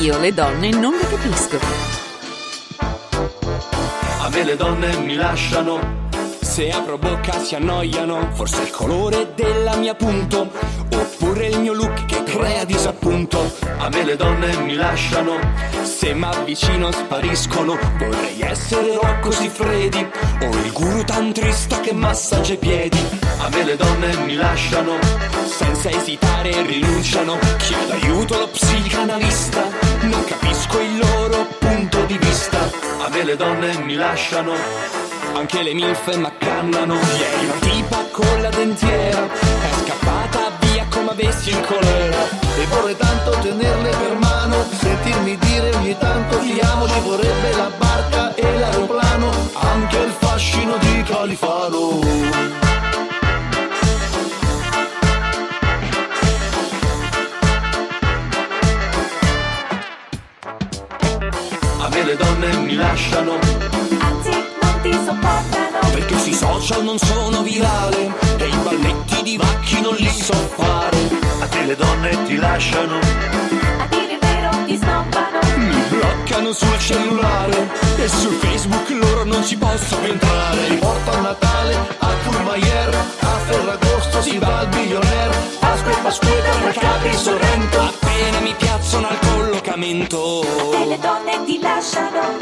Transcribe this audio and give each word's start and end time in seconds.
Io 0.00 0.18
le 0.18 0.32
donne 0.32 0.70
non 0.70 0.92
le 0.92 1.06
capisco. 1.08 1.58
A 4.22 4.28
me 4.30 4.44
le 4.44 4.56
donne 4.56 4.96
mi 4.98 5.14
lasciano. 5.14 6.08
Se 6.40 6.70
apro 6.70 6.98
bocca 6.98 7.38
si 7.40 7.54
annoiano. 7.54 8.30
Forse 8.32 8.62
il 8.62 8.70
colore 8.70 9.32
della 9.34 9.76
mia 9.76 9.94
punto. 9.94 10.50
Oppure 10.92 11.46
il 11.46 11.60
mio 11.60 11.72
look 11.72 12.06
che 12.06 12.22
crea 12.22 12.64
disappunto. 12.64 13.52
A 13.78 13.88
me 13.88 14.04
le 14.04 14.16
donne 14.16 14.56
mi 14.58 14.74
lasciano. 14.74 15.38
Se 15.82 16.14
m'avvicino 16.14 16.90
spariscono. 16.92 17.78
Vorrei 17.98 18.40
essere 18.40 18.94
Rocco 18.94 19.30
Siffredi. 19.30 20.06
O 20.42 20.48
il 20.48 20.72
guru 20.72 21.04
tantrista 21.04 21.80
che 21.80 21.92
massaggia 21.92 22.52
i 22.52 22.58
piedi. 22.58 22.98
A 23.42 23.48
me 23.48 23.64
le 23.64 23.74
donne 23.74 24.14
mi 24.26 24.34
lasciano. 24.34 24.98
Senza 25.46 25.88
esitare 25.88 26.62
rinunciano. 26.62 27.38
Chiedo 27.56 27.92
aiuto 27.92 28.34
allo 28.34 28.48
psicanalista. 28.48 29.62
Non 30.02 30.24
capisco 30.24 30.78
il 30.80 30.98
loro 30.98 31.46
punto 31.58 32.04
di 32.04 32.18
vista. 32.18 32.58
A 32.58 33.08
me 33.08 33.24
le 33.24 33.36
donne 33.36 33.78
mi 33.78 33.94
lasciano. 33.94 34.52
Anche 35.34 35.62
le 35.62 35.72
milfe 35.72 36.16
m'accannano. 36.18 36.94
Ieri 36.94 37.44
una 37.46 37.58
tipa 37.60 38.04
con 38.10 38.42
la 38.42 38.50
dentiera. 38.50 39.26
È 39.26 39.70
scappata 39.84 40.58
via 40.60 40.86
come 40.90 41.10
avessi 41.10 41.48
il 41.48 41.60
colera. 41.62 42.28
E 42.58 42.66
vorrei 42.66 42.96
tanto 42.96 43.30
tenerle 43.40 43.88
per 43.88 44.18
mano, 44.18 44.66
sentirmi 44.70 45.38
dire 45.38 45.74
ogni 45.76 45.96
tanto 45.96 46.38
ti 46.40 46.60
amo, 46.60 46.86
ci 46.86 47.00
vorrebbe 47.00 47.56
la 47.56 47.70
barca 47.78 48.34
e 48.34 48.58
l'aeroplano, 48.58 49.30
anche 49.54 49.96
il 49.96 50.14
fascino 50.18 50.76
di 50.76 51.02
Califano. 51.04 52.69
Mi 62.70 62.76
lasciano 62.76 63.32
Anzi, 63.98 64.30
non 64.30 64.80
ti 64.82 64.92
sopportano. 64.92 65.90
perché 65.92 66.18
sui 66.18 66.32
social 66.32 66.84
non 66.84 66.98
sono 66.98 67.42
virale 67.42 68.12
e 68.38 68.46
i 68.46 68.56
balletti 68.62 69.22
di 69.22 69.36
vacchi 69.36 69.80
non 69.80 69.94
li 69.96 70.08
so 70.08 70.34
fare. 70.56 70.96
A 71.40 71.46
te 71.46 71.64
le 71.64 71.74
donne 71.74 72.22
ti 72.24 72.36
lasciano 72.36 72.98
A 72.98 73.86
dire 73.88 74.12
il 74.12 74.18
vero, 74.20 74.50
ti 74.66 74.76
snobbano. 74.76 75.38
Mi 75.56 75.82
bloccano 75.88 76.52
sul 76.52 76.78
cellulare 76.78 77.68
e 77.96 78.08
su 78.08 78.30
Facebook 78.30 78.88
loro 78.90 79.24
non 79.24 79.44
ci 79.44 79.56
possono 79.56 80.06
entrare. 80.06 80.68
Li 80.68 80.76
porto 80.76 81.10
a 81.10 81.20
Natale, 81.20 81.74
a 81.98 82.08
Courmayeur, 82.24 82.94
a 83.20 83.38
Ferragosto 83.46 84.22
si 84.22 84.38
va 84.38 84.58
al 84.58 84.68
billionaire, 84.68 85.34
Pasqua 85.58 85.90
e 85.90 85.96
Pasquetta, 86.02 86.56
Mercati 86.58 87.08
e 87.08 87.16
Sorrento. 87.16 87.80
Appena 87.80 88.38
mi 88.40 88.54
piazzano 88.56 89.08
al 89.08 89.18
collocamento 89.70 90.42
E 90.72 90.86
le 90.86 90.98
donne 90.98 91.44
ti 91.44 91.60
lasciano. 91.60 92.38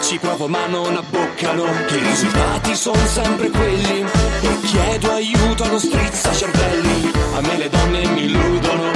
ci 0.00 0.18
provo 0.18 0.48
ma 0.48 0.66
non 0.66 0.96
abboccano. 0.96 1.64
Che 1.86 1.96
i 1.96 2.02
risultati 2.02 2.74
sono 2.74 3.06
sempre 3.06 3.50
quelli. 3.50 4.04
E 4.40 4.60
chiedo 4.64 5.12
aiuto 5.12 5.64
allo 5.64 5.78
strizza 5.78 6.32
cervelli. 6.32 7.10
A 7.34 7.40
me 7.40 7.56
le 7.56 7.68
donne 7.68 8.06
mi 8.08 8.24
illudono. 8.24 8.90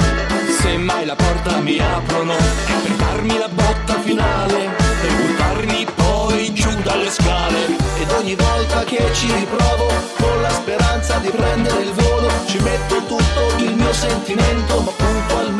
Se 0.59 0.77
mai 0.77 1.05
la 1.05 1.15
porta 1.15 1.59
mi 1.59 1.79
aprono. 1.79 2.35
Per 2.35 2.95
darmi 2.95 3.37
la 3.37 3.49
botta 3.49 3.99
finale. 4.01 4.75
E 5.03 5.07
buttarmi 5.07 5.85
poi 5.95 6.53
giù 6.53 6.69
dalle 6.81 7.09
scale. 7.09 7.75
Ed 7.99 8.11
ogni 8.11 8.35
volta 8.35 8.83
che 8.83 9.01
ci 9.13 9.31
riprovo, 9.31 9.87
con 10.19 10.41
la 10.41 10.51
speranza 10.51 11.17
di 11.17 11.29
prendere 11.29 11.81
il 11.81 11.91
volo, 11.93 12.29
ci 12.45 12.59
metto 12.59 12.95
tutto 13.05 13.63
il 13.63 13.75
mio 13.75 13.93
sentimento, 13.93 14.81
ma 14.81 14.91
puntualmente 14.91 15.56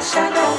lasciano. 0.00 0.56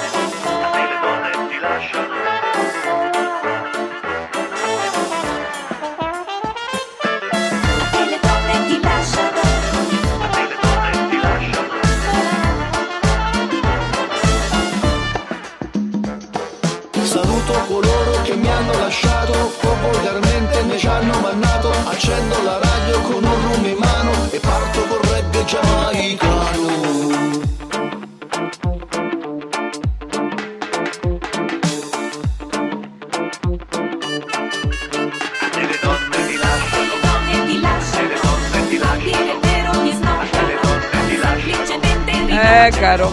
Saluto 17.03 17.53
coloro 17.67 18.21
che 18.23 18.35
mi 18.35 18.47
hanno 18.47 18.77
lasciato 18.77 19.33
o 19.33 19.75
volgarmente 19.81 20.63
mi 20.63 20.77
ci 20.77 20.87
hanno 20.87 21.19
mannato. 21.19 21.71
Accendo 21.85 22.43
la 22.43 22.59
radio 22.59 23.01
con 23.01 23.23
un 23.23 23.41
rum 23.41 23.65
in 23.65 23.77
mano 23.77 24.11
e 24.29 24.39
parto 24.39 24.85
col 24.85 25.01
reggae 25.09 25.43
giamaicano 25.45 26.50
Eh, 42.53 42.69
caro, 42.71 43.09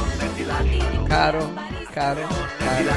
caro, 1.07 1.53
caro, 1.93 2.27
caro. 2.59 2.91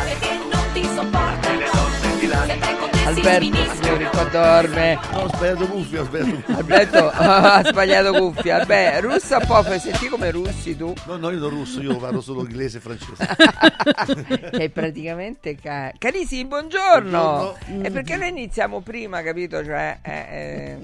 Alberto, 3.06 3.75
signori, 3.75 4.06
qua 4.06 4.24
dorme. 4.24 4.97
Ho 5.13 5.28
sbagliato 5.28 5.68
cuffia, 5.68 6.02
cuffia. 6.03 6.44
Alberto 6.56 7.09
ha 7.13 7.62
sbagliato 7.63 8.13
cuffia. 8.13 8.57
Vabbè, 8.57 9.02
russa 9.02 9.38
un 9.38 9.46
po', 9.46 9.62
fai 9.62 9.79
senti 9.79 10.07
come 10.07 10.31
russi 10.31 10.75
tu. 10.75 10.91
No, 11.06 11.18
no, 11.18 11.29
io 11.29 11.38
non 11.38 11.50
russo, 11.50 11.79
io 11.79 11.96
parlo 11.97 12.22
solo 12.22 12.41
inglese 12.41 12.78
e 12.78 12.81
francese. 12.81 13.28
Sei 14.52 14.69
praticamente 14.69 15.56
ca- 15.56 15.94
carissimi, 15.96 16.46
buongiorno. 16.46 17.22
Buongiorno. 17.22 17.84
E 17.85 17.91
perché 17.91 18.16
noi 18.16 18.29
iniziamo 18.29 18.81
prima, 18.81 19.22
capito? 19.22 19.63
Cioè, 19.63 20.00
eh, 20.02 20.12
eh, 20.12 20.78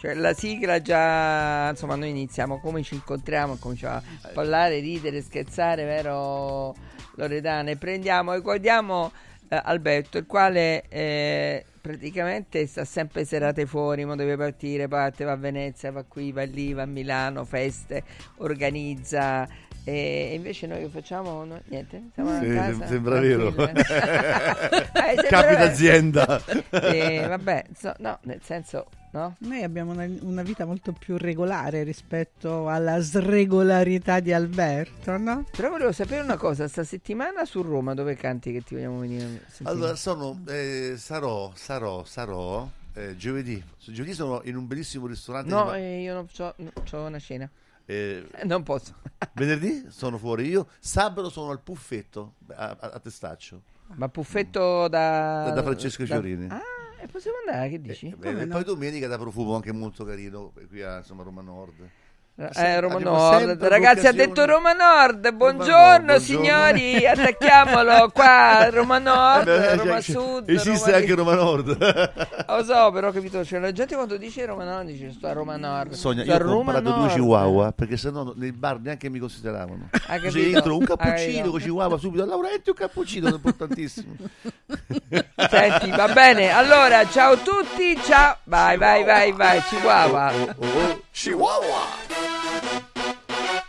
cioè, 0.00 0.14
la 0.14 0.32
sigla 0.32 0.80
già, 0.80 1.68
insomma, 1.68 1.94
noi 1.94 2.08
iniziamo 2.08 2.58
come 2.58 2.82
ci 2.82 2.94
incontriamo, 2.94 3.56
cominciamo 3.56 3.96
a 3.96 4.28
parlare, 4.32 4.78
ridere, 4.78 5.20
scherzare, 5.20 5.84
vero 5.84 6.74
Loredana? 7.16 7.70
E 7.70 7.76
prendiamo 7.76 8.32
e 8.32 8.40
guardiamo 8.40 9.12
eh, 9.48 9.60
Alberto, 9.62 10.16
il 10.16 10.24
quale 10.26 10.84
eh, 10.88 11.64
praticamente 11.80 12.66
sta 12.66 12.84
sempre 12.86 13.24
serate 13.26 13.66
fuori, 13.66 14.04
ma 14.06 14.14
deve 14.14 14.36
partire, 14.38 14.88
parte, 14.88 15.24
va 15.24 15.32
a 15.32 15.36
Venezia, 15.36 15.92
va 15.92 16.02
qui, 16.08 16.32
va 16.32 16.44
lì, 16.44 16.72
va 16.72 16.82
a 16.82 16.86
Milano, 16.86 17.44
feste, 17.44 18.02
organizza. 18.38 19.46
E 19.82 20.32
invece 20.34 20.66
noi 20.66 20.80
che 20.80 20.88
facciamo? 20.88 21.44
No, 21.44 21.60
niente, 21.66 22.10
siamo 22.14 22.38
Sì, 22.38 22.48
a 22.50 22.54
casa. 22.54 22.72
sem- 22.72 22.86
sembra 22.86 23.18
vero. 23.20 23.52
tranquille. 23.52 23.84
Eh, 25.10 25.14
sembra 25.16 25.28
Capi 25.28 25.46
vero. 25.54 25.56
d'azienda. 25.64 26.42
Eh, 26.70 27.24
vabbè, 27.26 27.64
so- 27.76 27.94
no, 27.98 28.18
nel 28.22 28.40
senso, 28.42 28.86
no? 29.12 29.36
Noi 29.40 29.62
abbiamo 29.62 29.92
una, 29.92 30.06
una 30.20 30.42
vita 30.42 30.64
molto 30.64 30.92
più 30.92 31.16
regolare 31.16 31.82
rispetto 31.82 32.68
alla 32.68 33.00
sregolarità 33.00 34.20
di 34.20 34.32
Alberto, 34.32 35.16
no? 35.16 35.44
Però 35.56 35.70
volevo 35.70 35.92
sapere 35.92 36.22
una 36.22 36.36
cosa, 36.36 36.68
sta 36.68 36.84
settimana 36.84 37.44
su 37.44 37.62
Roma 37.62 37.94
dove 37.94 38.14
canti 38.16 38.52
che 38.52 38.62
ti 38.62 38.74
vogliamo 38.74 39.00
venire? 39.00 39.42
Allora, 39.64 39.94
sono, 39.96 40.40
eh, 40.48 40.94
sarò, 40.96 41.50
sarò, 41.54 42.04
sarò 42.04 42.68
eh, 42.94 43.16
giovedì. 43.16 43.62
Su- 43.76 43.92
Giovedì 43.92 44.14
sono 44.14 44.40
in 44.44 44.56
un 44.56 44.66
bellissimo 44.66 45.06
ristorante. 45.06 45.50
no, 45.50 45.70
di- 45.72 45.78
eh, 45.78 46.00
io 46.02 46.14
non 46.14 46.26
c'ho 46.32 47.00
una 47.04 47.18
cena. 47.18 47.48
eh, 47.86 48.24
Eh, 48.32 48.44
non 48.44 48.62
posso. 48.62 48.94
venerdì 49.34 49.86
sono 49.88 50.18
fuori 50.18 50.46
io. 50.48 50.68
Sabato 50.78 51.28
sono 51.30 51.50
al 51.50 51.60
puffetto 51.60 52.34
a, 52.54 52.76
a- 52.78 52.90
a 52.94 52.98
Testaccio. 52.98 53.62
Ma 53.94 54.08
Puffetto 54.08 54.86
da... 54.86 55.46
Da- 55.46 55.50
da 55.50 55.62
Francesco 55.64 56.04
Fiorini. 56.06 56.46
Ah, 56.48 56.60
e 57.02 57.06
possiamo 57.06 57.38
andare, 57.46 57.68
che 57.70 57.80
dici? 57.80 58.14
Eh, 58.20 58.40
e 58.42 58.46
poi 58.46 58.64
domenica 58.64 59.06
da 59.06 59.18
profumo 59.18 59.54
anche 59.54 59.72
molto 59.72 60.04
carino 60.04 60.52
qui 60.68 60.82
a 60.82 60.98
insomma, 60.98 61.22
Roma 61.22 61.42
Nord. 61.42 61.88
Eh, 62.36 62.80
Roma 62.80 62.94
abbiamo 62.94 63.16
Nord. 63.18 63.62
Ragazzi, 63.64 64.06
ha 64.06 64.12
detto 64.12 64.46
Roma 64.46 64.72
Nord. 64.72 65.30
Buongiorno, 65.30 65.66
buongiorno. 65.66 66.18
signori. 66.18 67.04
Attacchiamolo 67.06 68.08
qua. 68.14 68.70
Roma 68.70 68.98
Nord, 68.98 69.46
Eh 69.48 69.58
beh, 69.58 69.76
Roma 69.76 70.00
cioè, 70.00 70.16
Sud. 70.16 70.48
Esiste 70.48 70.86
Roma 70.90 70.96
anche 70.96 71.14
Roma 71.14 71.34
Nord. 71.34 71.76
Lo 72.48 72.64
so, 72.64 72.90
però 72.92 73.10
capito, 73.10 73.44
cioè, 73.44 73.58
la 73.58 73.72
gente 73.72 73.94
quando 73.94 74.16
dice 74.16 74.46
Roma 74.46 74.64
Nord 74.64 74.86
dice 74.86 75.12
sto 75.12 75.26
a 75.26 75.32
Roma 75.32 75.56
Nord. 75.58 75.92
Sogna, 75.92 76.22
Sto 76.22 76.30
io 76.30 76.36
ho 76.36 76.42
Roma 76.42 76.72
comprato 76.72 76.98
due 76.98 77.08
chihuahua 77.08 77.72
perché 77.72 77.98
sennò 77.98 78.32
nei 78.34 78.52
bar 78.52 78.80
neanche 78.80 79.10
mi 79.10 79.18
consideravano. 79.18 79.90
Hai 80.06 80.20
Così 80.20 80.38
capito? 80.38 80.56
entro 80.56 80.76
un 80.78 80.84
cappuccino 80.84 81.50
con 81.50 81.60
chihuahua 81.60 81.98
subito. 81.98 82.24
Laurenti 82.24 82.70
un 82.70 82.76
cappuccino, 82.76 83.28
importantissimo. 83.28 84.14
Senti, 85.50 85.90
va 85.90 86.08
bene. 86.08 86.50
Allora, 86.50 87.06
ciao 87.06 87.32
a 87.32 87.36
tutti, 87.36 87.98
ciao. 88.02 88.38
Vai, 88.44 88.78
vai, 88.78 89.04
vai, 89.04 89.32
vai, 89.32 89.60
Chihuahua. 89.62 90.32
Oh, 90.32 90.54
oh, 90.56 90.66
oh. 90.66 91.00
Chihuahua. 91.12 91.86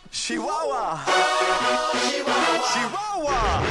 Chihuahua. 0.09 0.99
Chihuahua. 2.71 3.61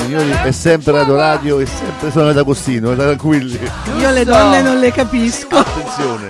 Signori, 0.00 0.30
è 0.30 0.50
sempre 0.50 0.92
Radio 0.92 1.16
Radio 1.16 1.60
e 1.60 1.66
sempre 1.66 2.10
sono 2.10 2.30
ad 2.30 2.38
Agostino, 2.38 2.96
tranquilli. 2.96 3.60
Io 3.98 4.10
le 4.10 4.24
donne 4.24 4.62
non 4.62 4.80
le 4.80 4.90
capisco. 4.90 5.58
Attenzione. 5.58 6.28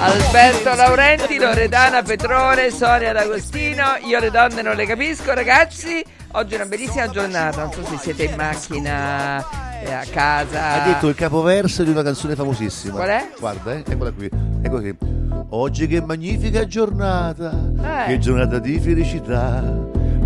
Alberto 0.00 0.74
Laurenti, 0.74 1.38
Loredana 1.38 2.02
Petrone, 2.02 2.70
Sonia 2.70 3.12
D'Agostino. 3.12 3.98
Io 4.04 4.18
le 4.18 4.30
donne 4.30 4.62
non 4.62 4.74
le 4.74 4.86
capisco, 4.86 5.32
ragazzi. 5.34 6.02
Oggi 6.32 6.52
è 6.52 6.56
una 6.56 6.66
bellissima 6.66 7.08
giornata. 7.08 7.62
Non 7.64 7.72
so 7.72 7.84
se 7.84 7.96
siete 7.98 8.24
in 8.24 8.34
macchina, 8.36 9.44
eh, 9.82 9.92
a 9.92 10.04
casa. 10.08 10.82
Hai 10.82 10.92
detto 10.92 11.08
il 11.08 11.16
capoverso 11.16 11.82
di 11.82 11.90
una 11.90 12.02
canzone 12.02 12.36
famosissima. 12.36 12.94
Qual 12.94 13.08
è? 13.08 13.28
Guarda, 13.38 13.72
eh, 13.74 13.84
eccola 13.86 14.12
qui. 14.12 14.30
Ecco 14.62 14.76
qui. 14.78 14.96
Oggi 15.50 15.88
che 15.88 16.00
magnifica 16.00 16.64
giornata, 16.66 17.50
Eh. 17.50 18.06
che 18.08 18.18
giornata 18.18 18.58
di 18.60 18.78
felicità. 18.78 19.62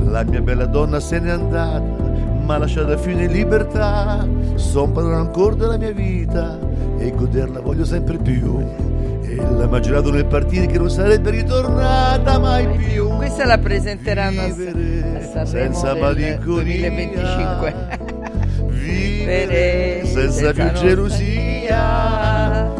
La 0.05 0.23
mia 0.25 0.43
bella 0.43 0.67
donna 0.67 1.01
se 1.01 1.19
n'è 1.19 1.31
andata, 1.31 1.81
ma 2.45 2.59
lasciata 2.59 2.99
fine 2.99 3.25
in 3.25 3.33
libertà. 3.33 4.27
Son 4.57 4.93
padrone 4.93 5.17
ancora 5.17 5.55
della 5.55 5.79
mia 5.79 5.93
vita 5.93 6.59
e 6.99 7.11
goderla 7.13 7.61
voglio 7.61 7.87
sempre 7.87 8.19
più. 8.19 8.63
E 9.37 9.51
la 9.57 9.67
magistrato 9.67 10.11
nel 10.11 10.27
partire 10.27 10.67
che 10.67 10.79
non 10.79 10.91
sarebbe 10.91 11.31
ritornata 11.31 12.39
mai 12.39 12.69
più. 12.77 13.09
Questa 13.17 13.45
la 13.45 13.59
presenteranno 13.59 14.43
a, 14.43 14.47
a 15.41 15.45
senza 15.45 15.95
malinconia. 15.95 16.89
2025. 16.89 17.99
Vivere 18.69 20.03
senza 20.05 20.53
senza 20.53 20.53
più 20.53 20.73
gelosia, 20.81 22.73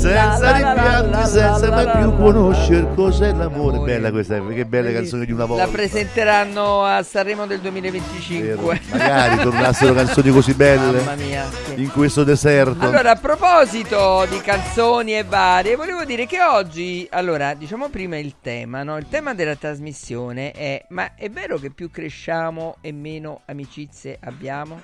senza 0.00 1.02
la, 1.04 1.26
senza 1.26 1.70
mai 1.70 1.90
più 1.98 2.16
conoscere 2.16 2.94
cos'è 2.94 3.32
l'amore. 3.32 3.76
Amore. 3.76 3.92
Bella 3.92 4.10
questa, 4.10 4.46
che 4.46 4.64
bella 4.64 4.90
canzone 4.92 5.26
di 5.26 5.32
una 5.32 5.44
volta. 5.44 5.66
La 5.66 5.70
presenteranno 5.70 6.84
a 6.84 7.02
Sanremo 7.02 7.46
del 7.46 7.58
Vero. 7.60 7.70
2025. 7.70 8.80
Magari 8.90 9.42
tornassero 9.42 9.92
canzoni 9.94 10.30
così 10.30 10.54
belle 10.54 10.98
Mamma 10.98 11.14
mia. 11.14 11.48
sì. 11.66 11.82
in 11.82 11.90
questo 11.90 12.24
deserto. 12.24 12.86
Allora, 12.86 13.10
a 13.10 13.16
proposito 13.16 14.26
di 14.30 14.40
canzoni 14.40 15.16
e 15.16 15.24
varie, 15.24 15.76
volevo 15.76 16.04
dire 16.04 16.26
che 16.26 16.40
oggi, 16.40 17.06
allora, 17.10 17.54
diciamo 17.54 17.88
prima 17.90 18.16
il 18.16 18.36
tema, 18.40 18.82
no? 18.82 18.96
Il 18.96 19.06
tema 19.08 19.34
della 19.34 19.56
trasmissione 19.56 20.52
è: 20.52 20.84
ma 20.88 21.14
è 21.14 21.28
vero 21.28 21.58
che 21.58 21.70
più 21.70 21.90
cresciamo 21.90 22.76
e 22.80 22.92
meno 22.92 23.42
amicizie 23.44 24.18
abbiamo? 24.22 24.80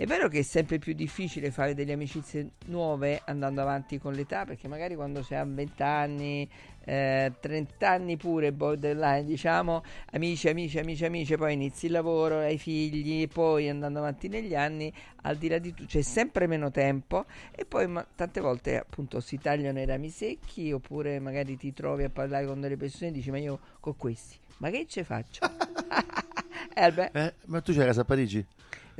È 0.00 0.06
vero 0.06 0.28
che 0.28 0.38
è 0.38 0.42
sempre 0.42 0.78
più 0.78 0.94
difficile 0.94 1.50
fare 1.50 1.74
delle 1.74 1.92
amicizie 1.92 2.52
nuove 2.68 3.20
andando 3.26 3.60
avanti 3.60 3.98
con 3.98 4.14
l'età, 4.14 4.46
perché 4.46 4.66
magari 4.66 4.94
quando 4.94 5.22
si 5.22 5.34
ha 5.34 5.44
20 5.44 5.82
anni, 5.82 6.48
eh, 6.86 7.30
30 7.38 7.86
anni 7.86 8.16
pure, 8.16 8.50
borderline, 8.50 9.26
diciamo, 9.26 9.82
amici, 10.12 10.48
amici, 10.48 10.78
amici, 10.78 11.04
amici, 11.04 11.36
poi 11.36 11.52
inizi 11.52 11.84
il 11.84 11.92
lavoro, 11.92 12.38
hai 12.38 12.56
figli, 12.56 13.28
poi 13.28 13.68
andando 13.68 13.98
avanti 13.98 14.28
negli 14.28 14.54
anni, 14.54 14.90
al 15.20 15.36
di 15.36 15.48
là 15.48 15.58
di 15.58 15.74
tutto 15.74 15.90
c'è 15.90 16.00
sempre 16.00 16.46
meno 16.46 16.70
tempo 16.70 17.26
e 17.54 17.66
poi 17.66 17.86
ma- 17.86 18.06
tante 18.16 18.40
volte 18.40 18.78
appunto 18.78 19.20
si 19.20 19.36
tagliano 19.36 19.80
i 19.80 19.84
rami 19.84 20.08
secchi 20.08 20.72
oppure 20.72 21.20
magari 21.20 21.58
ti 21.58 21.74
trovi 21.74 22.04
a 22.04 22.08
parlare 22.08 22.46
con 22.46 22.58
delle 22.58 22.78
persone 22.78 23.10
e 23.10 23.12
dici 23.12 23.30
ma 23.30 23.36
io 23.36 23.60
con 23.80 23.94
questi, 23.98 24.38
ma 24.60 24.70
che 24.70 24.86
ce 24.88 25.04
faccio? 25.04 25.44
eh, 26.74 26.80
Albe- 26.80 27.10
Eh, 27.12 27.34
ma 27.48 27.60
tu 27.60 27.74
c'hai 27.74 27.84
casa 27.84 28.00
a 28.00 28.04
Parigi? 28.04 28.46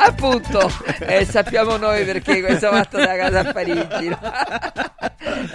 appunto. 0.00 0.70
Eh, 1.00 1.24
sappiamo 1.24 1.76
noi 1.76 2.04
perché 2.04 2.40
questo 2.40 2.70
fatto 2.70 2.98
da 2.98 3.16
casa 3.16 3.40
a 3.40 3.52
Parigi 3.52 4.08
no? 4.08 4.18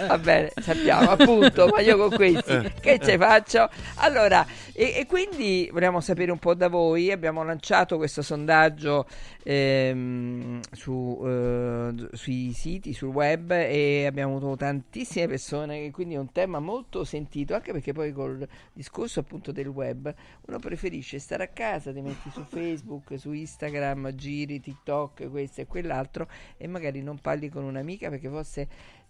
va 0.08 0.18
bene 0.18 0.52
sappiamo 0.60 1.10
appunto 1.10 1.68
ma 1.68 1.80
io 1.80 1.96
con 1.96 2.10
questi 2.10 2.72
che 2.80 2.98
ce 2.98 3.16
faccio? 3.16 3.68
Allora 3.96 4.44
e, 4.72 4.94
e 4.96 5.06
quindi 5.06 5.68
vogliamo 5.72 6.00
sapere 6.00 6.30
un 6.30 6.38
po' 6.38 6.54
da 6.54 6.68
voi. 6.68 7.10
Abbiamo 7.10 7.42
lanciato 7.42 7.96
questo 7.96 8.22
sondaggio 8.22 9.06
ehm, 9.42 10.60
su, 10.72 11.22
eh, 11.24 12.08
sui 12.12 12.52
siti 12.52 12.92
sul 12.92 13.08
web 13.08 13.50
e 13.52 14.04
abbiamo 14.06 14.36
avuto 14.36 14.56
tantissime 14.56 15.28
persone 15.28 15.90
quindi 15.90 16.14
è 16.14 16.18
un 16.18 16.32
tema 16.32 16.58
molto 16.58 17.04
sentito 17.04 17.54
anche 17.54 17.72
perché 17.72 17.92
poi 17.92 18.12
col 18.12 18.46
discorso 18.72 19.20
appunto 19.20 19.52
del 19.52 19.68
web 19.68 20.12
uno 20.46 20.58
preferisce 20.58 21.18
stare 21.18 21.44
a 21.44 21.48
casa, 21.48 21.92
ti 21.92 22.00
metti 22.00 22.30
su 22.30 22.42
Facebook, 22.44 23.18
su 23.18 23.32
Instagram, 23.32 24.10
giri, 24.36 24.60
TikTok, 24.60 25.30
questo 25.30 25.62
e 25.62 25.66
quell'altro 25.66 26.28
e 26.56 26.66
magari 26.66 27.02
non 27.02 27.18
parli 27.18 27.48
con 27.48 27.64
un'amica 27.64 28.10
perché 28.10 28.28
forse 28.28 28.68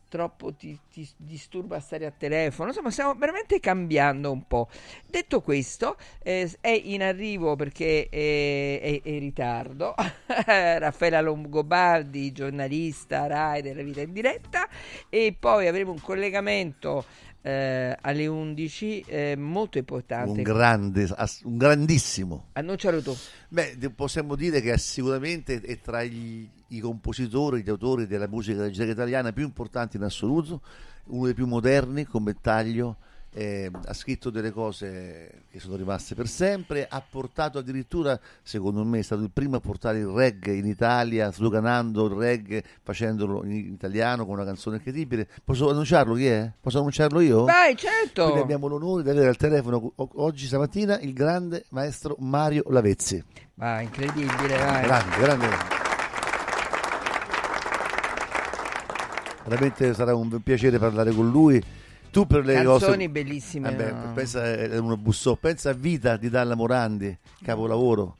troppo 0.08 0.54
ti, 0.54 0.78
ti 0.90 1.06
disturba 1.16 1.80
stare 1.80 2.06
a 2.06 2.12
telefono. 2.16 2.68
Insomma, 2.68 2.90
stiamo 2.90 3.14
veramente 3.14 3.58
cambiando 3.58 4.30
un 4.30 4.46
po'. 4.46 4.68
Detto 5.04 5.40
questo, 5.42 5.96
eh, 6.22 6.50
è 6.60 6.68
in 6.70 7.02
arrivo 7.02 7.56
perché 7.56 8.08
è, 8.08 8.80
è- 8.80 9.00
è 9.02 9.08
in 9.08 9.18
ritardo. 9.18 9.94
Raffaella 10.46 11.20
Longobardi, 11.20 12.32
giornalista 12.32 13.26
Rai 13.26 13.62
della 13.62 13.82
vita 13.82 14.00
in 14.02 14.12
diretta, 14.12 14.68
e 15.08 15.36
poi 15.38 15.66
avremo 15.66 15.90
un 15.90 16.00
collegamento 16.00 17.04
eh, 17.46 17.96
alle 18.00 18.26
11 18.26 19.04
eh, 19.06 19.36
molto 19.36 19.78
importante. 19.78 20.30
Un 20.30 20.42
grande, 20.42 21.08
un 21.44 21.56
grandissimo. 21.56 22.46
Annuncialo 22.54 23.00
tu. 23.00 23.16
Beh, 23.48 23.76
possiamo 23.94 24.34
dire 24.34 24.60
che 24.60 24.72
è 24.72 24.76
sicuramente 24.76 25.60
è 25.60 25.78
tra 25.78 26.02
gli- 26.02 26.48
i 26.68 26.80
compositori, 26.80 27.62
gli 27.62 27.68
autori 27.68 28.08
della 28.08 28.26
musica 28.26 28.62
leggera 28.62 28.90
italiana 28.90 29.32
più 29.32 29.44
importanti 29.44 29.96
in 29.96 30.02
assoluto, 30.02 30.60
uno 31.04 31.26
dei 31.26 31.34
più 31.34 31.46
moderni 31.46 32.04
come 32.04 32.34
taglio, 32.40 32.96
eh, 33.36 33.70
ha 33.70 33.92
scritto 33.92 34.30
delle 34.30 34.50
cose 34.50 35.42
che 35.50 35.60
sono 35.60 35.76
rimaste 35.76 36.14
per 36.14 36.26
sempre, 36.26 36.86
ha 36.88 37.02
portato 37.06 37.58
addirittura, 37.58 38.18
secondo 38.42 38.82
me, 38.82 39.00
è 39.00 39.02
stato 39.02 39.20
il 39.20 39.30
primo 39.30 39.56
a 39.56 39.60
portare 39.60 39.98
il 39.98 40.06
reggae 40.06 40.54
in 40.54 40.64
Italia, 40.64 41.30
sloganando 41.30 42.06
il 42.06 42.14
reggae, 42.14 42.64
facendolo 42.82 43.44
in 43.44 43.52
italiano 43.52 44.24
con 44.24 44.36
una 44.36 44.46
canzone 44.46 44.76
incredibile. 44.76 45.28
Posso 45.44 45.68
annunciarlo 45.68 46.14
chi 46.14 46.26
è? 46.26 46.50
Posso 46.58 46.78
annunciarlo 46.78 47.20
io? 47.20 47.44
Vai, 47.44 47.76
certo. 47.76 48.22
Quindi 48.22 48.40
abbiamo 48.40 48.68
l'onore 48.68 49.02
di 49.02 49.10
avere 49.10 49.28
al 49.28 49.36
telefono 49.36 49.92
oggi 49.96 50.46
stamattina 50.46 50.98
il 51.00 51.12
grande 51.12 51.66
maestro 51.68 52.16
Mario 52.20 52.62
Lavezzi. 52.70 53.22
Va, 53.56 53.82
incredibile, 53.82 54.56
vai. 54.56 54.82
Grande, 54.82 55.16
grande. 55.18 55.46
Veramente 59.44 59.92
sarà 59.92 60.14
un 60.14 60.40
piacere 60.42 60.78
parlare 60.78 61.12
con 61.12 61.30
lui. 61.30 61.62
Tu 62.10 62.26
per 62.26 62.44
le 62.44 62.54
Canzoni 62.54 62.78
cose... 62.78 63.08
bellissime. 63.08 63.70
Eh 63.70 63.74
beh, 63.74 63.90
no? 63.92 64.12
pensa 64.14 64.42
a 64.42 64.80
uno 64.80 64.96
bussò, 64.96 65.36
pensa 65.36 65.70
a 65.70 65.72
Vita 65.74 66.16
di 66.16 66.28
Dalla 66.28 66.54
Morandi, 66.54 67.16
capolavoro. 67.42 68.16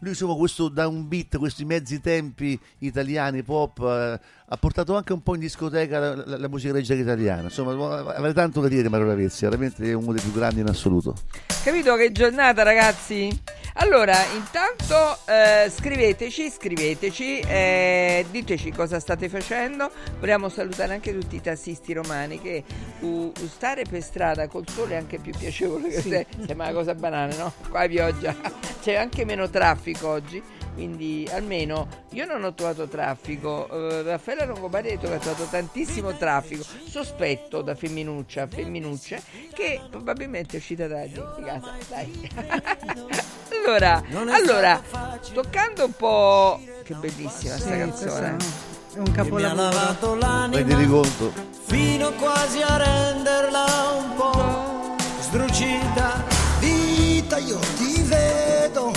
Lui 0.00 0.10
insomma 0.10 0.34
questo 0.34 0.68
da 0.68 0.88
un 0.88 1.06
beat, 1.06 1.38
questi 1.38 1.64
mezzi 1.64 2.00
tempi 2.00 2.58
italiani 2.78 3.44
pop 3.44 3.78
eh, 3.78 4.20
ha 4.52 4.56
portato 4.58 4.94
anche 4.96 5.14
un 5.14 5.22
po' 5.22 5.32
in 5.34 5.40
discoteca 5.40 5.98
la, 5.98 6.14
la- 6.26 6.36
la 6.36 6.48
musica 6.48 6.74
leggera 6.74 7.00
italiana. 7.00 7.44
Insomma, 7.44 7.72
avrei 8.14 8.34
tanto 8.34 8.60
da 8.60 8.68
dire 8.68 8.86
Mario 8.90 9.06
Lavezzi, 9.06 9.44
veramente 9.46 9.82
è 9.82 9.94
uno 9.94 10.12
dei 10.12 10.20
più 10.20 10.30
grandi 10.32 10.60
in 10.60 10.68
assoluto. 10.68 11.14
Capito 11.64 11.96
che 11.96 12.12
giornata, 12.12 12.62
ragazzi? 12.62 13.30
Allora, 13.76 14.14
intanto 14.34 15.16
eh, 15.26 15.70
scriveteci, 15.70 16.50
scriveteci, 16.50 17.38
eh, 17.38 18.26
diteci 18.30 18.70
cosa 18.72 19.00
state 19.00 19.30
facendo. 19.30 19.90
Vogliamo 20.20 20.50
salutare 20.50 20.92
anche 20.92 21.18
tutti 21.18 21.36
i 21.36 21.40
tassisti 21.40 21.94
romani 21.94 22.38
che 22.38 22.62
u- 23.00 23.32
u- 23.34 23.48
stare 23.48 23.84
per 23.88 24.02
strada 24.02 24.48
col 24.48 24.68
sole 24.68 24.92
è 24.92 24.98
anche 24.98 25.18
più 25.18 25.32
piacevole 25.34 25.88
che 25.88 26.02
se, 26.02 26.26
sembra 26.46 26.66
una 26.66 26.74
cosa 26.74 26.94
banale, 26.94 27.34
no? 27.36 27.50
Qua 27.70 27.80
a 27.84 27.88
pioggia 27.88 28.36
c'è 28.82 28.96
anche 28.96 29.24
meno 29.24 29.48
traffico 29.48 30.08
oggi. 30.08 30.42
Quindi 30.74 31.28
almeno 31.30 31.86
io 32.12 32.24
non 32.24 32.44
ho 32.44 32.54
trovato 32.54 32.88
traffico, 32.88 33.68
eh, 33.68 34.02
Raffaella 34.02 34.46
Longobardi 34.46 34.88
ha 34.88 34.90
detto 34.92 35.06
che 35.08 35.14
ha 35.14 35.18
trovato 35.18 35.44
tantissimo 35.50 36.16
traffico, 36.16 36.64
sospetto 36.88 37.60
da 37.60 37.74
femminuccia 37.74 38.42
a 38.42 38.46
femminucce 38.46 39.22
che 39.52 39.80
probabilmente 39.90 40.56
è 40.56 40.58
uscita 40.58 40.86
da 40.86 41.02
casa, 41.44 41.76
dai. 41.88 42.30
allora, 43.64 44.02
allora, 44.30 44.82
toccando 45.32 45.84
un 45.84 45.92
po'... 45.92 46.60
Che 46.82 46.94
bellissima 46.94 47.56
sta 47.56 47.70
Sì, 47.72 47.78
canzone. 47.78 48.36
è 48.94 48.98
un 48.98 49.12
capolavoro. 49.12 49.62
lavato 49.62 50.12
Rendi 50.14 50.72
l'anima 50.72 50.86
conto? 50.90 51.32
fino 51.66 52.12
quasi 52.14 52.60
a 52.62 52.76
renderla 52.76 53.64
un 53.98 54.14
po' 54.16 54.96
sdrucita. 55.20 56.24
Vita, 56.58 57.38
io 57.38 57.58
ti 57.76 58.02
vedo, 58.02 58.92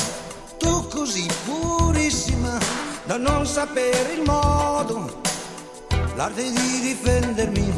così 1.05 1.27
purissima, 1.45 2.57
da 3.05 3.17
non 3.17 3.45
sapere 3.45 4.13
il 4.13 4.23
modo, 4.23 5.21
L'arte 6.15 6.41
di 6.41 6.79
difendermi 6.81 7.71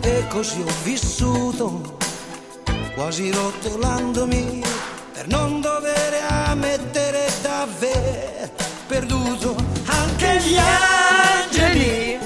e 0.00 0.24
così 0.28 0.60
ho 0.60 0.72
vissuto, 0.84 1.96
quasi 2.94 3.32
rotolandomi 3.32 4.62
per 5.14 5.26
non 5.26 5.60
dover 5.60 6.14
ammettere 6.28 7.26
davvero 7.42 8.52
perduto. 8.86 9.56
Anche 9.86 10.38
gli 10.38 10.56
angeli 10.56 12.18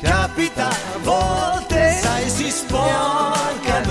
capita 0.00 0.68
a 0.68 0.98
volte, 1.02 2.00
sai, 2.02 2.28
si 2.28 2.50
sporcano, 2.50 3.87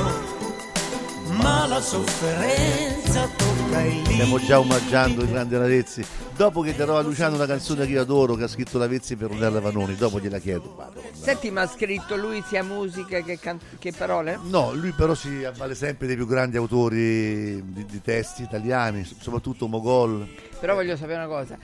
ma 1.37 1.67
la 1.67 1.81
sofferenza 1.81 3.27
tocca 3.35 3.81
il 3.81 4.05
Stiamo 4.05 4.39
già 4.39 4.59
omaggiando 4.59 5.21
il 5.21 5.29
grande 5.29 5.57
Lavezzi. 5.57 6.05
Dopo 6.35 6.61
che 6.61 6.75
darò 6.75 6.97
a 6.97 7.01
Luciano 7.01 7.35
una 7.35 7.45
canzone 7.45 7.85
che 7.85 7.91
io 7.91 8.01
adoro, 8.01 8.35
che 8.35 8.43
ha 8.43 8.47
scritto 8.47 8.77
Lavezzi 8.77 9.15
per 9.15 9.31
Ornella 9.31 9.59
Vanoni, 9.59 9.95
dopo 9.95 10.19
gliela 10.19 10.39
chiedo. 10.39 10.73
Madonna. 10.77 11.07
Senti, 11.11 11.51
ma 11.51 11.61
ha 11.61 11.67
scritto 11.67 12.15
lui 12.15 12.43
sia 12.47 12.63
musica 12.63 13.21
che, 13.21 13.39
can- 13.39 13.59
che 13.79 13.91
parole? 13.91 14.39
No, 14.43 14.73
lui 14.73 14.91
però 14.91 15.13
si 15.13 15.43
avvale 15.43 15.75
sempre 15.75 16.07
dei 16.07 16.15
più 16.15 16.25
grandi 16.25 16.57
autori 16.57 17.63
di, 17.63 17.85
di 17.85 18.01
testi 18.01 18.43
italiani, 18.43 19.03
soprattutto 19.03 19.67
Mogol. 19.67 20.27
Però 20.59 20.73
voglio 20.73 20.95
sapere 20.95 21.17
una 21.17 21.27
cosa. 21.27 21.57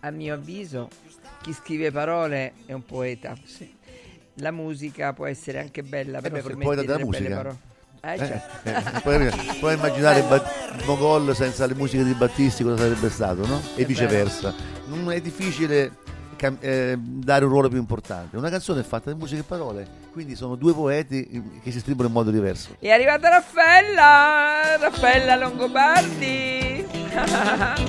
A 0.00 0.10
mio 0.10 0.34
avviso, 0.34 0.88
chi 1.42 1.52
scrive 1.52 1.90
parole 1.90 2.54
è 2.66 2.72
un 2.72 2.84
poeta. 2.84 3.34
La 4.36 4.50
musica 4.50 5.12
può 5.12 5.26
essere 5.26 5.58
anche 5.60 5.82
bella, 5.82 6.20
però 6.20 6.36
beh, 6.36 6.40
se 6.40 6.48
il 6.48 6.56
metti 6.56 6.64
poeta 6.64 6.80
della 6.82 6.96
delle 6.96 7.08
belle 7.10 7.28
musica. 7.28 7.70
Eh, 8.04 8.14
Eh, 8.14 8.18
certo. 8.18 8.68
eh, 8.68 9.00
puoi, 9.00 9.30
puoi 9.60 9.74
immaginare 9.74 10.22
Ba- 10.22 10.42
Mogol 10.86 11.36
senza 11.36 11.66
le 11.66 11.74
musiche 11.74 12.02
di 12.02 12.14
Battisti 12.14 12.64
cosa 12.64 12.76
sarebbe 12.78 13.08
stato, 13.10 13.46
no? 13.46 13.60
E 13.76 13.84
viceversa. 13.84 14.52
Non 14.86 15.12
è 15.12 15.20
difficile 15.20 15.92
cam- 16.36 16.56
eh, 16.60 16.96
dare 16.98 17.44
un 17.44 17.50
ruolo 17.52 17.68
più 17.68 17.78
importante. 17.78 18.36
Una 18.36 18.50
canzone 18.50 18.80
è 18.80 18.82
fatta 18.82 19.12
di 19.12 19.16
musica 19.16 19.40
e 19.40 19.44
parole, 19.44 19.86
quindi 20.12 20.34
sono 20.34 20.56
due 20.56 20.74
poeti 20.74 21.24
eh, 21.30 21.42
che 21.62 21.70
si 21.70 21.76
esprimono 21.76 22.08
in 22.08 22.12
modo 22.14 22.32
diverso. 22.32 22.74
È 22.80 22.90
arrivata 22.90 23.28
Raffaella, 23.28 24.76
Raffaella 24.80 25.36
Longobardi. 25.36 26.84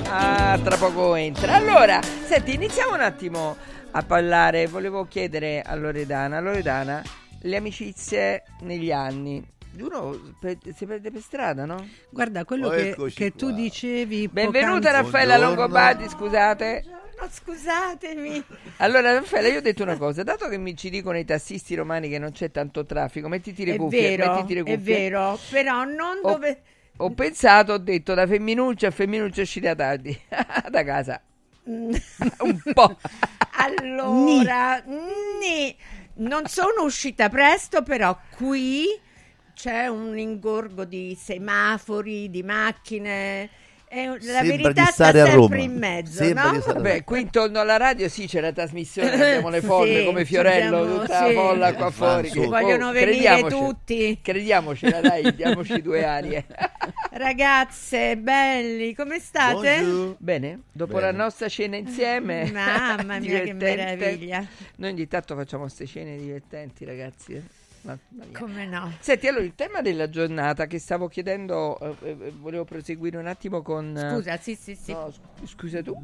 ah, 0.08 0.58
tra 0.62 0.76
poco 0.76 1.16
entra. 1.16 1.54
Allora, 1.56 1.98
senti, 2.24 2.54
iniziamo 2.54 2.94
un 2.94 3.00
attimo 3.00 3.56
a 3.90 4.02
parlare. 4.04 4.68
Volevo 4.68 5.06
chiedere 5.06 5.60
a 5.60 5.74
Loredana, 5.74 6.38
Loredana, 6.38 7.02
le 7.40 7.56
amicizie 7.56 8.44
negli 8.60 8.92
anni. 8.92 9.44
Uno 9.80 10.34
si 10.74 10.86
perde 10.86 11.10
per 11.10 11.20
strada, 11.20 11.64
no? 11.64 11.86
Guarda, 12.10 12.44
quello 12.44 12.68
Oh, 12.68 12.70
che, 12.70 12.94
che 13.14 13.32
tu 13.34 13.50
dicevi 13.52 14.28
Benvenuta 14.28 14.88
poc'anzi- 14.90 15.02
Raffaella. 15.02 15.36
Longobardi, 15.38 16.08
scusate. 16.08 16.84
No, 16.86 17.28
scusatemi. 17.30 18.44
Allora, 18.78 19.12
Raffaella, 19.12 19.48
io 19.48 19.58
ho 19.58 19.62
detto 19.62 19.82
una 19.82 19.96
cosa, 19.96 20.22
dato 20.22 20.48
che 20.48 20.58
mi 20.58 20.76
ci 20.76 20.90
dicono 20.90 21.18
i 21.18 21.24
tassisti 21.24 21.74
romani 21.74 22.08
che 22.08 22.18
non 22.18 22.30
c'è 22.32 22.50
tanto 22.50 22.84
traffico, 22.84 23.28
mettiti 23.28 23.64
le 23.64 23.74
È 23.74 23.76
cuffie, 23.76 24.16
vero, 24.16 24.32
mettiti 24.34 24.54
le 24.54 24.60
è 24.60 24.62
cuffie. 24.76 24.78
vero, 24.98 25.38
però 25.50 25.84
non 25.84 26.18
Ho- 26.22 26.32
dove... 26.32 26.62
Ho 26.98 27.10
pensato, 27.10 27.72
ho 27.72 27.78
detto 27.78 28.14
da 28.14 28.24
femminuccia 28.24 28.86
a 28.86 28.90
femminuccia 28.92 29.42
uscita 29.42 29.74
tardi 29.74 30.16
da 30.70 30.84
casa. 30.84 31.20
Un 31.64 32.60
po'. 32.72 32.96
Allora, 33.56 34.82
nì. 34.84 35.74
non 36.16 36.46
sono 36.46 36.82
uscita 36.84 37.28
presto, 37.28 37.82
però 37.82 38.16
qui 38.36 38.86
c'è 39.54 39.86
un 39.86 40.18
ingorgo 40.18 40.84
di 40.84 41.16
semafori, 41.20 42.28
di 42.30 42.42
macchine. 42.42 43.48
E 43.86 44.06
la 44.08 44.16
Sembra 44.18 44.42
verità 44.42 44.72
di 44.72 44.90
sta 44.90 45.04
sempre 45.12 45.34
Roma. 45.34 45.56
in 45.58 45.76
mezzo, 45.78 46.24
Sembra 46.24 46.50
no? 46.50 46.58
Vabbè, 46.58 47.04
qui 47.04 47.20
intorno 47.20 47.60
alla 47.60 47.76
radio 47.76 48.08
sì 48.08 48.26
c'è 48.26 48.40
la 48.40 48.50
trasmissione, 48.50 49.12
abbiamo 49.12 49.50
le 49.50 49.60
folle 49.60 50.00
Sì, 50.00 50.04
come 50.06 50.24
Fiorello, 50.24 50.78
abbiamo- 50.80 51.00
tutta 51.02 51.18
sì. 51.28 51.34
la 51.34 51.40
folla 51.40 51.74
qua 51.74 51.90
fuori. 51.92 52.26
insomma. 52.26 52.60
Vogliono 52.60 52.90
venire 52.90 53.12
crediamoci. 53.12 53.56
tutti. 53.56 54.18
Crediamocela, 54.20 55.00
dai, 55.00 55.32
diamoci 55.36 55.80
due 55.80 56.04
arie. 56.04 56.44
Ragazze, 57.12 58.16
belli, 58.16 58.94
come 58.94 59.20
state? 59.20 59.52
Buongiorno. 59.80 60.16
Bene, 60.18 60.60
dopo 60.72 60.94
Bene. 60.94 61.12
la 61.12 61.12
nostra 61.12 61.48
cena 61.48 61.76
insieme, 61.76 62.50
Mamma 62.50 63.20
mia, 63.20 63.42
che 63.42 63.52
meraviglia. 63.54 64.44
Noi 64.76 64.90
ogni 64.90 65.06
tanto 65.06 65.36
facciamo 65.36 65.62
queste 65.64 65.86
cene 65.86 66.16
divertenti, 66.16 66.84
ragazzi. 66.84 67.40
Come 68.32 68.64
no? 68.66 68.92
Senti, 68.98 69.26
allora 69.28 69.44
il 69.44 69.54
tema 69.54 69.82
della 69.82 70.08
giornata 70.08 70.66
che 70.66 70.78
stavo 70.78 71.08
chiedendo, 71.08 71.78
eh, 72.00 72.16
eh, 72.18 72.32
volevo 72.38 72.64
proseguire 72.64 73.18
un 73.18 73.26
attimo 73.26 73.60
con... 73.60 73.94
eh, 73.96 74.10
Scusa, 74.14 74.36
sì, 74.38 74.54
sì, 74.54 74.74
sì. 74.74 74.92
No, 74.92 75.10
sc- 75.10 75.20
scusa 75.46 75.82
tu, 75.82 75.94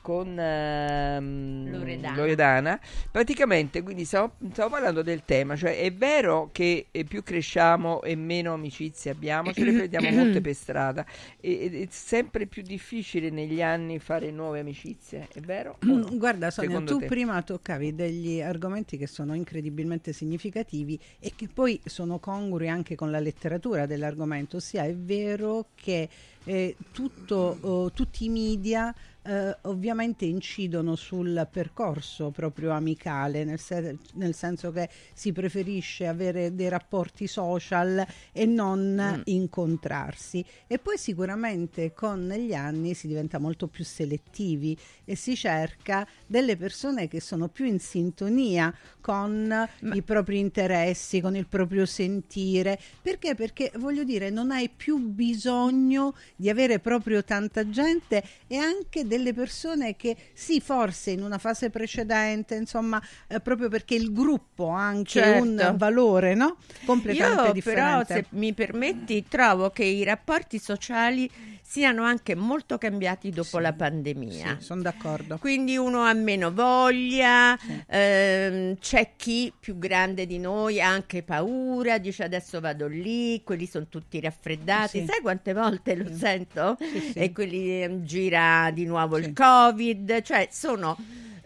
con 0.00 0.36
ehm, 0.38 1.70
Loredana. 1.70 2.16
Loredana. 2.16 2.80
Praticamente, 3.10 3.82
quindi 3.82 4.04
stavo, 4.04 4.32
stavo 4.52 4.70
parlando 4.70 5.02
del 5.02 5.22
tema, 5.24 5.54
cioè 5.54 5.78
è 5.78 5.92
vero 5.92 6.48
che 6.50 6.86
eh, 6.90 7.04
più 7.04 7.22
cresciamo 7.22 8.02
e 8.02 8.16
meno 8.16 8.54
amicizie 8.54 9.12
abbiamo, 9.12 9.52
ce 9.52 9.64
le 9.64 9.72
prendiamo 9.72 10.10
molte 10.10 10.40
per 10.40 10.54
strada, 10.54 11.06
e, 11.38 11.64
ed 11.66 11.74
è 11.76 11.86
sempre 11.90 12.46
più 12.46 12.62
difficile 12.62 13.30
negli 13.30 13.62
anni 13.62 14.00
fare 14.00 14.32
nuove 14.32 14.58
amicizie, 14.58 15.28
è 15.32 15.40
vero? 15.40 15.76
no? 15.82 16.04
Guarda 16.16 16.50
Sonia, 16.50 16.70
Secondo 16.70 16.92
tu 16.94 16.98
te? 16.98 17.06
prima 17.06 17.40
toccavi 17.42 17.94
degli 17.94 18.40
argomenti 18.40 18.96
che 18.96 19.06
sono 19.06 19.34
incredibilmente 19.34 20.12
significativi 20.12 20.98
e 21.20 21.27
che 21.36 21.48
poi 21.48 21.80
sono 21.84 22.18
congrui 22.18 22.68
anche 22.68 22.94
con 22.94 23.10
la 23.10 23.20
letteratura 23.20 23.86
dell'argomento, 23.86 24.56
ossia 24.56 24.84
è 24.84 24.94
vero 24.94 25.66
che 25.74 26.08
eh, 26.44 26.76
tutto, 26.92 27.58
oh, 27.60 27.92
tutti 27.92 28.24
i 28.24 28.28
media 28.28 28.94
eh, 29.22 29.56
ovviamente 29.62 30.24
incidono 30.24 30.96
sul 30.96 31.46
percorso 31.50 32.30
proprio 32.30 32.70
amicale, 32.70 33.44
nel, 33.44 33.58
se- 33.58 33.98
nel 34.14 34.34
senso 34.34 34.70
che 34.70 34.88
si 35.12 35.32
preferisce 35.32 36.06
avere 36.06 36.54
dei 36.54 36.68
rapporti 36.68 37.26
social 37.26 38.06
e 38.32 38.46
non 38.46 39.22
incontrarsi. 39.24 40.44
E 40.66 40.78
poi 40.78 40.96
sicuramente 40.96 41.92
con 41.92 42.28
gli 42.28 42.54
anni 42.54 42.94
si 42.94 43.06
diventa 43.06 43.38
molto 43.38 43.66
più 43.66 43.84
selettivi 43.84 44.76
e 45.04 45.14
si 45.16 45.34
cerca 45.36 46.06
delle 46.26 46.56
persone 46.56 47.08
che 47.08 47.20
sono 47.20 47.48
più 47.48 47.64
in 47.66 47.80
sintonia 47.80 48.74
con 49.00 49.68
i 49.94 50.02
propri 50.02 50.38
interessi, 50.38 51.20
con 51.20 51.34
il 51.34 51.46
proprio 51.46 51.86
sentire. 51.86 52.78
Perché? 53.02 53.34
Perché 53.34 53.72
voglio 53.76 54.04
dire, 54.04 54.30
non 54.30 54.50
hai 54.50 54.68
più 54.68 54.98
bisogno 54.98 56.14
di 56.36 56.48
avere 56.48 56.78
proprio 56.78 57.24
tanta 57.24 57.68
gente 57.68 58.22
e 58.46 58.56
anche 58.56 59.06
delle 59.08 59.32
persone 59.32 59.96
che 59.96 60.16
sì, 60.34 60.60
forse 60.60 61.10
in 61.10 61.22
una 61.22 61.38
fase 61.38 61.70
precedente, 61.70 62.54
insomma, 62.54 63.02
eh, 63.26 63.40
proprio 63.40 63.68
perché 63.68 63.96
il 63.96 64.12
gruppo 64.12 64.70
ha 64.70 64.86
anche 64.86 65.20
Certo. 65.20 65.42
un 65.42 65.74
valore, 65.76 66.34
no? 66.34 66.58
Completamente 66.84 67.46
Io 67.48 67.52
differente. 67.52 68.04
però, 68.04 68.20
se 68.20 68.26
mi 68.36 68.52
permetti, 68.54 69.24
trovo 69.28 69.70
che 69.70 69.84
i 69.84 70.04
rapporti 70.04 70.58
sociali 70.60 71.28
siano 71.70 72.02
anche 72.02 72.34
molto 72.34 72.78
cambiati 72.78 73.28
dopo 73.28 73.58
la 73.58 73.74
pandemia. 73.74 74.56
sono 74.58 74.80
d'accordo. 74.80 75.36
Quindi 75.36 75.76
uno 75.76 76.00
ha 76.00 76.14
meno 76.14 76.50
voglia, 76.50 77.58
ehm, 77.86 78.78
c'è 78.78 79.12
chi 79.16 79.52
più 79.60 79.76
grande 79.76 80.24
di 80.24 80.38
noi 80.38 80.80
ha 80.80 80.88
anche 80.88 81.22
paura, 81.22 81.98
dice 81.98 82.24
adesso 82.24 82.58
vado 82.60 82.86
lì, 82.86 83.42
quelli 83.44 83.66
sono 83.66 83.86
tutti 83.86 84.18
raffreddati. 84.18 85.00
Sì. 85.00 85.04
Sai 85.04 85.20
quante 85.20 85.52
volte 85.52 85.94
lo 85.94 86.10
sento? 86.10 86.78
Sì, 86.80 87.00
sì. 87.12 87.18
E 87.18 87.32
quelli 87.32 87.82
ehm, 87.82 88.02
gira 88.02 88.70
di 88.72 88.86
nuovo 88.86 89.16
Sì. 89.16 89.24
il 89.26 89.32
Covid, 89.34 90.22
cioè 90.22 90.48
sono 90.50 90.96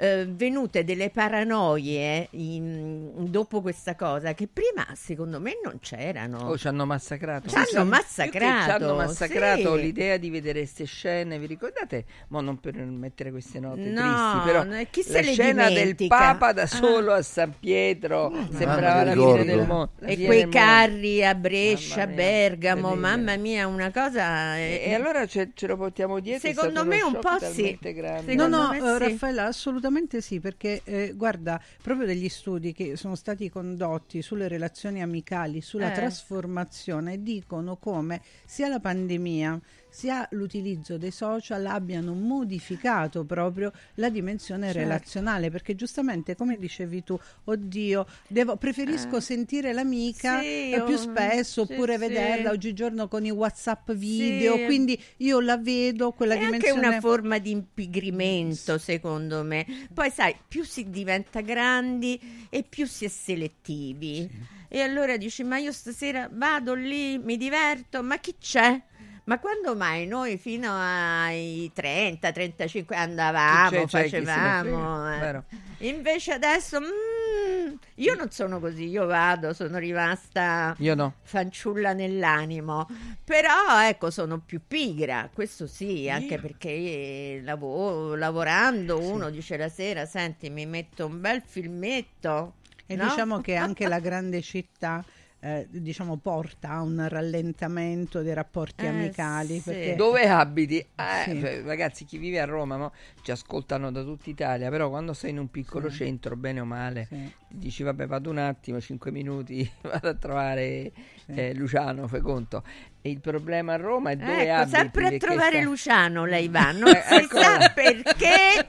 eh, 0.02 0.26
venute 0.28 0.82
delle 0.82 1.10
paranoie 1.10 2.26
in- 2.32 3.10
dopo 3.30 3.60
questa 3.60 3.94
cosa 3.94 4.34
che 4.34 4.48
prima 4.52 4.84
secondo 4.94 5.40
me 5.40 5.52
non 5.62 5.78
c'erano. 5.80 6.38
Oh, 6.48 6.58
ci 6.58 6.66
hanno 6.66 6.84
massacrato. 6.86 7.48
Ci 7.48 7.54
hanno 7.56 7.84
massacrato, 7.88 8.64
Ci 8.64 8.70
hanno 8.82 8.94
massacrato 8.96 9.76
sì. 9.76 9.80
l'idea 9.82 10.16
di 10.16 10.28
vedere 10.30 10.58
queste 10.60 10.84
scene. 10.86 11.38
Vi 11.38 11.46
ricordate? 11.46 12.04
Ma 12.28 12.40
non 12.40 12.58
per 12.58 12.74
mettere 12.76 13.30
queste 13.30 13.60
note 13.60 13.80
No, 13.82 14.00
tristi, 14.00 14.38
però 14.44 14.64
no, 14.64 14.84
chi 14.90 15.02
se 15.02 15.12
la 15.12 15.20
le 15.20 15.32
scena 15.32 15.64
del 15.68 15.74
dimentica? 15.78 16.16
Papa 16.16 16.52
da 16.52 16.62
Ah. 16.62 16.66
solo 16.66 17.12
a 17.12 17.22
San 17.22 17.54
Pietro 17.60 18.32
sembrava 18.50 19.00
mi 19.00 19.04
la 19.06 19.12
ricordo. 19.12 19.40
fine 19.42 19.54
del 19.56 19.66
mondo. 19.66 19.90
E 20.00 20.24
quei 20.24 20.40
del 20.40 20.48
carri 20.48 21.24
a 21.24 21.34
Brescia, 21.36 21.96
Mamma 21.98 22.06
mia, 22.06 22.16
Bergamo, 22.16 22.88
terribile. 22.88 23.08
mamma 23.08 23.36
mia, 23.36 23.66
una 23.68 23.90
cosa. 23.92 24.56
E, 24.56 24.80
eh, 24.84 24.90
e 24.90 24.94
allora 24.94 25.26
ce, 25.26 25.50
ce 25.54 25.66
lo 25.68 25.76
portiamo 25.76 26.18
dietro? 26.18 26.48
Secondo 26.48 26.84
me 26.84 27.02
un 27.02 27.18
po' 27.20 27.38
sì. 27.38 27.78
grande. 27.80 28.34
No, 28.34 28.42
Secondo 28.46 28.56
no, 28.56 28.72
sì. 28.72 28.98
Raffaella, 28.98 29.44
assolutamente 29.44 29.90
sì, 30.20 30.40
perché 30.40 30.80
eh, 30.84 31.12
guarda, 31.14 31.60
proprio 31.82 32.06
degli 32.06 32.28
studi 32.28 32.72
che 32.72 32.96
sono 32.96 33.14
stati 33.14 33.50
condotti 33.50 34.22
sulle 34.22 34.48
relazioni 34.48 35.02
amicali, 35.02 35.60
sulla 35.60 35.90
Eh. 35.92 35.94
trasformazione, 35.94 37.22
dicono 37.22 37.76
come 37.76 38.22
sia 38.46 38.68
la 38.68 38.80
pandemia 38.80 39.60
sia 39.92 40.26
l'utilizzo 40.30 40.96
dei 40.96 41.10
social 41.10 41.66
abbiano 41.66 42.14
modificato 42.14 43.24
proprio 43.24 43.70
la 43.96 44.08
dimensione 44.08 44.66
Certo. 44.66 44.78
relazionale, 44.78 45.50
perché 45.50 45.74
giustamente, 45.74 46.34
come 46.34 46.56
dicevi 46.56 47.04
tu, 47.04 47.18
oddio, 47.44 48.06
devo- 48.26 48.56
preferisco 48.56 49.16
Eh. 49.18 49.20
sentire 49.20 49.72
l'amica 49.74 50.40
Sì, 50.40 50.70
eh, 50.72 50.82
più 50.84 50.94
oh, 50.94 50.98
spesso 50.98 51.66
sì, 51.66 51.72
oppure 51.72 51.92
sì. 51.94 51.98
vederla 51.98 52.50
oggigiorno 52.50 53.06
con 53.06 53.24
i 53.26 53.30
WhatsApp 53.30 53.92
video, 53.92 54.64
quindi 54.64 54.98
io 55.18 55.40
la 55.40 55.58
vedo 55.58 56.12
quella 56.12 56.34
È 56.34 56.38
anche 56.38 56.46
dimensione 56.56 56.86
una 56.88 57.00
forma 57.00 57.38
di 57.38 57.50
impigrimento, 57.50 58.78
secondo 58.78 59.42
me. 59.42 59.66
Poi, 59.92 60.10
sai, 60.10 60.34
più 60.48 60.64
si 60.64 60.88
diventa 60.88 61.40
grandi 61.42 62.46
e 62.48 62.62
più 62.62 62.86
si 62.86 63.04
è 63.04 63.08
selettivi. 63.08 64.28
E 64.68 64.80
allora 64.80 65.18
dici: 65.18 65.44
Ma 65.44 65.58
io 65.58 65.70
stasera 65.72 66.30
vado 66.32 66.72
lì, 66.72 67.18
mi 67.18 67.36
diverto, 67.36 68.02
ma 68.02 68.16
chi 68.18 68.34
c'è? 68.40 68.82
Ma 69.24 69.38
quando 69.38 69.76
mai 69.76 70.06
noi 70.06 70.36
fino 70.36 70.68
ai 70.76 71.70
30, 71.72 72.32
35 72.32 72.96
andavamo, 72.96 73.86
facevamo? 73.86 75.10
eh. 75.10 75.42
Invece 75.86 76.32
adesso 76.32 76.80
mm, 76.80 77.74
Io 77.96 78.14
non 78.16 78.30
sono 78.30 78.58
così, 78.58 78.88
io 78.88 79.06
vado, 79.06 79.52
sono 79.52 79.78
rimasta 79.78 80.74
Io 80.78 80.94
no. 80.96 81.14
fanciulla 81.22 81.92
nell'animo, 81.92 82.88
però 83.24 83.80
ecco 83.86 84.10
sono 84.10 84.38
più 84.40 84.60
pigra, 84.66 85.30
questo 85.32 85.66
sì, 85.68 86.10
anche 86.10 86.38
perché 86.38 86.70
eh, 86.70 87.40
lavo- 87.44 88.16
lavorando 88.16 88.98
uno 88.98 89.30
dice 89.30 89.56
la 89.56 89.68
sera, 89.68 90.04
senti 90.04 90.50
mi 90.50 90.66
metto 90.66 91.06
un 91.06 91.20
bel 91.20 91.42
filmetto. 91.44 92.54
E 92.86 92.96
no? 92.96 93.04
diciamo 93.04 93.40
che 93.40 93.54
anche 93.54 93.86
la 93.86 93.98
grande 94.00 94.42
città 94.42 95.02
eh, 95.44 95.66
diciamo, 95.68 96.18
porta 96.18 96.70
a 96.70 96.82
un 96.82 97.04
rallentamento 97.08 98.22
dei 98.22 98.32
rapporti 98.32 98.84
Eh, 98.84 98.88
amicali. 98.88 99.56
sì. 99.56 99.62
Perché 99.64 99.94
Dove 99.96 100.28
abiti? 100.28 100.78
Eh, 100.78 100.86
Sì. 101.24 101.40
cioè, 101.40 101.62
ragazzi, 101.62 102.04
chi 102.04 102.16
vive 102.16 102.38
a 102.40 102.44
Roma 102.44 102.76
mo, 102.76 102.92
ci 103.22 103.32
ascoltano 103.32 103.90
da 103.90 104.04
tutta 104.04 104.30
Italia, 104.30 104.70
però 104.70 104.88
quando 104.88 105.12
sei 105.14 105.30
in 105.30 105.38
un 105.38 105.50
piccolo 105.50 105.90
Sì. 105.90 105.96
centro, 105.96 106.36
bene 106.36 106.60
o 106.60 106.64
male, 106.64 107.06
Sì. 107.08 107.28
dici 107.48 107.82
vabbè 107.82 108.06
vado 108.06 108.30
un 108.30 108.38
attimo, 108.38 108.80
5 108.80 109.10
minuti, 109.10 109.68
vado 109.82 110.08
a 110.08 110.14
trovare 110.14 110.92
Sì. 111.26 111.32
eh, 111.34 111.54
Luciano, 111.54 112.06
fai 112.06 112.20
conto. 112.20 112.62
E 113.04 113.10
il 113.10 113.20
problema 113.20 113.72
a 113.72 113.76
Roma 113.78 114.10
è 114.10 114.16
dove 114.16 114.42
Ecco, 114.42 114.52
abiti. 114.60 114.76
sempre 114.76 115.06
a 115.06 115.18
trovare 115.18 115.56
sta- 115.56 115.62
Luciano 115.64 116.24
lei 116.24 116.46
va, 116.48 116.70
non 116.70 116.86
Eh, 116.94 117.02
si 117.08 117.14
ecco. 117.14 117.40
sa 117.42 117.72
perché 117.74 118.68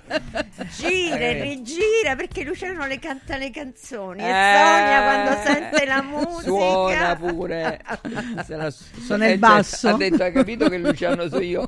gira 0.76 1.18
e 1.18 1.38
Eh. 1.38 1.42
rigira 1.44 2.16
perché 2.16 2.44
Luciano 2.44 2.88
le 2.88 2.98
canta 2.98 3.38
le 3.38 3.52
canzoni 3.52 4.22
e 4.22 4.24
Eh, 4.24 4.28
Sonia 4.56 5.04
quando 5.04 5.42
sente 5.44 5.86
la 5.86 6.02
musica 6.10 6.42
Suona 6.42 7.16
pure. 7.16 7.82
Se 8.44 8.56
la- 8.56 8.72
Suona 8.72 9.26
il 9.28 9.34
eh, 9.34 9.38
cioè, 9.38 9.38
basso. 9.38 9.88
ha 9.90 9.98
detto, 9.98 10.24
hai 10.24 10.32
capito 10.32 10.68
che 10.68 10.78
Luciano 10.80 11.28
sono 11.28 11.42
io? 11.44 11.68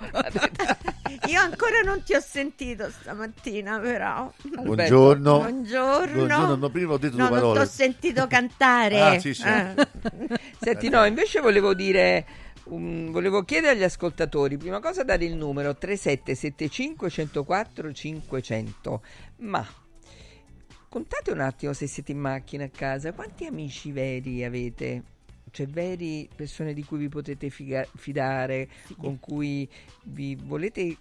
Io 1.27 1.39
ancora 1.41 1.81
non 1.83 2.01
ti 2.03 2.15
ho 2.15 2.19
sentito 2.19 2.89
stamattina 2.89 3.77
però 3.77 4.31
Buongiorno. 4.41 5.37
Buongiorno. 5.37 6.13
Buongiorno, 6.15 6.55
no, 6.55 6.69
prima 6.69 6.93
ho 6.93 6.97
detto 6.97 7.17
No, 7.17 7.27
due 7.27 7.39
non 7.39 7.39
ti 7.49 7.53
parole. 7.53 7.59
ho 7.59 7.69
sentito 7.71 8.25
cantare 8.27 8.99
Ah, 9.01 9.19
sì, 9.19 9.35
sì. 9.35 9.43
Eh. 9.47 9.87
Senti, 10.59 10.89
no, 10.89 11.05
invece 11.05 11.39
volevo 11.41 11.73
dire, 11.75 12.25
um, 12.65 13.11
volevo 13.11 13.43
chiedere 13.43 13.73
agli 13.73 13.83
ascoltatori, 13.83 14.57
prima 14.57 14.79
cosa 14.79 15.03
dare 15.03 15.25
il 15.25 15.35
numero 15.35 15.75
3775 15.75 17.09
104 17.09 17.91
500, 17.91 19.01
ma 19.37 19.65
contate 20.89 21.31
un 21.31 21.41
attimo 21.41 21.73
se 21.73 21.87
siete 21.87 22.11
in 22.11 22.19
macchina 22.19 22.65
a 22.65 22.69
casa, 22.69 23.13
quanti 23.13 23.45
amici 23.45 23.91
veri 23.91 24.43
avete? 24.43 25.03
Cioè 25.51 25.67
veri 25.67 26.27
persone 26.35 26.73
di 26.73 26.83
cui 26.83 26.97
vi 26.97 27.07
potete 27.07 27.49
figa- 27.49 27.87
fidare, 27.95 28.67
con 28.97 29.19
cui 29.19 29.69
vi 30.03 30.35
volete 30.35 30.97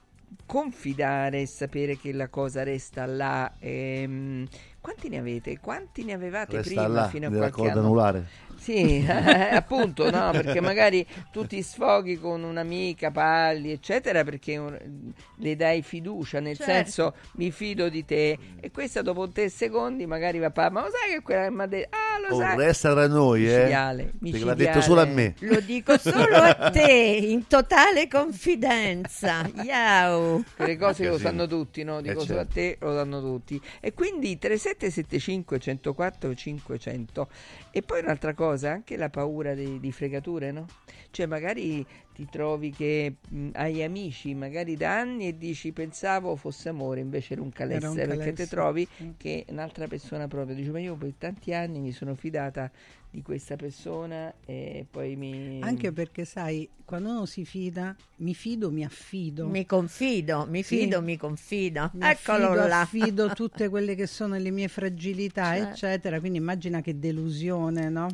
confidare 0.46 1.42
e 1.42 1.46
sapere 1.46 1.96
che 1.96 2.12
la 2.12 2.28
cosa 2.28 2.62
resta 2.62 3.06
là. 3.06 3.52
ehm, 3.58 4.46
quanti 4.80 5.08
ne 5.08 5.18
avete? 5.18 5.58
Quanti 5.58 6.04
ne 6.04 6.12
avevate 6.12 6.56
Resta 6.56 6.68
prima 6.68 6.86
là, 6.88 7.08
fino 7.08 7.28
a 7.28 7.30
qualche 7.30 7.68
anno? 7.68 7.80
anulare. 7.80 8.28
Sì, 8.56 9.04
eh, 9.06 9.54
appunto, 9.54 10.10
no, 10.10 10.30
perché 10.32 10.60
magari 10.60 11.06
tu 11.30 11.46
ti 11.46 11.62
sfoghi 11.62 12.18
con 12.18 12.42
un'amica, 12.42 13.10
parli, 13.10 13.72
eccetera, 13.72 14.24
perché 14.24 14.56
un- 14.56 15.12
le 15.36 15.56
dai 15.56 15.82
fiducia, 15.82 16.40
nel 16.40 16.56
Certo. 16.56 16.72
senso 16.72 17.14
mi 17.34 17.50
fido 17.50 17.88
di 17.88 18.04
te 18.04 18.38
e 18.60 18.70
questa 18.70 19.02
dopo 19.02 19.28
tre 19.28 19.48
secondi 19.48 20.06
magari 20.06 20.38
va 20.38 20.46
a 20.46 20.50
parlare, 20.50 20.74
ma 20.74 20.80
lo 20.82 20.90
sai 20.90 21.14
che 21.16 21.22
quella 21.22 21.44
che 21.44 21.50
mi 21.50 21.62
ha 21.62 21.66
detto, 21.66 21.88
ah 21.96 22.28
lo 22.28 22.34
Oh, 22.36 22.38
sai, 22.38 22.56
resta 22.56 22.92
tra 22.92 23.06
noi, 23.06 23.46
eh. 23.46 23.56
Micidiale, 23.58 24.02
Perché 24.04 24.14
l'ha 24.20 24.20
micidiale. 24.20 24.54
detto 24.56 24.80
solo 24.80 25.00
a 25.02 25.04
me. 25.04 25.34
Lo 25.40 25.60
dico 25.60 25.98
solo 25.98 26.36
a 26.36 26.54
te, 26.72 27.18
in 27.28 27.46
totale 27.46 28.08
confidenza. 28.08 29.46
Yau. 29.62 30.42
Quelle 30.56 30.76
cose 30.78 31.06
lo 31.06 31.18
sanno 31.18 31.46
tutti, 31.46 31.82
no? 31.82 32.00
Dico 32.00 32.20
Eh, 32.22 32.24
solo 32.26 32.40
a 32.40 32.46
certo. 32.46 32.54
te, 32.54 32.76
lo 32.80 32.94
sanno 32.94 33.20
tutti. 33.20 33.60
E 33.80 33.92
quindi 33.92 34.38
3775 34.38 35.58
104 35.58 36.34
500. 36.34 37.28
E 37.76 37.82
poi 37.82 37.98
un'altra 38.02 38.34
cosa, 38.34 38.70
anche 38.70 38.96
la 38.96 39.10
paura 39.10 39.52
di, 39.54 39.80
di 39.80 39.90
fregature, 39.90 40.52
no? 40.52 40.70
Cioè 41.10 41.26
magari 41.26 41.84
ti 42.12 42.28
trovi 42.28 42.70
che 42.70 43.16
mh, 43.28 43.48
hai 43.54 43.82
amici 43.82 44.32
magari 44.32 44.76
da 44.76 44.96
anni 45.00 45.26
e 45.26 45.36
dici 45.36 45.72
pensavo 45.72 46.36
fosse 46.36 46.68
amore, 46.68 47.00
invece 47.00 47.32
era 47.32 47.42
un 47.42 47.50
calesse, 47.50 48.06
perché 48.06 48.32
ti 48.32 48.46
trovi 48.46 48.88
Mm. 49.02 49.10
che 49.16 49.44
un'altra 49.48 49.88
persona 49.88 50.28
proprio 50.28 50.54
dice 50.54 50.70
ma 50.70 50.78
io 50.78 50.94
per 50.96 51.14
tanti 51.18 51.52
anni 51.52 51.80
mi 51.80 51.90
sono 51.90 52.14
fidata 52.14 52.70
di 53.14 53.22
questa 53.22 53.54
persona 53.54 54.34
e 54.44 54.84
poi 54.90 55.14
mi... 55.14 55.60
Anche 55.62 55.92
perché, 55.92 56.24
sai, 56.24 56.68
quando 56.84 57.10
uno 57.10 57.26
si 57.26 57.44
fida, 57.44 57.94
mi 58.16 58.34
fido, 58.34 58.72
mi 58.72 58.84
affido. 58.84 59.46
Mi 59.46 59.64
confido, 59.64 60.46
mi 60.50 60.64
Sì. 60.64 60.78
fido, 60.78 61.00
mi 61.00 61.16
confido. 61.16 61.90
Mi 61.94 62.08
Eccolo 62.08 62.46
affido, 62.46 62.66
là. 62.66 62.80
affido 62.80 63.28
tutte 63.32 63.68
quelle 63.68 63.94
che 63.94 64.08
sono 64.08 64.36
le 64.36 64.50
mie 64.50 64.66
fragilità, 64.66 65.54
Certo. 65.54 65.68
eccetera. 65.70 66.18
Quindi 66.18 66.38
immagina 66.38 66.80
che 66.80 66.98
delusione, 66.98 67.88
no? 67.88 68.08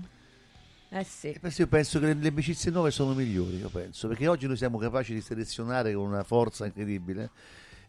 Eh 0.90 1.04
sì. 1.04 1.34
Questo 1.40 1.62
Io 1.62 1.68
penso 1.68 1.98
che 1.98 2.06
le, 2.06 2.14
le 2.14 2.28
amicizie 2.28 2.70
nuove 2.70 2.90
sono 2.90 3.14
migliori, 3.14 3.56
io 3.56 3.70
penso, 3.70 4.06
perché 4.06 4.28
oggi 4.28 4.46
noi 4.46 4.58
siamo 4.58 4.76
capaci 4.76 5.14
di 5.14 5.22
selezionare 5.22 5.94
con 5.94 6.04
una 6.04 6.24
forza 6.24 6.66
incredibile 6.66 7.30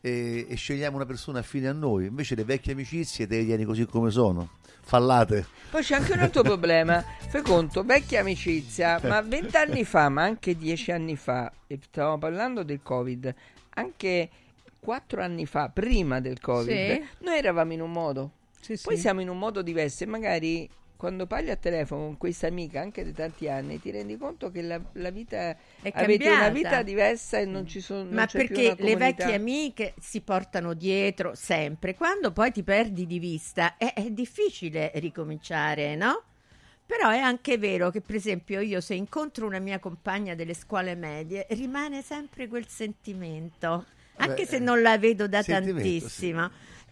e, 0.02 0.48
e 0.50 0.56
scegliamo 0.56 0.96
una 0.96 1.06
persona 1.06 1.40
affine 1.40 1.68
a 1.68 1.74
noi, 1.74 2.08
invece 2.08 2.36
le 2.36 2.44
vecchie 2.44 2.74
amicizie 2.74 3.28
te 3.28 3.38
le 3.38 3.46
tieni 3.46 3.64
così 3.64 3.86
come 3.86 4.10
sono, 4.10 4.50
fallate. 4.82 5.46
Poi 5.70 5.84
c'è 5.84 5.96
anche 5.96 6.14
un 6.14 6.20
altro 6.20 6.42
problema. 6.42 7.02
Fai 7.30 7.42
conto, 7.44 7.84
vecchia 7.84 8.20
amicizia, 8.22 9.00
ma 9.04 9.22
vent'anni 9.22 9.86
fa, 9.86 10.10
ma 10.10 10.24
anche 10.24 10.58
dieci 10.58 10.92
anni 10.92 11.16
fa, 11.16 11.52
e 11.68 11.80
stavamo 11.82 12.18
parlando 12.18 12.64
del 12.64 12.82
Covid, 12.84 13.34
anche 13.76 14.30
quattro 14.80 15.22
anni 15.22 15.46
fa, 15.46 15.70
prima 15.70 16.20
del 16.20 16.40
Covid, 16.42 16.68
Sì. 16.68 17.04
noi 17.20 17.38
eravamo 17.38 17.72
in 17.74 17.82
un 17.82 17.92
modo. 17.92 18.32
Sì, 18.60 18.78
Poi 18.84 18.96
sì. 18.96 19.02
siamo 19.02 19.22
in 19.22 19.30
un 19.30 19.38
modo 19.40 19.62
diverso 19.62 20.04
e 20.04 20.08
magari 20.08 20.70
quando 21.02 21.26
parli 21.26 21.50
a 21.50 21.56
telefono 21.56 22.04
con 22.06 22.18
questa 22.20 22.46
amica 22.46 22.80
anche 22.80 23.04
di 23.04 23.12
tanti 23.12 23.50
anni 23.50 23.80
ti 23.80 23.90
rendi 23.90 24.18
conto 24.18 24.52
che 24.52 24.62
la, 24.62 24.80
la 24.94 25.10
vita 25.10 25.58
È 25.82 25.92
avete 25.92 26.30
una 26.30 26.50
cambiata. 26.50 26.52
vita 26.52 26.84
diversa 26.84 27.40
e 27.40 27.46
non 27.46 27.66
ci 27.66 27.82
sono 27.82 28.04
non 28.04 28.14
Ma 28.14 28.26
c'è 28.26 28.44
più 28.44 28.56
perché 28.56 28.62
una 28.62 28.76
le 28.78 28.96
vecchie 28.96 29.34
amiche 29.34 29.96
si 30.00 30.22
portano 30.22 30.74
dietro 30.76 31.34
sempre. 31.34 31.96
Quando 31.96 32.32
poi 32.32 32.52
ti 32.52 32.62
perdi 32.62 33.08
di 33.08 33.18
vista 33.18 33.78
è, 33.78 33.94
è 33.94 34.12
difficile 34.12 34.92
ricominciare, 34.96 35.96
no? 35.96 36.24
Però 36.86 37.10
è 37.10 37.18
anche 37.20 37.58
vero 37.58 37.90
che, 37.90 38.02
per 38.02 38.16
esempio, 38.16 38.60
io 38.60 38.82
se 38.82 38.94
incontro 38.96 39.46
una 39.48 39.60
mia 39.60 39.80
compagna 39.80 40.36
delle 40.36 40.54
scuole 40.54 40.94
medie, 40.96 41.48
rimane 41.52 42.02
sempre 42.02 42.48
quel 42.48 42.68
sentimento, 42.68 43.88
anche 44.18 44.44
Beh, 44.44 44.46
se 44.46 44.60
non 44.60 44.82
la 44.82 44.98
vedo 44.98 45.28
da 45.28 45.42
sentimento, 45.42 46.08
sì. 46.10 46.30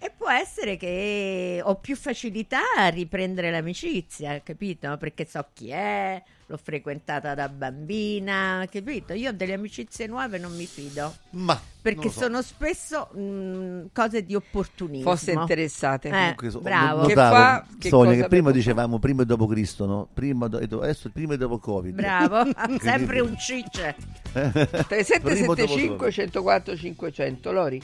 E 0.02 0.12
può 0.16 0.30
essere 0.30 0.78
che 0.78 1.60
ho 1.62 1.76
più 1.76 1.96
facilità 1.98 2.60
a 2.78 2.88
riprendere 2.88 3.52
l'amicizia, 3.52 4.40
capito? 4.42 4.96
Perché 4.98 5.26
so 5.26 5.46
chi 5.54 5.72
è, 5.72 6.24
l'ho 6.46 6.56
frequentata 6.58 7.36
da 7.36 7.50
bambina, 7.50 8.66
capito? 8.72 9.12
Io 9.12 9.34
delle 9.34 9.52
amicizie 9.56 10.08
nuove 10.08 10.38
non 10.38 10.56
mi 10.56 10.66
fido, 10.66 11.14
Ma 11.32 11.60
perché 11.82 12.10
so. 12.10 12.22
sono 12.22 12.42
spesso 12.42 13.08
mh, 13.14 13.90
cose 13.92 14.24
di 14.24 14.36
opportunismo. 14.36 15.10
fosse 15.12 15.34
interessate. 15.34 16.08
Eh, 16.08 16.12
Comunque, 16.12 16.50
so- 16.50 16.62
bravo. 16.62 17.06
Che 17.06 17.14
fa- 17.16 17.66
che 17.78 17.90
Sonia, 17.90 18.22
che 18.22 18.28
prima 18.30 18.52
dicevamo 18.52 19.00
prima 19.00 19.24
e 19.24 19.26
dopo 19.26 19.48
Cristo, 19.48 19.86
no? 19.86 20.08
Prima 20.14 20.48
do- 20.48 20.60
e 20.60 20.68
do- 20.68 20.80
adesso 20.82 21.10
prima 21.12 21.34
e 21.34 21.38
dopo 21.38 21.60
Covid. 21.60 21.94
Bravo, 21.94 22.50
sempre 22.80 23.20
un 23.20 23.38
cicce. 23.38 23.98
3775 24.32 25.96
Prima, 26.08 26.12
104 26.12 26.78
500 26.78 27.52
Lori 27.52 27.84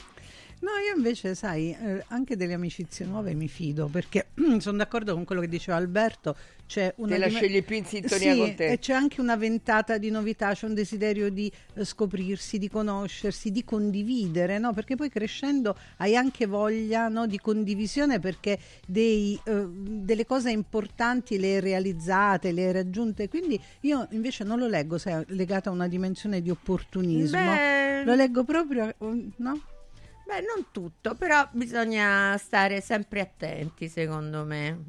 No, 0.66 0.72
io 0.84 0.96
invece, 0.96 1.36
sai, 1.36 1.78
eh, 1.80 2.04
anche 2.08 2.36
delle 2.36 2.54
amicizie 2.56 3.06
nuove 3.06 3.36
mi 3.36 3.48
fido 3.48 3.88
perché 3.88 4.30
sono 4.58 4.78
d'accordo 4.78 5.14
con 5.14 5.24
quello 5.24 5.42
che 5.42 5.48
diceva 5.48 5.78
Alberto. 5.78 6.36
C'è 6.66 6.92
una 6.98 7.14
te 7.14 7.18
la 7.20 7.28
dime- 7.28 7.40
scegli 7.40 7.64
più 7.64 7.76
in 7.76 7.86
sintonia 7.86 8.32
Sì, 8.32 8.38
con 8.40 8.56
te 8.56 8.66
e 8.70 8.80
c'è 8.80 8.94
anche 8.94 9.22
una 9.22 9.36
ventata 9.36 10.00
di 10.00 10.10
novità, 10.10 10.56
c'è 10.56 10.66
un 10.66 10.74
desiderio 10.74 11.30
di 11.30 11.52
eh, 11.76 11.86
scoprirsi, 11.86 12.58
di 12.58 12.68
conoscersi, 12.68 13.52
di 13.52 13.64
condividere, 13.64 14.58
no? 14.58 14.74
Perché 14.74 14.96
poi 14.96 15.10
crescendo 15.10 15.78
hai 15.98 16.16
anche 16.16 16.48
voglia 16.48 17.10
no, 17.10 17.28
di 17.28 17.38
condivisione 17.38 18.20
perché 18.20 18.58
dei, 18.88 19.40
eh, 19.44 19.68
delle 19.70 20.26
cose 20.26 20.50
importanti 20.50 21.38
le 21.38 21.54
hai 21.54 21.60
realizzate, 21.60 22.52
le 22.52 22.66
hai 22.66 22.72
raggiunte. 22.72 23.30
Quindi 23.30 23.62
io 23.82 24.08
invece 24.10 24.44
non 24.44 24.58
lo 24.58 24.68
leggo, 24.68 24.98
sai, 24.98 25.24
legata 25.28 25.70
a 25.70 25.74
una 25.74 25.88
dimensione 25.88 26.42
di 26.42 26.50
opportunismo. 26.50 27.52
Beh, 27.52 28.04
Lo 28.06 28.16
leggo 28.16 28.44
proprio, 28.44 28.88
eh, 28.88 28.96
no? 29.36 29.62
Beh, 30.26 30.42
non 30.42 30.68
tutto, 30.72 31.16
però 31.16 31.48
bisogna 31.52 32.38
stare 32.38 32.82
sempre 32.82 33.22
attenti, 33.22 33.88
secondo 33.88 34.44
me. 34.44 34.84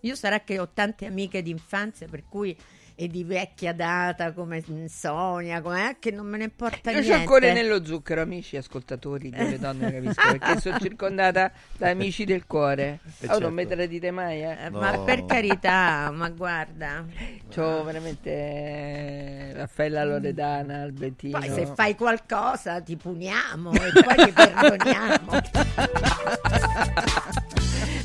Io 0.00 0.14
sarà 0.14 0.40
che 0.40 0.58
ho 0.58 0.68
tante 0.72 1.06
amiche 1.06 1.42
d'infanzia, 1.42 2.06
per 2.08 2.24
cui 2.28 2.56
e 2.96 3.08
di 3.08 3.24
vecchia 3.24 3.72
data 3.72 4.32
come 4.32 4.62
Sonia, 4.88 5.60
come, 5.60 5.90
eh, 5.90 5.96
che 5.98 6.10
non 6.12 6.26
me 6.26 6.38
ne 6.38 6.44
importa 6.44 6.90
io 6.90 6.98
niente. 7.00 7.12
c'ho 7.14 7.20
ancora 7.20 7.52
nello 7.52 7.84
zucchero 7.84 8.20
amici 8.22 8.56
ascoltatori 8.56 9.30
delle 9.30 9.58
donne 9.58 9.92
capisco 9.92 10.30
perché 10.38 10.60
sono 10.62 10.78
circondata 10.78 11.50
da 11.76 11.90
amici 11.90 12.24
del 12.24 12.46
cuore 12.46 13.00
Eh, 13.20 13.26
oh, 13.32 13.38
non 13.40 13.52
mi 13.52 13.62
certo. 13.62 13.74
tradite 13.76 14.10
mai 14.12 14.42
eh. 14.42 14.56
Eh, 14.66 14.68
No. 14.70 14.78
Ma 14.80 14.98
per 14.98 15.24
carità, 15.24 16.10
ma 16.12 16.28
guarda. 16.30 17.04
c'ho 17.52 17.82
veramente 17.84 18.30
eh, 18.30 19.52
Raffaella 19.54 20.04
Loredana 20.04 20.82
Albertino 20.82 21.38
Poi 21.38 21.48
se 21.50 21.66
fai 21.74 21.94
qualcosa 21.96 22.80
ti 22.80 22.96
puniamo 22.96 23.72
e 23.72 23.92
poi 23.92 24.24
ti 24.24 24.32
perdoniamo. 24.32 25.32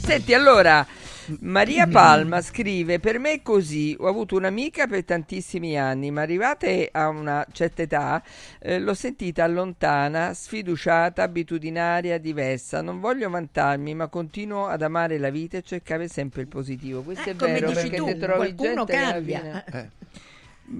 Senti, 0.01 0.33
allora, 0.33 0.85
Maria 1.41 1.87
Palma 1.87 2.41
scrive: 2.41 2.99
Per 2.99 3.19
me 3.19 3.33
è 3.33 3.41
così. 3.41 3.95
Ho 3.99 4.07
avuto 4.07 4.35
un'amica 4.35 4.87
per 4.87 5.03
tantissimi 5.05 5.77
anni, 5.77 6.11
ma 6.11 6.21
arrivate 6.21 6.89
a 6.91 7.07
una 7.07 7.45
certa 7.51 7.81
età 7.83 8.23
eh, 8.59 8.79
l'ho 8.79 8.93
sentita 8.93 9.45
lontana, 9.47 10.33
sfiduciata, 10.33 11.23
abitudinaria, 11.23 12.17
diversa. 12.17 12.81
Non 12.81 12.99
voglio 12.99 13.29
vantarmi, 13.29 13.93
ma 13.95 14.07
continuo 14.07 14.67
ad 14.67 14.81
amare 14.81 15.17
la 15.17 15.29
vita 15.29 15.57
e 15.57 15.61
cercare 15.61 16.07
sempre 16.07 16.41
il 16.41 16.47
positivo. 16.47 17.01
Questo 17.01 17.29
Eh, 17.29 17.33
è 17.33 17.35
come 17.35 17.53
vero 17.53 17.67
dici 17.69 17.89
perché 17.89 17.95
tu, 17.97 18.17
trovi 18.17 18.53
qualcuno 18.55 18.85
gente 18.85 18.91
che 18.91 18.97
alla 18.97 19.11
cambia. 19.11 19.65
Eh. 19.65 19.89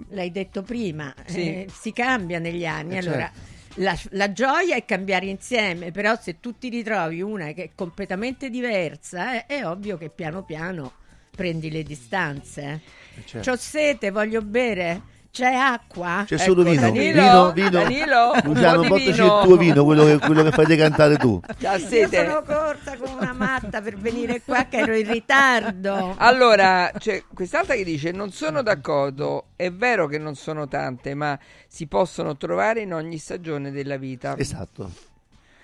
L'hai 0.09 0.31
detto 0.31 0.61
prima, 0.61 1.13
Sì. 1.25 1.41
eh, 1.41 1.67
si 1.71 1.91
cambia 1.93 2.37
negli 2.39 2.65
anni. 2.65 2.95
Eh, 2.95 2.97
allora, 2.99 3.31
certo. 3.33 3.57
La, 3.75 3.97
la 4.11 4.31
gioia 4.31 4.75
è 4.75 4.85
cambiare 4.85 5.27
insieme, 5.27 5.91
però 5.91 6.15
se 6.19 6.39
tu 6.39 6.57
ti 6.57 6.69
ritrovi 6.69 7.21
una 7.21 7.51
che 7.51 7.63
è 7.63 7.69
completamente 7.75 8.49
diversa, 8.49 9.35
eh, 9.35 9.45
è 9.45 9.65
ovvio 9.65 9.97
che 9.97 10.09
piano 10.09 10.43
piano 10.43 10.93
prendi 11.31 11.71
le 11.71 11.83
distanze. 11.83 12.81
Eh, 13.15 13.25
certo. 13.25 13.49
C'ho 13.49 13.57
sete, 13.57 14.11
voglio 14.11 14.41
bere. 14.41 15.17
C'è 15.31 15.53
acqua? 15.53 16.23
C'è 16.25 16.37
solo 16.37 16.61
Ecco, 16.61 16.69
vino, 16.71 16.81
Danilo, 16.81 17.11
vino, 17.21 17.51
vino. 17.51 17.69
Danilo, 17.69 18.31
Luciano, 18.43 18.81
portaci 18.81 19.21
il 19.21 19.39
tuo 19.43 19.57
vino, 19.57 19.83
quello 19.85 20.03
che, 20.05 20.17
quello 20.17 20.43
che 20.43 20.51
fai 20.51 20.65
decantare 20.65 21.17
tu. 21.17 21.39
C'ha 21.59 21.75
Io 21.75 21.87
sete. 21.87 22.25
sono 22.25 22.41
corsa 22.43 22.97
come 22.97 23.13
una 23.21 23.33
matta 23.33 23.81
per 23.81 23.95
venire 23.97 24.41
qua 24.41 24.65
che 24.65 24.77
ero 24.77 24.95
in 24.95 25.09
ritardo. 25.09 26.15
Allora, 26.17 26.91
c'è 26.97 27.23
quest'altra 27.33 27.75
che 27.75 27.83
dice: 27.83 28.11
Non 28.11 28.31
sono 28.31 28.63
d'accordo. 28.63 29.45
È 29.55 29.71
vero 29.71 30.07
che 30.07 30.17
non 30.17 30.35
sono 30.35 30.67
tante, 30.67 31.13
ma 31.13 31.37
si 31.67 31.85
possono 31.87 32.35
trovare 32.35 32.81
in 32.81 32.93
ogni 32.93 33.17
stagione 33.17 33.71
della 33.71 33.97
vita. 33.97 34.35
Esatto, 34.37 34.89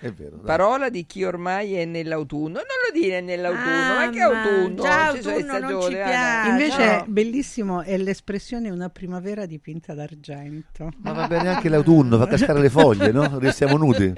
è 0.06 0.12
vero. 0.12 0.36
dai. 0.36 0.44
Parola 0.46 0.88
di 0.90 1.04
chi 1.06 1.24
ormai 1.24 1.74
è 1.74 1.84
nell'autunno. 1.84 2.54
Non 2.54 2.62
lo 2.62 2.98
dire 2.98 3.20
nell'autunno, 3.20 3.94
ma 3.94 4.10
che 4.10 4.20
Ah, 4.20 4.30
ma 4.30 4.42
autunno? 4.42 4.82
già 4.82 5.10
Ci 5.20 5.28
autunno 5.28 5.30
non 5.30 5.40
ci 5.40 5.44
stagioni, 5.46 5.94
guarda. 5.94 6.04
piace. 6.10 6.48
Invece 6.50 6.96
no. 6.96 7.04
bellissimo 7.08 7.82
è 7.82 7.96
l'espressione 7.98 8.70
una 8.70 8.88
primavera 8.88 9.46
dipinta 9.46 9.94
d'argento. 9.94 10.90
Ma 10.98 11.12
va 11.12 11.26
bene 11.26 11.48
anche 11.48 11.68
l'autunno, 11.68 12.18
fa 12.18 12.26
cascare 12.26 12.60
le 12.60 12.70
foglie, 12.70 13.10
no? 13.12 13.38
Restiamo 13.38 13.76
nudi. 13.76 14.12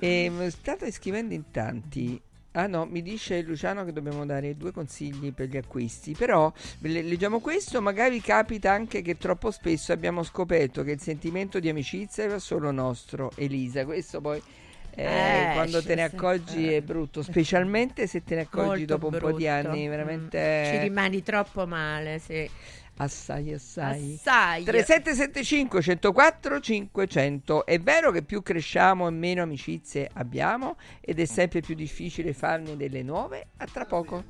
E 0.00 0.30
mm, 0.30 0.46
state 0.48 0.90
scrivendo 0.90 1.34
in 1.34 1.50
tanti. 1.50 2.20
Ah 2.58 2.66
no, 2.66 2.86
mi 2.86 3.02
dice 3.02 3.40
Luciano 3.42 3.84
che 3.84 3.92
dobbiamo 3.92 4.26
dare 4.26 4.56
due 4.56 4.72
consigli 4.72 5.32
per 5.32 5.46
gli 5.48 5.56
acquisti, 5.56 6.12
però 6.16 6.52
le- 6.80 7.02
leggiamo 7.02 7.38
questo, 7.38 7.80
magari 7.80 8.20
capita 8.20 8.72
anche 8.72 9.00
che 9.00 9.16
troppo 9.16 9.52
spesso 9.52 9.92
abbiamo 9.92 10.24
scoperto 10.24 10.82
che 10.82 10.90
il 10.90 11.00
sentimento 11.00 11.60
di 11.60 11.68
amicizia 11.68 12.24
era 12.24 12.40
solo 12.40 12.72
nostro, 12.72 13.30
Elisa, 13.36 13.84
questo 13.84 14.20
poi 14.20 14.42
eh, 14.90 15.48
Eh, 15.50 15.50
quando 15.52 15.84
te 15.84 15.94
ne 15.94 16.02
accorgi 16.02 16.72
eh. 16.72 16.78
è 16.78 16.82
brutto, 16.82 17.22
specialmente 17.22 18.08
se 18.08 18.24
te 18.24 18.34
ne 18.34 18.40
accorgi 18.40 18.84
Molto 18.84 18.84
dopo 18.86 19.06
un 19.06 19.16
po' 19.18 19.32
di 19.32 19.44
brutto. 19.44 19.52
anni, 19.52 19.86
Mm. 19.86 19.90
veramente 19.90 20.38
Ci 20.64 20.76
rimani 20.78 21.22
troppo 21.22 21.64
male, 21.66 22.18
sì. 22.18 22.50
Assai 22.98 23.52
assai. 23.52 24.14
Assai. 24.14 24.64
3775 24.64 25.82
104 25.82 26.60
500 26.60 27.66
È 27.66 27.78
vero 27.78 28.10
che 28.10 28.22
più 28.22 28.42
cresciamo 28.42 29.06
e 29.08 29.10
meno 29.10 29.42
amicizie 29.42 30.08
abbiamo 30.14 30.76
ed 31.00 31.18
è 31.18 31.24
sempre 31.24 31.60
più 31.60 31.74
difficile 31.74 32.32
farne 32.32 32.76
delle 32.76 33.02
nuove? 33.02 33.48
A 33.56 33.66
tra 33.66 33.84
poco. 33.84 34.24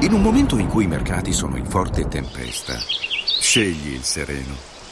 In 0.00 0.12
un 0.12 0.22
momento 0.22 0.58
in 0.58 0.68
cui 0.68 0.84
i 0.84 0.88
mercati 0.88 1.32
sono 1.32 1.56
in 1.56 1.64
forte 1.64 2.06
tempesta, 2.06 2.74
scegli 3.40 3.94
il 3.94 4.02
sereno. 4.02 4.75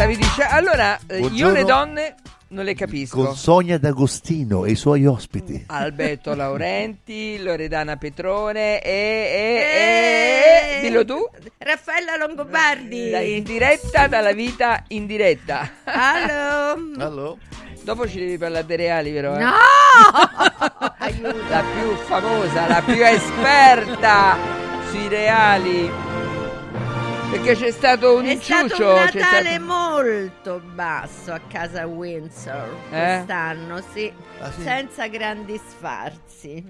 Stavi 0.00 0.16
dicendo 0.16 0.54
Allora, 0.54 0.98
eh, 1.08 1.14
io 1.16 1.20
Buongiorno. 1.20 1.54
le 1.54 1.64
donne 1.64 2.14
non 2.48 2.64
le 2.64 2.74
capisco. 2.74 3.22
Con 3.22 3.36
Sonia 3.36 3.78
D'Agostino 3.78 4.64
e 4.64 4.70
i 4.70 4.74
suoi 4.74 5.04
ospiti. 5.04 5.62
Alberto 5.66 6.34
Laurenti, 6.34 7.36
Loredana 7.44 7.96
Petrone 7.96 8.80
e, 8.80 8.90
e, 8.90 9.62
e- 9.74 10.78
Eh, 10.78 10.80
dillo 10.80 11.04
tu. 11.04 11.18
Raffaella 11.58 12.16
Longobardi. 12.16 13.10
Da- 13.10 13.20
in 13.20 13.42
diretta 13.42 14.06
dalla 14.06 14.32
vita 14.32 14.84
in 14.88 15.04
diretta. 15.04 15.68
Allo. 15.84 16.78
Allora, 17.04 17.34
Dopo 17.82 18.08
ci 18.08 18.18
devi 18.18 18.38
parlare 18.38 18.64
dei 18.64 18.76
reali, 18.78 19.12
però. 19.12 19.36
eh? 19.36 19.38
No! 19.38 19.50
La 21.50 21.62
più 21.74 21.94
famosa, 22.06 22.66
la 22.68 22.82
più 22.82 23.04
esperta 23.04 24.36
sui 24.90 25.08
reali. 25.08 25.90
Perché 27.30 27.54
c'è 27.54 27.70
stato 27.70 28.16
un 28.16 28.24
È 28.26 28.32
inciucio. 28.32 28.66
stato 28.74 28.88
un 28.88 28.94
Natale 28.94 29.50
stato- 29.50 29.64
molto 29.64 30.60
basso 30.74 31.32
a 31.32 31.40
casa 31.48 31.86
Windsor 31.86 32.68
Eh? 32.90 32.98
quest'anno, 33.14 33.80
sì, 33.92 34.12
Ah, 34.40 34.50
sì? 34.50 34.62
senza 34.62 35.06
grandi 35.06 35.60
sfarzi. 35.68 36.64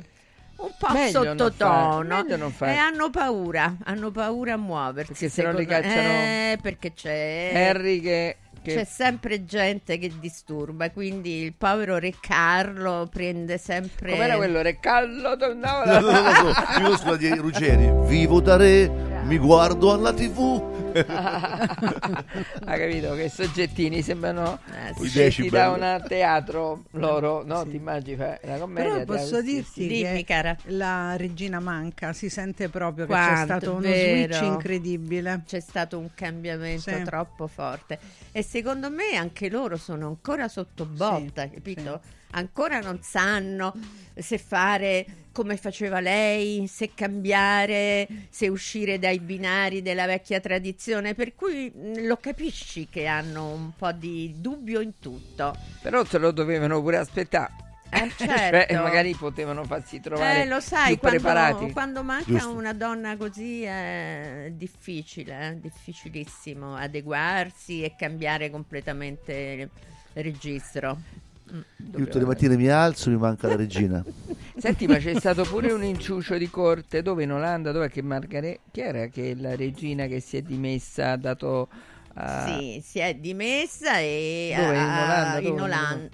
Un 0.56 0.70
po' 0.78 0.92
Meglio 0.92 1.22
sottotono 1.22 2.26
e 2.26 2.76
hanno 2.76 3.08
paura, 3.08 3.76
hanno 3.84 4.10
paura 4.10 4.52
a 4.52 4.56
muoversi. 4.58 5.12
Perché 5.12 5.28
se 5.30 5.42
no 5.42 5.52
li 5.52 5.64
cacciano- 5.64 6.08
Eh, 6.08 6.58
perché 6.60 6.92
c'è 6.92 7.52
Harry 7.54 8.00
che... 8.00 8.36
che- 8.62 8.74
C'è 8.74 8.84
sempre 8.84 9.44
gente 9.44 9.98
che 9.98 10.10
disturba, 10.20 10.90
quindi 10.90 11.42
il 11.42 11.54
povero 11.54 11.98
Re 11.98 12.14
Carlo 12.20 13.08
prende 13.10 13.58
sempre. 13.58 14.12
Com'era 14.12 14.36
quello? 14.36 14.60
Recallo 14.62 15.36
tornava 15.36 15.98
non 16.00 16.12
lo 16.12 16.52
so, 16.52 16.80
io 16.80 16.96
sulla 16.96 17.16
di 17.16 17.34
Ruggeri. 17.34 17.90
Vivo 18.08 18.40
da 18.40 18.56
re, 18.56 18.88
mi 19.24 19.38
guardo 19.38 19.92
alla 19.92 20.12
tv. 20.12 20.89
Ha 20.92 22.76
capito 22.76 23.14
che 23.14 23.28
soggettini 23.28 24.02
sembrano 24.02 24.58
Eh, 24.98 25.30
sì. 25.30 25.48
da 25.48 25.70
un 25.70 26.04
teatro 26.06 26.84
loro, 26.92 27.42
no? 27.44 27.64
Ti 27.66 27.76
immagini 27.76 28.16
fa 28.16 28.38
la 28.42 28.58
commedia? 28.58 28.92
Però 28.92 29.04
posso 29.04 29.30
teatro, 29.30 29.46
sì, 29.46 29.54
dirti 29.54 29.70
sì. 29.82 29.86
Dimmi, 29.86 30.16
che 30.18 30.24
cara. 30.24 30.56
la 30.66 31.16
regina 31.16 31.60
manca, 31.60 32.12
si 32.12 32.28
sente 32.28 32.68
proprio 32.68 33.06
che 33.06 33.12
Quanto, 33.12 33.34
c'è 33.34 33.44
stato 33.44 33.70
uno 33.72 33.80
vero. 33.80 34.32
switch 34.34 34.42
incredibile. 34.42 35.42
C'è 35.46 35.60
stato 35.60 35.98
un 35.98 36.08
cambiamento 36.14 36.90
Sì. 36.96 37.02
troppo 37.02 37.46
forte 37.46 37.98
e 38.32 38.42
secondo 38.42 38.90
me 38.90 39.16
anche 39.16 39.48
loro 39.48 39.76
sono 39.76 40.06
ancora 40.08 40.48
sotto 40.48 40.84
botta, 40.84 41.42
Sì, 41.44 41.50
capito? 41.50 42.00
Ancora 42.32 42.78
non 42.80 43.00
sanno 43.02 43.74
se 44.14 44.38
fare 44.38 45.04
come 45.32 45.56
faceva 45.56 46.00
lei, 46.00 46.66
se 46.66 46.92
cambiare, 46.94 48.08
se 48.30 48.48
uscire 48.48 48.98
dai 48.98 49.20
binari 49.20 49.82
della 49.82 50.06
vecchia 50.06 50.40
tradizione, 50.40 51.14
per 51.14 51.34
cui 51.34 51.70
mh, 51.74 52.06
lo 52.06 52.16
capisci 52.18 52.88
che 52.88 53.06
hanno 53.06 53.52
un 53.52 53.72
po' 53.76 53.92
di 53.92 54.34
dubbio 54.38 54.80
in 54.80 54.98
tutto. 54.98 55.64
Però 55.80 56.04
se 56.04 56.18
lo 56.18 56.30
dovevano 56.32 56.80
pure 56.82 56.98
aspettare. 56.98 57.52
Eh, 57.90 58.12
Cioè, 58.16 58.66
certo. 58.66 58.80
magari 58.82 59.14
potevano 59.16 59.64
farsi 59.64 60.00
trovare 60.00 60.42
Eh, 60.42 60.46
lo 60.46 60.60
sai, 60.60 60.96
più 60.98 60.98
quando, 60.98 61.18
preparati. 61.20 61.70
quando 61.72 62.02
manca 62.04 62.24
Giusto. 62.24 62.50
una 62.50 62.72
donna 62.72 63.16
così 63.16 63.62
è 63.62 64.50
difficile, 64.54 65.48
eh, 65.50 65.60
difficilissimo 65.60 66.76
adeguarsi 66.76 67.82
e 67.82 67.94
cambiare 67.96 68.50
completamente 68.50 69.70
registro. 70.14 70.98
Mm, 71.52 71.60
Io 71.96 72.04
tutte 72.04 72.18
le 72.18 72.24
mattine 72.24 72.56
mi 72.56 72.68
alzo, 72.68 73.10
mi 73.10 73.16
manca 73.16 73.48
la 73.48 73.56
regina. 73.56 74.04
Senti, 74.56 74.86
ma 74.86 74.98
c'è 74.98 75.14
stato 75.14 75.44
pure 75.44 75.72
un 75.72 75.82
inciucio 75.82 76.36
di 76.36 76.48
corte. 76.50 77.02
Dove 77.02 77.22
in 77.24 77.32
Olanda, 77.32 77.72
dove 77.72 77.88
che 77.88 78.02
Margaret, 78.02 78.60
chi 78.70 78.80
era 78.80 79.06
che 79.06 79.34
la 79.34 79.56
regina 79.56 80.06
che 80.06 80.20
si 80.20 80.36
è 80.36 80.42
dimessa 80.42 81.12
ha 81.12 81.16
dato 81.16 81.68
Sì, 82.46 82.82
si 82.84 82.98
è 82.98 83.14
dimessa 83.14 83.98
e 83.98 84.52
Dove? 84.56 84.76
In 84.76 84.80
ha- 84.82 85.02
Olanda? 85.04 85.38
in 85.38 85.44
Dove? 85.44 85.60
Olan- 85.62 86.10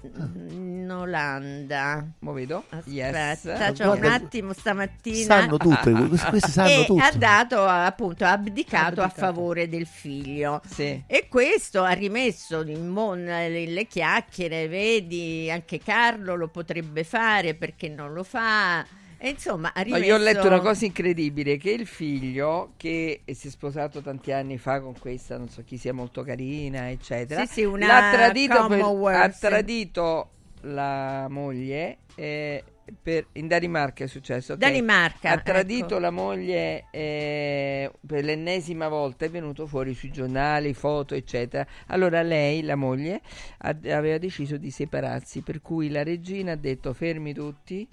in 0.50 0.90
Olanda. 0.90 2.06
Mo 2.20 2.32
vedo. 2.32 2.64
Aspetta, 2.68 2.90
Yes. 2.90 3.72
c'ho 3.78 3.92
un 3.92 4.04
attimo 4.04 4.52
stamattina. 4.52 5.24
Sanno 5.24 5.56
tutte, 5.56 5.90
questi, 6.28 6.50
sanno 6.50 6.68
e 6.68 6.84
tutto. 6.86 7.02
ha 7.02 7.10
dato 7.12 7.64
appunto 7.64 8.24
ha 8.24 8.30
abdicato, 8.32 9.00
a 9.00 9.04
Abdicato. 9.06 9.14
favore 9.32 9.68
del 9.68 9.86
figlio 9.86 10.60
Sì. 10.68 11.02
e 11.06 11.26
questo 11.28 11.82
ha 11.82 11.92
rimesso 11.92 12.62
in 12.62 12.86
mon- 12.86 13.24
le, 13.24 13.66
le 13.66 13.86
chiacchiere 13.86 14.68
vedi 14.68 15.50
anche 15.50 15.78
Carlo 15.80 16.34
lo 16.36 16.48
potrebbe 16.48 17.02
fare 17.04 17.54
perché 17.54 17.88
non 17.88 18.12
lo 18.12 18.22
fa 18.22 18.84
e 19.18 19.30
insomma 19.30 19.72
rimesso 19.74 20.04
io 20.04 20.14
ho 20.14 20.18
letto 20.18 20.46
una 20.46 20.60
cosa 20.60 20.84
incredibile, 20.84 21.56
che 21.56 21.70
il 21.70 21.86
figlio 21.86 22.72
che 22.76 23.22
si 23.32 23.48
è 23.48 23.50
sposato 23.50 24.00
tanti 24.02 24.30
anni 24.32 24.58
fa 24.58 24.80
con 24.80 24.98
questa, 24.98 25.38
non 25.38 25.48
so 25.48 25.62
chi 25.64 25.78
sia 25.78 25.92
molto 25.92 26.22
carina, 26.22 26.90
eccetera, 26.90 27.46
Sì, 27.46 27.52
sì, 27.52 27.78
l'ha 27.78 28.10
tradito, 28.12 28.66
per- 28.66 28.82
ha 28.82 29.28
tradito 29.30 30.30
la 30.62 31.26
moglie 31.30 31.98
eh, 32.14 32.62
per- 33.02 33.26
in 33.32 33.48
Danimarca 33.48 34.04
è 34.04 34.06
successo. 34.06 34.54
Danimarca 34.54 35.30
Ha 35.30 35.38
tradito 35.38 35.94
ecco. 35.94 35.98
la 35.98 36.10
moglie 36.10 36.84
eh, 36.90 37.90
per 38.06 38.24
l'ennesima 38.24 38.88
volta, 38.88 39.24
è 39.24 39.30
venuto 39.30 39.66
fuori 39.66 39.92
sui 39.94 40.10
giornali, 40.10 40.72
foto, 40.72 41.14
eccetera. 41.14 41.66
Allora 41.88 42.22
lei, 42.22 42.62
la 42.62 42.76
moglie, 42.76 43.20
ha- 43.58 43.76
aveva 43.90 44.18
deciso 44.18 44.56
di 44.56 44.70
separarsi, 44.70 45.40
per 45.42 45.60
cui 45.62 45.88
la 45.90 46.02
regina 46.04 46.52
ha 46.52 46.56
detto 46.56 46.92
fermi 46.92 47.34
tutti, 47.34 47.86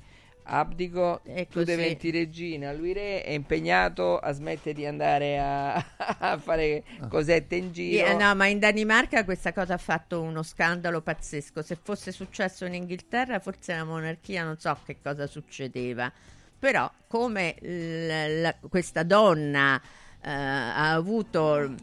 abdico, 0.44 1.22
E 1.24 1.48
tu 1.48 1.64
diventi 1.64 2.12
regina, 2.12 2.72
lui 2.74 2.94
re 2.94 3.24
è 3.24 3.32
impegnato 3.32 4.18
a 4.18 4.32
smettere 4.32 4.74
di 4.74 4.86
andare 4.86 5.40
a, 5.40 5.74
a 5.98 6.38
fare 6.38 6.84
cosette 7.10 7.56
in 7.56 7.72
giro. 7.72 8.06
Eh, 8.08 8.14
no, 8.16 8.34
ma 8.36 8.48
in 8.48 8.60
Danimarca 8.60 9.24
questa 9.24 9.54
cosa 9.54 9.76
ha 9.76 9.78
fatto 9.78 10.22
uno 10.22 10.44
scandalo 10.44 11.02
pazzesco. 11.02 11.62
Se 11.62 11.78
fosse 11.82 12.12
successo 12.12 12.66
in 12.66 12.74
Inghilterra, 12.74 13.40
forse 13.40 13.76
la 13.76 13.84
monarchia 13.84 14.44
non 14.44 14.58
so 14.58 14.78
che 14.86 14.98
cosa 15.02 15.28
succedeva. 15.28 16.12
Però, 16.60 16.90
come 17.08 17.56
l- 17.62 18.42
la- 18.42 18.56
questa 18.70 19.04
donna 19.04 19.82
eh, 20.26 20.30
ha 20.32 20.94
avuto 20.94 21.76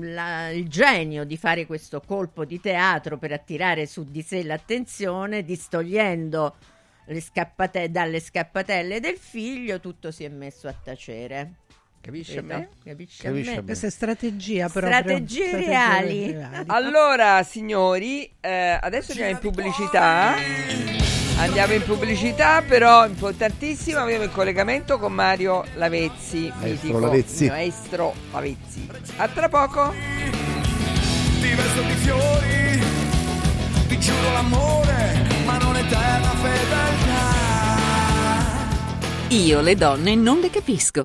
la- 0.00 0.50
il 0.50 0.68
genio 0.68 1.24
di 1.24 1.38
fare 1.38 1.64
questo 1.64 2.02
colpo 2.06 2.44
di 2.44 2.60
teatro 2.60 3.16
per 3.16 3.32
attirare 3.32 3.86
su 3.86 4.04
di 4.04 4.20
sé 4.20 4.42
l'attenzione, 4.42 5.42
distogliendo 5.42 6.56
scappate- 7.20 7.90
dalle 7.90 8.20
scappatelle 8.20 9.00
del 9.00 9.16
figlio, 9.16 9.80
tutto 9.80 10.10
si 10.10 10.24
è 10.24 10.28
messo 10.28 10.68
a 10.68 10.74
tacere. 10.74 11.52
Capisci 12.00 12.38
a 12.38 12.42
me? 12.42 12.68
Capisci 12.82 13.22
Capisci 13.22 13.50
a 13.50 13.56
me? 13.56 13.64
Questa 13.64 13.86
è 13.86 13.90
strategia 13.90 14.68
proprio. 14.68 14.90
Strategie 14.90 15.46
strategie 15.48 15.66
reali. 15.68 16.32
reali. 16.32 16.64
Allora, 16.68 17.42
signori, 17.42 18.30
eh, 18.40 18.78
adesso 18.80 19.10
andiamo 19.10 19.32
in 19.32 19.38
pubblicità. 19.38 20.34
Andiamo 21.36 21.72
in 21.74 21.82
pubblicità, 21.82 22.62
però 22.62 23.06
importantissimo, 23.06 23.98
abbiamo 24.00 24.24
il 24.24 24.30
collegamento 24.30 24.98
con 24.98 25.12
Mario 25.12 25.64
Lavezzi, 25.74 26.52
mitico, 26.60 26.98
Lavezzi. 26.98 27.46
maestro 27.48 28.14
Lavezzi. 28.32 28.88
A 29.16 29.28
tra 29.28 29.48
poco. 29.48 29.92
diverso 31.40 31.82
di 31.82 31.94
fiori, 31.94 32.80
ti 33.88 33.98
giuro 33.98 34.32
l'amore, 34.32 35.28
ma 35.50 35.58
non 35.58 35.76
eterna 35.76 36.28
fedeltà. 36.28 37.28
Io 39.28 39.60
le 39.60 39.74
donne 39.74 40.14
non 40.14 40.38
le 40.38 40.50
capisco. 40.50 41.02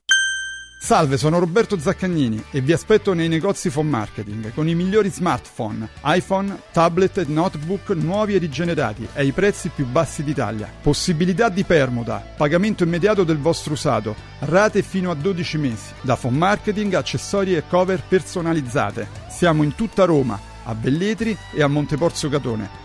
Salve, 0.78 1.18
sono 1.18 1.40
Roberto 1.40 1.80
Zaccagnini 1.80 2.44
e 2.52 2.62
vi 2.62 2.72
aspetto 2.72 3.14
nei 3.14 3.28
negozi 3.28 3.72
Phone 3.72 3.90
Marketing 3.90 4.54
con 4.54 4.68
i 4.68 4.76
migliori 4.76 5.10
smartphone, 5.10 5.90
iPhone, 6.04 6.56
tablet 6.72 7.18
e 7.18 7.26
notebook 7.28 7.90
nuovi 7.96 8.36
e 8.36 8.38
rigenerati 8.38 9.08
ai 9.16 9.32
prezzi 9.32 9.70
più 9.70 9.88
bassi 9.88 10.24
d'Italia. 10.24 10.70
Possibilità 10.84 11.50
di 11.50 11.64
permuta, 11.64 12.24
pagamento 12.38 12.84
immediato 12.84 13.24
del 13.24 13.40
vostro 13.40 13.74
usato, 13.74 14.16
rate 14.42 14.84
fino 14.84 15.10
a 15.10 15.16
12 15.16 15.58
mesi. 15.58 15.94
Da 16.02 16.16
Phone 16.16 16.38
Marketing, 16.38 16.94
accessori 16.94 17.56
e 17.56 17.64
cover 17.68 18.04
personalizzate. 18.08 19.08
Siamo 19.28 19.64
in 19.64 19.74
tutta 19.74 20.06
Roma, 20.06 20.40
a 20.66 20.76
Velletri 20.80 21.36
e 21.52 21.64
a 21.64 21.68
Monteporzio 21.68 22.30
Catone. 22.30 22.85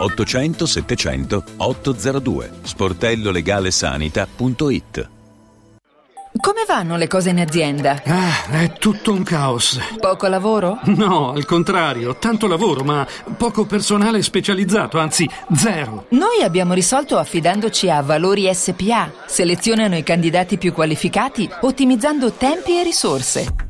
800 0.00 0.66
700 0.66 1.44
802 1.58 2.50
sportellolegalesanita.it 2.62 5.08
Come 6.40 6.64
vanno 6.66 6.96
le 6.96 7.06
cose 7.06 7.28
in 7.30 7.40
azienda? 7.40 8.00
Ah, 8.06 8.46
è 8.50 8.72
tutto 8.78 9.12
un 9.12 9.22
caos. 9.22 9.78
Poco 9.98 10.26
lavoro? 10.28 10.78
No, 10.84 11.32
al 11.32 11.44
contrario, 11.44 12.16
tanto 12.16 12.46
lavoro, 12.46 12.82
ma 12.82 13.06
poco 13.36 13.66
personale 13.66 14.22
specializzato, 14.22 14.98
anzi 14.98 15.28
zero. 15.54 16.06
Noi 16.10 16.40
abbiamo 16.42 16.72
risolto 16.72 17.18
affidandoci 17.18 17.90
a 17.90 18.00
Valori 18.00 18.48
SPA. 18.54 19.10
Selezionano 19.26 19.96
i 19.96 20.02
candidati 20.02 20.56
più 20.56 20.72
qualificati 20.72 21.46
ottimizzando 21.60 22.32
tempi 22.32 22.78
e 22.78 22.84
risorse. 22.84 23.69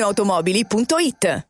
ValentinoAutomobili.it 0.00 1.49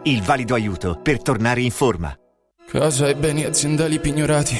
Il 0.03 0.23
valido 0.23 0.55
aiuto 0.55 0.99
per 0.99 1.21
tornare 1.21 1.61
in 1.61 1.69
forma. 1.69 2.11
Casa 2.67 3.07
e 3.07 3.15
beni 3.15 3.43
aziendali 3.43 3.99
pignorati, 3.99 4.59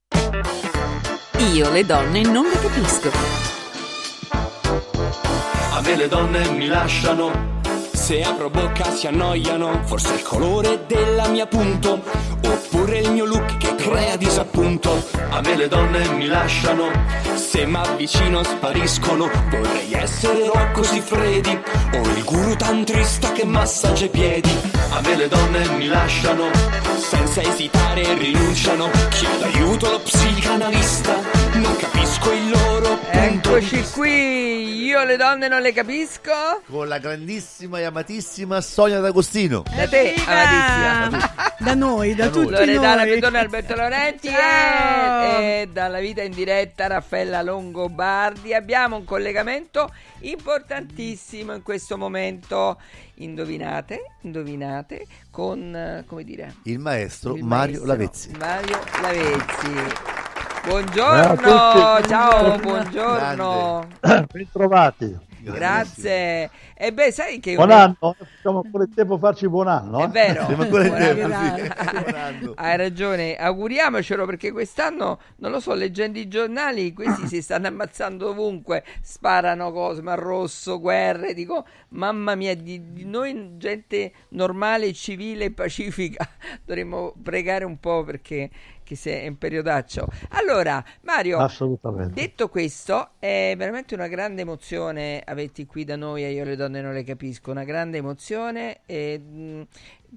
Io 1.49 1.71
le 1.71 1.83
donne 1.83 2.21
non 2.21 2.45
le 2.45 2.59
capisco. 2.59 3.09
A 5.73 5.81
me 5.81 5.95
le 5.95 6.07
donne 6.07 6.47
mi 6.49 6.67
lasciano. 6.67 7.59
Se 7.91 8.21
apro 8.21 8.51
bocca 8.51 8.91
si 8.91 9.07
annoiano. 9.07 9.81
Forse 9.85 10.13
il 10.13 10.21
colore 10.21 10.85
della 10.85 11.27
mia 11.29 11.47
punto. 11.47 12.03
Oppure 12.45 12.99
il 12.99 13.11
mio 13.11 13.25
look 13.25 13.57
che 13.57 13.73
crea 13.73 14.17
disappunto. 14.17 15.03
A 15.29 15.41
me 15.41 15.55
le 15.55 15.67
donne 15.67 16.07
mi 16.09 16.27
lasciano. 16.27 16.91
Se 17.33 17.65
m'avvicino 17.65 18.43
spariscono. 18.43 19.27
Vorrei 19.49 19.93
essere 19.93 20.45
Rocco 20.45 20.83
Siffredi. 20.83 21.59
O 21.95 22.01
il 22.01 22.23
guru 22.23 22.55
tantrista 22.55 23.31
che 23.31 23.45
massaggia 23.45 24.05
i 24.05 24.09
piedi. 24.09 24.80
A 24.93 25.01
me 25.01 25.15
le 25.15 25.27
donne 25.27 25.67
mi 25.77 25.87
lasciano. 25.87 26.49
Senza 26.97 27.41
esitare 27.41 28.13
rinunciano. 28.15 28.89
Chiedo 29.09 29.45
aiuto 29.45 29.87
allo 29.87 29.99
psicanalista. 29.99 31.15
Non 31.53 31.75
capisco 31.77 32.31
il 32.31 32.49
loro 32.49 32.70
Eccoci 32.83 33.83
qui, 33.91 34.85
io 34.85 35.03
le 35.03 35.15
donne 35.15 35.47
non 35.47 35.61
le 35.61 35.71
capisco. 35.71 36.31
Con 36.65 36.87
la 36.87 36.97
grandissima 36.97 37.77
e 37.79 37.83
amatissima 37.83 38.59
Sonia 38.59 38.99
D'Agostino. 38.99 39.63
Da 39.75 39.87
te, 39.87 40.15
amatissima. 40.25 41.53
Da 41.59 41.75
noi, 41.75 42.15
da, 42.15 42.27
Da 42.27 42.31
noi. 42.35 42.43
tutti 42.45 42.55
Loredana 42.57 43.03
noi. 43.03 43.09
Pedone 43.13 43.37
Alberto 43.37 43.75
Laurenti 43.75 44.27
e, 44.29 44.31
e 45.61 45.69
dalla 45.71 45.99
vita 45.99 46.23
in 46.23 46.31
diretta 46.31 46.87
Raffaella 46.87 47.43
Longobardi. 47.43 48.55
Abbiamo 48.55 48.95
un 48.95 49.03
collegamento 49.03 49.93
importantissimo 50.21 51.53
in 51.53 51.61
questo 51.61 51.99
momento. 51.99 52.79
Indovinate, 53.15 54.15
indovinate, 54.21 55.05
con, 55.29 55.75
eh, 55.75 56.03
come 56.07 56.23
dire, 56.23 56.55
Il 56.63 56.79
maestro 56.79 57.35
il 57.35 57.43
Mario 57.43 57.83
maestro 57.83 57.85
Lavezzi. 57.85 58.31
Mario 58.39 58.79
Lavezzi. 59.01 60.20
Buongiorno, 60.63 61.35
tutti. 61.35 62.07
ciao, 62.07 62.57
buongiorno. 62.59 63.87
Bentrovati. 64.31 65.29
Grazie. 65.41 66.51
E 66.75 66.93
beh, 66.93 67.11
sai 67.11 67.39
che 67.39 67.55
Buon 67.55 67.71
anno, 67.71 67.95
facciamo 67.99 68.61
ancora 68.63 68.83
il 68.83 68.93
tempo 68.93 69.15
a 69.15 69.17
farci 69.17 69.49
buon 69.49 69.67
anno. 69.67 69.99
È 69.99 70.03
eh? 70.03 70.07
vero, 70.07 70.45
Siamo 70.45 70.61
ancora 70.61 70.85
in 70.85 70.93
tempo, 70.93 71.21
sì. 71.21 71.99
Buon 71.99 72.15
anno. 72.15 72.53
hai 72.57 72.77
ragione, 72.77 73.35
auguriamocelo 73.35 74.25
perché 74.25 74.51
quest'anno, 74.51 75.19
non 75.37 75.51
lo 75.51 75.59
so, 75.59 75.73
leggendo 75.73 76.19
i 76.19 76.27
giornali, 76.27 76.93
questi 76.93 77.27
si 77.27 77.41
stanno 77.41 77.67
ammazzando 77.67 78.29
ovunque, 78.29 78.83
sparano 79.01 79.71
cose, 79.71 80.01
ma 80.01 80.13
rosso, 80.13 80.79
guerre, 80.79 81.33
dico, 81.33 81.65
mamma 81.89 82.35
mia, 82.35 82.55
di, 82.55 82.93
di 82.93 83.05
noi 83.05 83.57
gente 83.57 84.11
normale, 84.29 84.93
civile 84.93 85.45
e 85.45 85.51
pacifica, 85.51 86.27
dovremmo 86.63 87.13
pregare 87.21 87.65
un 87.65 87.79
po' 87.79 88.03
perché 88.03 88.49
che 88.91 88.95
se 88.97 89.21
è 89.21 89.27
un 89.27 89.37
periodaccio. 89.37 90.07
Allora, 90.29 90.83
Mario. 91.01 91.37
Detto 92.03 92.49
questo, 92.49 93.11
è 93.19 93.53
veramente 93.57 93.93
una 93.95 94.07
grande 94.07 94.41
emozione 94.41 95.21
averti 95.25 95.65
qui 95.65 95.83
da 95.85 95.95
noi 95.95 96.23
e 96.25 96.31
io 96.31 96.43
le 96.43 96.55
donne 96.55 96.81
non 96.81 96.93
le 96.93 97.03
capisco, 97.03 97.51
una 97.51 97.63
grande 97.63 97.97
emozione. 97.99 98.81
E, 98.85 99.17
mh, 99.19 99.67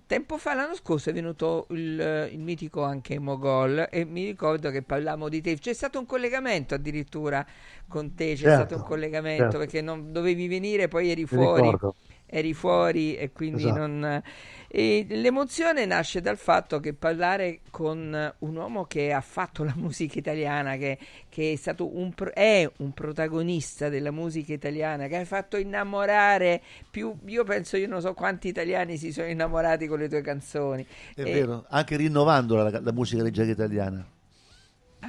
tempo 0.06 0.38
fa, 0.38 0.54
l'anno 0.54 0.74
scorso, 0.74 1.10
è 1.10 1.12
venuto 1.12 1.66
il, 1.70 2.30
il 2.32 2.38
mitico 2.40 2.82
anche 2.82 3.18
Mogol 3.18 3.86
e 3.90 4.04
mi 4.04 4.24
ricordo 4.24 4.70
che 4.70 4.82
parlavamo 4.82 5.28
di 5.28 5.40
te. 5.40 5.56
C'è 5.58 5.72
stato 5.72 5.98
un 5.98 6.06
collegamento 6.06 6.74
addirittura 6.74 7.46
con 7.86 8.14
te, 8.14 8.34
c'è 8.34 8.48
Certo, 8.48 8.50
stato 8.50 8.76
un 8.76 8.82
collegamento 8.82 9.56
certo. 9.56 9.58
perché 9.58 9.80
non 9.82 10.10
dovevi 10.12 10.48
venire, 10.48 10.88
poi 10.88 11.10
eri 11.10 11.26
Mi 11.28 11.28
fuori. 11.28 11.62
ricordo. 11.62 11.96
Eri 12.36 12.52
fuori 12.54 13.16
e 13.16 13.30
quindi 13.32 13.70
Esatto. 13.70 13.72
non... 13.72 14.22
E 14.68 15.06
l'emozione 15.08 15.86
nasce 15.86 16.20
dal 16.20 16.36
fatto 16.36 16.80
che 16.80 16.94
parlare 16.94 17.60
con 17.70 18.34
un 18.38 18.56
uomo 18.56 18.84
che 18.86 19.12
ha 19.12 19.20
fatto 19.20 19.62
la 19.62 19.74
musica 19.76 20.18
italiana, 20.18 20.76
che, 20.76 20.98
che 21.28 21.52
è 21.52 21.56
stato 21.56 21.96
un, 21.96 22.12
pro- 22.12 22.32
è 22.32 22.68
un 22.78 22.92
protagonista 22.92 23.88
della 23.88 24.10
musica 24.10 24.52
italiana, 24.52 25.06
che 25.06 25.16
hai 25.18 25.24
fatto 25.24 25.56
innamorare 25.56 26.60
più, 26.90 27.16
io 27.26 27.44
penso, 27.44 27.76
io 27.76 27.86
non 27.86 28.00
so 28.00 28.14
quanti 28.14 28.48
italiani 28.48 28.96
si 28.96 29.12
sono 29.12 29.28
innamorati 29.28 29.86
con 29.86 29.98
le 30.00 30.08
tue 30.08 30.22
canzoni. 30.22 30.84
È 31.12 31.24
E- 31.24 31.26
vero, 31.26 31.64
anche 31.70 31.96
rinnovando 31.96 32.56
la, 32.56 32.78
la 32.80 32.92
musica 32.92 33.22
leggera 33.22 33.50
italiana. 33.50 34.06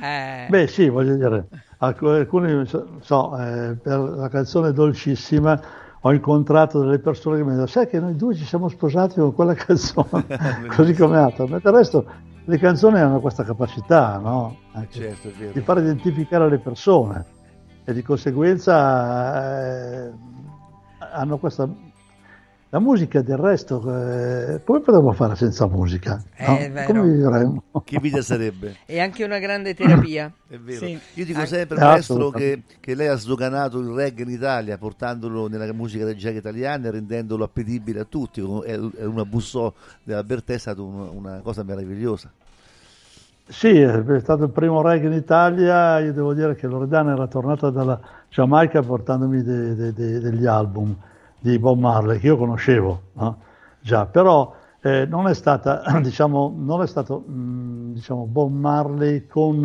eh, 0.01 0.51
Beh, 0.51 0.67
sì, 0.67 0.89
voglio 0.89 1.15
dire, 1.15 1.47
alc- 1.79 2.03
alcuni, 2.03 2.65
so, 2.67 2.99
so, 3.01 3.35
eh, 3.39 3.75
per 3.81 3.97
la 3.99 4.27
canzone 4.29 4.73
Dolcissima 4.73 5.59
ho 6.07 6.13
incontrato 6.13 6.81
delle 6.81 6.99
persone 6.99 7.37
che 7.37 7.43
mi 7.43 7.49
hanno 7.49 7.61
detto, 7.61 7.71
sai 7.71 7.87
che 7.87 7.99
noi 7.99 8.15
due 8.15 8.35
ci 8.35 8.45
siamo 8.45 8.69
sposati 8.69 9.19
con 9.19 9.33
quella 9.33 9.53
canzone, 9.55 10.25
così 10.75 10.93
come 10.93 11.17
altro. 11.17 11.47
Ma 11.47 11.57
del 11.57 11.73
resto 11.73 12.05
le 12.45 12.57
canzoni 12.59 12.99
hanno 12.99 13.19
questa 13.19 13.43
capacità, 13.43 14.19
no? 14.19 14.55
Certo, 14.89 15.31
di 15.51 15.61
far 15.61 15.79
identificare 15.79 16.47
le 16.47 16.59
persone 16.59 17.25
e 17.83 17.93
di 17.93 18.03
conseguenza 18.03 20.05
eh, 20.05 20.11
hanno 21.11 21.37
questa 21.39 21.67
La 22.75 22.81
musica 22.81 23.21
del 23.21 23.37
resto, 23.37 23.77
eh, 23.87 24.59
come 24.65 24.81
potremmo 24.81 25.13
fare 25.13 25.37
senza 25.37 25.65
musica? 25.65 26.21
Eh, 26.35 26.45
no? 26.45 26.57
è 26.57 26.69
vero. 26.69 26.87
Come 26.87 27.13
vivremmo? 27.13 27.63
Che 27.85 27.99
vita 28.01 28.21
sarebbe? 28.21 28.75
È 28.85 28.99
anche 28.99 29.23
una 29.23 29.39
grande 29.39 29.73
terapia. 29.73 30.29
È 30.45 30.57
vero. 30.57 30.85
Sì. 30.85 30.99
Io 31.13 31.23
dico 31.23 31.45
sempre, 31.45 31.77
Eh, 31.77 31.79
maestro, 31.79 32.31
che, 32.31 32.63
che 32.81 32.93
lei 32.93 33.07
ha 33.07 33.15
sdoganato 33.15 33.79
il 33.79 33.87
reggae 33.87 34.23
in 34.25 34.31
Italia, 34.31 34.77
portandolo 34.77 35.47
nella 35.47 35.71
musica 35.71 36.03
leggera 36.03 36.37
italiana 36.37 36.89
e 36.89 36.91
rendendolo 36.91 37.45
appetibile 37.45 38.01
a 38.01 38.03
tutti. 38.03 38.41
È 38.41 38.77
è 38.77 39.05
una 39.05 39.23
bussò 39.23 39.71
dell'Albertè, 40.03 40.55
è 40.55 40.57
stata 40.57 40.81
un- 40.81 41.11
una 41.13 41.39
cosa 41.41 41.63
meravigliosa. 41.63 42.29
Sì, 43.47 43.79
è 43.79 44.19
stato 44.19 44.43
il 44.43 44.49
primo 44.49 44.81
reggae 44.81 45.07
in 45.07 45.13
Italia. 45.13 45.99
Io 45.99 46.11
devo 46.11 46.33
dire 46.33 46.55
che 46.55 46.67
Loredana 46.67 47.13
era 47.13 47.27
tornata 47.27 47.69
dalla 47.69 47.97
Giamaica 48.27 48.81
portandomi 48.81 49.41
de- 49.43 49.75
de- 49.75 49.93
de- 49.93 50.19
degli 50.19 50.45
album 50.45 50.93
di 51.45 51.59
Bob 51.59 51.77
Marley 51.77 52.17
che 52.17 52.25
io 52.25 52.37
conoscevo 52.37 53.01
no? 53.13 53.37
già, 53.79 54.07
però 54.07 54.55
eh, 54.81 55.05
non 55.05 55.27
è 55.27 55.35
stata, 55.35 55.83
diciamo, 56.01 56.51
non 56.57 56.81
è 56.81 56.87
stato 56.87 57.19
mh, 57.19 57.93
diciamo, 57.93 58.25
Bob 58.25 58.51
Marley 58.51 59.27
con 59.27 59.61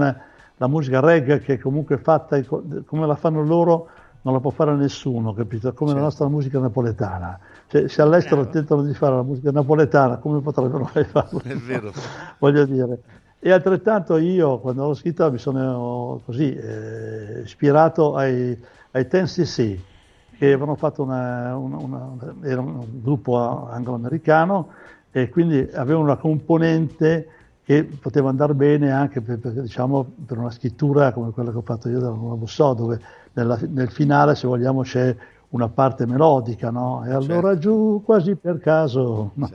la 0.56 0.66
musica 0.66 1.00
reggae 1.00 1.40
che 1.40 1.54
è 1.54 1.58
comunque 1.58 1.96
fatta 1.96 2.38
come 2.44 3.06
la 3.06 3.14
fanno 3.14 3.42
loro, 3.42 3.88
non 4.22 4.34
la 4.34 4.40
può 4.40 4.50
fare 4.50 4.74
nessuno, 4.74 5.32
capito? 5.32 5.72
Come 5.72 5.94
la 5.94 6.00
nostra 6.00 6.28
musica 6.28 6.58
napoletana. 6.58 7.38
Cioè, 7.66 7.88
se 7.88 8.02
all'estero 8.02 8.46
tentano 8.48 8.82
di 8.82 8.92
fare 8.92 9.14
la 9.14 9.22
musica 9.22 9.50
napoletana, 9.50 10.18
come 10.18 10.42
potrebbero 10.42 10.90
mai 10.92 11.04
farlo? 11.08 11.40
È 11.42 11.54
vero. 11.54 11.90
voglio 12.38 12.66
dire. 12.66 13.00
E 13.38 13.50
altrettanto 13.50 14.18
io, 14.18 14.58
quando 14.58 14.84
l'ho 14.84 14.92
scritta, 14.92 15.30
mi 15.30 15.38
sono 15.38 16.20
così 16.26 16.54
eh, 16.54 17.40
ispirato 17.42 18.14
ai, 18.14 18.54
ai 18.90 19.08
10cc, 19.10 19.78
che 20.40 20.46
avevano 20.46 20.74
fatto 20.74 21.02
una, 21.02 21.54
una- 21.54 21.76
una- 21.76 22.34
era 22.40 22.62
un 22.62 22.82
gruppo 23.02 23.68
anglo-americano 23.70 24.68
e 25.10 25.28
quindi 25.28 25.58
avevano 25.74 26.04
una 26.06 26.16
componente 26.16 27.28
che 27.62 27.84
poteva 27.84 28.30
andare 28.30 28.54
bene 28.54 28.90
anche 28.90 29.20
per, 29.20 29.38
per, 29.38 29.52
diciamo, 29.52 30.02
per 30.24 30.38
una 30.38 30.50
scrittura 30.50 31.12
come 31.12 31.30
quella 31.32 31.50
che 31.50 31.58
ho 31.58 31.62
fatto 31.62 31.90
io 31.90 31.98
della 31.98 32.14
Nuova 32.14 32.46
So, 32.46 32.72
dove 32.72 32.98
nella- 33.34 33.58
nel 33.68 33.90
finale, 33.90 34.34
se 34.34 34.46
vogliamo, 34.46 34.80
c'è 34.80 35.14
una 35.50 35.68
parte 35.68 36.06
melodica, 36.06 36.70
no? 36.70 37.04
E 37.06 37.10
allora 37.12 37.58
giù 37.58 38.00
quasi 38.02 38.34
per 38.34 38.60
caso. 38.60 39.32
no? 39.34 39.50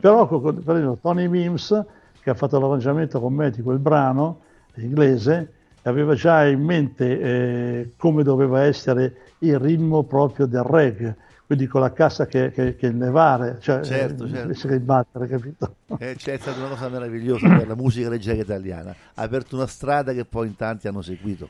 Però 0.00 0.26
con- 0.26 0.42
con- 0.42 0.62
per 0.64 0.74
esempio, 0.74 0.98
Tony 1.00 1.28
Mims, 1.28 1.84
che 2.20 2.30
ha 2.30 2.34
fatto 2.34 2.58
l'arrangiamento 2.58 3.20
con 3.20 3.32
me 3.34 3.50
di 3.50 3.62
quel 3.62 3.78
brano 3.78 4.40
inglese, 4.78 5.52
aveva 5.82 6.14
già 6.16 6.44
in 6.46 6.60
mente 6.60 7.20
eh, 7.20 7.92
come 7.96 8.24
doveva 8.24 8.62
essere 8.62 9.14
il 9.46 9.58
ritmo 9.58 10.02
proprio 10.04 10.46
del 10.46 10.62
reggae, 10.62 11.16
quindi 11.46 11.66
con 11.66 11.80
la 11.80 11.92
cassa 11.92 12.26
che, 12.26 12.50
che, 12.50 12.76
che 12.76 12.90
levare, 12.90 13.58
cioè 13.60 13.82
Certo, 13.82 14.24
eh, 14.24 14.28
certo. 14.28 14.42
invece 14.42 14.68
che 14.68 14.80
battere, 14.80 15.26
capito? 15.26 15.76
Eh, 15.98 16.16
c'è 16.16 16.36
stata 16.38 16.58
una 16.58 16.70
cosa 16.70 16.88
meravigliosa 16.88 17.46
per 17.56 17.68
la 17.68 17.76
musica 17.76 18.08
leggera 18.08 18.42
italiana. 18.42 18.94
Ha 19.14 19.22
aperto 19.22 19.54
una 19.54 19.66
strada 19.66 20.12
che 20.12 20.24
poi 20.24 20.48
in 20.48 20.56
tanti 20.56 20.88
hanno 20.88 21.02
seguito. 21.02 21.48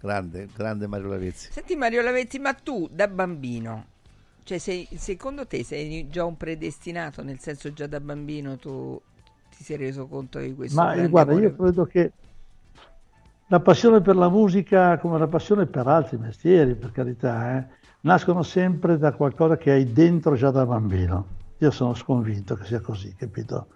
Grande, 0.00 0.48
grande 0.54 0.86
Mario 0.86 1.08
Lavezzi. 1.08 1.52
Senti 1.52 1.76
Mario 1.76 2.00
Lavetti, 2.02 2.38
ma 2.38 2.54
tu 2.54 2.88
da 2.90 3.06
bambino, 3.06 3.86
cioè 4.44 4.58
sei, 4.58 4.88
secondo 4.96 5.46
te 5.46 5.62
sei 5.62 6.08
già 6.08 6.24
un 6.24 6.36
predestinato, 6.36 7.22
nel 7.22 7.38
senso 7.38 7.72
già 7.72 7.86
da 7.86 8.00
bambino 8.00 8.56
tu 8.56 9.00
ti 9.56 9.62
sei 9.62 9.76
reso 9.76 10.06
conto 10.06 10.38
di 10.40 10.54
questo? 10.54 10.80
Ma 10.80 10.94
eh, 10.94 11.08
guarda, 11.08 11.32
amore? 11.32 11.46
io 11.46 11.54
credo 11.54 11.84
che 11.84 12.12
la 13.48 13.60
passione 13.60 14.00
per 14.00 14.16
la 14.16 14.28
musica, 14.28 14.98
come 14.98 15.18
la 15.18 15.26
passione 15.28 15.66
per 15.66 15.86
altri 15.86 16.16
mestieri, 16.16 16.74
per 16.74 16.92
carità, 16.92 17.58
eh, 17.58 17.64
nascono 18.00 18.42
sempre 18.42 18.98
da 18.98 19.12
qualcosa 19.12 19.56
che 19.56 19.70
hai 19.70 19.92
dentro 19.92 20.34
già 20.34 20.50
da 20.50 20.64
bambino. 20.64 21.26
Io 21.58 21.70
sono 21.70 21.94
sconvinto 21.94 22.56
che 22.56 22.64
sia 22.64 22.80
così, 22.80 23.14
capito? 23.14 23.66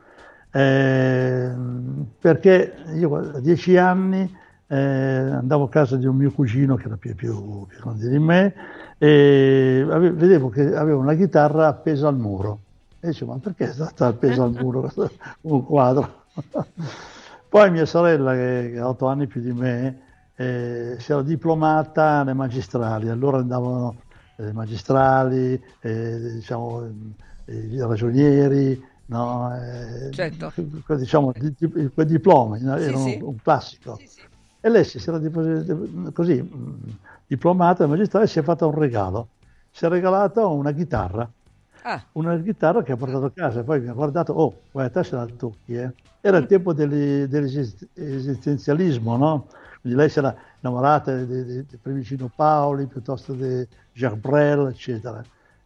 Eh, 0.51 1.53
perché 2.19 2.75
io 2.95 3.17
a 3.17 3.41
dieci 3.41 3.77
anni 3.77 4.35
eh, 4.69 4.77
andavo 4.77 5.65
a 5.65 5.69
casa 5.69 5.97
di 5.97 6.07
un 6.07 6.17
mio 6.17 6.33
cugino 6.33 6.77
che 6.77 6.87
era 6.87 6.97
più, 6.97 7.15
più, 7.15 7.67
più 7.67 7.79
grande 7.81 8.09
di 8.09 8.19
me 8.19 8.55
e 8.99 9.87
ave- 9.89 10.13
vedevo 10.13 10.49
che 10.49 10.75
aveva 10.75 10.99
una 10.99 11.15
chitarra 11.15 11.69
appesa 11.69 12.09
al 12.09 12.17
muro. 12.17 12.61
E 13.01 13.09
dicevo, 13.09 13.33
ma 13.33 13.39
perché 13.39 13.73
sta 13.73 14.07
appesa 14.07 14.43
al 14.43 14.53
muro 14.53 14.91
un 15.43 15.65
quadro? 15.65 16.25
Poi 17.57 17.71
mia 17.71 17.87
sorella, 17.87 18.35
che 18.35 18.77
ha 18.79 18.87
otto 18.87 19.07
anni 19.07 19.27
più 19.27 19.41
di 19.41 19.51
me, 19.51 20.03
eh, 20.37 20.97
si 20.99 21.11
era 21.11 21.23
diplomata 21.23 22.19
alle 22.21 22.35
magistrali, 22.35 23.09
allora 23.09 23.39
andavano 23.39 24.03
eh, 24.37 24.53
magistrali, 24.53 25.59
eh, 25.81 26.19
diciamo, 26.35 26.85
eh, 27.47 27.57
i 27.57 27.81
ragionieri, 27.81 28.79
no? 29.07 29.57
eh, 29.57 30.11
Certo. 30.13 30.53
diciamo, 30.99 31.33
di- 31.33 31.55
di- 31.57 31.91
quei 31.95 32.05
diplomi, 32.05 32.61
no? 32.61 32.77
Sì, 32.77 32.83
erano 32.83 33.05
sì. 33.05 33.19
un 33.23 33.41
classico. 33.41 33.99
E 34.61 34.69
lei 34.69 34.85
si 34.85 34.99
era 35.09 35.19
così, 36.13 36.47
diplomata 37.27 37.85
alle 37.85 37.93
magistrali, 37.93 38.27
si 38.27 38.39
è 38.39 38.43
fatta 38.43 38.67
un 38.67 38.75
regalo, 38.75 39.31
si 39.71 39.87
è 39.87 39.89
regalata 39.89 40.45
una 40.45 40.73
chitarra 40.73 41.27
Ah, 41.89 42.05
una 42.13 42.41
chitarra 42.43 42.83
che 42.83 42.93
ha 42.93 42.97
portato 42.97 43.27
a 43.27 43.33
casa 43.33 43.61
e 43.61 43.65
poi 43.65 43.81
mi 43.81 43.89
ha 43.89 43.93
guardato, 43.93 44.33
oh, 44.33 44.69
guarda, 44.73 45.01
te 45.01 45.07
se 45.09 45.15
la 45.17 45.27
tocchi, 45.27 45.75
eh. 45.75 45.95
Era 46.21 46.39
il 46.39 46.47
tempo 46.47 46.73
degli- 46.73 47.25
dell'esistenzialismo, 47.27 49.17
no? 49.17 49.49
Quindi 49.81 49.99
lei 49.99 50.09
si 50.09 50.19
era 50.19 50.35
innamorata 50.61 51.15
di, 51.23 51.45
di, 51.45 51.65
di 51.67 51.79
Primicino 51.79 52.29
Paoli, 52.29 52.87
piuttosto 52.89 53.33
di 53.35 53.67
Jacques 53.93 54.21
Brel, 54.21 54.67
eccetera. 54.69 55.23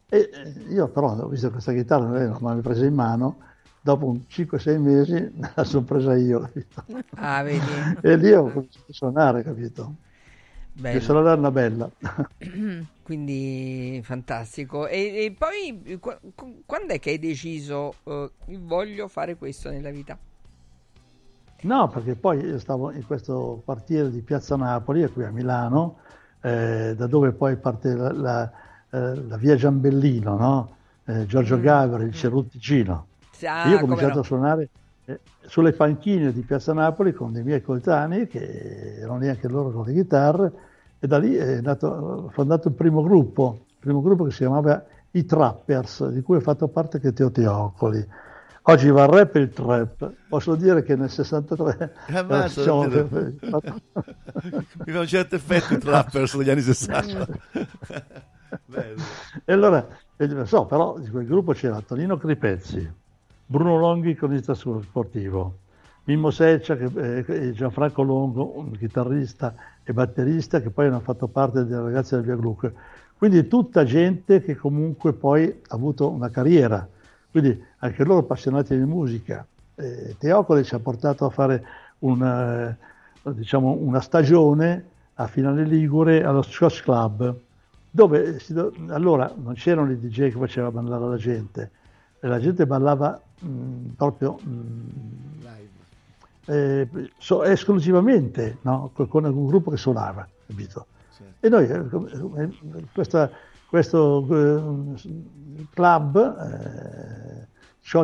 E 0.09 0.29
eh, 0.33 0.73
io 0.73 0.89
però 0.91 1.17
ho 1.17 1.29
visto 1.29 1.51
questa 1.51 1.73
chitarra, 1.73 2.11
lei 2.11 2.29
non 2.29 2.39
l'ha 2.43 2.61
presa 2.61 2.85
in 2.85 2.95
mano, 2.95 3.39
dopo 3.81 4.07
un 4.07 4.27
5-6 4.29 4.79
mesi 4.79 5.15
me 5.35 5.53
la 5.55 5.65
sono 5.65 5.85
presa 5.85 6.15
io, 6.17 6.41
capito? 6.41 6.85
ah, 7.17 7.43
vedi? 7.45 7.61
E 8.03 8.17
lì 8.17 8.33
ho 8.33 8.51
cominciato 8.53 8.91
a 8.91 8.93
suonare, 8.93 9.43
capito? 9.43 9.97
Bello. 10.81 11.01
Sorella 11.01 11.33
era 11.33 11.39
una 11.39 11.51
bella. 11.51 11.91
Quindi 13.03 14.01
fantastico. 14.03 14.87
E, 14.87 15.25
e 15.25 15.35
poi 15.37 15.99
qu- 16.01 16.19
qu- 16.35 16.63
quando 16.65 16.95
è 16.95 16.99
che 16.99 17.11
hai 17.11 17.19
deciso 17.19 17.95
eh, 18.05 18.31
voglio 18.59 19.07
fare 19.09 19.37
questo 19.37 19.69
nella 19.71 19.91
vita? 19.91 20.17
No, 21.63 21.89
perché 21.89 22.15
poi 22.15 22.39
io 22.39 22.59
stavo 22.59 22.91
in 22.93 23.05
questo 23.05 23.61
quartiere 23.65 24.11
di 24.11 24.23
Piazza 24.23 24.57
Napoli, 24.57 25.07
qui 25.13 25.25
a 25.25 25.31
Milano, 25.31 25.99
eh, 26.41 26.95
da 26.97 27.07
dove 27.07 27.33
poi 27.33 27.57
parte 27.57 27.93
la, 27.95 28.13
la, 28.13 28.51
eh, 28.89 29.27
la 29.27 29.37
via 29.37 29.57
Giambellino, 29.57 30.37
no? 30.39 30.77
Eh, 31.05 31.27
Giorgio 31.27 31.61
Gaveri, 31.61 32.05
il 32.05 32.15
Cerruticino. 32.15 33.07
Sì, 33.33 33.47
ah, 33.47 33.69
io 33.69 33.77
ho 33.77 33.81
cominciato 33.81 34.15
no. 34.15 34.21
a 34.21 34.25
suonare 34.25 34.69
eh, 35.05 35.21
sulle 35.43 35.73
panchine 35.73 36.33
di 36.33 36.41
Piazza 36.41 36.73
Napoli 36.73 37.13
con 37.13 37.33
dei 37.33 37.43
miei 37.43 37.61
coetanei 37.61 38.27
che 38.27 38.97
erano 39.01 39.19
lì 39.19 39.29
anche 39.29 39.49
loro 39.49 39.71
con 39.71 39.85
le 39.85 39.93
chitarre 39.93 40.53
e 41.01 41.07
da 41.07 41.19
lì 41.19 41.35
è 41.35 41.61
nato, 41.61 42.31
fondato 42.33 42.69
il 42.69 42.75
primo 42.75 43.03
gruppo, 43.03 43.65
il 43.69 43.77
primo 43.81 44.03
gruppo 44.03 44.25
che 44.25 44.31
si 44.31 44.39
chiamava 44.39 44.85
I 45.13 45.25
Trappers, 45.25 46.09
di 46.11 46.21
cui 46.21 46.37
ho 46.37 46.41
fatto 46.41 46.69
parte 46.69 46.99
anche 46.99 47.13
Teo 47.13 47.31
Teocoli. 47.31 48.07
Oggi 48.65 48.91
va 48.91 49.05
il 49.05 49.09
rap 49.09 49.35
e 49.37 49.41
il 49.41 49.51
trap. 49.51 50.13
Posso 50.29 50.55
dire 50.55 50.83
che 50.83 50.95
nel 50.95 51.09
63 51.11 51.95
Ammazza, 52.13 52.61
eh, 52.61 52.65
davvero. 52.67 53.09
che- 53.09 53.35
Mi 54.85 54.93
fa 54.93 55.01
un 55.01 55.07
certo 55.07 55.35
effetto 55.37 55.75
i 55.75 55.79
trappers 55.79 56.37
degli 56.37 56.51
anni 56.51 56.61
60. 56.61 57.27
Bello. 58.67 59.03
E 59.45 59.53
allora, 59.53 59.87
so, 60.45 60.67
però 60.67 60.99
di 60.99 61.09
quel 61.09 61.25
gruppo 61.27 61.53
c'era 61.53 61.77
Antonino 61.77 62.17
Cripezzi, 62.17 62.89
Bruno 63.47 63.79
Longhi, 63.79 64.15
cronista 64.15 64.55
sportivo, 64.55 65.59
Mimmo 66.05 66.31
Seccia 66.31 66.77
che, 66.77 66.91
eh, 66.95 67.25
e 67.27 67.53
Gianfranco 67.53 68.03
Longo, 68.03 68.59
un 68.59 68.73
chitarrista 68.73 69.55
e 69.91 69.93
batterista, 69.93 70.61
che 70.61 70.71
poi 70.71 70.87
hanno 70.87 71.01
fatto 71.01 71.27
parte 71.27 71.65
delle 71.65 71.83
ragazze 71.83 72.17
del 72.17 72.25
Via 72.25 72.37
Gluck. 72.37 72.73
Quindi 73.17 73.47
tutta 73.47 73.85
gente 73.85 74.43
che 74.43 74.57
comunque 74.57 75.13
poi 75.13 75.45
ha 75.47 75.75
avuto 75.75 76.09
una 76.09 76.31
carriera, 76.31 76.87
quindi 77.31 77.63
anche 77.79 78.05
loro 78.05 78.21
appassionati 78.21 78.77
di 78.77 78.85
musica. 78.85 79.47
Eh, 79.75 80.17
Teocoli 80.19 80.65
ci 80.65 80.75
ha 80.75 80.79
portato 80.79 81.27
a 81.27 81.31
fare 81.31 81.63
una, 82.01 82.75
diciamo, 83.23 83.77
una 83.81 84.01
stagione 84.01 84.85
a 85.15 85.27
Finale 85.27 85.65
Ligure 85.65 86.25
allo 86.25 86.43
Scotch 86.43 86.83
Club, 86.83 87.35
dove 87.91 88.39
si 88.39 88.55
allora 88.89 89.31
non 89.37 89.55
c'erano 89.55 89.91
i 89.91 89.99
DJ 89.99 90.31
che 90.31 90.39
facevano 90.39 90.81
ballare 90.81 91.09
la 91.09 91.17
gente, 91.17 91.71
la 92.21 92.39
gente 92.39 92.67
ballava 92.67 93.21
mh, 93.41 93.49
proprio 93.97 94.39
mh, 94.43 95.41
eh, 96.47 96.89
so- 97.19 97.43
esclusivamente 97.45 98.59
no? 98.63 98.91
con, 98.95 99.25
un 99.25 99.47
gruppo 99.47 99.71
che 99.71 99.77
suonava, 99.77 100.27
capito? 100.47 100.87
E 101.41 101.49
noi, 101.49 101.67
eh, 101.69 101.89
come- 101.89 102.57
questa- 102.93 103.31
questo 103.69 104.27
eh, 104.31 105.67
club, 105.73 106.17
eh, 106.39 107.49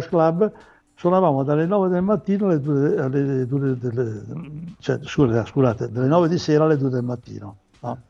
Club, 0.08 0.50
suonavamo 0.94 1.44
dalle 1.44 1.66
9 1.66 1.88
del 1.88 2.02
mattino 2.02 2.46
alle 2.46 2.60
2, 2.60 3.00
alle 3.00 3.46
2 3.46 3.78
delle, 3.78 4.22
cioè, 4.80 4.98
scusa- 5.02 5.44
scusate, 5.44 5.90
dalle 5.90 6.08
9 6.08 6.28
di 6.28 6.38
sera 6.38 6.64
alle 6.64 6.76
2 6.76 6.88
del 6.88 7.02
mattino. 7.04 7.56
no? 7.80 8.00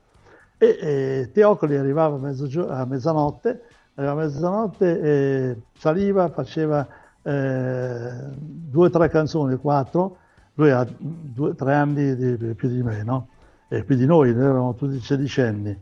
E, 0.56 0.78
e 0.80 1.30
Teocoli 1.32 1.76
arrivava 1.76 2.16
a, 2.16 2.84
mezzanotte, 2.86 3.62
arrivava 3.94 4.22
a 4.22 4.24
mezzanotte, 4.24 5.60
saliva, 5.76 6.30
faceva 6.30 6.86
eh, 7.26 8.28
due 8.36 8.86
o 8.86 8.90
tre 8.90 9.08
canzoni, 9.08 9.56
quattro, 9.56 10.18
lui 10.54 10.70
ha 10.70 10.86
due, 10.98 11.54
tre 11.56 11.74
anni 11.74 12.14
di, 12.14 12.54
più 12.54 12.68
di 12.68 12.82
me, 12.82 13.02
no? 13.02 13.28
E 13.68 13.82
più 13.82 13.96
di 13.96 14.06
noi, 14.06 14.32
noi 14.32 14.44
eravamo 14.44 14.74
tutti 14.74 15.00
sedicenni. 15.00 15.76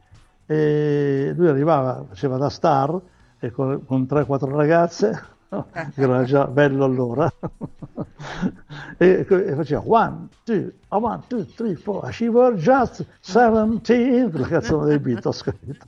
E 0.47 1.33
lui 1.37 1.49
arrivava, 1.49 2.03
faceva 2.09 2.39
da 2.39 2.49
star, 2.49 2.99
e 3.39 3.51
con, 3.51 3.85
con 3.85 4.07
tre 4.07 4.23
o 4.23 4.27
quattro 4.27 4.57
ragazze, 4.57 5.23
che 5.95 6.01
era 6.01 6.25
già 6.25 6.47
bello 6.47 6.85
allora, 6.85 7.31
e, 8.97 9.27
e, 9.29 9.55
faceva 9.55 9.83
one, 9.85 10.29
two, 10.45 10.73
one, 10.89 11.23
two, 11.29 11.45
three, 11.45 11.75
four, 11.75 12.11
she 12.11 12.29
was 12.29 12.59
just 12.59 13.05
17, 13.21 14.39
la 14.39 14.47
canzone 14.47 14.87
dei 14.87 14.99
Beatles, 14.99 15.43
capito? 15.43 15.85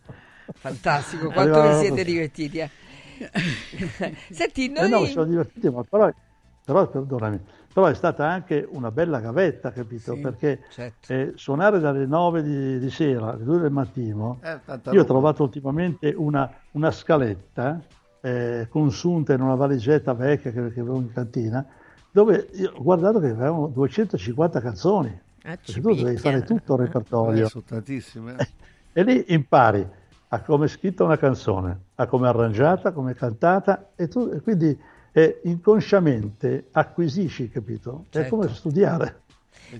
Fantastico, 0.52 1.30
quanto 1.30 1.62
vi 1.62 1.74
siete 1.76 2.04
divertiti, 2.04 2.58
eh? 2.58 2.70
Senti, 4.30 4.68
noi... 4.68 4.84
Eh 4.84 4.88
no, 4.88 5.04
siamo 5.06 5.26
divertiti, 5.26 5.70
ma 5.70 5.82
però, 5.82 6.10
però, 6.64 6.88
perdonami, 6.88 7.40
però 7.72 7.86
è 7.86 7.94
stata 7.94 8.26
anche 8.26 8.66
una 8.70 8.90
bella 8.90 9.20
gavetta, 9.20 9.72
capito? 9.72 10.14
Sì, 10.14 10.20
Perché 10.20 10.60
certo. 10.70 11.12
eh, 11.12 11.32
suonare 11.34 11.78
dalle 11.78 12.06
9 12.06 12.42
di, 12.42 12.78
di 12.78 12.90
sera 12.90 13.32
alle 13.32 13.44
2 13.44 13.58
del 13.58 13.70
mattino, 13.70 14.40
Eh, 14.42 14.58
io 14.90 15.02
ho 15.02 15.04
trovato 15.04 15.42
ultimamente 15.42 16.12
una, 16.16 16.50
una 16.72 16.90
scaletta 16.90 17.82
eh, 18.20 18.66
consunta 18.68 19.34
in 19.34 19.40
una 19.40 19.54
valigetta 19.54 20.12
vecchia 20.14 20.50
che, 20.50 20.72
che 20.72 20.80
avevo 20.80 20.96
in 20.96 21.12
cantina, 21.12 21.64
dove 22.10 22.48
io 22.54 22.72
ho 22.74 22.82
guardato 22.82 23.20
che 23.20 23.28
avevamo 23.28 23.68
250 23.68 24.60
canzoni. 24.60 25.20
Perché 25.42 25.80
tu 25.80 25.94
devi 25.94 26.16
fare 26.16 26.42
tutto 26.42 26.74
il 26.74 26.80
repertorio. 26.80 27.46
Eh, 27.46 27.48
sono 27.48 27.64
tantissime. 27.66 28.36
E 28.96 29.02
lì 29.02 29.26
impari 29.28 29.86
a 30.28 30.40
come 30.42 30.66
è 30.66 30.68
scritta 30.68 31.04
una 31.04 31.16
canzone, 31.18 31.80
a 31.96 32.06
come 32.06 32.26
è 32.26 32.30
arrangiata, 32.30 32.92
come 32.92 33.12
è 33.12 33.14
cantata, 33.14 33.92
e 33.96 34.08
tu 34.08 34.30
e 34.32 34.40
quindi 34.40 34.76
eh, 35.12 35.40
inconsciamente 35.44 36.68
acquisisci, 36.72 37.48
capito? 37.48 38.06
È 38.10 38.14
Certo. 38.14 38.36
come 38.36 38.48
studiare. 38.52 39.22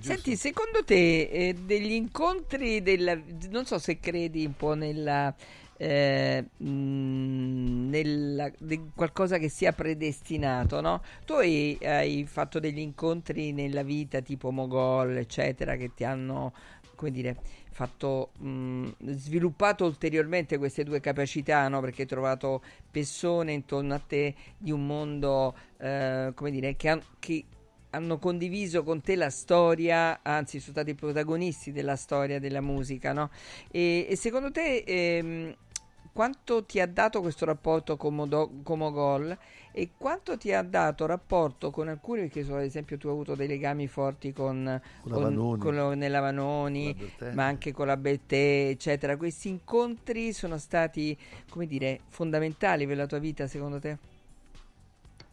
Senti, 0.00 0.36
secondo 0.36 0.82
te 0.84 1.28
eh, 1.28 1.54
degli 1.54 1.92
incontri 1.92 2.82
della... 2.82 3.16
non 3.50 3.64
so 3.66 3.78
se 3.78 3.98
credi 4.00 4.44
un 4.44 4.56
po' 4.56 4.74
nella... 4.74 5.34
eh, 5.76 6.44
nella- 6.58 8.50
di 8.58 8.90
qualcosa 8.94 9.38
che 9.38 9.48
sia 9.48 9.72
predestinato, 9.72 10.80
no? 10.80 11.02
Tu 11.24 11.34
hai, 11.34 11.78
hai 11.82 12.24
fatto 12.26 12.58
degli 12.58 12.78
incontri 12.80 13.52
nella 13.52 13.82
vita 13.82 14.20
tipo 14.20 14.50
Mogol, 14.50 15.16
eccetera, 15.16 15.76
che 15.76 15.92
ti 15.94 16.04
hanno, 16.04 16.52
come 16.94 17.10
dire, 17.10 17.36
fatto 17.76 18.30
mh, 18.38 18.88
sviluppato 19.10 19.84
ulteriormente 19.84 20.56
queste 20.56 20.82
due 20.82 20.98
capacità, 20.98 21.68
no? 21.68 21.80
Perché 21.80 22.02
hai 22.02 22.08
trovato 22.08 22.62
persone 22.90 23.52
intorno 23.52 23.92
a 23.92 23.98
te 23.98 24.34
di 24.56 24.70
un 24.70 24.86
mondo, 24.86 25.54
eh, 25.78 26.32
come 26.34 26.50
dire, 26.50 26.74
che, 26.74 26.88
han- 26.88 27.02
che 27.18 27.44
hanno 27.90 28.18
condiviso 28.18 28.82
con 28.82 29.02
te 29.02 29.14
la 29.14 29.28
storia, 29.28 30.20
anzi 30.22 30.58
sono 30.58 30.72
stati 30.72 30.94
protagonisti 30.94 31.70
della 31.70 31.96
storia 31.96 32.40
della 32.40 32.62
musica, 32.62 33.12
no? 33.12 33.28
E, 33.70 34.06
e 34.08 34.16
secondo 34.16 34.50
te 34.50 34.78
ehm, 34.86 35.54
quanto 36.16 36.64
ti 36.64 36.80
ha 36.80 36.86
dato 36.86 37.20
questo 37.20 37.44
rapporto 37.44 37.96
con, 37.96 38.14
Modo- 38.14 38.50
con 38.62 38.78
Mogol 38.78 39.36
e 39.72 39.90
quanto 39.98 40.36
ti 40.38 40.52
ha 40.52 40.62
dato 40.62 41.04
rapporto 41.06 41.70
con 41.70 41.88
alcuni, 41.88 42.22
perché 42.22 42.44
so, 42.44 42.56
ad 42.56 42.62
esempio 42.62 42.96
tu 42.98 43.08
hai 43.08 43.12
avuto 43.12 43.34
dei 43.34 43.46
legami 43.46 43.86
forti 43.88 44.32
con, 44.32 44.80
Con 45.00 45.12
la 45.12 45.18
Vanoni. 45.18 45.58
con 45.58 45.74
Vanoni, 46.20 46.70
Con 46.78 46.84
la 46.84 46.92
Bertè. 46.94 47.32
ma 47.32 47.44
anche 47.46 47.72
con 47.72 47.86
la 47.86 47.96
Beltè, 47.96 48.68
eccetera. 48.70 49.16
Questi 49.16 49.48
incontri 49.48 50.32
sono 50.32 50.56
stati, 50.58 51.16
come 51.48 51.66
dire, 51.66 52.00
fondamentali 52.08 52.86
per 52.86 52.96
la 52.96 53.06
tua 53.06 53.18
vita, 53.18 53.46
secondo 53.46 53.78
te? 53.78 53.98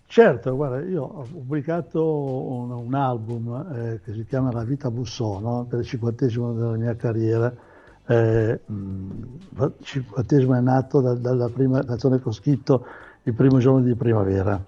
Certo, 0.06 0.56
guarda, 0.56 0.80
io 0.86 1.04
ho 1.04 1.24
pubblicato 1.24 2.06
un, 2.06 2.70
un 2.72 2.94
album 2.94 3.52
eh, 3.74 4.00
che 4.04 4.14
si 4.14 4.24
chiama 4.26 4.52
La 4.52 4.64
vita 4.64 4.92
bussò, 4.92 5.40
no? 5.40 5.66
per 5.68 5.80
il 5.80 5.86
cinquantesimo 5.86 6.54
della 6.54 6.78
mia 6.78 6.96
carriera. 6.96 7.52
Eh, 8.06 8.60
mh, 8.66 8.74
il 9.60 9.74
cinquantesimo 9.82 10.56
è 10.56 10.60
nato 10.60 11.00
da- 11.02 11.14
dalla 11.14 11.50
prima 11.50 11.84
canzone 11.84 12.22
che 12.22 12.28
ho 12.28 12.32
scritto 12.34 12.86
il 13.24 13.34
primo 13.34 13.60
giorno 13.60 13.82
di 13.82 13.96
primavera, 13.96 14.62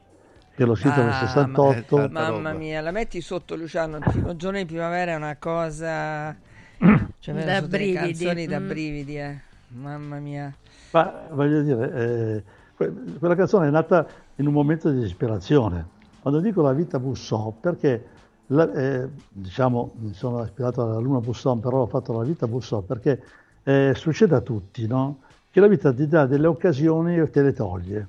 che 0.55 0.63
l'ho 0.65 0.75
scritto 0.75 1.01
nel 1.01 1.09
Ah, 1.09 1.27
68. 1.27 1.97
ma- 1.97 2.31
mamma 2.31 2.53
mia, 2.53 2.79
la 2.81 2.91
metti 2.91 3.19
sotto 3.19 3.55
Luciano, 3.55 3.97
il 3.97 4.03
primo 4.07 4.35
giorno 4.37 4.57
di 4.57 4.65
primavera 4.65 5.11
è 5.11 5.15
una 5.15 5.35
cosa... 5.37 6.35
Cioè, 7.19 7.43
Da 7.43 7.61
brividi, 7.61 7.95
canzoni 7.95 8.45
da 8.45 8.59
mm. 8.59 8.67
brividi, 8.67 9.17
eh. 9.17 9.39
Mamma 9.69 10.19
mia. 10.19 10.53
Ma 10.91 11.13
voglio 11.31 11.61
dire, 11.61 11.91
eh, 11.93 12.43
que- 12.75 12.93
quella 13.19 13.35
canzone 13.35 13.67
è 13.67 13.71
nata 13.71 14.05
in 14.35 14.47
un 14.47 14.53
momento 14.53 14.91
di 14.91 15.01
disperazione. 15.01 15.93
Quando 16.21 16.39
dico 16.39 16.61
la 16.61 16.73
vita 16.73 16.99
bussò, 16.99 17.51
perché 17.59 18.05
la- 18.47 18.71
eh, 18.73 19.09
diciamo, 19.29 19.93
mi 19.99 20.13
sono 20.13 20.43
ispirato 20.43 20.83
alla 20.83 20.99
Luna 20.99 21.19
Busson, 21.19 21.59
però 21.59 21.81
ho 21.81 21.87
fatto 21.87 22.17
la 22.17 22.23
vita 22.23 22.47
bussò 22.47 22.81
perché 22.81 23.21
eh, 23.63 23.93
succede 23.95 24.35
a 24.35 24.41
tutti, 24.41 24.85
no? 24.87 25.21
Che 25.49 25.59
la 25.59 25.67
vita 25.67 25.93
ti 25.93 26.07
dà 26.07 26.25
delle 26.25 26.47
occasioni 26.47 27.17
e 27.17 27.29
te 27.29 27.41
le 27.41 27.53
toglie. 27.53 28.07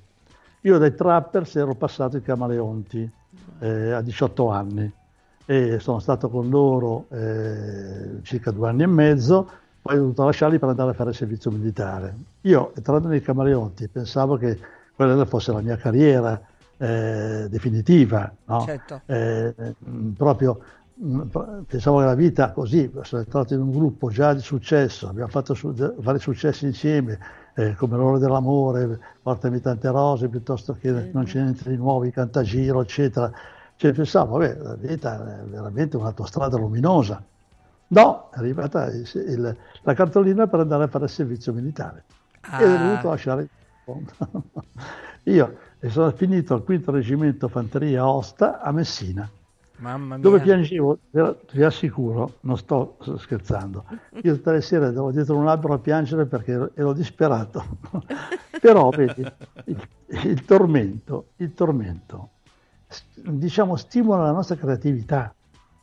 Io 0.61 0.77
dai 0.77 0.93
trappers 0.93 1.55
ero 1.55 1.75
passato 1.75 2.17
ai 2.17 2.21
camaleonti 2.21 3.09
eh, 3.59 3.91
a 3.91 4.01
18 4.01 4.49
anni 4.49 4.91
e 5.45 5.79
sono 5.79 5.99
stato 5.99 6.29
con 6.29 6.49
loro 6.49 7.05
eh, 7.09 8.19
circa 8.23 8.51
due 8.51 8.67
anni 8.67 8.83
e 8.83 8.87
mezzo, 8.87 9.49
poi 9.81 9.95
ho 9.95 9.99
dovuto 10.01 10.25
lasciarli 10.25 10.59
per 10.59 10.69
andare 10.69 10.91
a 10.91 10.93
fare 10.93 11.11
il 11.11 11.15
servizio 11.15 11.51
militare. 11.51 12.13
Io, 12.41 12.73
entrando 12.75 13.07
nei 13.07 13.21
camaleonti, 13.21 13.87
pensavo 13.87 14.35
che 14.35 14.59
quella 14.93 15.23
fosse 15.25 15.53
la 15.53 15.61
mia 15.61 15.77
carriera 15.77 16.39
eh, 16.77 17.47
definitiva, 17.49 18.31
no? 18.45 18.61
Certo. 18.61 19.01
Eh, 19.05 19.53
mh, 19.77 20.09
proprio 20.11 20.59
mh, 20.93 21.21
pensavo 21.67 21.99
che 21.99 22.05
la 22.05 22.15
vita 22.15 22.51
così, 22.51 22.91
sono 23.03 23.21
entrato 23.21 23.53
in 23.53 23.61
un 23.61 23.71
gruppo 23.71 24.09
già 24.09 24.33
di 24.33 24.41
successo, 24.41 25.07
abbiamo 25.07 25.29
fatto 25.29 25.53
su- 25.53 25.73
vari 25.73 26.19
successi 26.19 26.65
insieme, 26.65 27.19
eh, 27.55 27.73
come 27.75 27.97
l'ora 27.97 28.17
dell'amore, 28.19 28.99
portami 29.21 29.59
tante 29.59 29.89
rose, 29.89 30.27
piuttosto 30.29 30.73
che 30.73 31.09
non 31.11 31.23
c'è 31.25 31.41
niente 31.41 31.69
di 31.69 31.75
nuovo, 31.77 32.07
cantagiro, 32.11 32.81
eccetera. 32.81 33.31
Cioè 33.75 33.93
pensavo, 33.93 34.37
vabbè, 34.37 34.57
la 34.57 34.75
vita 34.75 35.39
è 35.39 35.43
veramente 35.45 35.97
un'autostrada 35.97 36.57
luminosa. 36.57 37.23
No, 37.89 38.29
è 38.33 38.37
arrivata 38.39 38.87
il- 38.91 39.07
il- 39.13 39.57
la 39.83 39.93
cartolina 39.93 40.47
per 40.47 40.59
andare 40.59 40.83
a 40.83 40.87
fare 40.87 41.05
il 41.05 41.09
servizio 41.11 41.53
militare. 41.53 42.03
E 42.41 42.65
ho 42.65 42.73
Ah. 42.73 42.77
dovuto 42.77 43.09
lasciare 43.09 43.41
il 43.43 43.49
mondo. 43.85 44.11
Io 45.23 45.57
e 45.79 45.89
sono 45.89 46.11
finito 46.11 46.53
al 46.53 46.63
quinto 46.63 46.91
reggimento 46.91 47.47
fanteria 47.47 48.07
Osta 48.07 48.61
a 48.61 48.71
Messina, 48.71 49.29
Mamma 49.77 50.15
mia. 50.15 50.23
dove 50.23 50.39
piangevo, 50.39 50.97
vi 51.51 51.63
assicuro, 51.63 52.37
non 52.41 52.57
sto 52.57 52.97
scherzando, 53.17 53.85
io 54.23 54.35
tutte 54.35 54.51
le 54.53 54.61
sere 54.61 54.87
andavo 54.87 55.11
dietro 55.11 55.35
un 55.35 55.47
albero 55.47 55.73
a 55.73 55.79
piangere 55.79 56.25
perché 56.25 56.51
ero, 56.51 56.71
ero 56.73 56.93
disperato. 56.93 57.63
Però 58.59 58.89
vedi, 58.89 59.21
il, 59.65 59.87
il 60.07 60.45
tormento, 60.45 61.27
il 61.37 61.53
tormento, 61.53 62.29
diciamo, 63.13 63.75
stimola 63.75 64.23
la 64.23 64.31
nostra 64.31 64.55
creatività, 64.55 65.31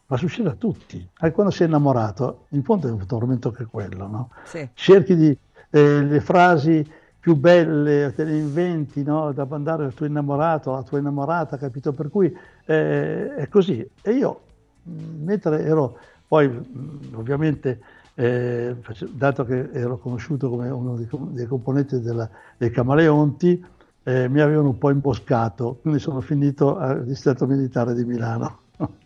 ma 0.06 0.16
succede 0.16 0.48
a 0.48 0.54
tutti. 0.54 1.08
Anche 1.18 1.34
quando 1.34 1.52
sei 1.52 1.68
innamorato, 1.68 2.46
in 2.50 2.64
fondo 2.64 2.88
è 2.88 2.90
un 2.90 3.06
tormento 3.06 3.52
che 3.52 3.64
quello, 3.66 4.08
no? 4.08 4.30
Sì. 4.44 4.68
cerchi 4.74 5.14
di 5.14 5.38
eh, 5.70 6.02
le 6.02 6.20
frasi 6.20 6.84
più 7.24 7.36
belle, 7.36 8.12
te 8.14 8.22
le 8.24 8.36
inventi 8.36 9.02
no? 9.02 9.32
da 9.32 9.46
mandare 9.46 9.84
al 9.86 9.94
tuo 9.94 10.04
innamorato, 10.04 10.74
alla 10.74 10.82
tua 10.82 10.98
innamorata, 10.98 11.56
capito? 11.56 11.94
Per 11.94 12.10
cui 12.10 12.30
eh, 12.66 13.34
è 13.34 13.48
così. 13.48 13.82
E 14.02 14.12
io, 14.12 14.40
mh, 14.82 15.24
mentre 15.24 15.62
ero 15.64 15.96
poi, 16.28 16.48
mh, 16.48 17.14
ovviamente, 17.14 17.80
eh, 18.12 18.76
dato 19.08 19.44
che 19.46 19.70
ero 19.72 19.96
conosciuto 19.96 20.50
come 20.50 20.68
uno 20.68 20.96
dei, 20.96 21.08
dei 21.30 21.46
componenti 21.46 21.98
della- 22.02 22.28
dei 22.58 22.70
Camaleonti, 22.70 23.64
eh, 24.02 24.28
mi 24.28 24.40
avevano 24.40 24.68
un 24.68 24.76
po' 24.78 24.90
imboscato, 24.90 25.78
quindi 25.80 26.00
sono 26.00 26.20
finito 26.20 26.76
al 26.76 27.06
distretto 27.06 27.46
militare 27.46 27.94
di 27.94 28.04
Milano. 28.04 28.58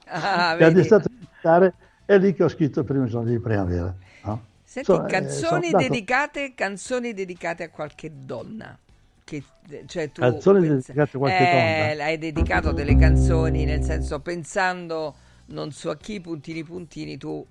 Ah, 0.07 0.57
e 0.59 0.65
al 0.65 0.73
distretto 0.73 1.09
militare 1.17 1.75
è 2.05 2.19
lì 2.19 2.35
che 2.35 2.43
ho 2.43 2.49
scritto 2.49 2.81
il 2.81 2.85
primo 2.85 3.05
giorno 3.07 3.31
di 3.31 3.39
primavera. 3.39 3.95
no? 4.25 4.48
Senti, 4.71 4.91
Insomma, 4.91 5.09
eh, 5.09 5.11
canzoni 5.11 5.67
andato- 5.69 5.83
dedicate, 5.89 6.55
canzoni 6.55 7.15
dedicate 7.15 7.63
a 7.65 7.71
qualche 7.71 8.13
donna. 8.15 8.79
Che, 9.25 9.43
cioè 9.87 10.11
tu 10.13 10.21
Canzoni 10.21 10.61
pensi- 10.61 10.93
dedicate 10.93 11.17
a 11.17 11.19
qualche 11.19 11.49
eh, 11.49 11.89
donna? 11.95 12.05
Hai 12.05 12.19
dedicato 12.19 12.73
delle 12.73 12.95
canzoni, 12.97 13.65
nel 13.65 13.83
senso 13.83 14.21
pensando 14.21 15.15
non 15.47 15.73
so 15.73 15.89
a 15.89 15.97
chi, 15.97 16.21
puntini 16.21 16.63
puntini, 16.65 17.17
tu 17.17 17.43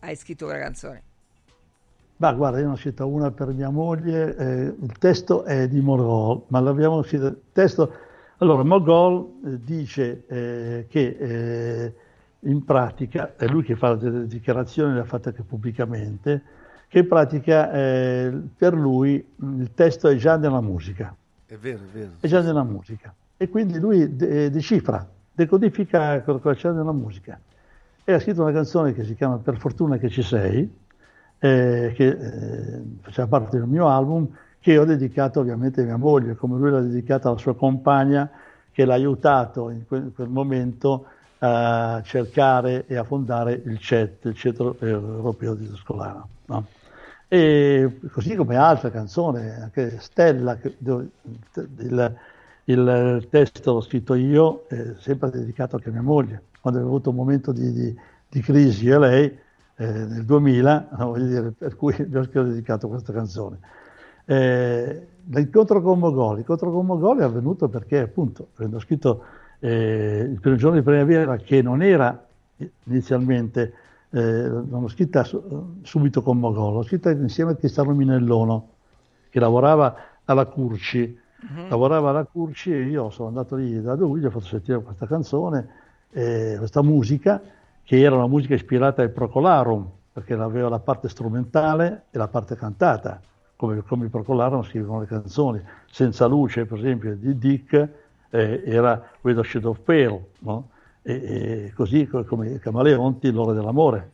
hai 0.00 0.16
scritto 0.16 0.46
quella 0.46 0.60
canzone. 0.60 1.02
Ma 2.16 2.32
guarda, 2.32 2.58
io 2.58 2.66
ne 2.66 2.72
ho 2.72 2.76
scelta 2.76 3.04
una 3.04 3.30
per 3.30 3.52
mia 3.52 3.70
moglie, 3.70 4.34
eh, 4.36 4.74
il 4.82 4.98
testo 4.98 5.44
è 5.44 5.68
di 5.68 5.80
Mogol, 5.80 6.42
ma 6.48 6.58
l'abbiamo 6.58 7.04
scritto. 7.04 7.26
Il 7.26 7.40
testo, 7.52 7.92
allora, 8.38 8.64
Mogol 8.64 9.28
eh, 9.44 9.62
dice 9.62 10.24
eh, 10.26 10.86
che 10.88 11.16
eh, 11.20 11.94
in 12.40 12.64
pratica, 12.64 13.34
è 13.36 13.46
lui 13.46 13.62
che 13.62 13.74
fa 13.76 13.94
delle 13.94 14.26
dichiarazioni, 14.26 14.94
le 14.94 15.00
ha 15.00 15.04
fatte 15.04 15.30
anche 15.30 15.42
pubblicamente, 15.42 16.42
che 16.88 17.00
in 17.00 17.08
pratica 17.08 17.72
eh, 17.72 18.32
per 18.56 18.74
lui 18.74 19.24
il 19.36 19.70
testo 19.74 20.08
è 20.08 20.16
già 20.16 20.36
nella 20.36 20.60
musica. 20.60 21.14
È 21.46 21.56
vero, 21.56 21.78
è 21.78 21.96
vero. 21.96 22.10
È 22.20 22.26
già 22.26 22.40
nella 22.40 22.62
musica. 22.62 23.12
E 23.36 23.48
quindi 23.48 23.78
lui 23.78 24.16
de- 24.16 24.50
decifra, 24.50 25.06
decodifica 25.32 26.20
quello 26.22 26.38
che 26.38 26.54
c'è 26.54 26.70
nella 26.70 26.92
musica. 26.92 27.38
E 28.04 28.12
ha 28.12 28.18
scritto 28.18 28.42
una 28.42 28.52
canzone 28.52 28.94
che 28.94 29.04
si 29.04 29.14
chiama 29.14 29.36
Per 29.36 29.58
fortuna 29.58 29.98
che 29.98 30.08
ci 30.08 30.22
sei, 30.22 30.70
eh, 31.38 31.92
che 31.94 32.06
eh, 32.06 32.82
faceva 33.02 33.26
parte 33.26 33.58
del 33.58 33.66
mio 33.66 33.88
album, 33.88 34.28
che 34.60 34.78
ho 34.78 34.84
dedicato 34.84 35.40
ovviamente 35.40 35.82
a 35.82 35.84
mia 35.84 35.96
moglie, 35.96 36.34
come 36.34 36.58
lui 36.58 36.70
l'ha 36.70 36.80
dedicata 36.80 37.28
alla 37.28 37.38
sua 37.38 37.54
compagna, 37.54 38.30
che 38.72 38.84
l'ha 38.84 38.94
aiutato 38.94 39.70
in 39.70 39.86
quel, 39.86 40.04
in 40.04 40.14
quel 40.14 40.28
momento 40.28 41.06
a 41.40 42.02
cercare 42.04 42.84
e 42.86 42.96
a 42.96 43.04
fondare 43.04 43.60
il 43.64 43.78
CET, 43.78 44.24
il 44.26 44.34
Centro 44.34 44.76
Europeo 44.80 45.54
di 45.54 45.68
Tuscolana. 45.68 46.26
No? 46.46 46.66
E 47.28 48.00
così 48.10 48.34
come 48.34 48.56
altre 48.56 48.90
canzoni, 48.90 49.48
anche 49.48 49.98
Stella, 50.00 50.56
che, 50.56 50.76
il, 50.80 52.16
il, 52.64 53.26
testo 53.30 53.74
l'ho 53.74 53.80
scritto 53.82 54.14
io, 54.14 54.66
eh, 54.68 54.94
sempre 54.98 55.30
dedicato 55.30 55.76
anche 55.76 55.90
a 55.90 55.92
mia 55.92 56.02
moglie. 56.02 56.44
Quando 56.60 56.80
avevo 56.80 56.94
avuto 56.94 57.10
un 57.10 57.16
momento 57.16 57.52
di, 57.52 57.72
di, 57.72 57.96
di 58.28 58.40
crisi 58.40 58.86
io 58.86 58.96
e 58.96 58.98
lei, 58.98 59.38
eh, 59.76 59.86
nel 59.86 60.24
2000, 60.24 60.88
voglio 60.98 61.26
dire, 61.26 61.50
per 61.52 61.76
cui 61.76 61.94
vi 62.02 62.16
ho 62.16 62.42
dedicato 62.42 62.88
questa 62.88 63.12
canzone. 63.12 63.58
Eh, 64.24 65.06
l'incontro 65.26 65.82
con 65.82 65.98
Mogoli, 65.98 66.36
l'incontro 66.36 66.70
con 66.70 66.86
Mogoli 66.86 67.20
è 67.20 67.24
avvenuto 67.24 67.68
perché 67.68 68.00
appunto, 68.00 68.48
avendo 68.56 68.78
scritto 68.78 69.24
eh, 69.60 70.28
il 70.30 70.40
primo 70.40 70.56
giorno 70.56 70.76
di 70.76 70.82
primavera, 70.82 71.36
che 71.36 71.62
non 71.62 71.82
era 71.82 72.26
inizialmente, 72.84 73.72
eh, 74.10 74.48
l'ho 74.48 74.88
scritta 74.88 75.24
su, 75.24 75.78
subito 75.82 76.22
con 76.22 76.38
Mogol, 76.38 76.74
l'ho 76.74 76.82
scritta 76.82 77.10
insieme 77.10 77.52
a 77.52 77.54
Cristiano 77.54 77.92
Minellono, 77.92 78.68
che 79.30 79.40
lavorava 79.40 79.94
alla 80.24 80.46
Curci, 80.46 81.18
uh-huh. 81.40 81.68
lavorava 81.68 82.10
alla 82.10 82.24
Curci 82.24 82.72
e 82.72 82.82
io 82.84 83.10
sono 83.10 83.28
andato 83.28 83.56
lì 83.56 83.80
da 83.80 83.94
lui, 83.94 84.20
gli 84.20 84.24
ho 84.24 84.30
fatto 84.30 84.46
sentire 84.46 84.80
questa 84.82 85.06
canzone, 85.06 85.68
eh, 86.10 86.54
questa 86.58 86.82
musica, 86.82 87.40
che 87.82 88.00
era 88.00 88.14
una 88.16 88.26
musica 88.26 88.54
ispirata 88.54 89.02
al 89.02 89.10
Procolarum, 89.10 89.88
perché 90.12 90.34
aveva 90.34 90.68
la 90.68 90.80
parte 90.80 91.08
strumentale 91.08 92.04
e 92.10 92.18
la 92.18 92.28
parte 92.28 92.56
cantata, 92.56 93.20
come, 93.56 93.82
come 93.82 94.06
i 94.06 94.08
Procolarum 94.08 94.62
scrivono 94.62 95.00
le 95.00 95.06
canzoni. 95.06 95.62
Senza 95.90 96.26
luce, 96.26 96.66
per 96.66 96.78
esempio, 96.78 97.14
di 97.14 97.38
Dick, 97.38 97.88
eh, 98.30 98.62
era 98.64 99.10
Shade 99.22 99.66
of 99.66 99.80
Pale, 99.80 100.26
no? 100.40 100.68
e, 101.02 101.12
e 101.12 101.72
così 101.74 102.06
come 102.06 102.58
Camaleonti, 102.58 103.30
l'ora 103.30 103.52
dell'amore. 103.52 104.12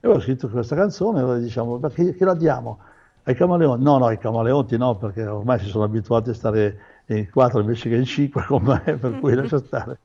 E 0.00 0.08
ho 0.08 0.18
scritto 0.20 0.48
questa 0.48 0.74
canzone 0.74 1.18
e 1.18 1.22
allora 1.22 1.38
diciamo, 1.38 1.78
ma 1.78 1.88
che, 1.90 2.14
che 2.14 2.24
la 2.24 2.34
diamo? 2.34 2.78
Ai 3.24 3.34
Camaleonti? 3.34 3.84
No, 3.84 3.98
no, 3.98 4.06
ai 4.06 4.18
Camaleonti 4.18 4.76
no, 4.76 4.96
perché 4.96 5.24
ormai 5.24 5.60
si 5.60 5.66
sono 5.66 5.84
abituati 5.84 6.30
a 6.30 6.34
stare 6.34 6.78
in 7.06 7.30
quattro 7.30 7.60
invece 7.60 7.88
che 7.88 7.96
in 7.96 8.04
cinque 8.04 8.44
con 8.48 8.62
me, 8.62 8.96
per 8.96 9.18
cui 9.20 9.34
lascia 9.34 9.58
stare. 9.58 9.98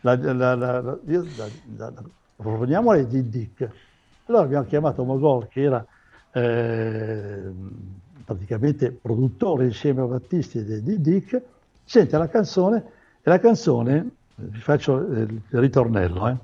La, 0.00 0.16
la, 0.16 0.54
la, 0.54 0.98
proponiamola 2.36 3.02
di 3.02 3.28
Dick. 3.28 3.70
Allora 4.26 4.44
abbiamo 4.44 4.64
chiamato 4.64 5.04
Mogol, 5.04 5.46
che 5.48 5.62
era 5.62 5.86
eh, 6.32 7.52
praticamente 8.24 8.90
produttore 8.90 9.66
insieme 9.66 10.00
a 10.00 10.06
Battisti 10.06 10.82
di 10.82 11.00
Dick, 11.00 11.40
sente 11.84 12.18
la 12.18 12.28
canzone 12.28 12.84
e 13.22 13.30
la 13.30 13.38
canzone, 13.38 14.08
vi 14.36 14.60
faccio 14.60 14.96
il 14.96 15.40
ritornello, 15.50 16.28
eh. 16.28 16.36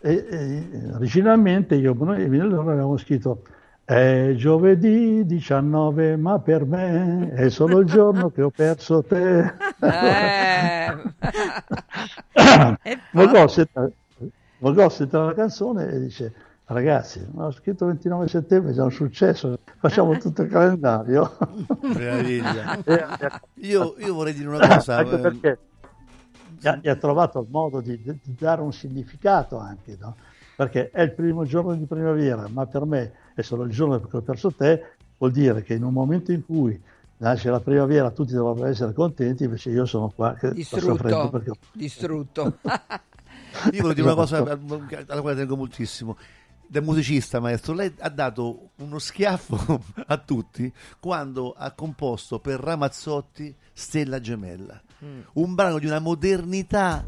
e, 0.00 0.26
e, 0.28 0.90
originalmente 0.94 1.74
io 1.74 1.92
e 1.92 2.28
Minellone 2.28 2.72
avevamo 2.72 2.96
scritto 2.96 3.42
è 3.84 4.34
giovedì 4.36 5.26
19, 5.26 6.16
ma 6.16 6.38
per 6.38 6.64
me 6.64 7.30
è 7.32 7.50
solo 7.50 7.80
il 7.80 7.86
giorno 7.86 8.30
che 8.30 8.42
ho 8.42 8.50
perso 8.50 9.02
te. 9.02 9.54
Eh. 9.80 10.96
Mogol 13.10 13.50
sente 13.50 15.16
la 15.16 15.34
canzone 15.34 15.90
e 15.90 16.00
dice 16.00 16.32
Ragazzi, 16.64 17.26
ho 17.34 17.50
scritto 17.50 17.86
29 17.86 18.28
settembre, 18.28 18.70
è 18.70 18.74
già 18.74 18.84
un 18.84 18.92
successo, 18.92 19.58
facciamo 19.78 20.16
tutto 20.16 20.42
il 20.42 20.48
calendario. 20.48 21.36
Meraviglia. 21.82 22.78
io, 23.56 23.94
io, 23.98 24.14
vorrei 24.14 24.32
dire 24.32 24.48
una 24.48 24.66
cosa. 24.66 24.96
Anche 24.96 25.18
perché 25.18 25.58
gli 26.80 26.88
ha, 26.88 26.96
trovato 26.96 27.40
il 27.40 27.48
modo 27.50 27.80
di, 27.80 28.00
di, 28.00 28.34
dare 28.38 28.62
un 28.62 28.72
significato 28.72 29.58
anche, 29.58 29.96
no? 30.00 30.16
perché 30.54 30.90
è 30.90 31.02
il 31.02 31.12
primo 31.12 31.44
giorno 31.44 31.74
di 31.74 31.84
primavera, 31.84 32.46
ma 32.48 32.64
per 32.66 32.84
me 32.84 33.12
è 33.34 33.42
solo 33.42 33.64
il 33.64 33.70
giorno 33.72 34.00
che 34.00 34.16
ho 34.16 34.20
perso 34.20 34.52
te, 34.52 34.94
vuol 35.18 35.32
dire 35.32 35.62
che 35.62 35.74
in 35.74 35.82
un 35.82 35.92
momento 35.92 36.30
in 36.30 36.44
cui 36.44 36.80
nasce 37.18 37.50
la 37.50 37.60
primavera 37.60 38.10
tutti 38.10 38.32
dovrebbero 38.32 38.66
essere 38.68 38.92
contenti, 38.92 39.44
invece 39.44 39.70
io 39.70 39.84
sono 39.84 40.12
qua 40.14 40.34
che 40.34 40.52
distrutto. 40.52 41.28
Perché... 41.28 41.52
distrutto. 41.72 42.58
io 43.72 43.82
voglio 43.82 43.94
dire 43.94 44.06
una 44.06 44.14
cosa 44.16 44.38
alla 44.38 45.20
quale 45.20 45.36
tengo 45.36 45.56
moltissimo 45.56 46.16
da 46.72 46.80
musicista 46.80 47.38
maestro, 47.38 47.74
lei 47.74 47.92
ha 47.98 48.08
dato 48.08 48.70
uno 48.76 48.98
schiaffo 48.98 49.84
a 50.08 50.16
tutti 50.16 50.72
quando 50.98 51.52
ha 51.52 51.70
composto 51.72 52.38
per 52.38 52.60
Ramazzotti 52.60 53.54
Stella 53.74 54.20
Gemella, 54.20 54.80
mm. 55.04 55.20
un 55.34 55.54
brano 55.54 55.78
di 55.78 55.84
una 55.84 55.98
modernità 55.98 57.04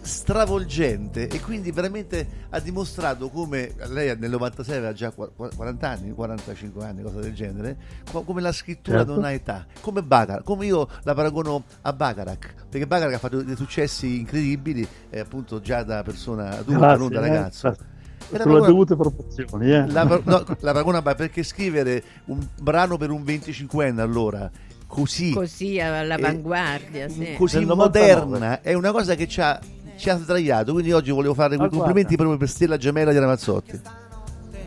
stravolgente 0.00 1.26
e 1.28 1.40
quindi 1.40 1.70
veramente 1.70 2.46
ha 2.48 2.60
dimostrato 2.60 3.28
come 3.28 3.74
lei 3.88 4.16
nel 4.16 4.30
96 4.30 4.76
aveva 4.76 4.92
già 4.94 5.10
40 5.10 5.88
anni, 5.88 6.12
45 6.12 6.84
anni, 6.84 7.02
cosa 7.02 7.20
del 7.20 7.34
genere, 7.34 7.76
come 8.10 8.40
la 8.40 8.52
scrittura 8.52 8.98
certo. 8.98 9.14
non 9.16 9.24
ha 9.24 9.32
età, 9.32 9.66
come 9.82 10.02
Baccarat, 10.02 10.44
come 10.44 10.64
io 10.64 10.88
la 11.02 11.12
paragono 11.12 11.64
a 11.82 11.92
Baccarat, 11.92 12.54
perché 12.70 12.86
Baccarat 12.86 13.14
ha 13.16 13.18
fatto 13.18 13.42
dei 13.42 13.56
successi 13.56 14.20
incredibili 14.20 14.88
eh, 15.10 15.18
appunto 15.18 15.60
già 15.60 15.82
da 15.82 16.02
persona 16.02 16.58
adulta, 16.58 16.96
Grazie, 16.96 16.98
non 16.98 17.08
da 17.10 17.76
eh. 17.76 17.94
Ragazzo. 18.30 18.48
Eh, 18.48 18.52
sulle 18.52 18.66
dovute 18.66 18.96
proporzioni. 18.96 19.70
Eh. 19.72 19.86
La, 19.90 20.04
no, 20.04 20.20
la 20.60 20.72
paragona 20.72 21.02
perché 21.02 21.42
scrivere 21.42 22.02
un 22.26 22.44
brano 22.60 22.96
per 22.96 23.10
un 23.10 23.22
25enne 23.22 24.00
allora 24.00 24.50
così, 24.86 25.32
così 25.32 25.80
all'avanguardia, 25.80 27.04
eh, 27.04 27.08
sì. 27.08 27.34
così 27.36 27.64
moderna 27.64 28.60
è 28.60 28.72
una 28.74 28.92
cosa 28.92 29.14
che 29.14 29.26
ci 29.26 29.40
ha, 29.40 29.58
ci 29.96 30.10
ha 30.10 30.16
sdraiato. 30.16 30.72
Quindi 30.72 30.92
oggi 30.92 31.10
volevo 31.10 31.34
fare 31.34 31.56
ah, 31.56 31.58
complimenti 31.58 32.14
guarda. 32.14 32.16
proprio 32.16 32.38
per 32.38 32.48
Stella 32.48 32.76
Gemella 32.76 33.12
di 33.12 33.18
Ramazzotti. 33.18 33.80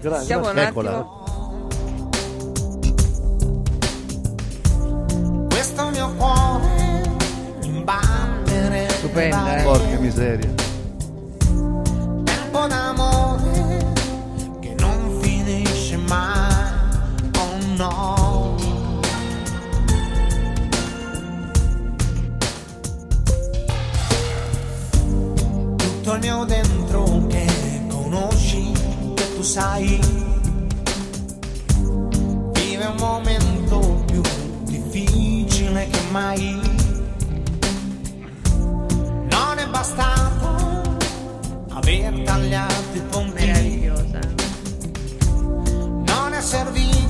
Grazie. 0.01 0.25
Siamo 0.25 0.51
Eccola. 0.51 1.07
Questo 5.49 5.89
mio 5.89 6.13
cuore 6.15 7.03
in 7.63 7.83
Stupenda, 8.97 9.57
eh? 9.57 9.63
Porca 9.63 9.99
miseria. 9.99 10.68
Il 26.11 26.19
mio 26.21 26.43
dentro 26.43 27.27
che 27.27 27.45
conosci, 27.87 28.71
che 29.13 29.35
tu 29.35 29.41
sai, 29.43 29.99
vive 32.53 32.85
un 32.85 32.95
momento 32.97 34.03
più 34.07 34.21
difficile 34.63 35.87
che 35.87 35.99
mai. 36.09 36.59
Non 39.29 39.57
è 39.57 39.67
bastato 39.69 40.97
aver 41.73 42.21
tagliato 42.23 42.95
i 42.95 43.01
ponti. 43.09 43.45
Meravigliosa 43.45 44.19
è 46.39 46.41
servito 46.41 47.08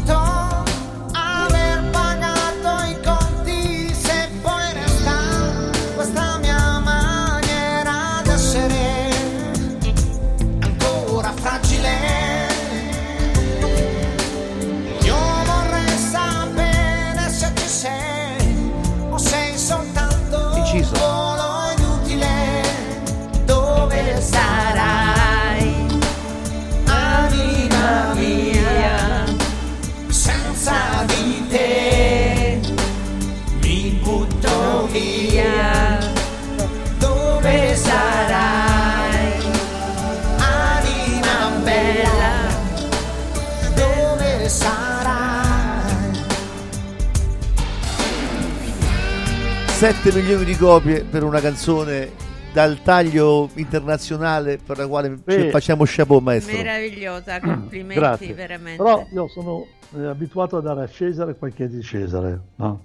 7 49.80 50.12
milioni 50.14 50.44
di 50.44 50.58
copie 50.58 51.06
per 51.06 51.24
una 51.24 51.40
canzone 51.40 52.10
dal 52.52 52.82
taglio 52.82 53.48
internazionale 53.54 54.58
per 54.58 54.78
la 54.78 54.86
quale 54.86 55.08
ci 55.16 55.22
Beh. 55.24 55.50
facciamo 55.52 55.84
chapeau 55.86 56.20
maestro. 56.20 56.58
Meravigliosa, 56.58 57.40
complimenti 57.40 57.98
Grazie. 57.98 58.34
veramente. 58.34 58.84
Però 58.84 59.08
io 59.10 59.28
sono 59.30 59.66
eh, 59.96 60.06
abituato 60.06 60.58
a 60.58 60.60
dare 60.60 60.84
a 60.84 60.88
Cesare 60.88 61.34
quel 61.38 61.54
che 61.54 61.64
è 61.64 61.68
di 61.70 61.82
Cesare. 61.82 62.42
no? 62.56 62.82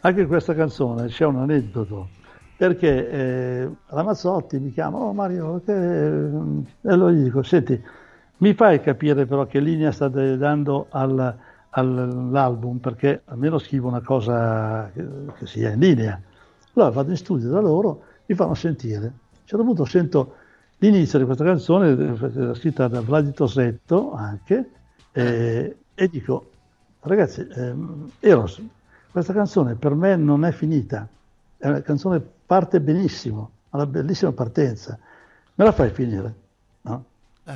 Anche 0.00 0.22
in 0.22 0.26
questa 0.26 0.54
canzone 0.54 1.08
c'è 1.08 1.26
un 1.26 1.36
aneddoto, 1.36 2.08
perché 2.56 3.10
eh, 3.10 3.68
Ramazzotti 3.88 4.58
mi 4.58 4.72
chiama, 4.72 4.96
oh 4.96 5.12
Mario, 5.12 5.60
che... 5.62 5.72
e 5.74 6.90
allora 6.90 7.12
gli 7.12 7.24
dico, 7.24 7.42
senti, 7.42 7.78
mi 8.38 8.54
fai 8.54 8.80
capire 8.80 9.26
però 9.26 9.44
che 9.44 9.60
linea 9.60 9.92
state 9.92 10.38
dando 10.38 10.86
al- 10.88 11.18
al- 11.68 11.98
all'album, 11.98 12.78
perché 12.78 13.20
almeno 13.26 13.58
scrivo 13.58 13.88
una 13.88 14.00
cosa 14.00 14.90
che, 14.94 15.04
che 15.38 15.46
sia 15.46 15.72
in 15.72 15.80
linea. 15.80 16.18
Allora 16.78 16.94
vado 16.94 17.10
in 17.10 17.16
studio 17.16 17.50
da 17.50 17.58
loro, 17.58 18.02
mi 18.26 18.36
fanno 18.36 18.54
sentire. 18.54 19.06
A 19.06 19.10
un 19.10 19.46
certo 19.46 19.64
punto 19.64 19.84
sento 19.84 20.34
l'inizio 20.76 21.18
di 21.18 21.24
questa 21.24 21.42
canzone, 21.42 21.90
eh, 21.90 22.54
scritta 22.54 22.86
da 22.86 23.00
Vladi 23.00 23.32
Tosetto 23.32 24.12
anche, 24.12 24.70
eh, 25.10 25.76
e 25.92 26.08
dico, 26.08 26.50
ragazzi, 27.00 27.44
ehm, 27.50 28.08
Eros, 28.20 28.62
questa 29.10 29.32
canzone 29.32 29.74
per 29.74 29.94
me 29.94 30.14
non 30.14 30.44
è 30.44 30.52
finita, 30.52 31.08
è 31.56 31.66
una 31.66 31.82
canzone 31.82 32.22
parte 32.46 32.80
benissimo, 32.80 33.50
ha 33.70 33.78
una 33.78 33.86
bellissima 33.86 34.30
partenza, 34.30 34.96
me 35.56 35.64
la 35.64 35.72
fai 35.72 35.90
finire? 35.90 36.34
No? 36.82 37.04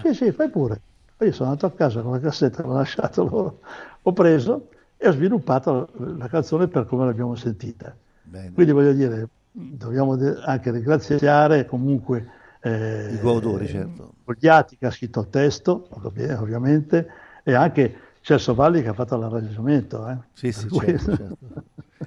Sì, 0.00 0.14
sì, 0.14 0.32
fai 0.32 0.48
pure. 0.50 0.80
Poi 1.16 1.28
io 1.28 1.32
sono 1.32 1.50
andato 1.50 1.66
a 1.66 1.70
casa 1.70 2.02
con 2.02 2.10
la 2.10 2.18
cassetta, 2.18 2.64
l'ho 2.64 2.72
lasciato 2.72 3.22
loro, 3.22 3.60
ho 4.02 4.12
preso 4.12 4.70
e 4.96 5.06
ho 5.06 5.12
sviluppato 5.12 5.90
la 6.16 6.26
canzone 6.26 6.66
per 6.66 6.86
come 6.86 7.04
l'abbiamo 7.04 7.36
sentita. 7.36 7.94
Quindi 8.30 8.72
voglio 8.72 8.92
dire, 8.92 9.28
dobbiamo 9.50 10.16
anche 10.44 10.70
ringraziare 10.70 11.66
comunque 11.66 12.40
eh, 12.62 13.14
I 13.14 13.20
coautori, 13.20 13.66
certo. 13.66 14.14
Fogliati 14.24 14.76
che 14.78 14.86
ha 14.86 14.90
scritto 14.90 15.20
il 15.20 15.28
testo, 15.30 15.88
ovvi- 15.90 16.30
ovviamente, 16.30 17.08
e 17.42 17.54
anche 17.54 17.98
Celso 18.20 18.54
Valli 18.54 18.82
che 18.82 18.88
ha 18.88 18.92
fatto 18.92 19.16
l'arrangiamento. 19.16 20.08
Eh. 20.08 20.16
Sì, 20.32 20.52
sì, 20.52 20.68
certo, 20.70 21.16
certo. 21.16 21.38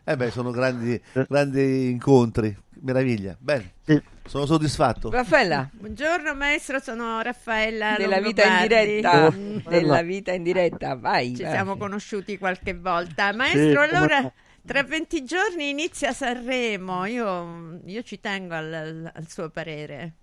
Eh 0.04 0.16
beh, 0.16 0.32
sono 0.32 0.52
grandi, 0.52 1.00
grandi 1.28 1.90
incontri, 1.90 2.56
meraviglia. 2.82 3.36
Bene, 3.38 3.74
sono 4.26 4.46
soddisfatto. 4.46 5.10
Raffaella, 5.10 5.70
Buongiorno 5.74 6.34
maestro, 6.36 6.80
sono 6.80 7.22
Raffaella 7.22 7.96
della 7.98 8.22
vita 8.22 8.46
in 8.46 8.62
diretta, 8.62 9.34
della 9.68 10.02
vita 10.04 10.32
in 10.32 10.44
diretta, 10.44 10.96
vai. 10.96 11.36
Ci 11.36 11.44
vai. 11.44 11.52
siamo 11.52 11.76
conosciuti 11.76 12.38
qualche 12.38 12.74
volta. 12.74 13.34
Maestro, 13.34 13.82
come 13.82 13.98
allora 13.98 14.22
no. 14.22 14.34
Tra 14.66 14.84
20 14.84 15.24
giorni 15.24 15.70
inizia 15.70 16.12
Sanremo. 16.12 17.06
Io, 17.06 17.80
io 17.86 18.02
ci 18.02 18.20
tengo 18.20 18.56
al, 18.56 19.12
al- 19.14 19.28
suo 19.28 19.50
parere. 19.50 20.14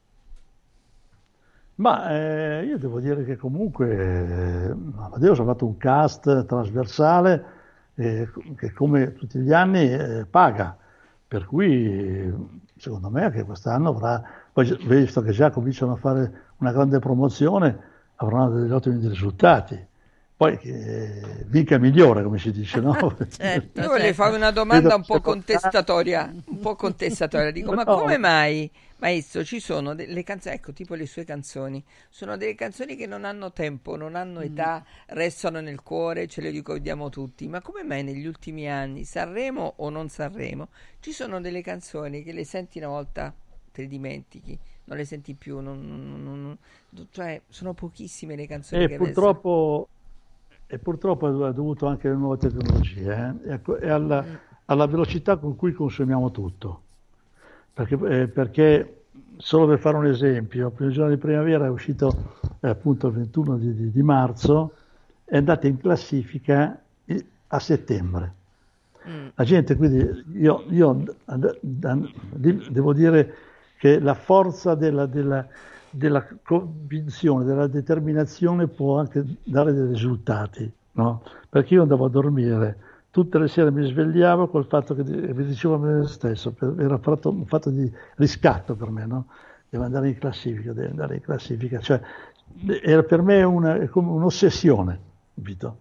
Ma 1.76 2.11
eh, 2.11 2.64
io 2.64 2.78
devo 2.78 3.01
dire 3.01 3.24
che 3.24 3.36
comunque 3.36 3.88
eh, 3.88 4.70
Amadeus 4.70 5.40
ha 5.40 5.45
fatto 5.45 5.66
un 5.66 5.76
cast 5.78 6.45
trasversale 6.45 7.45
eh, 7.95 8.28
che 8.57 8.72
come 8.72 9.14
tutti 9.14 9.38
gli 9.38 9.53
anni 9.53 9.90
eh, 9.90 10.26
paga, 10.28 10.76
per 11.26 11.47
cui 11.47 12.30
secondo 12.76 13.09
me 13.11 13.24
anche 13.24 13.45
quest'anno 13.45 13.90
avrà, 13.90 14.22
poi 14.53 14.76
visto 14.86 15.22
che 15.22 15.32
già 15.32 15.51
cominciano 15.51 15.93
a 15.93 15.97
fare 15.97 16.32
una 16.59 16.72
grande 16.72 16.99
promozione, 16.99 17.78
avranno 18.16 18.61
degli 18.61 18.70
ottimi 18.70 19.09
risultati. 19.09 19.86
Poi 20.43 20.59
che 20.59 21.45
vinca 21.47 21.78
migliore, 21.78 22.22
come 22.24 22.38
si 22.38 22.51
dice, 22.51 22.80
no? 22.80 22.95
Certo, 23.30 23.80
Io 23.80 23.86
volevo 23.88 24.12
fare 24.12 24.34
una 24.34 24.51
domanda 24.51 24.95
un 24.97 25.05
po' 25.05 25.20
contestatoria, 25.20 26.32
un 26.47 26.59
po' 26.59 26.74
contestatoria. 26.74 27.53
Dico, 27.53 27.72
ma 27.72 27.84
No. 27.84 27.97
come 27.99 28.18
mai, 28.18 28.68
maestro, 28.97 29.45
ci 29.45 29.61
sono 29.61 29.95
delle 29.95 30.24
canzoni, 30.24 30.57
ecco, 30.57 30.72
tipo 30.72 30.95
le 30.95 31.07
sue 31.07 31.24
canzoni, 31.24 31.82
sono 32.11 32.36
delle 32.36 32.57
canzoni 32.57 32.97
che 32.97 33.07
non 33.07 33.24
hanno 33.24 33.53
tempo, 33.53 33.95
non 33.97 34.16
hanno 34.16 34.40
Mm. 34.40 34.45
età, 34.45 34.84
restano 35.09 35.61
nel 35.61 35.80
cuore, 35.82 36.26
ce 36.26 36.40
le 36.40 36.51
ricordiamo 36.51 37.09
tutti. 37.09 37.47
Ma 37.47 37.61
come 37.61 37.84
mai 37.84 38.03
negli 38.03 38.26
ultimi 38.26 38.68
anni, 38.68 39.05
Sanremo 39.05 39.74
o 39.76 39.90
non 39.90 40.09
Sanremo, 40.09 40.68
ci 41.01 41.12
sono 41.12 41.40
delle 41.40 41.62
canzoni 41.62 42.24
che 42.24 42.32
le 42.32 42.45
senti 42.45 42.78
una 42.78 42.88
volta, 42.88 43.32
te 43.70 43.82
le 43.82 43.88
dimentichi, 43.88 44.59
non 44.84 44.97
le 44.97 45.05
senti 45.05 45.34
più, 45.34 45.61
non- 45.61 45.86
non- 45.86 46.22
non- 46.90 47.07
cioè 47.11 47.40
sono 47.49 47.72
pochissime 47.74 48.34
le 48.36 48.47
canzoni 48.47 48.84
E 48.84 48.88
che 48.88 48.97
purtroppo, 48.97 49.88
e 50.73 50.79
purtroppo 50.79 51.29
è 51.47 51.53
dovuto 51.53 51.87
anche 51.87 52.09
alle 52.09 52.16
nuove 52.16 52.39
tecnologie 52.39 53.37
eh, 53.45 53.53
e 53.53 53.61
que- 53.61 53.79
e 53.79 53.91
alla, 53.91 54.25
alla 54.64 54.87
velocità 54.87 55.37
con 55.37 55.55
cui 55.55 55.73
consumiamo 55.73 56.31
tutto. 56.31 56.81
Perché, 57.75 57.99
eh, 58.23 58.27
perché 58.29 59.03
solo 59.37 59.66
per 59.66 59.79
fare 59.79 59.99
un 59.99 60.07
esempio, 60.07 60.68
il 60.68 60.73
primo 60.73 60.91
giorno 60.91 61.11
di 61.11 61.18
primavera 61.18 61.66
è 61.66 61.68
uscito 61.68 62.23
eh, 62.61 62.68
appunto 62.70 63.09
il 63.09 63.12
21 63.14 63.59
di, 63.59 63.75
di- 63.75 63.91
di 63.91 64.03
marzo, 64.03 64.73
è 65.27 65.37
andato 65.37 65.66
in 65.66 65.77
classifica 65.77 66.81
i- 67.05 67.27
a 67.49 67.59
settembre. 67.59 68.33
La 69.35 69.45
gente, 69.45 69.77
quindi 69.77 70.25
io, 70.39 70.64
io 70.68 71.05
devo 72.70 72.93
dire 72.93 73.35
che 73.79 73.99
la 73.99 74.14
forza 74.14 74.75
della, 74.75 75.07
della- 75.07 75.47
della 75.93 76.26
convinzione, 76.43 77.45
della 77.45 77.66
determinazione 77.66 78.66
può 78.66 78.99
anche 78.99 79.22
dare 79.45 79.72
dei 79.72 79.86
risultati, 79.86 80.70
no? 80.93 81.22
Perché 81.49 81.74
io 81.74 81.82
andavo 81.82 82.07
a 82.07 82.09
dormire, 82.09 82.76
tutte 83.11 83.38
le 83.38 83.47
sere 83.47 83.70
mi 83.70 83.86
svegliavo 83.86 84.49
col 84.49 84.66
fatto 84.66 84.95
che 84.95 85.03
mi 85.05 85.45
dicevo 85.45 85.74
a 85.74 85.78
me 85.78 86.07
stesso, 86.07 86.55
era 86.78 86.97
fatto, 86.99 87.28
un 87.28 87.47
fatto 87.47 87.68
di 87.70 87.90
riscatto 88.16 88.74
per 88.74 88.90
me, 88.90 89.07
no? 89.07 89.26
Devo 89.68 89.84
andare 89.84 90.09
in 90.09 90.18
classifica, 90.18 90.72
devo 90.72 90.90
andare 90.90 91.16
in 91.16 91.20
classifica, 91.20 91.78
cioè 91.78 92.01
era 92.82 93.03
per 93.03 93.22
me 93.22 93.43
una, 93.43 93.86
come 93.88 94.11
un'ossessione, 94.11 94.99
capito? 95.34 95.78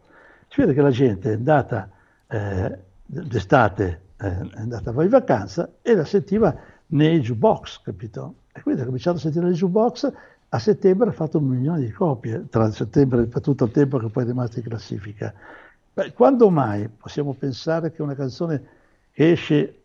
Si 0.49 0.59
vede 0.59 0.73
che 0.73 0.81
la 0.81 0.91
gente 0.91 1.31
è 1.31 1.35
andata 1.35 1.89
eh, 2.27 2.77
d'estate, 3.05 4.01
eh, 4.17 4.27
è 4.27 4.59
andata 4.59 4.91
in 5.01 5.09
vacanza 5.09 5.69
e 5.81 5.95
la 5.95 6.05
sentiva 6.05 6.53
nei 6.87 7.21
jukebox, 7.21 7.81
capito? 7.81 8.35
E 8.53 8.61
quindi 8.61 8.81
ha 8.81 8.85
cominciato 8.85 9.17
a 9.17 9.19
sentire 9.19 9.45
nei 9.45 9.53
jukebox, 9.55 10.11
a 10.49 10.59
settembre 10.59 11.09
ha 11.09 11.13
fatto 11.13 11.37
un 11.37 11.45
milione 11.45 11.79
di 11.81 11.91
copie, 11.91 12.47
tra 12.49 12.69
settembre 12.71 13.29
e 13.33 13.41
tutto 13.41 13.65
il 13.65 13.71
tempo 13.71 13.97
che 13.97 14.07
poi 14.07 14.23
è 14.23 14.25
rimasto 14.27 14.59
in 14.59 14.65
classifica. 14.65 15.33
Beh, 15.93 16.11
quando 16.13 16.49
mai 16.49 16.89
possiamo 16.89 17.33
pensare 17.33 17.91
che 17.91 18.01
una 18.01 18.15
canzone 18.15 18.63
che 19.11 19.31
esce 19.31 19.81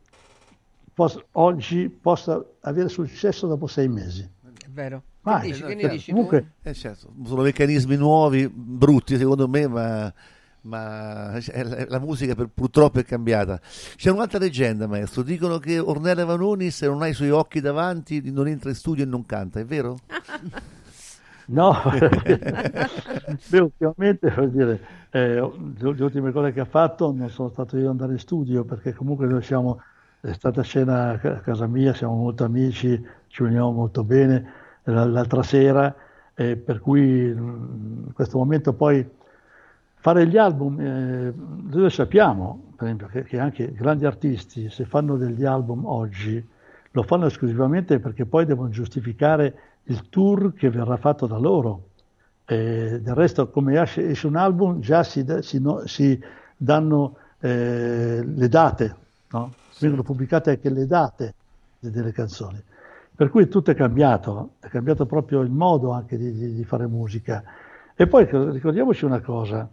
pos- 0.92 1.22
oggi 1.32 1.88
possa 1.88 2.42
avere 2.60 2.88
successo 2.88 3.46
dopo 3.46 3.66
sei 3.66 3.88
mesi? 3.88 4.22
È 4.22 4.68
vero. 4.70 5.02
Mai. 5.22 5.40
Che 5.42 5.46
dici? 5.48 5.62
Che 5.62 5.74
ne 5.74 5.80
Cioè, 5.82 5.90
dici 5.90 6.10
comunque- 6.12 6.40
tu? 6.62 6.68
Eh, 6.68 6.74
certo, 6.74 7.12
sono 7.24 7.42
meccanismi 7.42 7.96
nuovi, 7.96 8.48
brutti 8.48 9.16
secondo 9.16 9.48
me, 9.48 9.66
ma, 9.68 10.12
ma 10.66 11.38
la, 11.88 11.98
musica 11.98 12.34
per- 12.34 12.50
purtroppo 12.52 12.98
è 12.98 13.04
cambiata. 13.04 13.60
C'è 13.60 14.10
un'altra 14.10 14.38
leggenda, 14.38 14.86
maestro. 14.86 15.22
Dicono 15.22 15.58
che 15.58 15.78
Ornella 15.78 16.24
Vanoni, 16.24 16.70
se 16.70 16.86
non 16.86 17.02
ha 17.02 17.06
i 17.06 17.14
suoi 17.14 17.30
occhi 17.30 17.60
davanti, 17.60 18.30
non 18.30 18.48
entra 18.48 18.70
in 18.70 18.76
studio 18.76 19.04
e 19.04 19.06
non 19.06 19.24
canta, 19.24 19.60
è 19.60 19.64
vero? 19.64 19.96
No, 21.48 21.74
Beh, 23.48 23.58
ultimamente 23.60 24.30
vuol 24.30 24.50
dire, 24.50 24.80
eh, 25.10 25.34
le 25.36 26.02
ultime 26.02 26.32
cose 26.32 26.52
che 26.52 26.58
ha 26.60 26.64
fatto 26.64 27.12
non 27.12 27.28
sono 27.28 27.50
stato 27.50 27.76
io 27.76 27.84
ad 27.84 27.90
andare 27.90 28.12
in 28.12 28.18
studio 28.18 28.64
perché 28.64 28.92
comunque 28.92 29.26
noi 29.26 29.42
siamo, 29.42 29.80
è 30.20 30.32
stata 30.32 30.64
cena 30.64 31.10
a 31.10 31.18
ca- 31.18 31.36
a 31.36 31.40
casa 31.40 31.68
mia, 31.68 31.94
siamo 31.94 32.16
molto 32.16 32.42
amici, 32.42 33.00
ci 33.28 33.42
uniamo 33.42 33.70
molto 33.70 34.02
bene 34.02 34.52
l'altra 34.84 35.42
sera, 35.44 35.94
eh, 36.34 36.56
per 36.56 36.80
cui 36.80 37.00
mm, 37.00 38.06
in 38.06 38.12
questo 38.12 38.38
momento 38.38 38.72
poi 38.72 39.08
fare 40.06 40.28
gli 40.28 40.36
album, 40.36 40.78
eh, 40.78 41.34
noi 41.34 41.90
sappiamo 41.90 42.66
per 42.76 42.84
esempio 42.84 43.08
che, 43.08 43.24
che 43.24 43.40
anche 43.40 43.72
grandi 43.72 44.06
artisti 44.06 44.70
se 44.70 44.84
fanno 44.84 45.16
degli 45.16 45.44
album 45.44 45.84
oggi 45.84 46.46
lo 46.92 47.02
fanno 47.02 47.26
esclusivamente 47.26 47.98
perché 47.98 48.24
poi 48.24 48.44
devono 48.44 48.68
giustificare 48.68 49.54
il 49.84 50.08
tour 50.08 50.54
che 50.54 50.70
verrà 50.70 50.96
fatto 50.96 51.26
da 51.26 51.38
loro. 51.38 51.88
Eh, 52.44 53.00
del 53.02 53.14
resto, 53.16 53.50
come 53.50 53.80
esce, 53.82 54.08
esce 54.10 54.28
un 54.28 54.36
album, 54.36 54.78
già 54.78 55.02
si, 55.02 55.24
da- 55.24 55.42
si 55.42 55.60
no- 55.60 55.84
si 55.86 56.16
danno 56.56 57.16
eh, 57.40 58.22
le 58.24 58.48
date, 58.48 58.96
no? 59.30 59.54
vengono 59.80 60.04
pubblicate 60.04 60.50
anche 60.50 60.70
le 60.70 60.86
date 60.86 61.34
de- 61.80 61.90
delle 61.90 62.12
canzoni. 62.12 62.62
Per 63.12 63.28
cui 63.28 63.48
tutto 63.48 63.72
è 63.72 63.74
cambiato, 63.74 64.50
è 64.60 64.68
cambiato 64.68 65.04
proprio 65.04 65.40
il 65.40 65.50
modo 65.50 65.90
anche 65.90 66.16
di, 66.16 66.32
di- 66.32 66.54
di 66.54 66.64
fare 66.64 66.86
musica. 66.86 67.42
E 67.96 68.06
poi 68.06 68.24
ricordiamoci 68.30 69.04
una 69.04 69.20
cosa, 69.20 69.68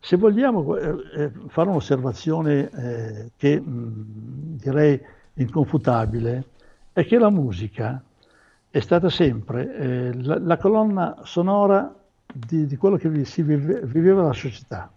se 0.00 0.16
vogliamo 0.16 0.76
eh, 0.76 0.94
eh, 1.14 1.32
fare 1.48 1.68
un'osservazione 1.68 2.70
eh, 2.70 3.30
che 3.36 3.60
mh, 3.60 4.56
direi 4.56 5.00
inconfutabile, 5.34 6.44
è 6.92 7.04
che 7.04 7.18
la 7.18 7.30
musica 7.30 8.02
è 8.70 8.80
stata 8.80 9.08
sempre 9.10 9.76
eh, 9.76 10.22
la, 10.22 10.38
la 10.38 10.56
colonna 10.56 11.18
sonora 11.22 11.94
di, 12.32 12.66
di 12.66 12.76
quello 12.76 12.96
che 12.96 13.24
si 13.24 13.42
vive- 13.42 13.82
viveva 13.84 14.22
la 14.22 14.32
società. 14.32 14.90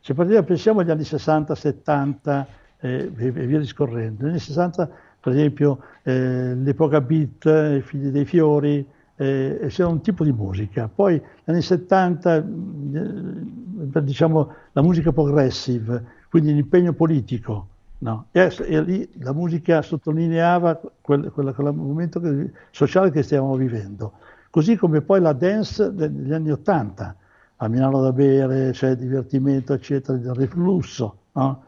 Se 0.00 0.14
partiamo, 0.14 0.44
pensiamo 0.44 0.80
agli 0.80 0.90
anni 0.90 1.04
60, 1.04 1.54
70, 1.54 2.46
e, 2.78 3.12
e 3.16 3.30
via 3.30 3.58
discorrendo. 3.58 4.22
Negli 4.22 4.32
anni 4.32 4.40
60, 4.40 4.90
per 5.20 5.32
esempio, 5.32 5.80
eh, 6.02 6.54
l'epoca 6.54 7.00
beat, 7.00 7.44
i 7.44 7.82
figli 7.82 8.08
dei 8.08 8.24
fiori, 8.24 8.86
eh, 9.16 9.66
c'era 9.68 9.88
un 9.88 10.00
tipo 10.00 10.24
di 10.24 10.32
musica. 10.32 10.88
Poi 10.92 11.12
negli 11.14 11.56
anni 11.56 11.62
70, 11.62 12.36
eh, 12.36 14.02
diciamo, 14.02 14.52
la 14.72 14.82
musica 14.82 15.12
progressive, 15.12 16.04
quindi 16.28 16.52
l'impegno 16.52 16.92
politico. 16.92 17.68
No? 17.98 18.26
E, 18.30 18.54
e, 18.66 18.82
lì 18.82 19.10
la 19.20 19.32
musica 19.32 19.80
sottolineava 19.80 20.78
quel, 21.00 21.30
quel, 21.32 21.54
quel 21.54 21.72
momento 21.72 22.20
che, 22.20 22.50
sociale 22.70 23.10
che 23.10 23.22
stiamo 23.22 23.54
vivendo. 23.56 24.12
Così 24.50 24.76
come 24.76 25.00
poi 25.00 25.20
la 25.20 25.32
dance 25.32 25.94
degli 25.94 26.32
anni 26.32 26.50
80, 26.50 27.16
a 27.56 27.68
Milano 27.68 28.02
da 28.02 28.12
bere, 28.12 28.66
c'è 28.66 28.72
cioè 28.72 28.96
divertimento, 28.96 29.72
eccetera, 29.72 30.18
il 30.18 30.34
riflusso. 30.34 31.16
No? 31.32 31.64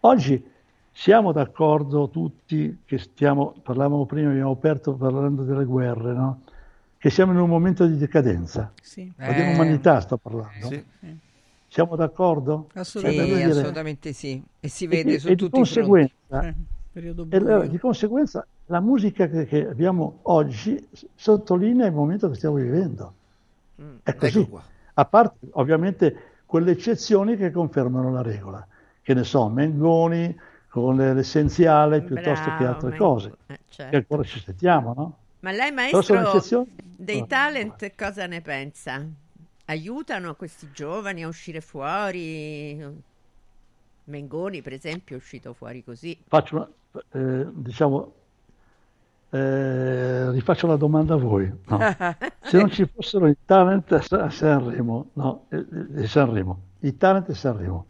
Oggi 0.00 0.44
siamo 0.92 1.30
d'accordo 1.30 2.08
tutti 2.08 2.80
che 2.84 2.98
stiamo, 2.98 3.54
parlavamo 3.62 4.04
prima, 4.04 4.30
abbiamo 4.30 4.50
aperto 4.50 4.94
parlando 4.94 5.44
delle 5.44 5.64
guerre, 5.64 6.12
no? 6.12 6.40
Che 6.98 7.10
siamo 7.10 7.32
in 7.32 7.38
un 7.38 7.48
momento 7.48 7.86
di 7.86 7.96
decadenza. 7.96 8.72
Sì. 8.82 9.10
Eh, 9.16 9.34
dell'umanità 9.34 10.00
sto 10.00 10.16
parlando. 10.16 10.68
Sì. 10.68 10.84
Siamo 11.68 11.96
d'accordo? 11.96 12.68
Assolutamente 12.74 13.36
sì, 13.36 13.42
assolutamente 13.42 14.12
sì. 14.12 14.42
E 14.58 14.68
si 14.68 14.86
vede 14.86 15.14
e, 15.14 15.18
su 15.18 15.28
e 15.28 15.36
tutti 15.36 15.44
di 15.44 15.56
conseguenza, 15.56 16.42
eh, 16.42 16.54
e, 16.92 17.68
di 17.68 17.78
conseguenza 17.78 18.46
la 18.66 18.80
musica 18.80 19.28
che, 19.28 19.46
che, 19.46 19.68
abbiamo 19.68 20.20
oggi 20.22 20.88
sottolinea 21.14 21.86
il 21.86 21.92
momento 21.92 22.28
che 22.28 22.34
stiamo 22.34 22.56
vivendo. 22.56 23.12
Mm. 23.80 23.96
È 24.02 24.14
così. 24.14 24.40
Ecco 24.40 24.62
A 24.94 25.04
parte 25.04 25.36
ovviamente 25.52 26.16
quelle 26.46 26.72
eccezioni 26.72 27.36
che 27.36 27.50
confermano 27.50 28.10
la 28.10 28.22
regola. 28.22 28.66
Che 29.02 29.14
ne 29.14 29.24
so, 29.24 29.48
Mengoni 29.48 30.36
con 30.68 30.96
l'essenziale 30.96 32.02
piuttosto 32.02 32.44
Bravo, 32.46 32.58
che 32.58 32.64
altre 32.64 32.88
Mengo. 32.88 33.04
cose. 33.04 33.32
Eh, 33.46 33.58
certo. 33.68 33.90
Che 33.90 33.96
ancora 33.96 34.22
ci 34.22 34.40
sentiamo, 34.40 34.94
no? 34.96 35.16
Ma 35.40 35.52
lei, 35.52 35.70
maestro, 35.72 36.66
dei 36.96 37.20
No. 37.20 37.26
talent 37.26 37.94
cosa 37.94 38.26
ne 38.26 38.40
pensa? 38.40 39.06
Aiutano 39.66 40.34
questi 40.34 40.70
giovani 40.72 41.22
a 41.22 41.28
uscire 41.28 41.60
fuori? 41.60 43.04
Mengoni, 44.04 44.62
per 44.62 44.72
esempio, 44.72 45.14
è 45.16 45.18
uscito 45.18 45.52
fuori 45.52 45.84
così. 45.84 46.18
Faccio 46.26 46.56
una, 46.56 46.68
eh, 47.12 47.46
diciamo, 47.52 48.14
eh, 49.30 50.30
rifaccio 50.30 50.66
la 50.66 50.76
domanda 50.76 51.14
a 51.14 51.18
voi. 51.18 51.52
No. 51.66 51.78
Se 52.40 52.56
non 52.58 52.70
ci 52.70 52.86
fossero 52.86 53.28
i 53.28 53.36
talent 53.44 53.92
a 53.92 54.30
Sanremo, 54.30 55.10
no, 55.14 55.46
eh, 55.50 55.66
eh, 55.96 56.06
Sanremo, 56.06 56.60
i 56.80 56.96
talent 56.96 57.28
a 57.28 57.34
Sanremo, 57.34 57.86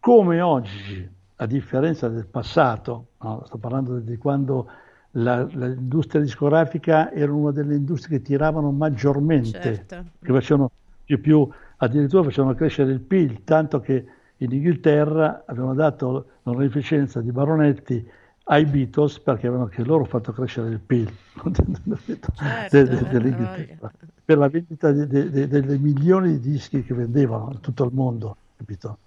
come 0.00 0.40
oggi, 0.40 1.08
a 1.36 1.46
differenza 1.46 2.08
del 2.08 2.26
passato, 2.26 3.06
no, 3.18 3.44
sto 3.46 3.58
parlando 3.58 3.98
di 4.00 4.16
quando 4.16 4.68
la- 5.12 5.44
l'industria 5.44 6.20
discografica 6.20 7.12
era 7.12 7.32
una 7.32 7.50
delle 7.50 7.74
industrie 7.74 8.18
che 8.18 8.24
tiravano 8.24 8.70
maggiormente, 8.70 9.60
Certo. 9.60 10.04
che 10.22 10.32
facevano 10.32 10.70
più, 11.04 11.20
più 11.20 11.48
addirittura 11.78 12.24
facevano 12.24 12.54
crescere 12.54 12.92
il 12.92 13.00
PIL, 13.00 13.44
tanto 13.44 13.80
che 13.80 14.06
in 14.38 14.52
Inghilterra 14.52 15.44
avevano 15.46 15.74
dato 15.74 16.26
l'onorificenza 16.42 17.20
di 17.20 17.32
baronetti 17.32 18.06
ai 18.50 18.64
Beatles 18.64 19.18
perché 19.20 19.46
avevano 19.46 19.68
anche 19.68 19.82
loro 19.84 20.04
fatto 20.04 20.32
crescere 20.32 20.68
il 20.70 20.78
PIL 20.80 21.10
de- 21.44 21.64
de- 22.70 22.84
de- 22.84 23.08
dell'Inghilterra 23.08 23.92
per 24.24 24.38
la 24.38 24.48
vendita 24.48 24.90
di- 24.92 25.06
de- 25.06 25.30
de- 25.30 25.48
delle 25.48 25.78
milioni 25.78 26.38
di 26.38 26.50
dischi 26.50 26.82
che 26.82 26.94
vendevano 26.94 27.50
in 27.52 27.60
tutto 27.60 27.84
il 27.84 27.90
mondo, 27.92 28.36
capito? 28.56 28.98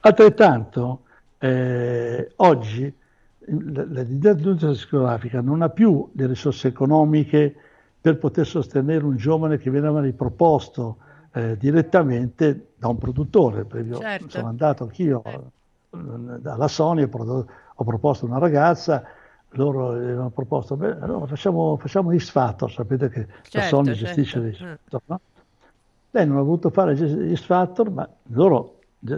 Altrettanto, 0.00 1.00
eh, 1.38 2.32
oggi 2.36 2.92
l- 3.46 3.88
l- 3.92 4.06
l'industria 4.08 4.70
discografica 4.70 5.40
non 5.40 5.62
ha 5.62 5.68
più 5.68 6.08
le 6.12 6.26
risorse 6.26 6.68
economiche 6.68 7.54
per 8.00 8.18
poter 8.18 8.46
sostenere 8.46 9.04
un 9.04 9.16
giovane 9.16 9.58
che 9.58 9.70
veniva 9.70 10.00
riproposto 10.00 10.98
eh, 11.32 11.56
direttamente 11.56 12.68
da 12.76 12.88
un 12.88 12.98
produttore. 12.98 13.64
Per 13.64 13.80
esempio, 13.80 14.00
Certo. 14.00 14.28
Sono 14.30 14.48
andato 14.48 14.84
anch'io 14.84 15.22
eh, 15.24 15.40
alla 16.44 16.68
Sony, 16.68 17.02
ho, 17.02 17.08
prodo- 17.08 17.46
ho 17.74 17.84
proposto 17.84 18.26
una 18.26 18.38
ragazza, 18.38 19.02
loro 19.50 19.90
avevano 19.90 20.30
proposto, 20.30 20.76
beh, 20.76 20.98
allora 21.00 21.26
facciamo, 21.26 21.76
facciamo 21.78 22.16
X 22.16 22.30
Factor, 22.30 22.70
sapete 22.70 23.08
che 23.08 23.20
la 23.20 23.26
Certo, 23.42 23.68
Sony 23.68 23.94
certo. 23.94 24.04
gestisce 24.04 24.52
X 24.52 24.60
Eh. 24.60 24.78
Factor, 24.82 25.00
no? 25.06 25.20
Lei 26.10 26.26
non 26.26 26.36
ha 26.38 26.42
voluto 26.42 26.70
fare 26.70 26.96
X 26.96 27.40
Factor, 27.44 27.90
ma 27.90 28.08
loro 28.28 28.78
eh, 29.06 29.14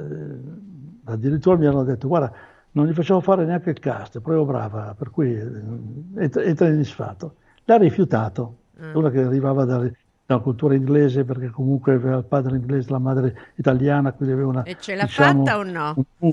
addirittura 1.05 1.57
mi 1.57 1.67
hanno 1.67 1.85
detto, 1.85 2.09
guarda, 2.09 2.33
non 2.79 2.87
gli 2.87 2.95
facciamo 2.95 3.21
fare 3.21 3.45
neanche 3.45 3.71
il 3.71 3.79
cast, 3.79 4.19
è 4.19 4.21
proprio 4.21 4.45
brava, 4.45 4.95
per 4.97 5.11
cui 5.11 5.33
eh, 5.35 5.45
in 5.45 6.83
X 6.85 6.93
Factor. 6.93 7.33
L'ha 7.65 7.77
rifiutato, 7.77 8.57
Mm. 8.81 8.95
una 8.95 9.11
che 9.11 9.21
arrivava 9.23 9.65
dalle- 9.65 9.91
da 10.25 10.35
una 10.35 10.43
cultura 10.43 10.75
inglese, 10.75 11.25
perché 11.25 11.51
comunque 11.51 11.95
aveva 11.95 12.19
il 12.19 12.25
padre 12.25 12.57
inglese, 12.57 12.91
la 12.91 12.99
madre 12.99 13.53
italiana, 13.57 14.13
quindi 14.13 14.35
aveva 14.35 14.49
una... 14.51 14.63
E 14.63 14.77
ce 14.79 14.95
l'ha 14.95 15.05
diciamo, 15.05 15.45
fatta 15.45 15.59
o 15.59 15.63
no? 15.65 16.05
un. 16.21 16.33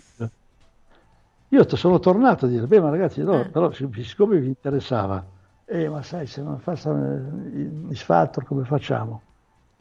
Io 1.49 1.75
sono 1.75 1.99
tornato 1.99 2.45
a 2.45 2.49
dire, 2.49 2.67
beh 2.67 2.81
ma 2.81 2.89
ragazzi, 2.89 3.23
no, 3.23 3.41
Eh. 3.41 3.45
però 3.45 3.71
sic- 3.71 4.01
siccome 4.03 4.39
vi 4.39 4.47
interessava, 4.47 5.25
eh, 5.65 5.89
ma 5.89 6.01
sai, 6.03 6.27
se 6.27 6.41
non 6.41 6.59
fa 6.59 6.73
il 6.73 7.87
X 7.91 8.03
Factor 8.03 8.45
come 8.45 8.63
facciamo? 8.65 9.21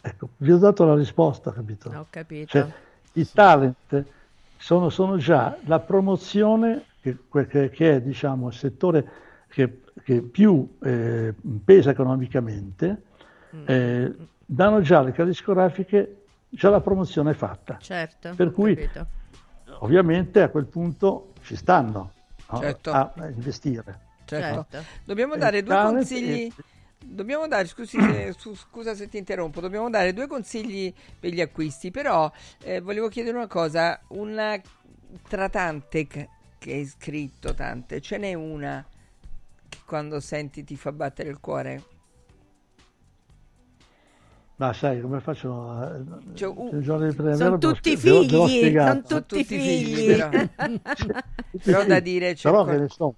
Ecco, 0.01 0.29
vi 0.39 0.53
ho 0.53 0.59
dato 0.59 0.85
la 0.85 0.95
risposta, 0.95 1.53
capito? 1.53 1.91
Ho 1.91 2.07
capito. 2.11 2.47
Cioè, 2.49 2.67
i 3.15 3.27
talent 3.31 4.05
sono, 4.65 4.89
sono 4.89 5.19
già 5.19 5.59
la 5.67 5.79
promozione 5.81 6.85
che, 7.03 7.19
che- 7.49 7.69
che 7.69 7.97
è 7.97 8.01
diciamo, 8.01 8.47
il 8.49 8.55
settore 8.55 9.11
che, 9.49 9.83
che 10.03 10.23
più 10.23 10.77
eh, 10.83 11.35
pesa 11.63 11.91
economicamente, 11.91 13.03
Mm. 13.55 13.65
eh, 13.67 14.17
danno 14.45 14.81
già 14.81 15.01
le 15.03 15.13
case 15.13 15.29
discografiche, 15.29 16.23
già 16.49 16.71
la 16.71 16.81
promozione 16.81 17.33
è 17.33 17.35
fatta. 17.35 17.77
Certo, 17.79 18.33
Per 18.35 18.51
cui 18.53 18.75
capito. 18.75 19.07
ovviamente 19.81 20.43
a 20.43 20.49
quel 20.49 20.65
punto 20.67 21.35
ci 21.43 21.55
stanno 21.55 22.11
no? 22.51 22.59
Certo. 22.59 22.91
a, 22.91 23.13
a 23.17 23.29
investire. 23.29 24.01
Certo. 24.25 24.67
Certo. 24.71 24.89
Dobbiamo 25.05 25.37
dare 25.37 25.63
due 25.63 25.77
consigli. 25.77 26.51
Dobbiamo 27.07 27.47
dare, 27.47 27.67
scusi 27.67 27.99
se- 28.01 28.35
su- 28.39 28.55
scusa 28.57 28.95
se 28.95 29.09
ti 29.09 29.19
interrompo, 29.19 29.61
dobbiamo 29.61 29.91
dare 29.91 30.13
due 30.13 30.27
consigli 30.27 30.93
per 31.19 31.33
gli 31.33 31.41
acquisti, 31.41 31.91
però 31.91 32.31
eh, 32.63 32.81
volevo 32.81 33.09
chiedere 33.09 33.37
una 33.37 33.47
cosa, 33.47 34.01
una 34.09 34.61
tra 35.29 35.49
tante 35.49 36.07
che, 36.07 36.29
che 36.59 36.73
hai 36.73 36.87
scritto, 36.87 37.55
tante, 37.55 38.01
ce 38.01 38.19
n'è 38.19 38.35
una 38.35 38.85
che 39.69 39.79
quando 39.87 40.21
senti 40.21 40.65
ti 40.65 40.77
fa 40.77 40.93
battere 40.93 41.29
il 41.31 41.41
cuore? 41.41 41.83
Ma 44.57 44.73
sai 44.73 45.01
come 45.01 45.21
faccio? 45.21 45.69
a- 45.69 46.01
Cioè, 46.35 46.49
uh, 46.49 46.71
Sono 47.33 47.59
tutti 47.59 47.97
devo- 47.97 48.23
devo 48.23 48.47
figli, 48.47 48.57
spiegare. 48.57 49.03
sono 49.05 49.25
tutti 49.27 49.45
figli. 49.45 50.05
però, 50.07 50.31
però 51.63 51.85
da 51.85 52.01
dire 52.01 52.35
però 52.41 52.65
che 52.65 52.77
ne 52.79 52.89
so, 52.89 53.15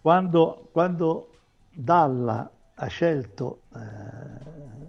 quando, 0.00 0.68
quando 0.72 1.30
Dalla 1.70 2.50
ha 2.78 2.86
scelto 2.86 3.62
eh, 3.74 3.78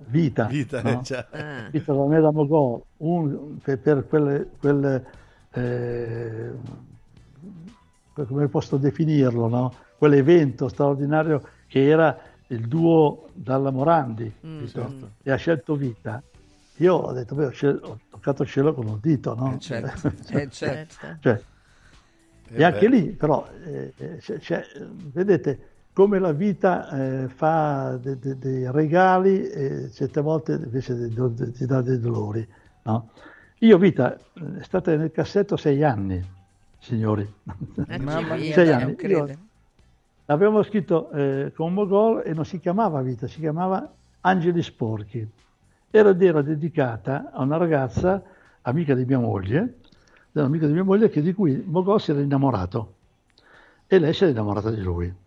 Vita, 0.10 0.46
Vita, 0.46 0.82
no? 0.82 1.00
eh, 1.00 1.02
già. 1.04 1.28
Ah. 1.32 1.68
Vita 1.72 1.94
da 1.94 2.06
me 2.06 2.20
da 2.22 2.32
Mogol, 2.32 2.82
un- 2.98 3.58
per, 3.62 3.80
per 3.80 4.08
quelle, 4.08 4.48
quelle 4.60 5.06
eh, 5.54 6.52
come 8.14 8.48
posso 8.48 8.78
definirlo, 8.78 9.48
no? 9.48 9.76
quell'evento 9.98 10.68
straordinario 10.68 11.42
che 11.68 11.88
era 11.88 12.18
il 12.48 12.68
duo 12.68 13.30
Dalla 13.34 13.72
Morandi 13.72 14.32
Mm, 14.46 14.64
mm. 14.76 15.04
e 15.24 15.32
ha 15.32 15.36
scelto 15.36 15.76
Vita. 15.76 16.22
Io 16.80 16.94
ho 16.94 17.12
detto, 17.12 17.36
beh, 17.36 17.46
ho, 17.48 17.50
scel- 17.52 17.80
ho 17.84 17.98
toccato 18.10 18.44
il 18.44 18.50
cielo 18.50 18.74
con 18.74 18.88
un 18.88 19.00
dito, 19.02 19.34
no? 19.36 19.54
Eh, 19.56 19.60
certo, 19.60 20.12
eh, 20.32 20.48
certo. 20.50 21.18
Cioè, 21.22 21.42
Eh 22.50 22.60
e 22.60 22.64
anche 22.64 22.88
beh. 22.88 22.96
lì, 22.98 23.12
però, 23.12 23.46
c'è- 24.40 24.66
vedete 25.12 25.77
come 25.98 26.20
la 26.20 26.32
vita 26.32 26.92
eh, 26.92 27.28
fa 27.28 27.98
de- 28.00 28.20
de- 28.20 28.38
dei 28.38 28.72
regali 28.72 29.50
e 29.50 29.90
certe 29.92 30.22
volte 30.22 30.52
invece 30.54 30.94
dei 30.94 31.12
de- 31.12 31.52
ti 31.52 31.66
dà 31.66 31.82
dei 31.82 32.00
dolori. 32.00 32.48
no? 32.84 33.10
Io 33.62 33.80
vita 33.80 34.16
eh, 34.16 34.60
è 34.60 34.64
stata 34.64 34.96
nel 34.96 35.10
cassetto 35.12 35.58
sei 35.58 35.84
anni, 35.84 36.24
signori. 36.78 37.28
Mamma 37.88 38.36
mia, 38.36 38.54
sei 38.54 38.72
anni. 38.72 38.96
non 39.00 39.10
Io. 39.10 39.28
L'abbiamo 40.26 40.62
scritto 40.62 41.10
eh, 41.10 41.52
con 41.56 41.74
Mogol 41.74 42.22
e 42.24 42.32
non 42.32 42.46
si 42.46 42.60
chiamava 42.60 43.02
Vita, 43.02 43.26
si 43.26 43.40
chiamava 43.40 43.92
Angeli 44.22 44.62
Sporchi. 44.62 45.28
Era, 45.90 46.16
era 46.16 46.44
dedicata 46.44 47.32
a 47.34 47.42
una 47.42 47.58
ragazza, 47.58 48.22
amica 48.62 48.94
di 48.94 49.04
mia 49.04 49.18
moglie, 49.18 49.78
amica 50.34 50.68
di 50.68 50.74
mia 50.74 50.84
moglie 50.84 51.10
che 51.10 51.24
di 51.24 51.34
cui 51.34 51.60
Mogol 51.66 52.00
si 52.00 52.12
era 52.12 52.20
innamorato 52.20 52.94
e 53.88 53.98
lei 53.98 54.14
si 54.14 54.22
era 54.26 54.32
innamorata 54.32 54.70
di 54.70 54.82
lui. 54.84 55.26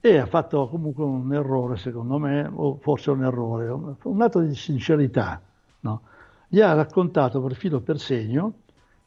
E 0.00 0.16
ha 0.18 0.26
fatto 0.26 0.68
comunque 0.68 1.04
un 1.04 1.32
errore, 1.32 1.76
secondo 1.76 2.18
me, 2.18 2.48
o 2.52 2.78
forse 2.80 3.10
un 3.10 3.24
errore, 3.24 3.68
un 4.02 4.22
atto 4.22 4.40
di 4.40 4.54
sincerità. 4.54 5.40
no? 5.80 6.02
Gli 6.48 6.60
ha 6.60 6.72
raccontato 6.72 7.40
per 7.42 7.54
filo 7.54 7.80
per 7.80 7.98
segno 7.98 8.54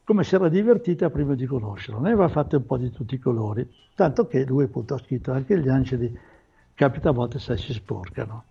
come 0.04 0.24
si 0.24 0.36
era 0.36 0.50
divertita 0.50 1.10
prima 1.10 1.36
di 1.36 1.46
conoscerlo. 1.46 2.02
Ne 2.02 2.12
aveva 2.12 2.28
fatte 2.28 2.58
un 2.58 2.66
po' 2.66 2.78
di 2.78 2.92
tutti 2.92 3.16
i 3.16 3.20
colori, 3.20 3.68
tanto 3.96 4.28
che 4.28 4.46
lui 4.46 4.66
appunto 4.66 4.96
ha 4.96 4.98
scritto 4.98 5.32
anche 5.32 5.58
gli 5.60 5.70
angeli, 5.70 6.18
capita 6.74 7.10
a 7.10 7.14
volte 7.14 7.40
se 7.40 7.56
si 7.58 7.72
sporcano. 7.74 8.44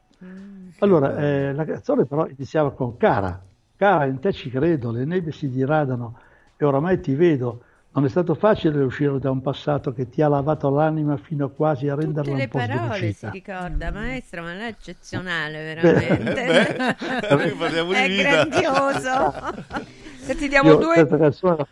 Allora, 0.79 1.17
eh, 1.19 1.53
la 1.53 1.65
canzone 1.65 2.07
però 2.07 2.27
iniziava 2.27 2.73
con 2.73 2.97
Cara, 2.97 3.43
cara 3.77 4.07
in 4.07 4.19
te 4.21 4.33
ci 4.33 4.51
credo, 4.51 4.91
le 4.91 5.05
nebbie 5.05 5.33
si 5.33 5.51
diradano 5.51 6.19
e 6.57 6.65
oramai 6.65 7.01
ti 7.01 7.15
vedo. 7.15 7.65
Non 7.93 8.05
è 8.05 8.09
stato 8.09 8.35
facile 8.35 8.85
uscire 8.85 9.19
da 9.19 9.33
un 9.33 9.41
passato 9.43 9.93
che 9.93 10.09
ti 10.09 10.23
ha 10.23 10.29
lavato 10.29 10.71
l'anima 10.71 11.17
fino 11.17 11.47
a 11.47 11.51
quasi 11.51 11.89
a 11.89 11.97
renderla 11.97 12.23
Tutte 12.23 12.31
un 12.33 12.39
le 12.39 12.49
po' 12.49 12.59
parole 12.59 13.13
si 13.13 13.29
ricorda, 13.31 13.91
maestra, 13.91 14.43
ma 14.43 14.53
lei 14.53 14.67
è 14.67 14.69
eccezionale, 14.69 15.75
veramente. 15.75 16.97
beh, 17.27 17.95
è 18.05 18.17
grandioso. 18.17 19.35
Se 20.23 20.37
ti 20.37 20.47
diamo 20.47 20.69
Io 20.71 20.77
due... 20.77 20.95
questa 20.95 21.19
canzone, 21.19 21.67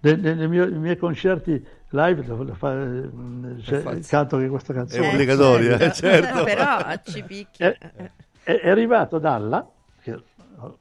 nei, 0.00 0.16
nei- 0.18 0.34
nei 0.34 0.48
miei, 0.48 0.70
nei 0.70 0.80
miei 0.80 0.96
concerti 0.96 1.64
live 1.90 2.24
lo- 2.26 2.42
lo 2.42 2.54
fa- 2.54 2.82
eh, 2.82 3.62
cioè, 3.62 4.00
canto 4.00 4.34
anche 4.36 4.48
questa 4.48 4.72
canzone. 4.72 5.10
È 5.10 5.12
obbligatoria, 5.12 5.78
eh, 5.78 5.92
certo. 5.92 6.42
Però 6.42 6.78
ci 7.04 7.22
picchia. 7.22 7.76
È, 7.78 8.10
è- 8.42 8.60
è 8.62 8.68
arrivato 8.68 9.20
Dalla, 9.20 9.64
che 10.02 10.20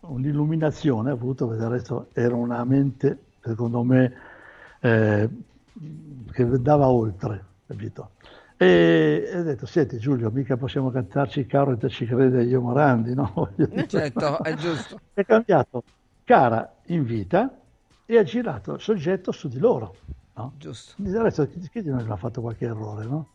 un'illuminazione 0.02 1.12
ha 1.12 1.14
avuto, 1.14 1.46
perché 1.48 1.62
del 1.62 1.72
resto 1.72 2.08
era 2.14 2.34
una 2.36 2.64
mente, 2.64 3.18
secondo 3.44 3.84
me, 3.84 4.12
eh, 4.82 5.30
che 6.32 6.44
andava 6.44 6.88
oltre, 6.88 7.46
capito? 7.68 8.12
E, 8.58 9.30
ha 9.34 9.42
detto, 9.42 9.66
senti 9.66 9.98
Giulio, 9.98 10.30
mica 10.32 10.58
possiamo 10.58 10.92
cantarci 10.92 11.46
Caro 11.46 11.72
e 11.72 11.78
te 11.78 11.90
ci 11.90 12.06
crede 12.06 12.44
io 12.44 12.62
Morandi, 12.62 13.14
no? 13.14 13.52
Certo, 13.88 14.44
è 14.44 14.54
giusto. 14.56 15.00
è 15.14 15.24
cambiato 15.24 15.84
Cara 16.26 16.76
in 16.88 17.04
vita 17.06 17.58
e 18.06 18.18
ha 18.18 18.24
girato 18.24 18.74
il 18.74 18.82
soggetto 18.82 19.32
su 19.32 19.48
di 19.48 19.60
loro. 19.60 19.96
No? 20.36 20.54
Giusto. 20.58 20.94
Quindi 20.96 21.18
resto 21.18 21.48
chi, 21.48 21.82
di 21.82 21.90
noi 21.90 22.02
non 22.02 22.12
ha 22.12 22.16
fatto 22.18 22.42
qualche 22.42 22.66
errore, 22.66 23.06
no? 23.06 23.28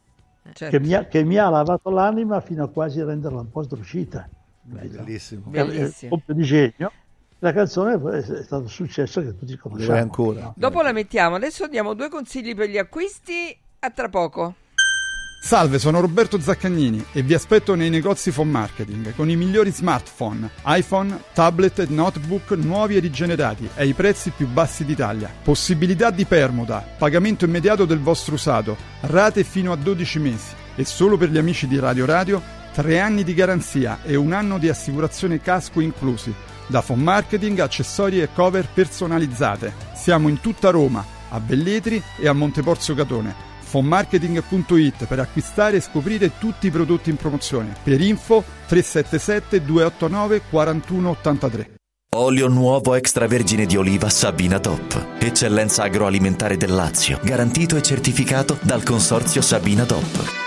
Certo. 0.52 0.76
Che, 0.76 0.84
mi 0.84 0.92
ha, 0.92 1.06
che 1.06 1.24
mi 1.24 1.38
ha 1.38 1.48
lavato 1.48 1.90
l'anima 1.90 2.40
fino 2.40 2.64
a 2.64 2.68
quasi 2.68 3.02
renderla 3.02 3.40
un 3.40 3.50
po' 3.50 3.62
sdrucita. 3.62 4.28
Bellissimo. 4.62 5.50
È- 5.50 5.64
È 5.64 5.84
un 5.84 5.92
compio 6.08 6.34
di 6.34 6.42
genio. 6.42 6.92
La 7.44 7.52
canzone 7.52 8.00
è 8.10 8.22
stato 8.22 8.62
un 8.62 8.68
successo 8.70 9.20
che 9.20 9.36
tutti 9.36 9.54
conosciamo. 9.58 9.98
Ancora. 9.98 10.54
Dopo 10.56 10.80
la 10.80 10.92
mettiamo, 10.92 11.34
adesso 11.34 11.66
diamo 11.66 11.92
due 11.92 12.08
consigli 12.08 12.54
per 12.54 12.70
gli 12.70 12.78
acquisti. 12.78 13.54
A 13.80 13.90
tra 13.90 14.08
poco. 14.08 14.54
Salve, 15.42 15.78
sono 15.78 16.00
Roberto 16.00 16.40
Zaccagnini 16.40 17.04
e 17.12 17.20
vi 17.20 17.34
aspetto 17.34 17.74
nei 17.74 17.90
negozi 17.90 18.30
Phone 18.30 18.50
Marketing 18.50 19.14
con 19.14 19.28
i 19.28 19.36
migliori 19.36 19.70
smartphone, 19.70 20.48
iPhone, 20.64 21.20
tablet 21.34 21.80
e 21.80 21.86
notebook 21.86 22.52
nuovi 22.52 22.96
e 22.96 23.00
rigenerati 23.00 23.68
ai 23.76 23.92
prezzi 23.92 24.30
più 24.30 24.48
bassi 24.48 24.86
d'Italia. 24.86 25.30
Possibilità 25.42 26.08
di 26.08 26.24
permuta, 26.24 26.82
pagamento 26.96 27.44
immediato 27.44 27.84
del 27.84 28.00
vostro 28.00 28.36
usato, 28.36 28.74
rate 29.00 29.44
fino 29.44 29.70
a 29.70 29.76
12 29.76 30.18
mesi 30.18 30.54
e 30.76 30.86
solo 30.86 31.18
per 31.18 31.28
gli 31.28 31.36
amici 31.36 31.68
di 31.68 31.78
Radio 31.78 32.06
Radio 32.06 32.40
3 32.72 32.98
anni 32.98 33.22
di 33.22 33.34
garanzia 33.34 33.98
e 34.02 34.16
un 34.16 34.32
anno 34.32 34.58
di 34.58 34.70
assicurazione 34.70 35.42
casco 35.42 35.80
inclusi. 35.80 36.34
Da 36.66 36.82
Phone 36.82 37.02
Marketing, 37.02 37.58
accessori 37.58 38.20
e 38.20 38.32
cover 38.32 38.68
personalizzate. 38.72 39.72
Siamo 39.94 40.28
in 40.28 40.40
tutta 40.40 40.70
Roma, 40.70 41.04
a 41.30 41.40
Velletri 41.44 42.02
e 42.18 42.28
a 42.28 42.32
Monteporzio 42.32 42.94
Catone 42.94 43.52
fonmarketing.it 43.74 45.06
per 45.06 45.18
acquistare 45.18 45.78
e 45.78 45.80
scoprire 45.80 46.38
tutti 46.38 46.68
i 46.68 46.70
prodotti 46.70 47.10
in 47.10 47.16
promozione. 47.16 47.74
Per 47.82 48.00
info 48.00 48.44
377 48.68 49.64
289 49.64 50.42
4183. 50.48 51.74
Olio 52.14 52.46
nuovo 52.46 52.94
extravergine 52.94 53.66
di 53.66 53.76
oliva 53.76 54.08
Sabina 54.08 54.60
Top. 54.60 55.16
Eccellenza 55.18 55.82
agroalimentare 55.82 56.56
del 56.56 56.72
Lazio. 56.72 57.18
Garantito 57.24 57.76
e 57.76 57.82
certificato 57.82 58.56
dal 58.62 58.84
consorzio 58.84 59.42
Sabina 59.42 59.84
Top. 59.84 60.43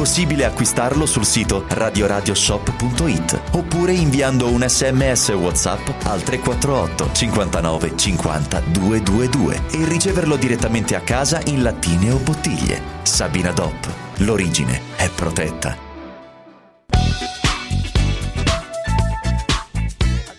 Possibile 0.00 0.46
acquistarlo 0.46 1.04
sul 1.04 1.26
sito 1.26 1.66
radioradioshop.it 1.68 3.38
oppure 3.52 3.92
inviando 3.92 4.48
un 4.48 4.66
sms 4.66 5.28
WhatsApp 5.28 5.86
al 6.04 6.22
348 6.22 7.12
59 7.12 7.96
50 7.98 8.60
222 8.60 9.62
e 9.70 9.84
riceverlo 9.84 10.36
direttamente 10.36 10.96
a 10.96 11.00
casa 11.02 11.42
in 11.48 11.62
lattine 11.62 12.12
o 12.12 12.16
bottiglie. 12.16 12.80
Sabina 13.02 13.52
Dop. 13.52 13.92
L'origine 14.20 14.80
è 14.96 15.10
protetta. 15.10 15.76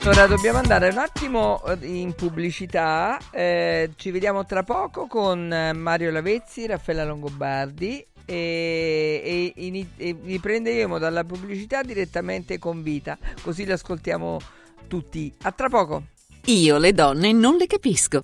Allora 0.04 0.26
dobbiamo 0.26 0.58
andare 0.58 0.90
un 0.90 0.98
attimo 0.98 1.64
eh, 1.66 1.86
in 1.86 2.14
pubblicità, 2.14 3.20
eh, 3.30 3.92
ci 3.96 4.10
vediamo 4.10 4.44
tra 4.48 4.64
poco 4.64 5.06
con 5.06 5.54
eh, 5.54 5.74
Mario 5.74 6.10
Lavezzi, 6.10 6.66
Raffaella 6.66 7.06
Longobardi 7.06 8.08
e, 8.32 9.54
e 9.56 9.66
ini- 9.66 9.90
e 9.98 10.16
riprenderemo 10.24 10.98
dalla 10.98 11.24
pubblicità 11.24 11.84
direttamente 11.84 12.58
con 12.58 12.82
Vita, 12.82 13.18
così 13.42 13.66
l'ascoltiamo 13.66 14.40
tutti. 14.88 15.34
A 15.44 15.52
tra 15.52 15.68
poco. 15.70 16.04
Io 16.46 16.78
le 16.78 16.94
donne 16.94 17.34
non 17.34 17.58
le 17.58 17.68
capisco. 17.68 18.24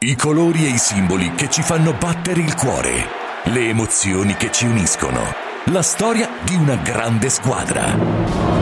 I 0.00 0.16
colori 0.16 0.66
e 0.66 0.70
i 0.70 0.78
simboli 0.78 1.32
che 1.34 1.48
ci 1.48 1.62
fanno 1.62 1.92
battere 1.92 2.40
il 2.40 2.54
cuore, 2.56 3.06
le 3.44 3.68
emozioni 3.68 4.34
che 4.34 4.50
ci 4.50 4.66
uniscono, 4.66 5.20
la 5.66 5.82
storia 5.82 6.28
di 6.44 6.56
una 6.56 6.76
grande 6.76 7.28
squadra. 7.28 8.61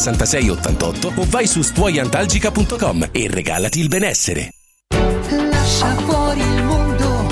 66 0.01 0.49
88 0.49 1.13
o 1.15 1.25
vai 1.29 1.45
su 1.45 1.61
stuoiantalgica.com 1.61 3.09
e 3.11 3.27
regalati 3.29 3.79
il 3.79 3.87
benessere. 3.87 4.49
Lascia 5.29 5.95
fuori 5.95 6.39
il 6.39 6.63
mondo 6.63 7.27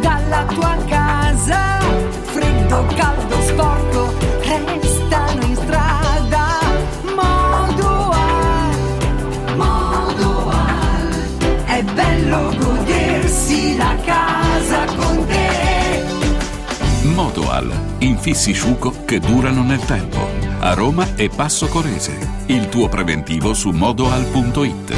dalla 0.00 0.44
tua 0.44 0.76
casa. 0.88 1.80
Freddo, 2.24 2.86
caldo, 2.94 3.40
sporco, 3.46 3.91
Modoal, 17.62 17.70
infissi 17.98 18.52
sciuco 18.52 19.04
che 19.04 19.20
durano 19.20 19.62
nel 19.62 19.80
tempo. 19.80 20.18
A 20.60 20.74
Roma 20.74 21.14
e 21.16 21.28
Passo 21.28 21.68
Corese. 21.68 22.44
Il 22.46 22.68
tuo 22.68 22.88
preventivo 22.88 23.54
su 23.54 23.70
modoal.it. 23.70 24.94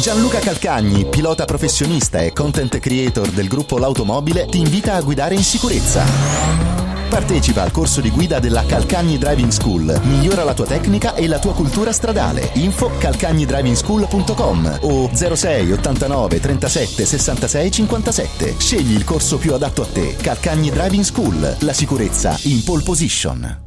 Gianluca 0.00 0.38
Calcagni, 0.38 1.06
pilota 1.06 1.44
professionista 1.44 2.20
e 2.20 2.32
content 2.32 2.78
creator 2.78 3.28
del 3.30 3.48
gruppo 3.48 3.78
L'Automobile, 3.78 4.46
ti 4.46 4.58
invita 4.58 4.94
a 4.94 5.02
guidare 5.02 5.34
in 5.34 5.42
sicurezza. 5.42 6.75
Partecipa 7.16 7.62
al 7.62 7.70
corso 7.70 8.02
di 8.02 8.10
guida 8.10 8.38
della 8.38 8.66
Calcagni 8.66 9.16
Driving 9.16 9.50
School. 9.50 9.98
Migliora 10.04 10.44
la 10.44 10.52
tua 10.52 10.66
tecnica 10.66 11.14
e 11.14 11.26
la 11.26 11.38
tua 11.38 11.54
cultura 11.54 11.90
stradale. 11.90 12.50
Info 12.56 12.90
calcagnidrivingschool.com 12.98 14.80
o 14.82 15.08
06 15.10 15.72
89 15.72 16.40
37 16.40 17.06
66 17.06 17.70
57. 17.70 18.56
Scegli 18.58 18.92
il 18.92 19.04
corso 19.04 19.38
più 19.38 19.54
adatto 19.54 19.80
a 19.80 19.86
te. 19.86 20.14
Calcagni 20.20 20.68
Driving 20.68 21.04
School. 21.04 21.56
La 21.60 21.72
sicurezza 21.72 22.38
in 22.42 22.62
pole 22.62 22.82
position. 22.82 23.62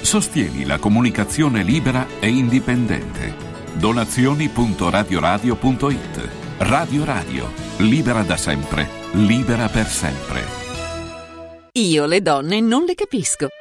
Sostieni 0.00 0.64
la 0.64 0.80
comunicazione 0.80 1.62
libera 1.62 2.04
e 2.18 2.26
indipendente. 2.26 3.32
Donazioni.radioradio.it 3.74 6.28
Radio 6.58 7.04
Radio. 7.04 7.52
Libera 7.76 8.22
da 8.22 8.36
sempre. 8.36 8.88
Libera 9.12 9.68
per 9.68 9.86
sempre. 9.86 10.59
Io 11.74 12.06
le 12.06 12.20
donne 12.20 12.60
non 12.60 12.84
le 12.84 12.96
capisco. 12.96 13.59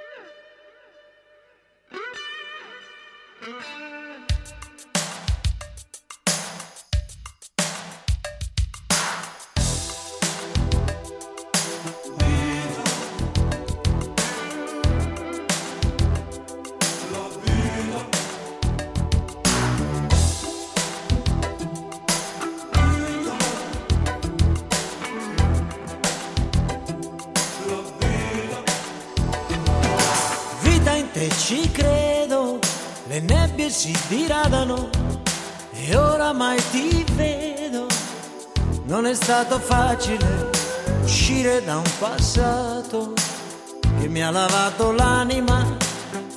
Ha 44.29 44.31
lavato 44.31 44.91
l'anima 44.91 45.75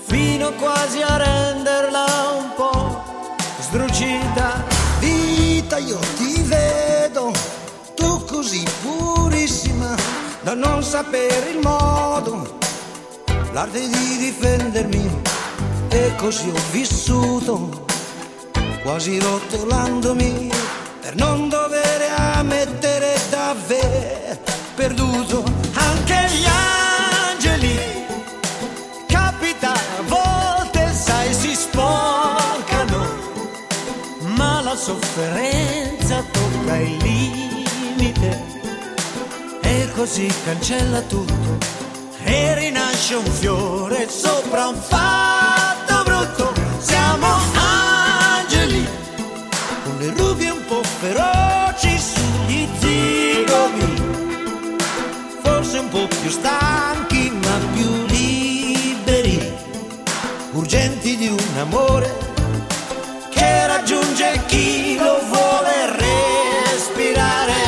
fino 0.06 0.52
quasi 0.52 1.02
a 1.02 1.16
renderla 1.18 2.06
un 2.38 2.54
po' 2.56 3.02
sdrucita. 3.60 4.64
Vita, 4.98 5.76
io 5.76 5.98
ti 6.16 6.40
vedo, 6.42 7.32
tu 7.94 8.24
così 8.24 8.64
purissima, 8.80 9.94
da 10.40 10.54
non 10.54 10.82
sapere 10.82 11.50
il 11.50 11.58
modo, 11.58 12.56
l'arte 13.52 13.80
di 13.80 14.16
difendermi, 14.16 15.22
e 15.90 16.14
così 16.16 16.48
ho 16.48 16.60
vissuto, 16.70 17.84
quasi 18.82 19.18
rotolandomi, 19.18 20.50
per 21.02 21.14
non 21.16 21.50
dover 21.50 22.10
ammettere 22.16 23.20
davvero 23.28 24.40
perduto. 24.74 25.44
Anche 25.74 26.28
gli 26.30 26.46
angeli, 26.46 26.81
sofferenza 34.82 36.24
tocca 36.32 36.76
il 36.76 36.96
limite 36.96 38.42
e 39.60 39.88
così 39.94 40.26
cancella 40.44 41.00
tutto 41.02 41.56
e 42.24 42.54
rinasce 42.56 43.14
un 43.14 43.24
fiore 43.24 44.08
sopra 44.08 44.66
un 44.66 44.74
fatto 44.74 46.02
brutto. 46.02 46.52
Siamo 46.80 47.28
angeli, 47.54 48.84
con 49.84 49.98
le 50.00 50.14
ruvi 50.16 50.46
un 50.46 50.64
po' 50.66 50.82
feroci 50.82 51.96
sugli 51.96 52.68
zigomi, 52.80 54.76
forse 55.44 55.78
un 55.78 55.88
po' 55.90 56.08
più 56.08 56.28
stanchi 56.28 57.30
ma 57.30 57.56
più 57.72 57.88
liberi, 58.06 59.54
urgenti 60.54 61.16
di 61.16 61.28
un 61.28 61.58
amore 61.60 62.31
raggiunge 63.74 64.44
chi 64.48 64.96
lo 64.98 65.18
vuole 65.30 65.96
respirare. 66.66 67.60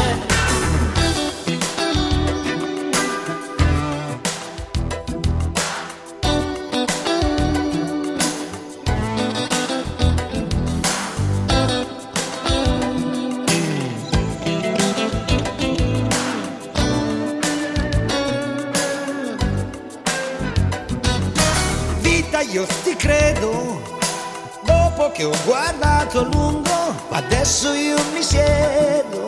Vita, 22.01 22.41
io 22.41 22.67
ti 22.83 22.95
credo 22.97 23.64
dopo 25.05 25.11
che 25.13 25.25
ho 25.25 25.37
guardato 25.45 26.21
a 26.21 26.23
lungo, 26.23 26.95
adesso 27.11 27.73
io 27.73 27.97
mi 28.15 28.23
siedo. 28.23 29.27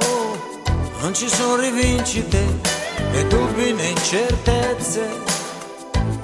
Non 1.01 1.15
ci 1.15 1.29
sono 1.29 1.57
rivincite, 1.57 2.39
né 3.13 3.27
dubbi 3.27 3.73
né 3.73 3.89
incertezze. 3.89 5.07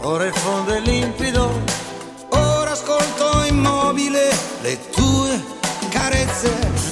Ora 0.00 0.24
il 0.24 0.34
fondo 0.34 0.72
è 0.72 0.80
limpido, 0.80 1.50
ora 2.30 2.70
ascolto 2.70 3.44
immobile 3.44 4.30
le 4.62 4.90
tue 4.90 5.44
carezze. 5.90 6.91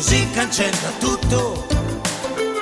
Così 0.00 0.30
cancella 0.30 0.88
tutto 0.98 1.66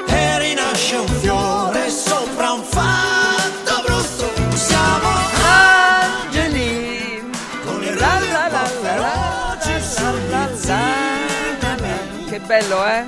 e 0.09 0.39
rinasce 0.40 0.97
un 0.97 1.06
fiore 1.06 1.89
sopra 1.89 2.51
un 2.51 2.65
fatto 2.65 3.82
brutto. 3.86 4.56
Siamo 4.56 5.09
angeli 5.47 7.23
con 7.65 7.81
il 7.85 7.94
La 7.94 8.19
la 8.19 8.48
la 8.48 8.69
la 8.82 9.56
la, 10.31 10.48
zinami. 10.52 12.24
Che 12.28 12.40
bello, 12.40 12.85
eh? 12.85 13.05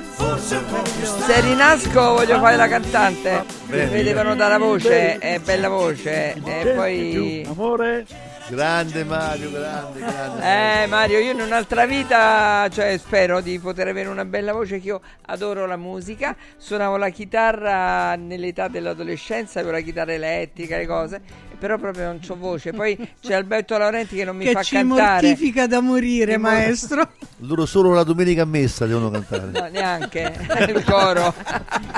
Se 1.25 1.41
rinasco 1.41 2.13
voglio 2.13 2.39
fare 2.39 2.55
la 2.55 2.69
cantante. 2.69 3.43
Bene. 3.65 3.91
Mi 3.91 4.03
devono 4.03 4.33
dare 4.35 4.51
la 4.51 4.59
voce, 4.59 5.17
è 5.17 5.39
bella 5.39 5.67
voce. 5.67 6.35
E 6.41 6.71
poi. 6.73 7.45
Amore, 7.49 8.05
Grande 8.51 9.05
Mario, 9.05 9.49
grande, 9.49 9.99
grande. 9.99 10.83
Eh 10.83 10.85
Mario, 10.87 11.19
io 11.19 11.31
in 11.31 11.39
un'altra 11.39 11.85
vita, 11.85 12.67
cioè 12.69 12.97
spero 12.97 13.39
di 13.39 13.57
poter 13.59 13.87
avere 13.87 14.09
una 14.09 14.25
bella 14.25 14.51
voce, 14.51 14.81
che 14.81 14.87
io 14.87 15.01
adoro 15.27 15.65
la 15.65 15.77
musica, 15.77 16.35
suonavo 16.57 16.97
la 16.97 17.07
chitarra 17.11 18.15
nell'età 18.15 18.67
dell'adolescenza, 18.67 19.59
avevo 19.61 19.75
la 19.75 19.81
chitarra 19.81 20.11
elettrica, 20.11 20.75
le 20.75 20.85
cose, 20.85 21.21
però 21.61 21.77
proprio 21.77 22.05
non 22.05 22.19
ho 22.27 22.35
voce. 22.35 22.71
Poi 22.73 22.97
c'è 23.21 23.35
Alberto 23.35 23.77
Laurenti 23.77 24.15
che 24.15 24.25
non 24.25 24.35
mi 24.35 24.45
che 24.45 24.51
fa 24.51 24.63
ci 24.63 24.75
cantare. 24.77 25.27
mortifica 25.27 25.67
da 25.67 25.79
morire, 25.79 26.31
Che 26.31 26.37
mo- 26.39 26.49
maestro. 26.49 27.11
Loro 27.45 27.67
solo 27.67 27.93
la 27.93 28.01
domenica 28.03 28.41
a 28.41 28.45
messa 28.45 28.87
devono 28.87 29.11
cantare. 29.11 29.45
No, 29.51 29.67
neanche 29.67 30.33
il 30.67 30.83
coro. 30.83 31.33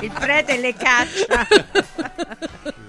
Il 0.01 0.11
prete 0.11 0.57
le 0.57 0.73
caccia. 0.73 1.47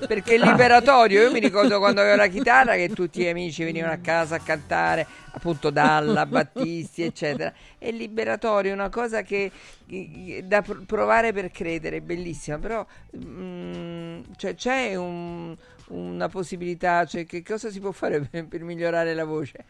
Perché 0.07 0.35
il 0.35 0.43
liberatorio, 0.43 1.23
io 1.23 1.31
mi 1.33 1.39
ricordo 1.41 1.79
quando 1.79 2.01
avevo 2.03 2.17
la 2.17 2.27
chitarra 2.27 2.75
che 2.75 2.91
tutti 2.91 3.23
gli 3.23 3.27
amici 3.27 3.65
venivano 3.65 3.93
a 3.95 3.97
casa 3.99 4.35
a 4.35 4.39
cantare, 4.39 5.07
appunto 5.31 5.71
Dalla, 5.71 6.27
Battisti, 6.27 7.03
eccetera. 7.03 7.51
Il 7.79 7.97
liberatorio 7.97 8.73
è 8.73 8.75
una 8.75 8.91
cosa 8.91 9.23
che, 9.23 9.51
che- 9.89 10.43
da 10.47 10.61
pr- 10.61 10.85
provare 10.85 11.33
per 11.33 11.51
credere, 11.51 11.97
è 11.97 12.01
bellissima, 12.01 12.59
però 12.59 12.85
mm, 13.17 14.21
cioè, 14.37 14.55
c'è 14.55 14.95
un- 14.95 15.57
una 15.89 16.29
possibilità, 16.29 17.05
cioè 17.05 17.27
che 17.27 17.43
cosa 17.43 17.71
si 17.71 17.81
può 17.81 17.91
fare 17.93 18.21
per, 18.21 18.47
per 18.49 18.63
migliorare 18.63 19.15
la 19.15 19.25
voce? 19.25 19.65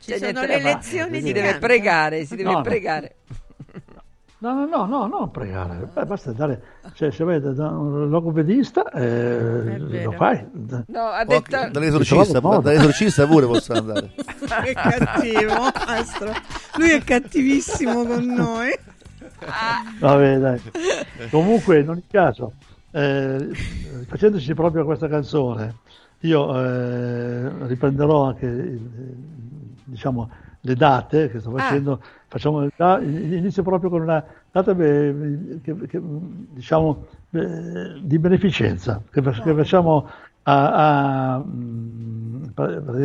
Ci 0.00 0.12
C'è 0.12 0.18
sono 0.18 0.40
le 0.42 0.60
fare. 0.60 0.62
lezioni 0.62 1.18
si 1.18 1.24
di 1.24 1.32
deve 1.32 1.50
canto. 1.52 1.66
pregare, 1.66 2.24
si 2.24 2.36
deve 2.36 2.50
No, 2.50 2.56
no. 2.56 2.62
pregare. 2.62 3.16
No, 4.40 4.52
no, 4.54 4.66
no, 4.66 4.86
no, 4.86 5.06
non 5.08 5.30
pregare, 5.32 5.90
Beh, 5.92 6.04
basta 6.06 6.30
dare, 6.30 6.62
cioè 6.94 7.10
se 7.10 7.24
vai 7.24 7.40
da 7.40 7.70
un 7.70 8.08
logopedista 8.08 8.88
eh, 8.92 9.78
lo 9.78 10.12
fai. 10.12 10.46
No, 10.86 11.06
ha 11.06 11.24
detto... 11.24 11.56
anche 11.56 11.70
Dall'esorcista, 11.72 12.38
dall'esorcista 12.38 13.26
pure 13.26 13.46
posso 13.46 13.72
andare. 13.72 14.12
che 14.14 14.74
cattivo, 14.74 15.54
maestro. 15.84 16.32
Lui 16.76 16.90
è 16.90 17.02
cattivissimo 17.02 18.04
con 18.04 18.24
noi. 18.26 18.78
Vabbè, 19.98 20.38
dai. 20.38 20.60
Comunque, 21.30 21.80
in 21.80 21.88
ogni 21.88 22.04
caso, 22.08 22.52
eh, 23.00 24.04
facendoci 24.06 24.54
proprio 24.54 24.84
questa 24.84 25.08
canzone, 25.08 25.74
io 26.20 26.54
eh, 26.64 27.66
riprenderò 27.66 28.24
anche 28.24 28.78
diciamo, 29.84 30.30
le 30.60 30.74
date 30.74 31.30
che 31.30 31.40
sto 31.40 31.50
facendo. 31.50 32.00
Facciamo 32.28 32.60
le 32.60 32.70
da- 32.76 33.00
inizio 33.00 33.62
proprio 33.62 33.90
con 33.90 34.02
una 34.02 34.22
data 34.50 34.74
che- 34.74 35.60
che, 35.86 36.00
diciamo, 36.02 37.06
di 38.02 38.18
beneficenza 38.18 39.02
che, 39.10 39.20
che 39.22 39.54
facciamo 39.54 40.08
a, 40.42 41.34
a, 41.34 41.44
mm, 41.44 42.44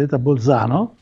a 0.09 0.17
Bolzano 0.19 0.95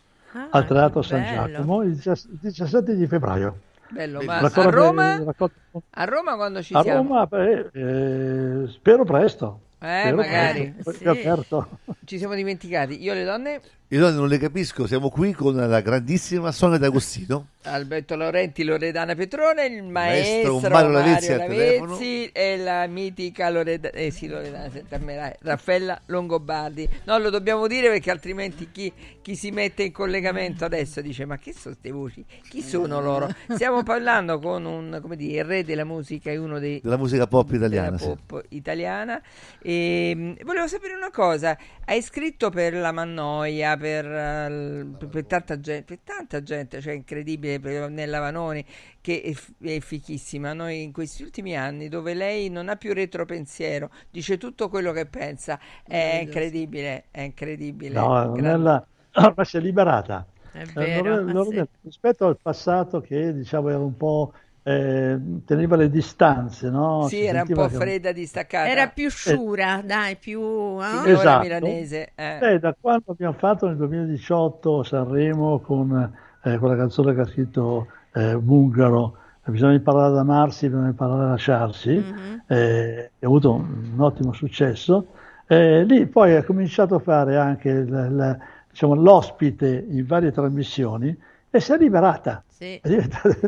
al 0.50 0.66
Teatro 0.66 1.02
San. 1.02 1.24
Giacomo 1.24 1.82
il 1.84 1.96
17 1.96 2.96
di 2.96 3.08
febbraio. 3.08 3.56
Bello, 3.92 4.22
ma 4.22 4.38
a 4.40 4.70
Roma, 4.70 5.24
raccolta- 5.24 5.60
a 5.90 6.04
Roma 6.06 6.36
quando 6.36 6.62
ci 6.64 6.74
a 6.74 6.82
siamo? 6.82 7.04
Roma, 7.04 7.26
beh, 7.26 7.70
eh, 7.74 8.68
spero 8.70 9.04
presto. 9.04 9.60
Eh, 9.80 10.00
Spero 10.02 10.16
magari. 10.16 10.74
presto. 10.84 11.68
Sì. 11.86 11.92
Ci 12.06 12.18
siamo 12.18 12.36
dimenticati. 12.36 13.02
Io 13.02 13.14
le 13.14 13.24
donne, 13.24 13.62
Io 13.94 14.10
non 14.10 14.30
le 14.30 14.38
capisco, 14.38 14.88
siamo 14.88 15.10
qui 15.10 15.34
con 15.34 15.54
la 15.54 15.82
grandissima 15.82 16.54
Sonia 16.54 16.78
D'Agostino. 16.78 17.48
Alberto 17.64 18.16
Laurenti, 18.16 18.64
Loredana 18.64 19.14
Petrone, 19.16 19.66
il 19.66 19.84
Maestro 19.84 20.54
maestro 20.54 20.70
Mario 20.70 20.90
Mario 20.90 20.92
Lavezzi 20.92 21.36
Lavezzi, 21.36 22.24
al 22.24 22.42
e 22.42 22.58
la 22.58 22.88
mitica 22.88 23.50
Loredana, 23.50 23.94
eh 23.94 24.10
sì, 24.10 24.28
Loredana, 24.28 24.70
senta 24.72 24.96
a 24.96 25.00
me, 25.00 25.16
dai, 25.16 25.34
Raffaella 25.42 26.02
Longobardi. 26.06 26.88
No, 27.04 27.18
lo 27.20 27.30
dobbiamo 27.30 27.68
dire 27.68 27.90
perché 27.90 28.10
altrimenti 28.10 28.70
chi, 28.72 28.92
chi 29.22 29.36
si 29.36 29.52
mette 29.52 29.84
in 29.84 29.92
collegamento 29.92 30.64
adesso 30.64 31.02
dice 31.02 31.26
ma 31.26 31.38
che 31.38 31.52
sono 31.52 31.76
queste 31.76 31.92
voci? 31.92 32.26
Chi 32.50 32.62
sono 32.64 33.02
loro? 33.02 33.30
Stiamo 33.50 33.84
parlando 33.84 34.40
con 34.40 34.66
un, 34.66 35.00
come 35.02 35.18
dire, 35.18 35.42
il 35.42 35.46
re 35.46 35.64
della 35.66 35.84
musica 35.84 36.32
e 36.32 36.38
uno 36.38 36.60
dei 36.60 36.80
Della 36.82 36.98
musica 36.98 37.28
pop 37.28 37.52
italiana, 37.52 37.98
sì. 37.98 38.06
pop 38.26 38.44
italiana. 38.50 39.22
E, 39.62 40.14
mh, 40.16 40.46
volevo 40.46 40.68
sapere 40.68 40.96
una 40.96 41.12
cosa: 41.12 41.56
hai 41.86 42.02
scritto 42.02 42.50
per 42.50 42.74
la 42.74 42.92
Mannoia, 42.92 43.78
per, 43.82 44.06
eh, 44.06 45.08
per- 45.10 45.26
tanta 45.26 45.60
gente, 45.60 45.84
per 45.84 46.00
tanta 46.04 46.42
gente, 46.44 46.80
cioè 46.82 46.94
incredibile, 46.94 47.60
per 47.60 47.90
Nella 47.90 48.20
Vanoni, 48.20 48.64
che 49.02 49.22
è, 49.22 49.34
f- 49.34 49.52
è 49.62 49.80
fichissima. 49.80 50.54
Noi 50.54 50.84
in 50.84 50.92
questi 50.92 51.24
ultimi 51.24 51.56
anni, 51.58 51.90
dove 51.90 52.14
lei 52.14 52.50
non 52.50 52.70
ha 52.70 52.76
più 52.76 52.94
retropensiero, 52.94 53.90
dice 54.10 54.38
tutto 54.38 54.70
quello 54.70 54.92
che 54.92 55.06
pensa, 55.08 55.60
è 55.84 56.20
incredibile, 56.22 57.08
è 57.12 57.22
incredibile. 57.22 58.14
No, 58.36 58.88
ormai 59.14 59.46
si 59.46 59.58
è 59.58 59.60
liberata. 59.60 60.26
È 60.52 60.66
Eh, 60.74 60.88
vero, 60.88 60.90
Lorena- 60.90 61.22
ah, 61.26 61.34
Lorena, 61.34 61.68
Rispetto 61.82 62.26
al 62.28 62.40
passato 62.40 63.02
che 63.02 63.34
diciamo 63.34 63.70
era 63.70 63.80
un 63.80 63.96
po' 63.96 64.34
eh, 64.64 65.18
teneva 65.46 65.76
le 65.76 65.90
distanze, 65.90 66.70
no? 66.70 67.08
Sì, 67.08 67.18
Si 67.18 67.24
era 67.26 67.42
un 67.42 67.48
po' 67.54 67.68
che- 67.68 67.76
fredda, 67.76 68.12
distaccata. 68.12 68.70
Era 68.70 68.88
più 68.90 69.10
sciura, 69.10 69.82
dai, 69.84 70.16
più... 70.18 70.40
eh? 70.80 70.84
Signora 70.86 71.10
Esatto. 71.12 71.44
milanese. 71.44 72.12
eh. 72.16 72.54
Eh, 72.54 72.60
da 72.60 72.76
quando 72.80 73.12
abbiamo 73.12 73.34
fatto 73.34 73.68
nel 73.68 73.78
2018 73.78 74.84
Sanremo 74.84 75.60
con 75.60 76.12
eh, 76.44 76.58
quella 76.58 76.76
canzone 76.76 77.14
che 77.16 77.22
ha 77.22 77.26
scritto 77.26 77.88
eh, 78.14 78.36
Bungaro, 78.38 79.18
bisogna 79.46 79.74
imparare 79.74 80.08
ad 80.12 80.18
amarsi, 80.18 80.68
bisogna 80.70 80.88
imparare 80.90 81.24
a 81.24 81.28
lasciarsi, 81.30 82.04
eh, 82.48 83.12
ha 83.20 83.26
avuto 83.26 83.54
un, 83.54 83.92
un 83.94 84.00
ottimo 84.00 84.34
successo. 84.34 85.08
Eh, 85.48 85.84
lì 85.84 86.06
poi 86.08 86.36
ha 86.36 86.44
cominciato 86.44 86.96
a 86.96 87.00
fare 87.00 87.36
anche 87.38 87.70
il- 87.70 88.16
la- 88.16 88.38
diciamo, 88.70 88.96
l'ospite 88.96 89.86
in 89.90 90.06
varie 90.06 90.32
trasmissioni 90.32 91.16
e 91.50 91.60
si 91.60 91.72
è 91.74 91.78
liberata. 91.78 92.44
Sì. 92.62 92.76
È 92.76 92.88
diventata- 92.88 93.40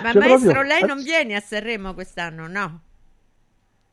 Ma 0.00 0.12
cioè, 0.12 0.20
maestro, 0.20 0.52
proprio- 0.52 0.62
lei 0.62 0.84
non 0.84 1.02
viene 1.02 1.34
a 1.34 1.40
Sanremo 1.40 1.92
quest'anno, 1.92 2.46
no? 2.46 2.80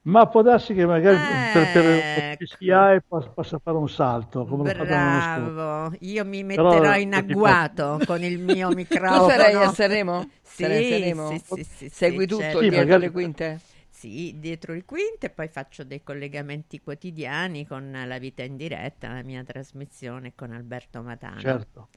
Ma 0.04 0.28
può 0.28 0.44
darsi 0.44 0.76
che 0.76 0.86
magari 0.86 1.18
per, 1.52 1.72
per 1.72 1.86
Eh, 1.86 2.36
PCI 2.38 3.02
possa, 3.08 3.30
possa 3.30 3.58
fare 3.58 3.76
un 3.78 3.90
salto, 3.90 4.46
come. 4.46 4.72
Bravo, 4.72 5.96
io 6.02 6.24
mi 6.26 6.46
Però, 6.46 6.70
metterò 6.70 6.96
in 6.96 7.10
perché 7.10 7.32
agguato 7.32 8.00
con 8.06 8.22
il 8.22 8.38
mio 8.38 8.70
microfono. 8.76 9.24
Tu 9.26 9.30
sarai 9.32 9.54
a 9.56 9.70
Sanremo? 9.74 10.30
Sì, 10.44 10.62
Sarai 10.62 10.78
a 10.78 11.16
Sanremo? 11.16 11.30
sì, 11.32 11.40
sì, 11.44 11.64
sì, 11.64 11.90
Segui 11.90 12.20
sì, 12.22 12.28
tutto 12.28 12.42
certo. 12.44 12.60
Dietro 12.60 12.78
magari- 12.78 13.02
le 13.02 13.12
quinte? 13.12 13.60
Sì, 13.90 14.36
dietro 14.38 14.74
le 14.74 14.84
quinte, 14.86 15.30
poi 15.32 15.48
faccio 15.48 15.84
dei 15.84 16.04
collegamenti 16.04 16.82
quotidiani 16.82 17.66
con 17.66 17.90
la 18.06 18.18
vita 18.20 18.44
in 18.44 18.58
diretta, 18.58 19.12
la 19.12 19.24
mia 19.24 19.44
trasmissione 19.44 20.34
con 20.36 20.52
Alberto 20.52 21.02
Matano. 21.02 21.40
Certo. 21.40 21.88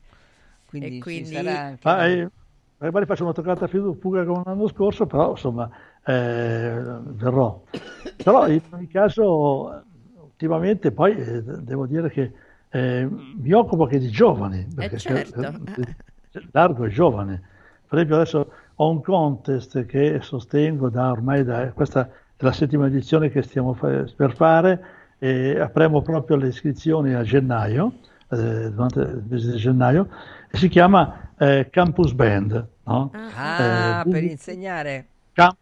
Quindi, 0.69 0.89
E 0.89 0.93
ci 0.93 1.01
quindi- 1.01 1.35
sarà 1.35 1.59
anche... 1.61 1.81
Ma, 1.85 2.07
eh, 2.07 2.29
magari 2.79 3.07
faccio 3.07 3.25
una 3.25 3.33
toccata 3.33 3.67
più 3.67 3.95
fuga 3.99 4.25
come 4.25 4.43
l'anno 4.45 4.69
scorso, 4.69 5.07
però 5.07 5.31
insomma 5.31 5.69
eh, 6.05 6.81
verrò. 7.07 7.63
Però 8.23 8.47
in 8.49 8.61
ogni 8.71 8.87
caso, 8.87 9.83
ultimamente 10.21 10.93
poi 10.93 11.17
eh, 11.17 11.43
devo 11.43 11.87
dire 11.87 12.11
che 12.11 12.33
eh, 12.71 13.09
mi 13.11 13.53
occupo 13.53 13.85
anche 13.85 13.99
di 13.99 14.11
giovani, 14.11 14.67
perché 14.75 14.99
certo. 14.99 15.41
eh, 15.41 16.47
largo 16.53 16.85
e 16.85 16.89
giovane. 16.91 17.43
Per 17.89 17.97
esempio 17.97 18.17
adesso 18.17 18.53
ho 18.75 18.91
un 18.91 19.01
contest 19.03 19.87
che 19.87 20.19
sostengo 20.21 20.91
da 20.91 21.11
ormai 21.11 21.43
da 21.45 21.73
questa 21.73 22.07
è 22.07 22.45
la 22.45 22.53
settima 22.53 22.87
edizione 22.87 23.31
che 23.31 23.43
stiamo 23.43 23.73
fa- 23.73 24.05
per 24.15 24.35
fare 24.37 24.85
e 25.19 25.59
apriamo 25.59 26.03
proprio 26.03 26.37
le 26.37 26.49
iscrizioni 26.49 27.15
a 27.15 27.23
gennaio 27.23 27.95
eh, 28.31 28.71
durante 28.71 29.01
il 29.01 29.25
mese 29.29 29.53
di 29.53 29.57
gennaio 29.59 30.09
si 30.53 30.69
chiama 30.69 31.33
eh, 31.39 31.69
Campus 31.71 32.13
Band. 32.13 32.67
No? 32.85 33.11
Ah, 33.13 34.03
Eh, 34.07 34.11
per 34.11 34.23
insegnare. 34.25 35.07
Cam- 35.33 35.55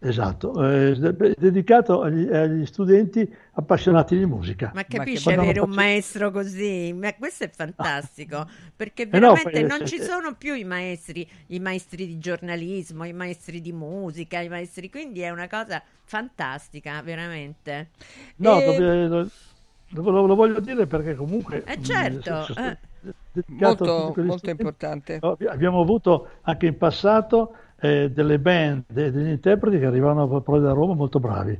esatto, 0.00 0.68
eh, 0.68 0.96
de- 0.96 1.34
dedicato 1.38 2.00
agli, 2.02 2.26
agli 2.32 2.64
studenti 2.66 3.30
appassionati 3.52 4.16
di 4.16 4.24
musica. 4.26 4.72
Ma 4.74 4.84
capisci 4.84 5.22
Quando 5.24 5.42
avere 5.42 5.58
non 5.60 5.68
un 5.68 5.74
faccio- 5.74 5.86
maestro 5.86 6.30
così? 6.30 6.92
Ma 6.94 7.14
questo 7.14 7.44
è 7.44 7.50
fantastico, 7.50 8.48
perché 8.74 9.02
Eh 9.02 9.18
no, 9.18 9.34
veramente 9.34 9.50
poi, 9.60 9.68
non 9.68 9.78
se- 9.80 9.86
ci 9.86 10.00
sono 10.02 10.34
più 10.34 10.54
i 10.54 10.64
maestri, 10.64 11.28
i 11.48 11.60
maestri 11.60 12.06
di 12.06 12.18
giornalismo, 12.18 13.04
i 13.04 13.12
maestri 13.12 13.60
di 13.60 13.72
musica, 13.72 14.40
i 14.40 14.48
maestri, 14.48 14.88
quindi 14.90 15.20
è 15.20 15.30
una 15.30 15.46
cosa 15.46 15.80
fantastica, 16.04 17.00
veramente. 17.02 17.90
No, 18.36 18.58
E- 18.60 18.64
dove- 19.08 19.28
lo- 19.94 20.26
lo 20.26 20.34
voglio 20.34 20.60
dire 20.60 20.86
perché 20.86 21.14
comunque... 21.14 21.62
Eh 21.64 21.78
mh, 21.78 21.82
certo, 21.82 22.42
se- 22.44 22.54
eh. 22.68 22.78
a 23.60 23.66
Molto- 23.66 24.14
molto 24.18 24.50
importante. 24.50 25.18
Abbiamo 25.48 25.80
avuto 25.80 26.28
anche 26.42 26.66
in 26.66 26.76
passato 26.76 27.54
eh, 27.80 28.10
delle 28.10 28.38
band, 28.38 28.84
de- 28.88 29.10
degli 29.10 29.28
interpreti 29.30 29.78
che 29.78 29.86
arrivavano 29.86 30.26
proprio 30.28 30.60
da 30.60 30.72
Roma 30.72 30.94
molto 30.94 31.18
bravi. 31.20 31.58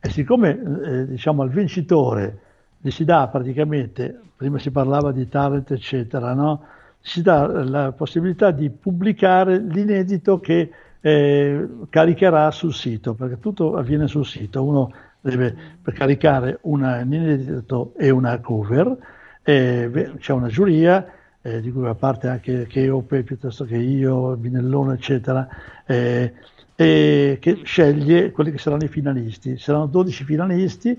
E 0.00 0.08
siccome 0.10 0.60
eh, 0.84 1.06
diciamo 1.06 1.42
al 1.42 1.50
vincitore 1.50 2.38
gli 2.78 2.90
si 2.90 3.04
dà 3.04 3.28
praticamente, 3.28 4.20
prima 4.36 4.58
si 4.58 4.70
parlava 4.70 5.12
di 5.12 5.28
talent 5.28 5.70
eccetera, 5.70 6.34
no? 6.34 6.64
si 7.00 7.22
dà 7.22 7.46
la 7.64 7.92
possibilità 7.92 8.50
di 8.50 8.70
pubblicare 8.70 9.58
l'inedito 9.58 10.40
che 10.40 10.70
eh, 11.00 11.68
caricherà 11.88 12.50
sul 12.50 12.72
sito, 12.74 13.14
perché 13.14 13.38
tutto 13.40 13.76
avviene 13.76 14.06
sul 14.06 14.24
sito, 14.26 14.62
uno 14.64 14.92
deve 15.30 15.54
per 15.80 15.94
caricare 15.94 16.58
una- 16.62 16.98
un 17.00 17.12
inedito 17.12 17.94
e 17.96 18.10
una 18.10 18.38
cover, 18.40 18.96
eh, 19.42 20.12
c'è 20.18 20.32
una 20.32 20.48
giuria 20.48 21.06
eh, 21.44 21.60
di 21.60 21.72
cui 21.72 21.82
fa 21.82 21.94
parte 21.94 22.28
anche 22.28 22.66
Cheope 22.68 23.22
piuttosto 23.24 23.64
che 23.64 23.76
io, 23.76 24.36
Binellone 24.36 24.94
eccetera, 24.94 25.48
eh, 25.86 26.32
che 26.74 27.60
sceglie 27.64 28.30
quelli 28.32 28.50
che 28.50 28.58
saranno 28.58 28.84
i 28.84 28.88
finalisti. 28.88 29.56
Saranno 29.58 29.86
12 29.86 30.24
finalisti, 30.24 30.96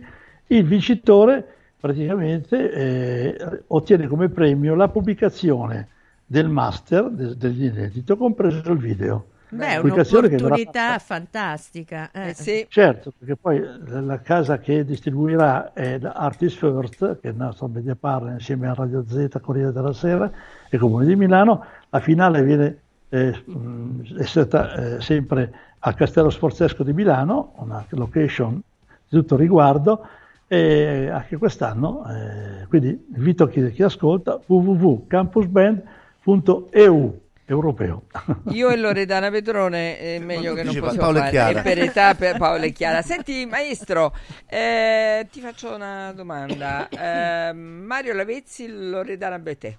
il 0.48 0.64
vincitore 0.66 1.46
praticamente 1.80 2.72
eh, 2.72 3.64
ottiene 3.68 4.08
come 4.08 4.30
premio 4.30 4.76
la 4.76 4.88
pubblicazione 4.90 5.90
del 6.26 6.48
master 6.48 7.10
de- 7.10 7.36
dell'inedito, 7.36 8.16
compreso 8.18 8.72
il 8.72 8.78
video. 8.78 9.26
Beh, 9.54 9.68
è 9.68 9.80
Pubblicazione 9.80 10.28
che 10.28 10.36
verrà 10.36 10.48
un'opportunità 10.48 11.00
fantastica. 11.00 12.12
eh. 12.12 12.66
Certo, 12.70 13.14
perché 13.18 13.36
poi 13.36 13.64
la 13.88 14.22
casa 14.22 14.60
che 14.60 14.84
distribuirà 14.84 15.74
è 15.74 16.00
Artist 16.02 16.58
First, 16.58 17.20
che 17.20 17.28
è 17.28 17.32
il 17.32 17.38
nostro 17.38 17.68
media 17.68 17.96
partner 17.96 18.34
insieme 18.34 18.68
a 18.68 18.74
Radio 18.74 19.04
Z, 19.08 19.28
Corriere 19.42 19.72
della 19.72 19.94
Sera 19.94 20.30
e 20.70 20.78
Comune 20.78 21.06
di 21.06 21.16
Milano. 21.16 21.66
La 21.90 22.00
finale 22.00 22.44
viene, 22.44 22.78
eh, 23.10 23.44
mh, 23.46 24.18
è 24.18 24.24
stata 24.24 24.74
eh, 24.74 25.02
sempre 25.02 25.52
a 25.80 25.94
Castello 25.94 26.30
Sforzesco 26.30 26.84
di 26.84 26.94
Milano, 26.94 27.54
una 27.58 27.86
location 27.90 28.62
di 29.08 29.18
tutto 29.18 29.36
riguardo, 29.36 30.08
e 30.48 31.10
anche 31.10 31.38
quest'anno, 31.38 32.04
eh, 32.10 32.66
quindi 32.68 33.06
invito 33.16 33.48
chi, 33.48 33.72
chi 33.72 33.84
ascolta 33.84 34.40
www.campusband.eu 34.46 37.22
europeo. 37.46 38.04
Io 38.50 38.70
e 38.70 38.78
Loredana 38.78 39.30
Pedrone 39.30 40.00
è 40.00 40.20
meglio 40.20 40.54
che 40.54 40.64
non 40.64 40.74
possiamo 40.74 40.98
Paolo 40.98 41.20
fare. 41.20 41.32
Chiara. 41.32 41.60
E 41.60 41.64
per 41.64 41.80
età 41.80 42.16
per 42.16 42.38
Paolo 42.38 42.64
e 42.64 42.72
Chiara. 42.72 43.02
Senti, 43.02 43.46
maestro, 43.46 44.16
eh, 44.48 45.28
ti 45.32 45.42
faccio 45.42 45.74
una 45.76 46.12
domanda. 46.14 46.88
Eh, 46.90 47.54
Mario 47.54 48.14
Lavezzi, 48.14 48.68
Loredana 48.68 49.40
Betè. 49.40 49.78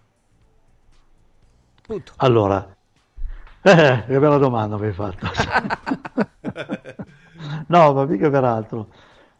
Punto. 1.82 2.12
Allora, 2.16 2.66
eh, 3.62 4.04
che 4.06 4.18
bella 4.18 4.38
domanda 4.38 4.76
mi 4.76 4.86
hai 4.86 4.92
fatto. 4.92 5.26
no, 7.68 7.92
ma 7.92 8.04
mica 8.04 8.30
per 8.30 8.44
altro. 8.44 8.88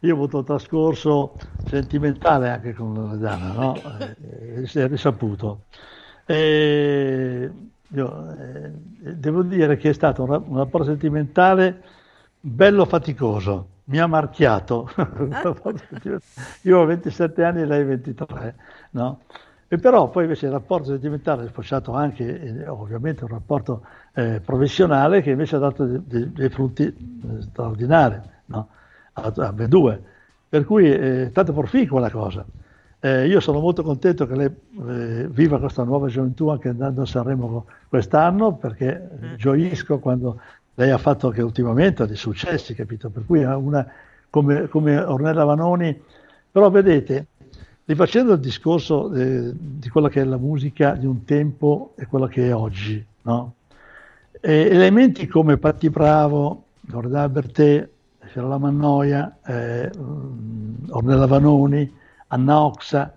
Io 0.01 0.13
ho 0.13 0.17
avuto 0.17 0.39
un 0.39 0.45
trascorso 0.45 1.35
sentimentale 1.67 2.51
anche 2.51 2.75
con 2.75 2.93
Loredana, 2.93 3.53
no? 3.53 3.75
Eh, 3.99 4.67
si 4.67 4.79
è 4.79 4.87
risaputo. 4.87 5.65
E 6.27 7.51
io, 7.95 8.31
eh, 8.39 8.71
devo 9.15 9.43
dire 9.43 9.77
che 9.77 9.91
è 9.91 9.93
stato 9.93 10.23
un, 10.25 10.43
un 10.47 10.57
rapporto 10.59 10.87
sentimentale 10.87 11.83
bello 12.41 12.85
faticoso, 12.85 13.69
mi 13.85 13.99
ha 13.99 14.07
marchiato. 14.07 14.91
Io 16.63 16.79
ho 16.79 16.85
27 16.85 17.45
anni 17.45 17.63
e 17.63 17.67
lei 17.67 17.85
23, 17.85 18.55
no? 18.91 19.21
E 19.69 19.79
però 19.79 20.09
poi 20.11 20.25
invece 20.25 20.47
il 20.47 20.53
rapporto 20.53 20.89
sentimentale 20.89 21.45
è 21.45 21.49
sfociato 21.49 21.93
anche, 21.93 22.41
eh, 22.63 22.69
ovviamente, 22.69 23.25
un 23.25 23.31
rapporto 23.31 23.85
eh, 24.15 24.41
professionale 24.45 25.23
che 25.23 25.31
invece 25.31 25.57
ha 25.57 25.59
dato 25.59 25.85
de- 25.85 26.01
de- 26.05 26.33
dei 26.33 26.49
frutti 26.49 26.85
eh, 26.85 27.43
straordinari, 27.43 28.21
no? 28.47 28.69
A, 29.15 29.33
a 29.35 29.47
ambedue. 29.47 30.03
Per 30.49 30.65
cui 30.65 30.89
è 30.91 31.29
stata 31.31 31.53
proficua 31.53 32.01
la 32.01 32.11
cosa. 32.11 32.45
Eh, 33.05 33.27
io 33.27 33.39
sono 33.41 33.61
molto 33.61 33.83
contento 33.83 34.27
che 34.27 34.35
lei 34.35 34.47
eh, 34.47 35.29
viva 35.29 35.59
questa 35.59 35.85
nuova 35.85 36.09
gioventù 36.09 36.49
anche 36.49 36.71
andando 36.71 37.03
a 37.03 37.07
Sanremo 37.07 37.67
quest'anno, 37.87 38.55
perché 38.55 39.11
eh, 39.21 39.37
gioisco 39.37 39.99
quando 39.99 40.41
lei 40.73 40.89
ha 40.89 40.97
fatto 40.97 41.29
che 41.29 41.43
ultimamente 41.43 42.03
ha 42.03 42.07
dei 42.07 42.17
successi, 42.17 42.73
capito? 42.73 43.11
Per 43.11 43.27
cui 43.27 43.43
ha 43.43 43.59
una 43.59 43.87
come, 44.31 44.69
come 44.69 44.97
Ornella 44.97 45.45
Vanoni, 45.45 46.01
però 46.51 46.71
vedete, 46.71 47.27
rifacendo 47.85 48.33
il 48.33 48.41
discorso 48.41 49.13
eh, 49.13 49.53
di 49.55 49.91
quella 49.91 50.09
che 50.09 50.23
è 50.23 50.25
la 50.25 50.39
musica 50.39 50.95
di 50.95 51.05
un 51.05 51.25
tempo 51.27 51.93
e 51.97 52.07
quella 52.07 52.29
che 52.29 52.47
è 52.49 52.55
oggi, 52.55 53.05
no? 53.21 53.55
Elementi 54.41 55.27
come 55.27 55.59
Patti 55.59 55.91
Bravo, 55.91 56.63
Loredana 56.87 57.29
Bertè, 57.29 57.87
Fiorella 58.21 58.57
Mannoia, 58.57 59.37
eh, 59.45 59.91
mm, 59.95 60.89
Ornella 60.89 61.27
Vanoni, 61.27 62.01
Anna 62.35 62.65
Oxa, 62.65 63.15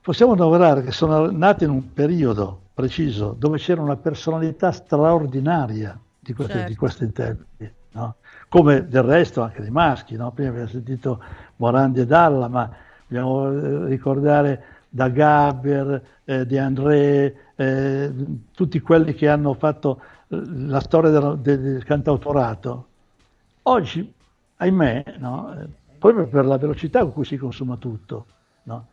possiamo 0.00 0.32
annoverare 0.32 0.82
che 0.82 0.90
sono 0.90 1.30
nati 1.30 1.62
in 1.62 1.70
un 1.70 1.92
periodo 1.92 2.62
preciso 2.74 3.34
dove 3.38 3.58
c'era 3.58 3.80
una 3.80 3.96
personalità 3.96 4.72
straordinaria 4.72 5.96
di 6.18 6.32
questi, 6.32 6.54
Certo. 6.54 6.68
di 6.68 6.74
questi 6.74 7.04
interpreti, 7.04 7.72
no? 7.92 8.16
come 8.48 8.88
del 8.88 9.04
resto 9.04 9.42
anche 9.42 9.60
dei 9.60 9.70
maschi. 9.70 10.16
no? 10.16 10.32
Prima 10.32 10.50
abbiamo 10.50 10.68
sentito 10.68 11.22
Morandi 11.56 12.00
e 12.00 12.06
Dalla, 12.06 12.48
ma 12.48 12.68
dobbiamo 13.06 13.52
eh, 13.52 13.86
ricordare 13.86 14.64
da 14.88 15.08
Gaber, 15.08 16.02
eh, 16.24 16.44
De 16.44 16.58
André, 16.58 17.36
eh, 17.54 18.12
tutti 18.52 18.80
quelli 18.80 19.14
che 19.14 19.28
hanno 19.28 19.54
fatto 19.54 20.00
eh, 20.26 20.40
la 20.44 20.80
storia 20.80 21.10
del, 21.10 21.38
del 21.38 21.84
cantautorato. 21.84 22.86
Oggi, 23.62 24.12
ahimè, 24.56 25.04
no? 25.18 25.54
Proprio 25.98 26.26
per 26.26 26.44
la 26.46 26.56
velocità 26.58 27.00
con 27.00 27.12
cui 27.12 27.24
si 27.24 27.36
consuma 27.36 27.76
tutto, 27.76 28.26
no? 28.64 28.86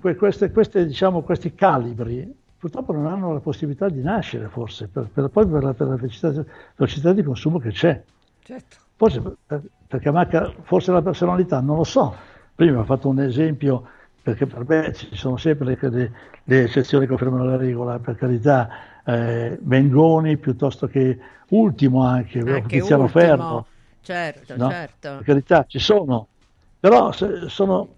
Que- 0.00 0.16
queste, 0.16 0.50
queste, 0.50 0.86
diciamo, 0.86 1.22
questi 1.22 1.54
calibri 1.54 2.32
purtroppo 2.58 2.92
non 2.92 3.06
hanno 3.06 3.32
la 3.32 3.38
possibilità 3.40 3.88
di 3.88 4.00
nascere 4.02 4.48
forse, 4.48 4.88
per, 4.88 5.08
per- 5.12 5.28
proprio 5.28 5.52
per 5.54 5.62
la, 5.62 5.74
per 5.74 5.86
la 5.88 5.94
velocità, 5.96 6.44
velocità 6.76 7.12
di 7.12 7.22
consumo 7.22 7.58
che 7.58 7.70
c'è. 7.70 8.02
Certo. 8.42 8.76
Forse 8.96 9.20
per- 9.46 9.62
perché 9.86 10.10
manca 10.10 10.52
forse 10.62 10.92
la 10.92 11.02
personalità, 11.02 11.60
non 11.60 11.76
lo 11.76 11.84
so. 11.84 12.14
Prima 12.54 12.80
ho 12.80 12.84
fatto 12.84 13.08
un 13.08 13.20
esempio, 13.20 13.86
perché 14.22 14.46
per 14.46 14.64
me 14.66 14.92
ci 14.92 15.14
sono 15.14 15.36
sempre 15.36 15.66
le, 15.80 15.90
le- 15.90 16.12
le 16.44 16.62
eccezioni 16.64 17.04
che 17.04 17.10
confermano 17.10 17.44
la 17.44 17.56
regola, 17.56 17.98
per 17.98 18.16
carità, 18.16 18.68
eh, 19.04 19.58
Mengoni 19.62 20.36
piuttosto 20.36 20.86
che 20.88 21.18
ultimo 21.50 22.04
anche, 22.04 22.40
Anche 22.40 22.66
Tiziano 22.78 23.06
Ferro. 23.06 23.66
certo, 24.00 24.56
no? 24.56 24.68
certo. 24.70 25.08
Per 25.16 25.24
carità, 25.24 25.64
ci 25.66 25.78
sono, 25.78 26.26
però 26.80 27.12
se- 27.12 27.48
sono- 27.48 27.96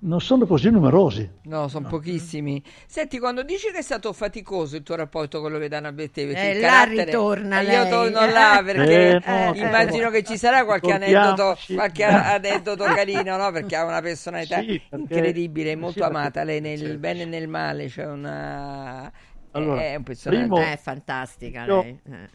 non 0.00 0.20
sono 0.20 0.46
così 0.46 0.70
numerosi. 0.70 1.28
No, 1.44 1.66
sono 1.66 1.88
pochissimi. 1.88 2.62
Senti, 2.86 3.18
quando 3.18 3.42
dici 3.42 3.72
che 3.72 3.78
è 3.78 3.82
stato 3.82 4.12
faticoso 4.12 4.76
il 4.76 4.84
tuo 4.84 4.94
rapporto 4.94 5.40
con 5.40 5.50
Loredana 5.50 5.92
perché 5.92 6.20
Eh, 6.22 6.50
il 6.52 6.60
là 6.60 6.68
carattere- 6.68 7.04
ritorna 7.06 7.60
Eh, 7.60 7.64
io 7.64 7.88
torno 7.88 8.26
là 8.26 8.62
perché 8.64 9.20
Eh, 9.24 9.44
no, 9.50 9.54
immagino 9.56 10.08
eh, 10.08 10.10
che 10.12 10.22
ci 10.22 10.36
sarà 10.38 10.64
qualche 10.64 10.92
aneddoto, 10.92 11.56
qualche 11.74 12.04
aneddoto 12.04 12.84
carino, 12.84 13.36
no? 13.36 13.50
Perché 13.50 13.74
ha 13.74 13.84
una 13.84 14.00
personalità 14.00 14.60
Sì, 14.60 14.80
perché- 14.88 14.96
incredibile, 15.14 15.74
molto 15.74 15.98
sì, 15.98 16.08
amata 16.08 16.44
lei 16.44 16.60
nel 16.60 16.78
sì. 16.78 16.96
bene 16.96 17.22
e 17.22 17.26
nel 17.26 17.48
male, 17.48 17.86
c'è 17.88 18.06
una 18.06 19.10
Allora, 19.50 19.82
è 19.82 19.96
un 19.96 20.02
personaggio. 20.04 20.40
primo- 20.42 20.60
È 20.60 20.78
fantastica 20.80 21.64
Io- 21.64 21.82
lei. 21.82 22.00
eh. 22.08 22.28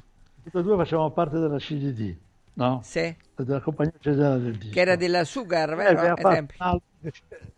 Tutti 0.44 0.58
e 0.58 0.62
due 0.64 0.76
facciamo 0.76 1.10
parte 1.12 1.40
della 1.40 1.58
CGD, 1.58 2.18
no? 2.54 2.80
Sì. 2.84 3.16
Della 3.36 3.62
compagnia 3.62 3.94
generale 4.00 4.42
del 4.42 4.58
disco. 4.58 4.74
che 4.74 4.80
era 4.82 4.96
della 4.96 5.24
Sugar, 5.24 5.70
Lei 5.70 5.78
vero? 5.78 6.00
aveva 6.00 6.14
Ai 6.14 6.22
fatto 6.22 6.34
tempi. 6.36 6.56
un 6.60 6.66
album 6.66 6.82
che- 7.02 7.12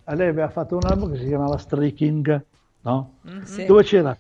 a 0.06 0.14
lei 0.14 0.28
aveva 0.30 0.50
fatto 0.50 0.76
un 0.78 0.86
album 0.86 1.12
che 1.12 1.20
si 1.20 1.26
chiamava 1.28 1.58
Streaking, 1.58 2.46
no? 2.82 3.14
Mhm. 3.22 3.44
Sì. 3.44 3.66
dove 3.66 3.84
c'era 3.84 4.10
un 4.10 4.16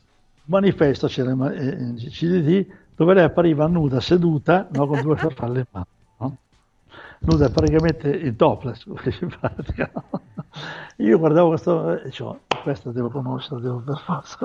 manifesto, 0.45 1.07
c'era 1.07 1.31
in 1.31 1.97
in 1.99 2.10
CDD, 2.10 2.68
dove 2.95 3.14
lei 3.14 3.23
appariva 3.23 3.68
nuda, 3.68 3.99
seduta, 4.02 4.68
no? 4.72 4.88
con 4.88 5.02
due 5.02 5.15
farfalle 5.18 5.60
in 5.60 5.65
mano. 5.72 5.85
Nuda 7.26 7.49
praticamente 7.49 8.15
in 8.15 8.35
topless, 8.35 8.85
no? 8.85 8.95
Io 10.97 11.18
guardavo 11.18 11.49
questo 11.49 11.97
e 11.97 12.03
dicevo, 12.06 12.39
questa 12.64 12.91
devo 12.91 13.10
conoscere, 13.10 13.61
devo 13.61 13.80
per 13.80 13.97
forza. 13.97 14.39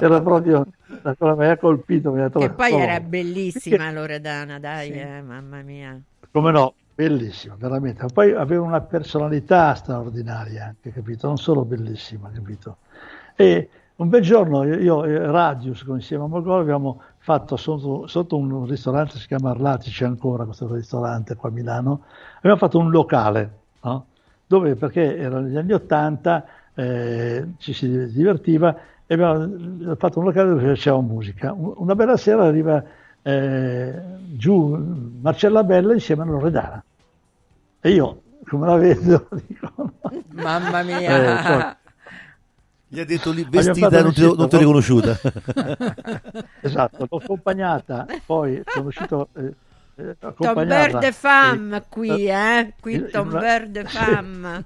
Era 0.00 0.20
proprio 0.20 0.66
la 1.02 1.14
cosa 1.14 1.34
mi 1.34 1.46
ha 1.46 1.56
colpito. 1.56 2.10
Mi 2.10 2.22
ha 2.22 2.28
Che 2.28 2.50
poi 2.50 2.72
oh. 2.72 2.78
era 2.78 3.00
bellissima 3.00 3.90
Loredana, 3.90 4.58
dai, 4.58 4.90
eh, 4.90 5.22
mamma 5.22 5.62
mia. 5.62 5.98
Come 6.30 6.50
no, 6.50 6.74
bellissima, 6.94 7.54
veramente. 7.56 8.02
Ma 8.02 8.08
poi 8.12 8.32
aveva 8.32 8.62
una 8.62 8.80
personalità 8.80 9.74
straordinaria 9.74 10.64
anche, 10.66 10.92
capito? 10.92 11.28
Non 11.28 11.38
solo 11.38 11.64
bellissima, 11.64 12.30
capito? 12.34 12.78
E 13.36 13.68
un 13.96 14.08
bel 14.10 14.20
giorno 14.22 14.64
io, 14.64 14.76
io 14.76 15.04
e 15.04 15.18
Radius, 15.30 15.84
insieme 15.88 16.24
a 16.24 16.26
Mogol, 16.26 16.60
abbiamo 16.60 17.00
fatto 17.26 17.56
sotto, 17.56 18.06
sotto 18.06 18.36
un 18.36 18.66
ristorante, 18.66 19.18
si 19.18 19.26
chiama 19.26 19.50
Arlati, 19.50 19.90
c'è 19.90 20.04
ancora 20.04 20.44
questo 20.44 20.72
ristorante 20.72 21.34
qua 21.34 21.48
a 21.48 21.52
Milano, 21.52 22.02
abbiamo 22.36 22.56
fatto 22.56 22.78
un 22.78 22.88
locale, 22.90 23.50
no? 23.82 24.06
dove 24.46 24.76
perché 24.76 25.16
erano 25.18 25.48
gli 25.48 25.56
anni 25.56 25.72
Ottanta, 25.72 26.44
eh, 26.72 27.54
ci 27.58 27.72
si 27.72 28.12
divertiva 28.12 28.76
e 29.06 29.14
abbiamo 29.14 29.96
fatto 29.96 30.20
un 30.20 30.26
locale 30.26 30.50
dove 30.50 30.66
faceva 30.68 31.00
musica. 31.00 31.52
Un- 31.52 31.72
Una 31.78 31.96
bella 31.96 32.16
sera 32.16 32.44
arriva 32.44 32.80
eh, 33.22 34.02
giù 34.36 34.76
Marcella 35.20 35.64
Bella 35.64 35.94
insieme 35.94 36.22
a 36.22 36.26
Loredana. 36.26 36.84
E 37.80 37.90
io, 37.90 38.22
come 38.48 38.66
la 38.68 38.76
vedo, 38.76 39.26
dico, 39.48 39.72
no. 39.76 39.92
Mamma 40.30 40.80
Eh, 40.80 40.84
mia. 40.84 41.42
poi- 41.42 41.76
Gli 42.96 43.00
ha 43.00 43.04
detto 43.04 43.30
lì 43.30 43.46
vestita 43.46 44.00
non 44.00 44.14
ti, 44.14 44.22
non 44.22 44.48
ti 44.48 44.54
ho 44.54 44.58
riconosciuta. 44.58 45.20
esatto, 46.62 47.06
l'ho 47.10 47.18
accompagnata, 47.18 48.06
poi 48.24 48.62
sono 48.64 48.86
uscito 48.86 49.28
eh, 49.34 49.54
eh, 49.96 50.16
Tom. 50.18 50.64
Bird 50.66 51.12
Fam 51.12 51.74
e- 51.74 51.84
qui, 51.90 52.26
eh? 52.26 52.72
Qui 52.80 52.94
in- 52.94 53.08
Tom 53.10 53.28
Bird 53.28 53.84
sì. 53.84 53.96
Fam. 53.98 54.64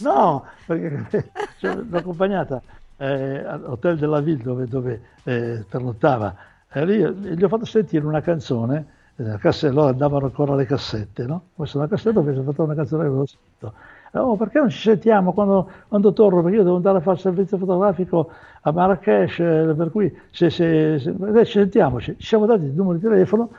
No, 0.00 0.44
perché 0.66 1.30
cioè, 1.58 1.74
l'ho 1.74 1.96
accompagnata 1.96 2.60
eh, 2.98 3.44
all'Hotel 3.46 3.96
della 3.96 4.20
Ville 4.20 4.42
dove, 4.42 4.66
dove 4.66 5.02
eh, 5.24 5.64
pernottava. 5.66 6.36
E 6.70 6.84
lì 6.84 7.00
eh, 7.00 7.10
gli 7.34 7.42
ho 7.42 7.48
fatto 7.48 7.64
sentire 7.64 8.04
una 8.04 8.20
canzone, 8.20 8.86
eh, 9.16 9.22
la 9.22 9.38
cassetta, 9.38 9.72
allora 9.72 9.88
andavano 9.88 10.26
ancora 10.26 10.54
le 10.54 10.66
cassette, 10.66 11.24
no? 11.24 11.44
Questa 11.54 11.76
è 11.76 11.80
una 11.80 11.88
cassetta 11.88 12.20
dove 12.20 12.36
ho 12.36 12.42
fatto 12.42 12.62
una 12.62 12.74
canzone 12.74 13.04
che 13.04 13.08
avevo 13.08 13.24
scritto. 13.24 13.72
Oh, 14.12 14.36
perché 14.36 14.58
non 14.58 14.70
ci 14.70 14.78
sentiamo 14.78 15.32
quando, 15.32 15.70
quando 15.88 16.12
torno? 16.12 16.42
Perché 16.42 16.56
io 16.56 16.62
devo 16.64 16.76
andare 16.76 16.98
a 16.98 17.00
fare 17.00 17.16
il 17.16 17.22
servizio 17.22 17.58
fotografico 17.58 18.30
a 18.62 18.72
Marrakesh, 18.72 19.38
eh, 19.40 19.74
per 19.76 19.90
cui 19.90 20.14
se, 20.30 20.50
se, 20.50 20.98
se- 20.98 21.14
eh, 21.34 21.44
ci 21.44 21.52
sentiamoci. 21.52 22.16
Ci 22.18 22.26
siamo 22.26 22.46
dati 22.46 22.64
il 22.64 22.72
numero 22.72 22.96
di 22.98 23.02
telefono 23.04 23.50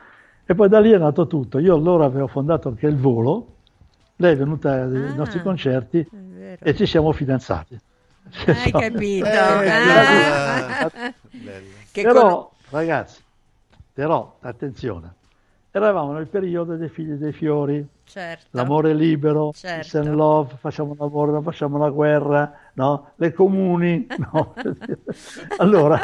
e 0.45 0.55
poi 0.55 0.67
da 0.67 0.80
lì 0.80 0.91
è 0.91 0.97
nato 0.97 1.27
tutto. 1.27 1.59
Io 1.59 1.76
allora 1.76 2.05
avevo 2.05 2.27
fondato 2.27 2.67
anche 2.69 2.88
il 2.88 2.97
volo, 2.97 3.47
lei 4.17 4.34
è 4.34 4.38
venuta 4.38 4.71
ai 4.73 5.15
nostri 5.15 5.39
concerti 5.43 6.07
e 6.59 6.76
ci 6.76 6.85
siamo 6.85 7.11
fidanzati. 7.11 7.80
Hai 8.45 8.71
capito? 8.71 9.26
Eh, 9.26 9.69
Ah. 9.69 10.91
Che 11.91 12.03
però, 12.03 12.51
ragazzi, 12.69 13.21
però, 13.93 14.38
attenzione, 14.41 15.13
eravamo 15.71 16.13
nel 16.13 16.27
periodo 16.27 16.75
dei 16.75 16.89
figli 16.89 17.13
dei 17.13 17.31
fiori, 17.31 17.85
Certo. 18.03 18.47
l'amore 18.51 18.93
libero, 18.93 19.51
Certo. 19.53 19.99
and 19.99 20.13
love, 20.15 20.55
facciamo 20.57 20.95
l'amore, 20.97 21.41
facciamo 21.41 21.77
la 21.77 21.89
guerra, 21.89 22.51
no? 22.73 23.11
le 23.15 23.33
comuni. 23.33 24.07
no? 24.31 24.53
allora, 25.57 25.99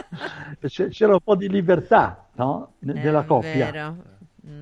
c'è- 0.66 0.90
c'era 0.90 1.14
un 1.14 1.20
po' 1.24 1.36
di 1.36 1.50
libertà 1.50 2.26
no? 2.34 2.74
Ne- 2.80 2.94
nella 2.94 3.22
È 3.22 3.26
coppia, 3.26 3.72
vero. 3.72 3.96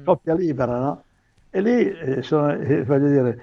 coppia 0.03 0.34
libera, 0.35 0.80
no? 0.80 1.03
E 1.49 1.61
lì, 1.61 1.88
eh, 1.91 2.21
sono, 2.23 2.51
eh, 2.53 2.84
voglio 2.84 3.07
dire, 3.09 3.41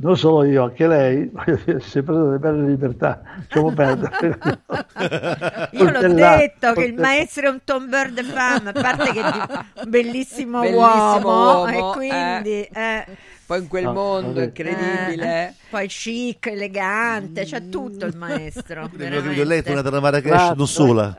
non 0.00 0.16
solo 0.16 0.44
io, 0.44 0.64
anche 0.64 0.86
lei, 0.86 1.30
si 1.80 1.98
è 1.98 2.02
preso 2.02 2.24
delle 2.26 2.38
belle 2.38 2.66
libertà, 2.68 3.22
lasciamo 3.38 3.72
perdere. 3.72 4.38
Io 5.72 5.90
l'ho 5.90 6.08
detto 6.12 6.72
che 6.74 6.84
il 6.84 6.94
maestro 6.94 7.46
è 7.46 7.50
un 7.50 7.60
Tom 7.64 7.88
Bird 7.88 8.22
Fam, 8.22 8.66
a 8.68 8.72
parte 8.72 9.12
che 9.12 9.20
è 9.20 9.24
un 9.24 9.64
bellissimo, 9.88 10.60
Bellissimo 10.60 10.80
uomo, 10.80 11.62
uomo, 11.62 11.68
e 11.68 11.92
quindi... 11.92 12.62
eh, 12.62 13.06
Poi 13.46 13.58
in 13.60 13.68
quel 13.68 13.84
No, 13.84 13.92
mondo 13.92 14.28
vabbè. 14.34 14.44
incredibile. 14.44 15.48
eh, 15.48 15.54
poi 15.70 15.86
chic, 15.88 16.46
elegante, 16.46 17.44
c'ha 17.44 17.60
tutto 17.60 18.04
il 18.06 18.16
maestro. 18.16 18.90
Lei 18.96 19.58
è 19.58 19.62
tornata 19.62 19.90
da 19.90 20.00
Marrakesh 20.00 20.50
non 20.56 20.66
sola. 20.66 21.16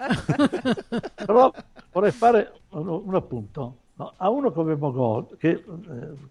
Però 1.26 1.52
vorrei 1.92 2.12
fare 2.12 2.52
un, 2.70 2.88
un 3.06 3.16
appunto. 3.16 3.78
no? 3.96 4.14
A 4.18 4.30
uno 4.30 4.52
come 4.52 4.76
Mogol, 4.76 5.36
che 5.38 5.50
eh, 5.50 5.64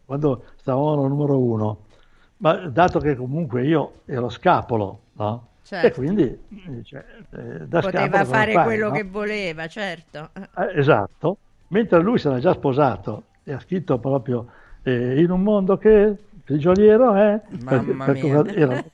quando 0.04 0.44
stavamo 0.56 0.92
al 1.02 1.08
numero 1.08 1.38
uno, 1.38 1.83
ma 2.44 2.52
dato 2.68 2.98
che 3.00 3.16
comunque 3.16 3.64
io 3.64 4.00
ero 4.04 4.28
scapolo, 4.28 4.98
no? 5.14 5.46
Certo. 5.62 5.86
E 5.86 5.92
quindi 5.92 6.22
eh, 6.24 6.82
cioè, 6.84 7.02
eh, 7.30 7.66
da 7.66 7.80
Poteva 7.80 8.22
fare 8.26 8.52
fai, 8.52 8.64
quello 8.64 8.88
no? 8.88 8.94
che 8.94 9.02
voleva, 9.04 9.66
certo. 9.66 10.28
Eh, 10.34 10.78
esatto, 10.78 11.38
mentre 11.68 12.02
lui 12.02 12.18
si 12.18 12.26
era 12.26 12.38
già 12.38 12.52
sposato 12.52 13.22
e 13.44 13.54
ha 13.54 13.60
scritto 13.60 13.96
proprio 13.98 14.46
eh, 14.82 15.22
in 15.22 15.30
un 15.30 15.42
mondo 15.42 15.78
che 15.78 16.14
prigioniero 16.44 17.14
è, 17.14 17.40
Mamma 17.62 18.04
perché- 18.04 18.26
mia. 18.26 18.42
perché 18.42 18.60
era 18.60 18.84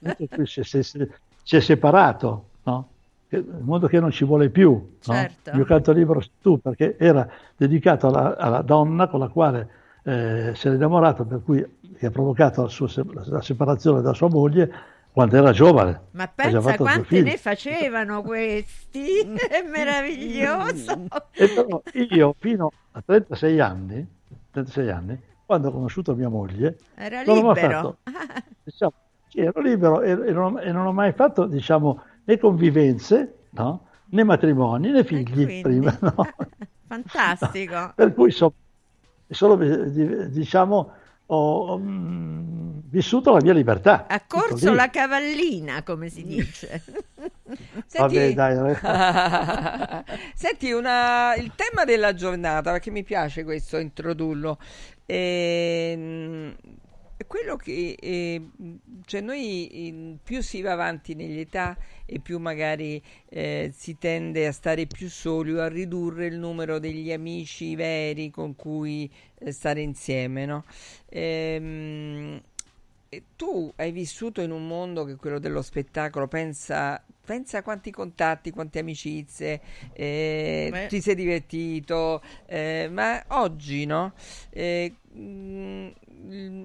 si, 0.45 0.61
è- 0.61 0.63
si 0.63 0.79
è- 0.79 1.09
si 1.43 1.57
è 1.57 1.61
separato, 1.61 2.45
no? 2.63 2.89
Un 3.31 3.63
mondo 3.63 3.89
che 3.89 3.99
non 3.99 4.13
ci 4.13 4.25
vuole 4.25 4.49
più, 4.51 4.71
no? 4.71 4.99
Certo. 5.01 5.51
il 5.51 5.57
mio 5.57 5.65
canto 5.65 5.91
libero 5.91 6.21
sei 6.21 6.31
tu, 6.41 6.61
perché 6.61 6.97
era 6.97 7.29
dedicato 7.57 8.07
alla, 8.07 8.37
alla 8.37 8.63
donna 8.63 9.09
con 9.09 9.19
la 9.19 9.29
quale 9.29 9.69
eh, 10.05 10.53
si 10.55 10.67
era 10.67 10.77
innamorato, 10.77 11.25
per 11.25 11.43
cui 11.43 11.79
che 11.97 12.07
ha 12.07 12.11
provocato 12.11 12.63
la, 12.63 12.69
sua 12.69 12.89
la 13.27 13.43
separazione 13.43 14.01
da 14.01 14.15
sua 14.15 14.29
moglie 14.29 14.71
quando 15.13 15.37
era 15.37 15.53
giovane. 15.53 16.01
Ma 16.13 16.29
pensa 16.29 16.77
quante 16.77 17.05
figli. 17.05 17.25
ne 17.25 17.37
facevano 17.37 18.23
questi? 18.23 19.21
È 19.37 19.63
meraviglioso. 19.63 21.07
E 21.33 21.49
però 21.49 21.83
io 21.93 22.35
fino 22.39 22.71
a 22.93 23.03
36 23.05 23.61
anni, 23.61 24.07
36 24.53 24.91
anni, 24.91 25.21
quando 25.45 25.69
ho 25.69 25.73
conosciuto 25.73 26.15
mia 26.15 26.29
moglie, 26.29 26.79
Era 26.95 27.23
non 27.25 27.39
ho 27.39 27.43
mai 27.43 27.55
libero. 27.55 27.81
fatto, 27.81 27.99
diciamo, 28.63 28.93
sì, 29.29 29.41
ero 29.41 29.61
libero 29.61 30.01
e, 30.03 30.11
e 30.11 30.33
non, 30.33 30.59
e 30.61 30.73
non 30.73 30.87
ho 30.87 30.93
mai 30.93 31.13
fatto, 31.13 31.47
diciamo, 31.47 32.03
né 32.25 32.39
convivenze, 32.39 33.35
no? 33.51 33.87
né 34.11 34.25
matrimoni, 34.25 34.91
né 34.91 35.05
figli 35.05 35.45
quindi? 35.45 35.61
prima, 35.61 35.97
no? 36.01 36.15
Fantastico. 36.87 37.93
Per 37.95 38.15
cui 38.15 38.31
so- 38.31 38.55
solo, 39.31 39.61
eh, 39.63 39.91
di- 39.91 40.31
diciamo, 40.31 40.93
ho 41.27 41.79
mm, 41.79 42.79
vissuto 42.89 43.33
la 43.33 43.41
mia 43.41 43.53
libertà. 43.53 44.07
Ha 44.09 44.21
corso 44.27 44.73
la 44.75 44.91
cavallina, 44.91 45.83
come 45.83 46.09
si 46.09 46.25
dice. 46.25 46.83
Vabbè, 47.97 48.33
dai, 48.33 48.75
Senti, 50.35 50.73
una- 50.73 51.35
il 51.37 51.53
tema 51.55 51.85
della 51.85 52.15
giornata, 52.15 52.73
perché 52.73 52.91
mi 52.91 53.03
piace 53.05 53.45
questo 53.45 53.79
introdurlo, 53.79 54.59
ehm, 55.07 56.53
è 56.53 56.90
quello 57.27 57.57
che 57.57 57.97
eh, 58.01 58.49
cioè 59.05 59.21
noi 59.21 59.67
eh, 59.69 60.17
più 60.23 60.43
si 60.43 60.63
va 60.63 60.73
avanti 60.73 61.15
nell'età 61.15 61.77
e 62.07 62.19
più 62.19 62.39
magari 62.39 63.03
eh, 63.29 63.73
si 63.75 63.99
tende 63.99 64.47
a 64.47 64.53
stare 64.53 64.87
più 64.87 65.09
soli 65.09 65.53
o 65.53 65.61
a 65.61 65.69
ridurre 65.69 66.27
il 66.27 66.39
numero 66.39 66.79
degli 66.79 67.13
amici 67.13 67.75
veri 67.75 68.31
con 68.31 68.57
cui 68.57 69.11
eh, 69.39 69.53
stare 69.53 69.81
insieme, 69.81 70.47
no? 70.47 70.65
Ehm, 71.09 72.41
tu 73.37 73.73
hai 73.77 73.91
vissuto 73.91 74.41
in 74.41 74.53
un 74.53 74.67
mondo 74.67 75.05
che 75.05 75.13
è 75.13 75.17
quello 75.17 75.41
dello 75.41 75.63
spettacolo, 75.63 76.29
pensa, 76.29 77.03
pensa 77.25 77.59
a 77.59 77.63
quanti 77.63 77.91
contatti, 77.91 78.53
quante 78.53 78.79
amicizie, 78.79 79.61
eh, 79.93 80.87
ti 80.89 81.01
sei 81.01 81.17
divertito, 81.17 82.23
eh, 82.47 82.89
ma 82.91 83.23
oggi 83.29 83.85
no? 83.85 84.13
Eh, 84.51 84.95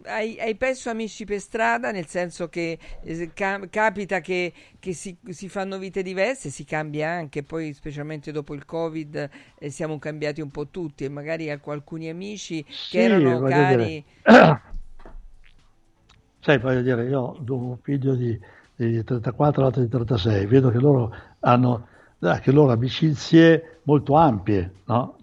hai, 0.06 0.40
hai 0.40 0.56
perso 0.56 0.90
amici 0.90 1.26
per 1.26 1.40
strada, 1.40 1.92
nel 1.92 2.08
senso 2.08 2.50
che 2.50 2.78
eh, 3.02 3.32
ca- 3.34 3.68
capita 3.70 4.20
che, 4.22 4.54
che 4.80 4.94
si, 4.94 5.18
si 5.30 5.50
fanno 5.50 5.78
vite 5.78 6.02
diverse, 6.04 6.50
si 6.50 6.64
cambia 6.66 7.10
anche, 7.10 7.44
poi 7.44 7.74
specialmente 7.74 8.32
dopo 8.32 8.54
il 8.54 8.66
Covid 8.66 9.30
eh, 9.58 9.70
siamo 9.70 9.98
cambiati 10.00 10.42
un 10.42 10.52
po' 10.52 10.70
tutti 10.70 11.04
e 11.06 11.10
magari 11.10 11.50
alcuni 11.50 12.10
amici 12.10 12.66
Sì, 12.68 13.02
che 13.02 13.02
erano 13.04 13.40
voglio 13.40 13.64
cari. 13.64 13.64
dire, 13.64 14.04
sai, 16.40 16.58
voglio 16.60 16.82
dire, 16.82 17.06
io 17.08 17.20
ho 17.22 17.44
un 17.56 17.78
figlio 17.82 18.16
di, 18.16 18.38
di 18.76 19.04
34, 19.04 19.64
l'altro 19.64 19.82
di 19.82 19.88
36, 19.90 20.46
vedo 20.46 20.70
che 20.70 20.78
loro 20.80 21.12
hanno 21.40 21.88
anche 22.20 22.52
loro 22.52 22.72
amicizie 22.72 23.82
molto 23.84 24.16
ampie, 24.16 24.82
no? 24.86 25.18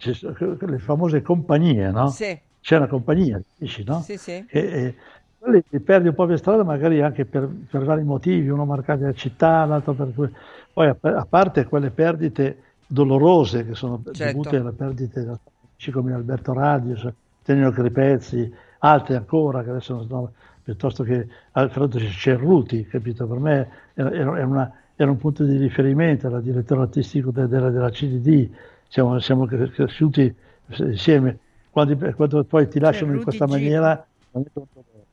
Le 0.60 0.78
famose 0.78 1.22
compagnie, 1.22 1.90
no? 1.90 2.18
Sì. 2.18 2.40
C'è 2.62 2.76
una 2.76 2.86
compagnia, 2.88 3.42
dici, 3.56 3.82
no? 3.84 3.98
Sì, 4.06 4.16
sì. 4.16 4.44
E, 4.46 4.60
e 4.60 4.96
quelli 5.38 5.62
li 5.68 5.80
perdi 5.80 6.08
un 6.08 6.14
po' 6.14 6.26
per 6.26 6.38
strada, 6.38 6.62
magari 6.64 7.00
anche 7.02 7.24
per, 7.26 7.48
per 7.68 7.84
vari 7.84 8.04
motivi, 8.04 8.48
uno 8.48 8.64
marcato 8.64 9.04
la 9.04 9.12
città, 9.12 9.64
l'altro 9.64 9.94
per 9.94 10.12
cui... 10.14 10.30
Poi 10.72 10.88
a, 10.88 10.96
a 11.02 11.26
parte 11.26 11.64
quelle 11.66 11.90
perdite 11.90 12.76
dolorose 12.86 13.66
che 13.66 13.74
sono 13.74 14.00
Certo. 14.12 14.38
dovute 14.38 14.56
alle 14.56 14.72
perdite 14.72 15.24
da 15.24 15.38
amici 15.70 15.90
come 15.90 16.14
Alberto 16.14 16.52
Radius, 16.52 17.08
Tenio 17.42 17.70
Cripezzi, 17.72 18.52
altri 18.78 19.14
ancora 19.16 19.62
che 19.64 19.70
adesso 19.70 19.94
non 19.94 20.06
sono, 20.06 20.32
piuttosto 20.62 21.02
che 21.02 21.26
Alfredo 21.52 21.98
Cerruti, 21.98 22.86
capito? 22.86 23.26
Per 23.26 23.38
me 23.38 23.68
era, 23.94 24.12
era 24.12 24.46
una- 24.46 24.72
era 24.94 25.10
un 25.10 25.16
punto 25.18 25.44
di 25.44 25.56
riferimento, 25.56 26.26
era 26.28 26.40
direttore 26.40 26.82
artistico 26.82 27.30
de- 27.32 27.48
della, 27.48 27.70
della 27.70 27.90
CDD, 27.90 28.50
siamo, 28.88 29.18
siamo 29.18 29.46
cre- 29.46 29.70
cresciuti 29.70 30.32
insieme. 30.78 31.38
Quando, 31.72 32.14
quando 32.14 32.44
poi 32.44 32.68
ti 32.68 32.78
lasciano 32.78 33.12
in 33.14 33.22
questa 33.22 33.46
maniera, 33.46 34.06
non 34.32 34.42
è 34.46 34.50
tanto 34.52 34.84
vero. 34.92 35.06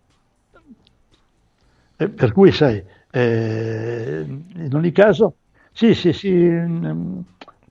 Eh, 1.97 2.09
per 2.09 2.31
cui 2.31 2.51
sai, 2.51 2.83
eh, 3.11 4.25
in 4.27 4.69
ogni 4.73 4.91
caso, 4.91 5.37
sì, 5.71 5.93
sì, 5.93 6.13
sì, 6.13 6.29
mm, 6.31 7.19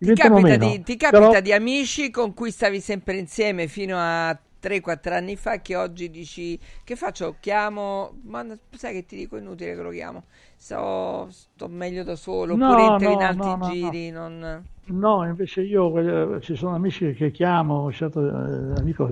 Ti 0.01 0.12
capita, 0.12 0.56
di, 0.56 0.82
ti 0.82 0.97
capita 0.97 1.27
però- 1.27 1.40
di 1.40 1.52
amici 1.52 2.10
con 2.10 2.32
cui 2.32 2.51
stavi 2.52 2.81
sempre 2.81 3.16
insieme 3.19 3.66
fino 3.66 3.97
a 3.98 4.36
3-4 4.60 5.14
anni 5.14 5.36
fa 5.36 5.60
che 5.60 5.76
oggi 5.76 6.10
dici 6.10 6.59
che 6.85 6.97
faccio? 6.97 7.36
Chiamo, 7.40 8.18
ma 8.24 8.44
sai 8.70 8.93
che 8.94 9.06
ti 9.06 9.16
dico 9.16 9.36
inutile 9.36 9.74
che 9.74 9.82
lo 9.82 9.90
chiamo. 9.90 10.24
Sto, 10.56 11.28
sto 11.30 11.68
meglio 11.68 12.02
da 12.05 12.16
solo, 12.16 12.55
No, 12.55 12.55
oppure 12.55 12.85
entri 12.85 13.12
in 13.12 13.22
no, 13.22 13.22
altri 13.22 13.56
no, 13.56 13.56
no, 13.56 13.74
no. 13.74 13.93
giri. 13.93 14.10
Non... 14.10 14.64
No, 14.90 15.24
invece 15.26 15.60
io 15.62 16.36
eh, 16.36 16.40
ci 16.40 16.56
sono 16.56 16.74
amici 16.74 17.12
che 17.12 17.30
chiamo, 17.30 17.85
un 17.85 17.93
certo 17.93 18.26
eh, 18.26 18.80
amico 18.80 19.06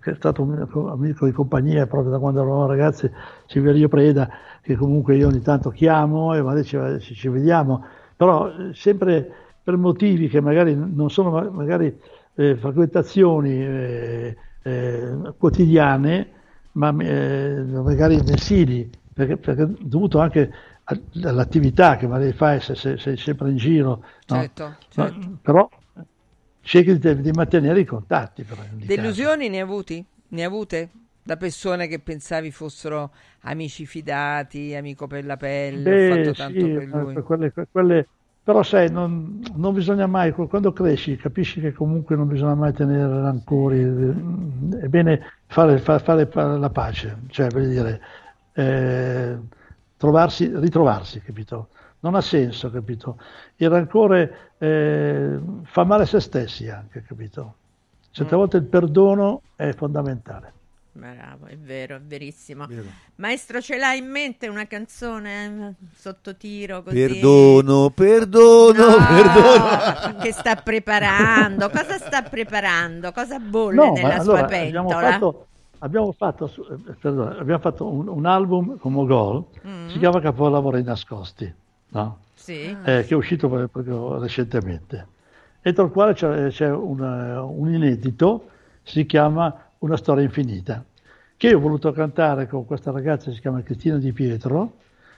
che, 0.00 0.10
è 0.12 0.14
stato 0.14 0.42
un 0.42 0.66
amico 0.90 1.26
di 1.26 1.32
compagnia 1.32 1.86
proprio 1.86 2.10
da 2.12 2.18
quando 2.18 2.40
eravamo 2.40 2.66
ragazzi, 2.66 3.10
Silverio 3.46 3.88
Preda, 3.88 4.26
che 4.62 4.74
comunque 4.74 5.16
io 5.16 5.28
ogni 5.28 5.42
tanto 5.42 5.68
chiamo 5.68 6.32
e 6.34 6.40
magari 6.40 6.64
ci, 6.64 6.78
ci- 7.14 7.28
vediamo, 7.28 7.84
però 8.16 8.48
eh, 8.50 8.74
sempre 8.74 9.30
per 9.62 9.76
motivi 9.76 10.28
che 10.28 10.40
magari 10.40 10.74
non 10.74 11.10
sono 11.10 11.30
ma- 11.30 11.50
magari 11.50 11.94
eh, 12.34 12.56
frequentazioni 12.56 14.34
eh, 14.68 15.34
quotidiane, 15.38 16.32
ma 16.72 16.90
eh, 17.02 17.62
magari 17.64 18.16
mensili, 18.22 18.90
perché, 19.12 19.36
perché 19.38 19.66
dovuto 19.80 20.18
anche 20.20 20.50
all'attività 21.22 21.96
che 21.96 22.06
magari 22.06 22.32
fai 22.32 22.60
se 22.60 22.74
se- 22.74 22.98
sei 22.98 23.16
sempre 23.16 23.50
in 23.50 23.56
giro, 23.56 24.04
no? 24.26 24.50
Certo, 24.50 24.76
certo. 24.88 25.26
però 25.42 25.68
cerchi 26.60 26.98
di, 26.98 27.20
di 27.20 27.32
mantenere 27.32 27.80
i 27.80 27.84
contatti. 27.84 28.44
Però, 28.44 28.62
ogni 28.62 28.90
caso. 28.90 29.22
Delusioni 29.22 29.48
ne 29.48 29.56
hai 29.56 29.62
avuti? 29.62 30.04
Ne 30.28 30.44
avute? 30.44 30.90
Da 31.22 31.36
persone 31.36 31.86
che 31.88 32.00
pensavi 32.00 32.50
fossero 32.50 33.12
amici 33.42 33.84
fidati, 33.86 34.74
amico 34.74 35.06
per 35.06 35.24
la 35.24 35.36
pelle, 35.36 35.92
ho 35.92 35.96
Beh, 35.96 35.98
fatto 35.98 36.34
tanto 36.34 36.70
sì, 36.70 36.70
per 36.70 36.86
lui. 36.86 37.22
quelle- 37.24 37.52
quelle- 37.70 38.08
però 38.48 38.62
sai, 38.62 38.90
non, 38.90 39.42
non 39.56 39.74
bisogna 39.74 40.06
mai, 40.06 40.32
quando 40.32 40.72
cresci 40.72 41.16
capisci 41.16 41.60
che 41.60 41.74
comunque 41.74 42.16
non 42.16 42.26
bisogna 42.28 42.54
mai 42.54 42.72
tenere 42.72 43.20
rancori, 43.20 43.78
eh, 43.82 44.80
è 44.84 44.88
bene 44.88 45.20
fare, 45.46 45.76
fa- 45.78 45.98
fare 45.98 46.26
la 46.58 46.70
pace, 46.70 47.24
cioè 47.28 47.50
voglio 47.50 47.68
dire, 47.68 48.00
eh, 48.54 49.38
trovarsi, 49.98 50.50
ritrovarsi, 50.58 51.20
capito? 51.20 51.68
Non 52.00 52.14
ha 52.14 52.22
senso, 52.22 52.70
capito? 52.70 53.18
Il 53.56 53.68
rancore 53.68 54.54
eh, 54.56 55.38
fa 55.64 55.84
male 55.84 56.04
a 56.04 56.06
se 56.06 56.18
stessi 56.20 56.70
anche, 56.70 57.02
capito? 57.02 57.58
Certe 58.10 58.34
Mm. 58.34 58.38
volte 58.38 58.56
il 58.56 58.64
perdono 58.66 59.42
è 59.56 59.72
fondamentale. 59.74 60.57
Bravo, 60.98 61.46
è 61.46 61.56
vero, 61.56 61.96
è 61.96 62.00
verissimo. 62.00 62.66
Maestro, 63.16 63.60
ce 63.60 63.76
l'ha 63.78 63.92
in 63.94 64.10
mente 64.10 64.48
una 64.48 64.66
canzone 64.66 65.76
eh, 65.80 65.86
sotto 65.94 66.34
tiro 66.36 66.82
così? 66.82 66.96
Perdono, 66.96 67.90
perdono, 67.90 68.86
No, 68.88 68.96
perdono. 69.06 70.18
Che 70.20 70.32
sta 70.32 70.56
preparando? 70.56 71.70
Cosa 71.70 71.98
sta 71.98 72.22
preparando? 72.22 73.12
Cosa 73.12 73.38
bolle 73.38 73.76
No, 73.76 73.92
nella 73.92 74.18
sua 74.20 74.38
allora 74.40 74.56
abbiamo 74.56 74.88
pentola? 74.88 75.10
fatto, 75.12 75.46
abbiamo 75.78 76.12
fatto, 76.12 76.46
eh, 76.88 76.92
perdona, 77.00 77.38
abbiamo 77.38 77.60
fatto 77.60 77.86
un, 77.86 78.08
un 78.08 78.26
album 78.26 78.76
con 78.78 78.92
Mogol, 78.92 79.44
Mm. 79.66 79.88
si 79.90 79.98
chiama 79.98 80.20
Capolavori 80.20 80.82
nascosti, 80.82 81.52
no? 81.90 82.18
Sì. 82.34 82.76
Eh, 82.84 83.04
che 83.04 83.08
è 83.08 83.14
uscito 83.14 83.48
proprio- 83.48 84.18
recentemente, 84.18 85.06
entro 85.62 85.84
il 85.84 85.90
quale 85.92 86.14
c'è, 86.14 86.48
c'è 86.48 86.68
un, 86.70 87.02
eh, 87.04 87.36
un 87.38 87.72
inedito, 87.72 88.48
si 88.82 89.06
chiama 89.06 89.62
Una 89.80 89.96
storia 89.96 90.24
infinita, 90.24 90.84
che 91.38 91.54
ho 91.54 91.60
voluto 91.60 91.92
cantare 91.92 92.48
con 92.48 92.66
questa 92.66 92.90
ragazza 92.90 93.28
che 93.28 93.36
si 93.36 93.40
chiama 93.40 93.62
Cristina 93.62 93.96
Di 93.96 94.12
Pietro, 94.12 94.72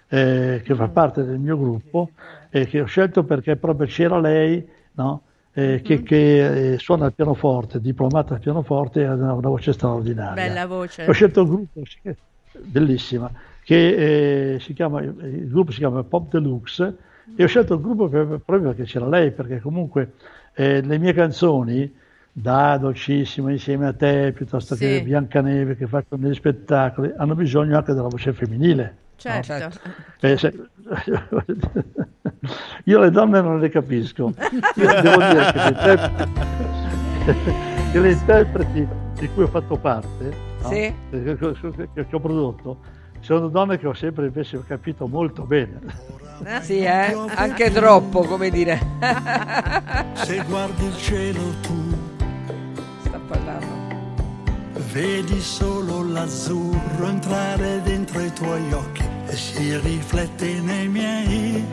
eh, 0.08 0.60
che 0.62 0.74
fa 0.74 0.88
parte 0.88 1.24
del 1.24 1.38
mio 1.38 1.56
gruppo, 1.58 2.10
e 2.50 2.66
che 2.66 2.82
ho 2.82 2.84
scelto 2.84 3.24
perché 3.24 3.56
proprio 3.56 3.86
c'era 3.86 4.20
lei, 4.20 4.64
no? 4.92 5.22
Eh, 5.52 5.80
che, 5.82 6.02
che, 6.02 6.74
eh, 6.74 6.78
suona 6.78 7.06
il 7.06 7.14
pianoforte, 7.14 7.80
diplomata 7.80 8.34
al 8.34 8.40
pianoforte, 8.40 9.04
ha 9.06 9.14
una, 9.14 9.32
una 9.32 9.48
voce 9.48 9.72
straordinaria. 9.72 10.34
Bella 10.34 10.66
voce. 10.66 11.06
Ho 11.06 11.12
scelto 11.12 11.40
il 11.40 11.48
gruppo, 11.48 11.80
sì, 11.86 12.14
bellissima, 12.58 13.32
che 13.64 14.54
eh, 14.54 14.60
si 14.60 14.74
chiama, 14.74 15.00
il 15.00 15.48
gruppo 15.48 15.72
si 15.72 15.78
chiama 15.78 16.04
Pop 16.04 16.30
Deluxe 16.30 16.96
e 17.34 17.42
ho 17.42 17.46
scelto 17.46 17.74
il 17.74 17.80
gruppo 17.80 18.08
per- 18.08 18.40
proprio 18.44 18.68
perché 18.68 18.82
c'era 18.84 19.08
lei, 19.08 19.30
perché 19.32 19.58
comunque 19.60 20.12
eh, 20.54 20.82
le 20.82 20.98
mie 20.98 21.14
canzoni, 21.14 21.90
da 22.32 22.76
Dolcissima 22.78 23.50
insieme 23.50 23.86
a 23.86 23.92
te, 23.92 24.32
piuttosto 24.34 24.74
che 24.76 24.96
Sì. 24.98 25.02
Biancaneve 25.02 25.76
che 25.76 25.86
faccio 25.86 26.16
negli 26.16 26.34
spettacoli, 26.34 27.12
hanno 27.16 27.34
bisogno 27.34 27.76
anche 27.76 27.92
della 27.92 28.08
voce 28.08 28.32
femminile. 28.32 28.82
no? 28.84 29.42
Certo. 29.42 29.78
Eh, 30.20 30.36
se- 30.38 30.54
Io 32.84 32.98
le 32.98 33.10
donne 33.10 33.40
non 33.40 33.58
le 33.58 33.68
capisco. 33.68 34.32
Io 34.76 35.00
devo 35.02 35.18
dire 35.18 35.52
che 35.52 35.58
le 35.58 35.68
interpreti, 35.68 36.32
che 37.92 38.00
le 38.00 38.10
interpreti 38.12 38.88
di 39.18 39.28
cui 39.34 39.42
ho 39.42 39.48
fatto 39.48 39.76
parte, 39.76 40.32
no? 40.62 40.68
Sì. 40.68 40.94
che, 41.10 41.36
che- 41.36 41.88
che- 41.94 42.06
che 42.06 42.16
ho 42.16 42.20
prodotto, 42.20 42.78
sono 43.20 43.48
donne 43.48 43.78
che 43.78 43.86
ho 43.86 43.92
sempre 43.92 44.26
invece 44.26 44.62
capito 44.66 45.06
molto 45.06 45.42
bene. 45.44 45.78
Sì, 46.62 46.78
eh? 46.80 47.14
Anche 47.34 47.70
troppo, 47.70 48.20
come 48.22 48.48
dire. 48.48 48.78
Se 50.14 50.42
guardi 50.48 50.86
il 50.86 50.96
cielo 50.96 51.40
tu 51.60 51.98
Sta 53.30 53.38
parlando. 53.38 53.88
vedi 54.92 55.40
solo 55.40 56.02
l'azzurro 56.02 57.06
entrare 57.06 57.80
dentro 57.82 58.20
i 58.20 58.32
tuoi 58.32 58.72
occhi 58.72 59.04
e 59.26 59.36
si 59.36 59.78
riflette 59.78 60.60
nei 60.60 60.88
miei. 60.88 61.64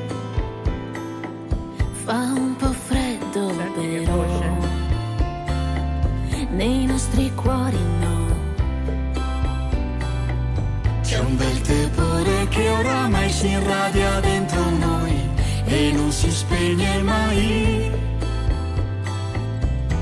Fa 2.03 2.31
un 2.35 2.55
po' 2.57 2.71
freddo 2.71 3.47
però 3.75 4.65
Nei 6.51 6.85
nostri 6.85 7.29
cuori 7.35 7.77
no 7.99 8.25
C'è 11.01 11.19
un 11.19 11.35
bel 11.35 11.61
tepore 11.61 12.47
che 12.49 12.69
oramai 12.69 13.29
si 13.29 13.47
irradia 13.47 14.19
dentro 14.19 14.69
noi 14.69 15.29
e 15.65 15.91
non 15.91 16.11
si 16.11 16.31
spegne 16.31 17.01
mai. 17.01 18.16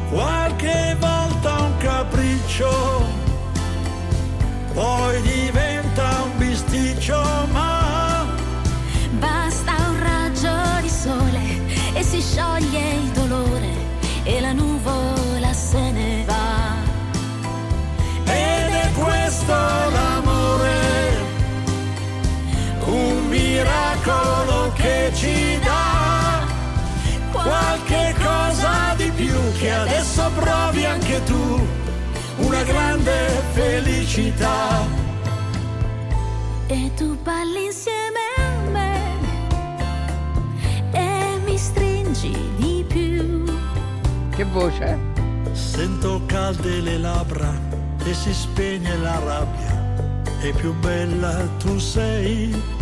Qualche 0.10 0.96
volta 1.00 1.62
un 1.62 1.78
capriccio, 1.78 3.06
poi 4.74 5.22
diventa 5.22 6.24
un 6.24 6.38
bisticcio, 6.38 7.22
ma 7.52 8.26
Basta 9.20 9.74
un 9.90 10.00
raggio 10.02 10.82
di 10.82 10.90
sole 10.90 11.42
E 11.94 12.04
si 12.04 12.22
scioglie 12.22 12.94
il 12.94 13.12
dolore 13.12 13.70
E 14.24 14.40
la 14.42 14.52
nuvola 14.52 15.54
se 15.54 15.92
ne 15.92 16.24
va. 16.26 16.74
Ed 18.26 18.74
è 18.74 18.92
questo 18.94 19.54
l'amore, 19.54 21.18
un 22.86 23.28
miracolo 23.28 24.72
che 24.74 25.12
ci 25.14 25.60
dà 25.64 26.44
qualche 27.32 27.95
che 29.66 29.72
adesso 29.72 30.30
provi 30.36 30.86
anche 30.86 31.24
tu, 31.24 31.68
una 32.38 32.62
grande 32.62 33.42
felicità. 33.54 34.86
E 36.68 36.92
tu 36.96 37.18
balli 37.24 37.66
insieme 37.66 38.22
a 38.38 38.70
me 38.72 39.00
E 40.92 41.40
mi 41.46 41.56
stringi 41.60 42.36
di 42.58 42.84
più 42.88 43.44
Che 44.36 44.44
voce? 44.46 44.98
Sento 45.52 46.24
calde 46.26 46.82
le 46.82 46.98
labbra 46.98 47.54
e 48.04 48.14
si 48.14 48.34
spegne 48.34 48.98
la 48.98 49.20
rabbia, 49.20 50.22
e 50.42 50.52
più 50.54 50.74
bella 50.76 51.48
tu 51.58 51.80
sei. 51.80 52.75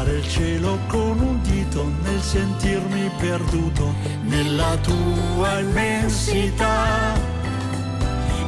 toccare 0.00 0.16
il 0.16 0.28
cielo 0.28 0.78
con 0.88 1.20
un 1.20 1.42
dito 1.42 1.92
nel 2.02 2.20
sentirmi 2.20 3.10
perduto 3.18 3.94
nella 4.22 4.76
tua 4.78 5.58
immensità. 5.58 7.14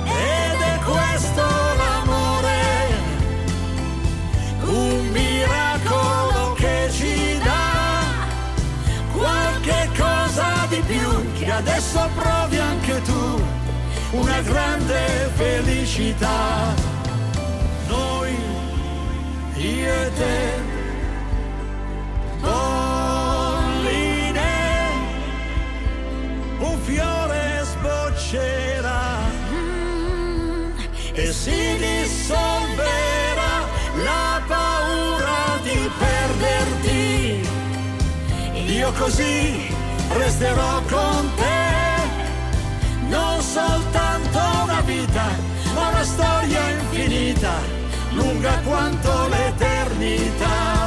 Ed 0.05 0.61
è 0.61 0.79
questo 0.85 1.43
l'amore, 1.77 2.61
un 4.65 5.09
miracolo 5.11 6.53
che 6.55 6.89
ci 6.91 7.39
dà 7.43 8.03
qualche 9.13 9.91
cosa 9.97 10.67
di 10.69 10.83
più 10.87 11.33
che 11.39 11.51
adesso 11.51 12.09
provi 12.15 12.59
anche 12.59 13.03
tu, 13.03 13.43
una 14.13 14.41
grande 14.41 15.31
felicità. 15.35 16.75
Noi, 17.89 18.37
io 19.57 19.93
e 19.93 20.13
te 20.17 20.72
polline, 22.43 24.41
un 26.59 26.79
fiore 26.83 27.63
sboccerà 27.65 29.31
e 31.15 31.33
si 31.33 31.77
dissolverà 31.79 33.55
la 34.05 34.41
paura 34.47 35.59
di 35.63 35.91
perderti. 35.99 37.49
Io 38.73 38.93
così 38.93 39.71
resterò 40.13 40.81
con 40.89 41.31
te, 41.37 41.71
non 43.09 43.41
soltanto 43.41 44.39
una 44.65 44.81
vita, 44.81 45.25
ma 45.75 45.89
una 45.89 46.05
storia 46.05 46.71
infinita, 46.71 47.53
lunga 48.13 48.59
quanto 48.65 49.29
l'eternità. 49.29 50.82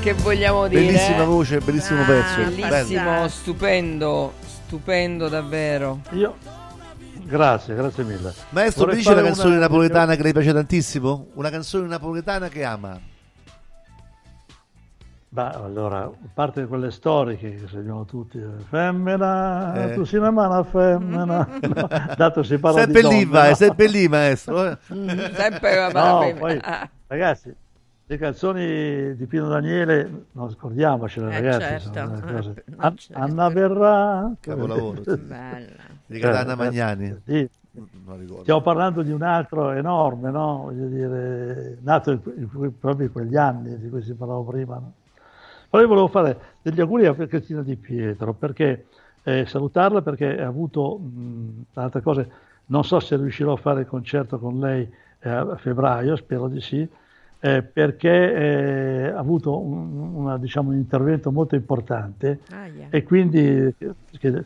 Che 0.00 0.12
vogliamo 0.14 0.68
dire? 0.68 0.84
Bellissima 0.86 1.24
voce, 1.24 1.58
bellissimo 1.60 2.02
pezzo. 2.04 2.36
Bellissimo, 2.50 3.10
Bello. 3.10 3.28
stupendo, 3.28 4.32
stupendo 4.44 5.28
davvero. 5.28 6.00
Io, 6.12 6.36
grazie, 7.24 7.74
grazie 7.74 8.04
mille. 8.04 8.32
Maestro, 8.50 8.82
mi 8.86 8.92
Vorrei 8.92 8.96
dice 8.98 9.12
una 9.12 9.22
canzone 9.22 9.56
napoletana 9.58 10.14
che 10.16 10.22
le 10.22 10.32
piace 10.32 10.52
tantissimo? 10.52 11.26
Una 11.34 11.50
canzone 11.50 11.86
napoletana 11.88 12.48
che 12.48 12.64
ama? 12.64 12.98
Beh, 15.30 15.42
allora, 15.52 16.04
a 16.04 16.10
parte 16.32 16.64
quelle 16.66 16.90
storiche 16.90 17.50
che 17.56 17.66
sappiamo 17.68 18.06
tutti, 18.06 18.38
eh, 18.38 18.46
femmina, 18.70 19.74
Eh. 19.90 19.92
tu 19.94 20.04
sei 20.04 20.20
una 20.20 20.30
mano 20.30 20.64
femmina, 20.64 21.24
no, 21.60 21.88
dato 22.16 22.42
si 22.42 22.56
parla 22.56 22.80
Sempre 22.80 23.02
di 23.02 23.08
lì, 23.08 23.24
vai, 23.26 23.50
no? 23.50 23.54
sempre 23.56 23.88
lì, 23.88 24.08
maestro. 24.08 24.70
eh. 24.70 24.78
Sempre 24.86 25.74
la 25.76 25.88
No, 25.90 26.20
femmina. 26.22 26.38
poi, 26.38 26.60
ragazzi, 27.08 27.54
le 28.10 28.16
canzoni 28.16 29.14
di 29.16 29.26
Pino 29.26 29.48
Daniele, 29.48 30.24
non 30.32 30.50
scordiamocele, 30.50 31.26
Eh, 31.26 31.40
ragazzi. 31.40 31.60
certo. 31.60 31.92
sono 31.92 32.18
delle 32.20 32.32
cose- 32.32 32.64
Eh, 32.66 32.72
An- 32.76 32.96
Anna 33.12 33.48
Verrà, 33.50 34.32
Capolavoro. 34.40 35.02
Di 36.06 36.18
Catana 36.18 36.52
Eh, 36.52 36.56
Magnani. 36.56 37.16
sì. 37.26 37.48
Non 37.72 38.18
ricordo. 38.18 38.42
Stiamo 38.42 38.62
parlando 38.62 39.02
di 39.02 39.12
un 39.12 39.22
altro 39.22 39.70
enorme, 39.72 40.30
no? 40.30 40.62
Voglio 40.64 40.86
dire, 40.86 41.76
nato 41.82 42.10
in, 42.12 42.20
in 42.36 42.78
proprio 42.78 43.06
in 43.06 43.12
quegli 43.12 43.36
anni 43.36 43.78
di 43.78 43.90
cui 43.90 44.02
si 44.02 44.14
parlava 44.14 44.40
prima. 44.42 44.74
no? 44.76 44.92
Però 45.68 45.82
io 45.82 45.88
volevo 45.88 46.08
fare 46.08 46.38
degli 46.62 46.80
auguri 46.80 47.04
a 47.04 47.14
Cristina 47.14 47.60
Di 47.62 47.76
Pietro, 47.76 48.32
perché 48.32 48.86
eh, 49.22 49.44
salutarla 49.44 50.00
perché 50.00 50.40
ha 50.40 50.46
avuto 50.46 50.96
mh, 50.96 51.64
tante 51.74 52.00
cose. 52.00 52.30
Non 52.66 52.84
so 52.84 53.00
se 53.00 53.16
riuscirò 53.16 53.52
a 53.52 53.56
fare 53.56 53.82
il 53.82 53.86
concerto 53.86 54.38
con 54.38 54.58
lei 54.58 54.90
eh, 55.20 55.28
a 55.28 55.56
febbraio, 55.56 56.16
spero 56.16 56.48
di 56.48 56.60
sì, 56.62 56.88
eh, 57.40 57.62
perché 57.62 58.34
eh, 58.34 59.08
ha 59.10 59.18
avuto 59.18 59.58
un, 59.60 60.14
una, 60.14 60.38
diciamo, 60.38 60.70
un 60.70 60.76
intervento 60.76 61.30
molto 61.30 61.54
importante 61.54 62.40
Aia. 62.50 62.88
e 62.90 63.02
quindi 63.04 63.74
che, 63.78 63.94
che- 64.18 64.42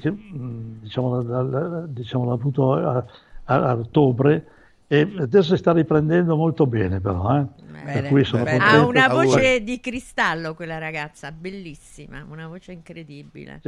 diciamo, 0.81 1.23
la- 1.23 1.43
la- 1.43 1.87
diciamo, 1.87 2.27
l'ha 2.27 2.33
avuto 2.33 2.73
a, 2.75 3.05
a- 3.45 3.63
a 3.71 3.75
ottobre 3.75 4.47
e 4.87 5.11
adesso 5.19 5.55
si 5.55 5.57
sta 5.57 5.73
riprendendo 5.73 6.37
molto 6.37 6.67
bene 6.67 7.01
però 7.01 7.39
eh. 7.41 7.47
Bene. 7.83 8.09
contento 8.09 8.65
Ha 8.65 8.87
una 8.87 9.09
voce 9.09 9.63
di 9.63 9.81
cristallo 9.81 10.55
quella 10.55 10.79
ragazza, 10.79 11.33
bellissima, 11.33 12.25
una 12.29 12.47
voce 12.47 12.73
incredibile. 12.73 13.61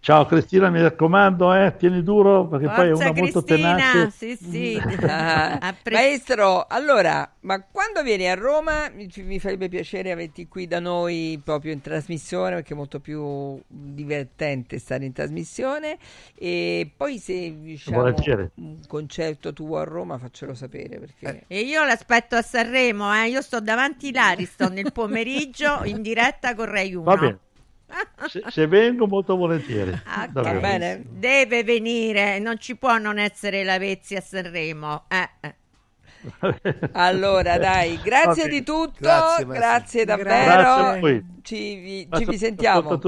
Ciao 0.00 0.24
Cristina 0.24 0.70
mi 0.70 0.80
raccomando 0.80 1.52
eh, 1.54 1.76
tieni 1.76 2.02
duro 2.02 2.46
perché 2.48 2.66
poi 2.68 2.88
è 2.88 2.90
Forza 2.90 3.10
una 3.10 3.20
molto 3.20 3.42
Cristina, 3.42 3.74
tenace 3.76 4.10
sì 4.10 4.36
sì. 4.36 4.80
Ah, 5.06 5.58
A 5.58 5.74
pre- 5.80 5.94
Maestro, 5.94 6.66
allora, 6.66 7.30
ma 7.40 7.62
quando 7.62 8.02
vieni 8.02 8.28
a 8.28 8.34
Roma 8.34 8.88
mi, 8.90 9.10
mi 9.16 9.38
farebbe 9.38 9.68
piacere 9.68 10.10
averti 10.10 10.48
qui 10.48 10.66
da 10.66 10.80
noi 10.80 11.40
proprio 11.44 11.72
in 11.72 11.80
trasmissione 11.80 12.54
perché 12.56 12.72
è 12.72 12.76
molto 12.76 13.00
più 13.00 13.60
divertente 13.66 14.78
stare 14.78 15.04
in 15.04 15.12
trasmissione 15.12 15.98
e 16.34 16.90
poi 16.96 17.18
se 17.18 17.60
diciamo 17.60 18.02
un 18.04 18.78
concerto 18.86 19.52
tuo 19.52 19.78
a 19.78 19.84
Roma 19.84 20.16
faccelo 20.18 20.54
sapere 20.54 20.98
perché 20.98 21.44
E 21.46 21.60
io 21.60 21.84
l'aspetto 21.84 22.36
a 22.36 22.42
Sanremo, 22.42 23.12
eh. 23.14 23.28
io 23.28 23.42
sto 23.42 23.60
davanti 23.60 24.12
l'Ariston 24.12 24.78
il 24.78 24.90
pomeriggio 24.92 25.82
in 25.84 26.00
diretta 26.00 26.54
con 26.54 26.66
Rai 26.66 26.94
1. 26.94 27.02
va 27.02 27.16
bene 27.16 27.38
se, 28.28 28.42
se 28.48 28.66
vengo 28.66 29.06
molto 29.06 29.36
volentieri 29.36 29.92
Ah, 30.04 30.26
davvero. 30.26 30.58
ok. 30.98 31.00
Deve 31.08 31.64
venire, 31.64 32.38
non 32.38 32.58
ci 32.58 32.76
può 32.76 32.98
non 32.98 33.18
essere 33.18 33.64
Lavezzi 33.64 34.16
a 34.16 34.20
Sanremo. 34.20 35.04
Eh, 35.08 35.28
eh. 35.40 35.54
Allora, 36.92 37.56
dai, 37.58 37.98
grazie 38.02 38.42
Ok. 38.44 38.48
di 38.50 38.62
tutto, 38.62 38.92
Grazie, 39.00 39.46
grazie, 39.46 40.04
davvero. 40.04 40.28
Grazie 40.28 40.84
a 40.84 40.98
voi. 40.98 41.24
Ci, 41.42 41.74
vi, 41.76 42.00
ci 42.02 42.06
Grazie 42.08 42.26
vi 42.26 42.36
sentiamo. 42.38 42.98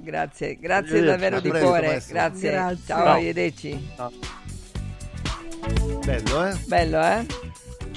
Grazie, 0.00 0.58
grazie 0.58 0.98
Arrivederci. 0.98 1.04
davvero 1.04 1.40
di 1.40 1.50
cuore. 1.50 1.86
maestro. 1.88 2.14
Grazie. 2.14 2.50
Grazie. 2.50 2.84
Ciao, 2.86 3.04
Ciao. 3.04 3.12
arrivederci. 3.14 3.88
Bello, 6.04 6.46
eh? 6.46 6.54
Bello, 6.66 7.02
eh? 7.02 7.26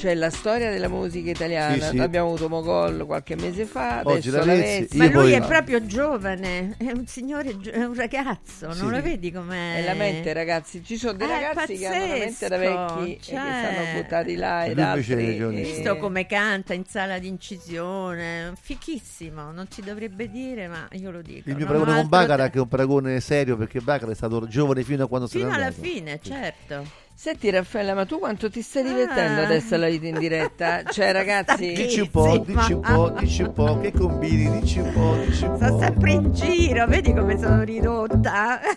Cioè 0.01 0.15
la 0.15 0.31
storia 0.31 0.71
della 0.71 0.87
musica 0.87 1.29
italiana. 1.29 1.75
Sì, 1.75 1.89
sì. 1.91 1.99
Abbiamo 1.99 2.29
avuto 2.29 2.49
Mogol 2.49 3.05
qualche 3.05 3.35
mese 3.35 3.65
fa, 3.65 4.01
Oggi 4.03 4.29
adesso 4.29 4.45
Lavezzi, 4.45 4.63
Lavezzi. 4.73 4.97
Ma 4.97 5.03
Io 5.05 5.11
lui 5.11 5.21
poi- 5.21 5.33
è 5.33 5.45
proprio 5.45 5.85
giovane, 5.85 6.75
è 6.79 6.91
un 6.91 7.05
signore, 7.05 7.55
è 7.71 7.83
un 7.83 7.93
ragazzo, 7.93 8.71
Sì. 8.71 8.81
non 8.81 8.89
lo 8.93 8.99
vedi 9.03 9.31
com'è? 9.31 9.77
E 9.77 9.83
la 9.83 9.93
mente, 9.93 10.33
ragazzi, 10.33 10.83
ci 10.83 10.97
sono 10.97 11.13
dei 11.13 11.27
È 11.27 11.29
ragazzi 11.29 11.77
che 11.77 11.85
hanno 11.85 11.99
la 12.07 12.13
mente 12.15 12.47
da 12.47 12.57
pazzesco, 12.57 12.95
vecchi 12.95 13.11
e 13.11 13.15
che 13.17 13.21
cioè. 13.21 13.35
stanno 13.37 14.01
buttati 14.01 14.35
là 14.37 14.63
E 14.63 14.69
ed 14.71 14.75
lui 14.77 14.85
invece 14.87 15.13
altri. 15.13 15.37
è 15.37 15.43
e- 15.45 15.63
Visto 15.71 15.97
come 15.97 16.25
canta 16.25 16.73
in 16.73 16.85
sala 16.87 17.19
di 17.19 17.27
incisione, 17.27 18.53
fichissimo, 18.59 19.51
non 19.51 19.67
si 19.69 19.81
dovrebbe 19.83 20.31
dire, 20.31 20.67
ma 20.67 20.87
io 20.93 21.11
lo 21.11 21.21
dico. 21.21 21.47
Il 21.47 21.55
mio 21.55 21.65
non 21.65 21.73
paragone 21.75 21.99
con 22.01 22.09
Bacara 22.09 22.35
da- 22.43 22.49
che 22.49 22.57
è 22.57 22.61
un 22.61 22.67
paragone 22.67 23.19
serio 23.19 23.55
perché 23.55 23.79
Bacara 23.81 24.11
è 24.11 24.15
stato 24.15 24.47
giovane 24.47 24.81
fino 24.83 25.03
a 25.03 25.07
quando 25.07 25.27
se 25.27 25.37
n'è 25.37 25.43
Fino 25.43 25.55
alla 25.55 25.65
andato. 25.67 25.83
fine, 25.83 26.19
certo. 26.23 27.09
Senti 27.13 27.51
Raffaella, 27.51 27.93
ma 27.93 28.05
tu 28.05 28.17
quanto 28.17 28.49
ti 28.49 28.63
stai 28.63 28.83
divertendo 28.83 29.41
Ah. 29.41 29.45
adesso 29.45 29.75
alla 29.75 29.87
vita 29.89 30.07
in 30.07 30.17
diretta? 30.17 30.81
Cioè 30.83 31.11
ragazzi, 31.11 31.71
Dici 31.73 31.99
un 31.99 32.09
po', 32.09 32.39
dici 32.39 32.73
un 32.73 32.81
po', 32.81 33.09
dici 33.11 33.41
un 33.43 33.53
po', 33.53 33.79
che 33.79 33.91
combini, 33.91 34.59
dici 34.59 34.79
un 34.79 34.91
po', 34.91 35.15
dici 35.23 35.43
un 35.45 35.55
Sto 35.57 35.67
po'. 35.67 35.79
sempre 35.79 36.11
in 36.13 36.33
giro, 36.33 36.87
vedi 36.87 37.13
come 37.13 37.37
sono 37.37 37.63
ridotta. 37.63 38.59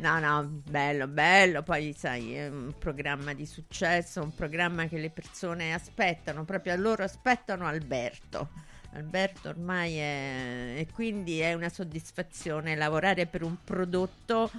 No, 0.00 0.20
no, 0.20 0.44
bello, 0.48 1.08
bello. 1.08 1.64
Poi, 1.64 1.92
sai, 1.98 2.34
è 2.36 2.46
un 2.48 2.72
programma 2.78 3.32
di 3.34 3.44
successo, 3.44 4.22
un 4.22 4.32
programma 4.32 4.86
che 4.86 4.96
le 4.96 5.10
persone 5.10 5.74
aspettano, 5.74 6.44
proprio 6.44 6.76
loro 6.76 7.02
aspettano 7.02 7.66
Alberto. 7.66 8.48
Alberto 8.92 9.48
ormai 9.48 9.96
è... 9.96 10.74
e 10.78 10.88
quindi 10.92 11.40
è 11.40 11.52
una 11.52 11.68
soddisfazione 11.68 12.74
lavorare 12.74 13.26
per 13.26 13.42
un 13.42 13.56
prodotto 13.62 14.50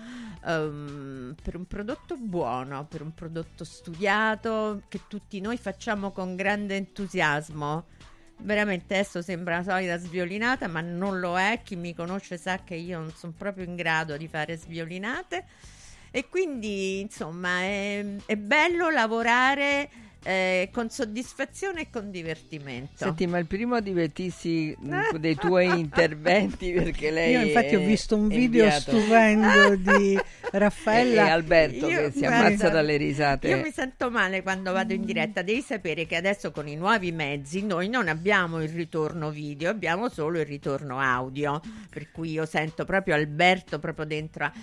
ehm, 0.45 1.35
per 1.41 1.55
un 1.55 1.65
prodotto 1.65 2.15
buono, 2.17 2.85
per 2.85 3.01
un 3.01 3.13
prodotto 3.13 3.63
studiato 3.63 4.83
che 4.87 5.01
tutti 5.07 5.39
noi 5.41 5.57
facciamo 5.57 6.11
con 6.11 6.35
grande 6.35 6.75
entusiasmo. 6.75 7.85
Veramente 8.41 8.93
adesso 8.93 9.21
sembra 9.21 9.55
una 9.55 9.63
solita 9.63 9.97
sviolinata, 9.97 10.67
ma 10.67 10.79
non 10.79 11.19
lo 11.19 11.37
è. 11.37 11.59
Chi 11.63 11.75
mi 11.75 11.93
conosce 11.93 12.37
sa 12.37 12.63
che 12.63 12.75
io 12.75 12.99
non 12.99 13.11
sono 13.13 13.33
proprio 13.37 13.65
in 13.65 13.75
grado 13.75 14.15
di 14.15 14.27
fare 14.29 14.55
sviolinate. 14.55 15.45
E 16.11 16.27
quindi, 16.29 17.01
insomma, 17.01 17.59
è, 17.61 18.05
è 18.25 18.35
bello 18.37 18.89
lavorare 18.89 19.89
eh, 20.23 20.69
con 20.71 20.89
soddisfazione 20.89 21.81
e 21.81 21.89
con 21.89 22.11
divertimento. 22.11 22.91
Senti, 22.95 23.25
ma 23.27 23.37
il 23.37 23.45
primo 23.47 23.75
a 23.75 23.81
divertirsi 23.81 24.75
mh, 24.77 25.15
dei 25.17 25.35
tuoi 25.35 25.67
interventi 25.79 26.71
perché 26.71 27.09
lei 27.11 27.31
Io 27.33 27.41
infatti 27.41 27.75
ho 27.75 27.79
visto 27.79 28.15
un 28.15 28.27
video 28.27 28.63
inviato. 28.65 28.91
stupendo 28.99 29.75
di 29.75 30.19
Raffaella 30.51 31.23
E- 31.23 31.27
e 31.27 31.29
Alberto 31.29 31.87
Io- 31.87 31.99
che 31.99 32.11
si 32.11 32.19
guarda, 32.19 32.37
ammazza 32.47 32.69
dalle 32.69 32.97
risate. 32.97 33.47
Io 33.49 33.61
mi 33.61 33.71
sento 33.71 34.09
male 34.11 34.41
quando 34.41 34.71
vado 34.73 34.93
in 34.93 35.03
diretta. 35.05 35.41
Devi 35.41 35.61
sapere 35.61 36.05
che 36.05 36.15
adesso 36.15 36.51
con 36.51 36.67
i 36.67 36.75
nuovi 36.75 37.11
mezzi 37.11 37.63
noi 37.63 37.87
non 37.89 38.07
abbiamo 38.07 38.61
il 38.61 38.69
ritorno 38.69 39.29
video, 39.29 39.69
abbiamo 39.69 40.09
solo 40.09 40.39
il 40.39 40.45
ritorno 40.45 40.99
audio. 40.99 41.61
Per 41.89 42.11
cui 42.11 42.31
io 42.31 42.45
sento 42.45 42.83
proprio 42.85 43.15
Alberto 43.15 43.79
proprio 43.79 44.05
dentro. 44.05 44.45
a- 44.45 44.53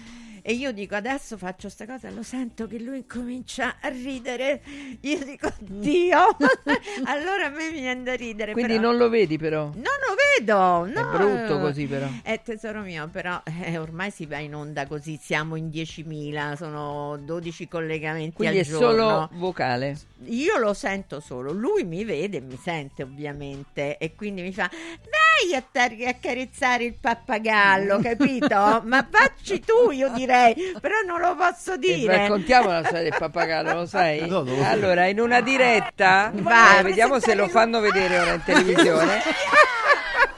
E 0.49 0.53
io 0.53 0.71
dico 0.71 0.95
adesso 0.95 1.37
faccio 1.37 1.63
questa 1.63 1.87
cosa, 1.87 2.09
lo 2.11 2.23
sento 2.23 2.69
che 2.69 2.79
lui 2.79 3.05
comincia 3.05 3.79
a 3.81 3.89
ridere. 3.89 4.63
Io 5.01 5.25
dico 5.25 5.53
Dio. 5.59 6.37
allora 7.07 7.47
a 7.47 7.49
me 7.49 7.69
mi 7.73 7.81
viene 7.81 8.05
da 8.05 8.15
ridere. 8.15 8.53
Quindi 8.53 8.75
però- 8.77 8.91
non 8.91 8.97
lo 8.97 9.09
vedi 9.09 9.39
però. 9.39 9.65
Non 9.65 9.83
lo 9.83 10.15
vedo, 10.39 10.87
no. 10.87 11.13
È 11.13 11.17
brutto 11.17 11.59
così 11.59 11.87
però. 11.87 12.07
Eh, 12.23 12.43
tesoro 12.45 12.83
mio, 12.83 13.09
però 13.09 13.43
eh, 13.65 13.77
ormai 13.77 14.13
si 14.13 14.25
va 14.27 14.39
in 14.39 14.55
onda 14.55 14.87
così, 14.87 15.19
siamo 15.21 15.57
in 15.57 15.67
10.000, 15.69 16.55
sono 16.55 17.17
12 17.17 17.67
collegamenti 17.67 18.37
Quindi 18.37 18.59
al 18.61 18.65
è 18.65 18.69
giorno. 18.69 18.87
solo 18.89 19.31
vocale. 19.33 19.99
Io 20.27 20.59
lo 20.59 20.75
sento 20.75 21.19
solo, 21.19 21.51
lui 21.51 21.83
mi 21.83 22.05
vede 22.05 22.37
e 22.37 22.41
mi 22.41 22.57
sente 22.57 23.03
ovviamente 23.03 23.99
e 23.99 24.15
quindi 24.15 24.43
mi 24.43 24.53
fa 24.53 24.71
Beh, 24.71 25.26
vai 25.41 25.55
a 25.55 25.63
tar- 25.71 26.07
accarezzare 26.09 26.85
il 26.85 26.95
pappagallo, 26.99 27.99
capito? 28.01 28.83
Ma 28.85 29.07
facci 29.11 29.61
tu, 29.61 29.91
io 29.91 30.09
direi, 30.11 30.55
però 30.81 30.97
non 31.07 31.21
lo 31.21 31.35
posso 31.37 31.75
E 31.75 31.79
dire. 31.79 32.17
raccontiamo 32.17 32.69
la 32.71 32.83
storia 32.85 33.03
del 33.03 33.15
pappagallo, 33.19 33.75
lo 33.75 33.87
sai? 33.87 34.27
No, 34.29 34.45
so. 34.47 34.55
allora, 34.65 35.07
in 35.07 35.21
una 35.21 35.41
diretta, 35.41 36.31
Vai. 36.35 36.79
eh, 36.79 36.83
vediamo 36.83 37.19
se 37.21 37.35
lo 37.35 37.49
fanno 37.49 37.81
vedere 37.81 38.19
ora 38.19 38.33
in 38.35 38.43
televisione. 38.45 39.21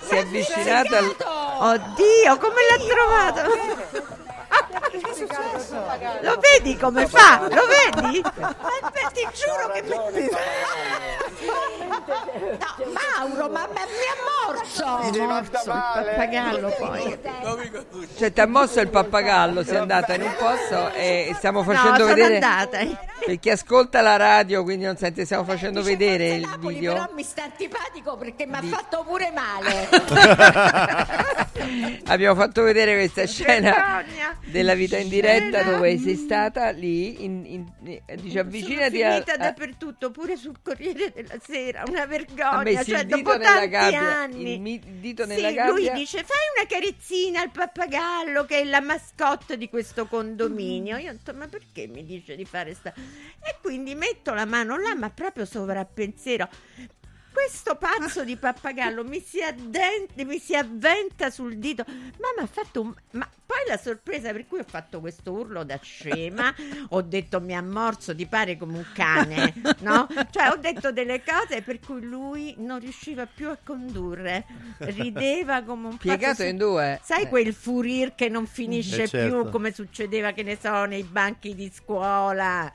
Si 0.01 0.15
è 0.15 0.19
avvicinato 0.21 0.97
al. 0.97 1.17
Oddio, 1.61 2.37
come 2.39 2.55
l'ha 2.71 2.85
trovato? 2.87 4.27
Lo 6.23 6.39
vedi 6.41 6.77
come 6.77 7.07
fa? 7.07 7.41
Lo 7.49 7.63
vedi? 7.67 8.19
Eh, 8.19 8.23
ti 9.13 9.29
giuro 9.35 9.71
che 9.73 9.83
mi... 9.83 10.29
No, 12.39 12.57
Mauro, 12.93 13.49
ma, 13.51 13.69
ma 13.73 13.85
mi 13.85 14.07
ha 14.09 14.17
morso! 14.47 15.11
Ti 15.11 15.19
Morso, 15.21 15.71
il 15.71 16.05
pappagallo 16.05 16.69
poi. 16.79 17.19
Cioè, 18.17 18.33
ti 18.33 18.41
ha 18.41 18.47
mosso 18.47 18.81
il 18.81 18.89
pappagallo, 18.89 19.63
sei 19.65 19.77
andata 19.77 20.15
in 20.15 20.23
un 20.23 20.35
posto 20.39 20.91
e 20.95 21.33
stiamo 21.37 21.63
No, 21.63 21.73
facendo 21.73 21.99
sono 22.07 22.15
vedere. 22.15 22.35
andata. 22.39 22.79
Per 23.25 23.39
chi 23.39 23.51
ascolta 23.51 24.01
la 24.01 24.17
radio, 24.17 24.63
quindi 24.63 24.85
non 24.87 24.97
sente, 24.97 25.25
stiamo 25.25 25.45
facendo 25.45 25.83
vedere 25.83 26.29
il 26.37 26.47
Napoli, 26.47 26.75
video. 26.75 26.93
però 26.95 27.09
mi 27.15 27.23
sta 27.23 27.43
antipatico 27.45 28.17
perché 28.17 28.47
mi 28.47 28.57
ha 28.57 28.63
fatto 28.63 29.05
pure 29.07 29.31
male. 29.33 29.89
Abbiamo 32.07 32.35
fatto 32.41 32.63
vedere 32.63 32.95
questa 32.95 33.27
scena 33.27 34.03
della 34.47 34.75
vita 34.75 34.88
in 34.97 35.09
diretta 35.11 35.63
dove 35.63 35.99
sei 35.99 36.17
stata 36.17 36.71
lì, 36.71 37.23
in, 37.25 37.45
in- 37.45 37.67
dice 37.81 38.29
Sono 38.29 38.41
avvicinati 38.41 39.03
a, 39.03 39.11
finita 39.13 39.33
a- 39.35 39.37
dappertutto, 39.37 40.11
pure 40.11 40.37
sul 40.37 40.57
Corriere 40.63 41.13
della 41.15 41.37
Sera, 41.45 41.83
una 41.87 42.07
vergogna, 42.07 42.63
messo 42.63 42.85
cioè 42.85 43.01
il 43.01 43.07
dito 43.07 43.17
dopo 43.19 43.37
nella 43.37 43.51
tanti 43.51 43.69
gabbia, 43.69 44.01
anni. 44.19 44.53
il, 44.55 44.61
mi- 44.61 44.75
il 44.75 44.93
dito 45.01 45.23
Sì, 45.25 45.29
nella 45.29 45.49
lui 45.69 45.85
gabbia. 45.85 45.93
dice 45.93 46.25
fai 46.25 46.37
una 46.57 46.67
carezzina 46.67 47.41
al 47.43 47.51
pappagallo 47.51 48.45
che 48.47 48.61
è 48.61 48.65
la 48.65 48.81
mascotte 48.81 49.59
di 49.59 49.69
questo 49.69 50.07
condominio. 50.07 50.97
Io 50.97 51.11
ho 51.11 51.13
detto 51.13 51.35
ma 51.35 51.47
perché 51.47 51.87
mi 51.87 52.05
dice 52.05 52.35
di 52.37 52.45
fare 52.45 52.75
sta... 52.75 52.93
E 52.95 53.57
quindi 53.61 53.95
metto 53.95 54.33
la 54.35 54.45
mano 54.47 54.77
là 54.79 54.95
ma 54.95 55.11
proprio 55.11 55.45
sovrappensiero. 55.45 56.49
Questo 57.33 57.77
pazzo 57.77 58.25
di 58.25 58.37
pappagallo 58.37 59.05
mi 59.05 59.21
si, 59.21 59.41
addente, 59.43 60.25
mi 60.25 60.39
si 60.39 60.55
avventa 60.57 61.31
sul 61.31 61.57
dito, 61.59 61.85
ma 61.87 62.29
mi 62.37 62.43
ha 62.43 62.47
fatto 62.47 62.81
un... 62.81 62.95
Ma 63.13 63.29
poi 63.47 63.59
la 63.67 63.77
sorpresa 63.79 64.33
per 64.33 64.47
cui 64.47 64.59
ho 64.59 64.65
fatto 64.67 65.01
questo 65.01 65.33
urlo 65.33 65.63
da 65.65 65.79
scema, 65.81 66.53
ho 66.91 67.01
detto 67.03 67.41
mi 67.41 67.55
ha 67.57 67.63
morso, 67.63 68.15
ti 68.15 68.27
pare 68.27 68.57
come 68.59 68.79
un 68.79 68.87
cane, 68.93 69.55
no? 69.81 70.07
Cioè 70.31 70.49
ho 70.51 70.57
detto 70.57 70.91
delle 70.93 71.23
cose 71.23 71.63
per 71.63 71.79
cui 71.81 72.03
lui 72.03 72.55
non 72.59 72.79
riusciva 72.81 73.27
più 73.27 73.49
a 73.49 73.57
condurre, 73.63 74.45
rideva 74.79 75.63
come 75.63 75.87
un 75.87 75.97
pazzo. 75.97 76.09
Piegato 76.09 76.43
in 76.43 76.57
due. 76.57 77.01
Sai 77.03 77.23
Eh. 77.25 77.29
quel 77.29 77.55
furir 77.55 78.15
che 78.15 78.29
non 78.29 78.47
finisce 78.47 79.05
Eh, 79.05 79.09
certo. 79.09 79.43
più 79.43 79.51
come 79.51 79.73
succedeva, 79.73 80.33
che 80.33 80.43
ne 80.43 80.59
so, 80.61 80.85
nei 80.85 81.05
banchi 81.05 81.55
di 81.55 81.71
scuola. 81.73 82.71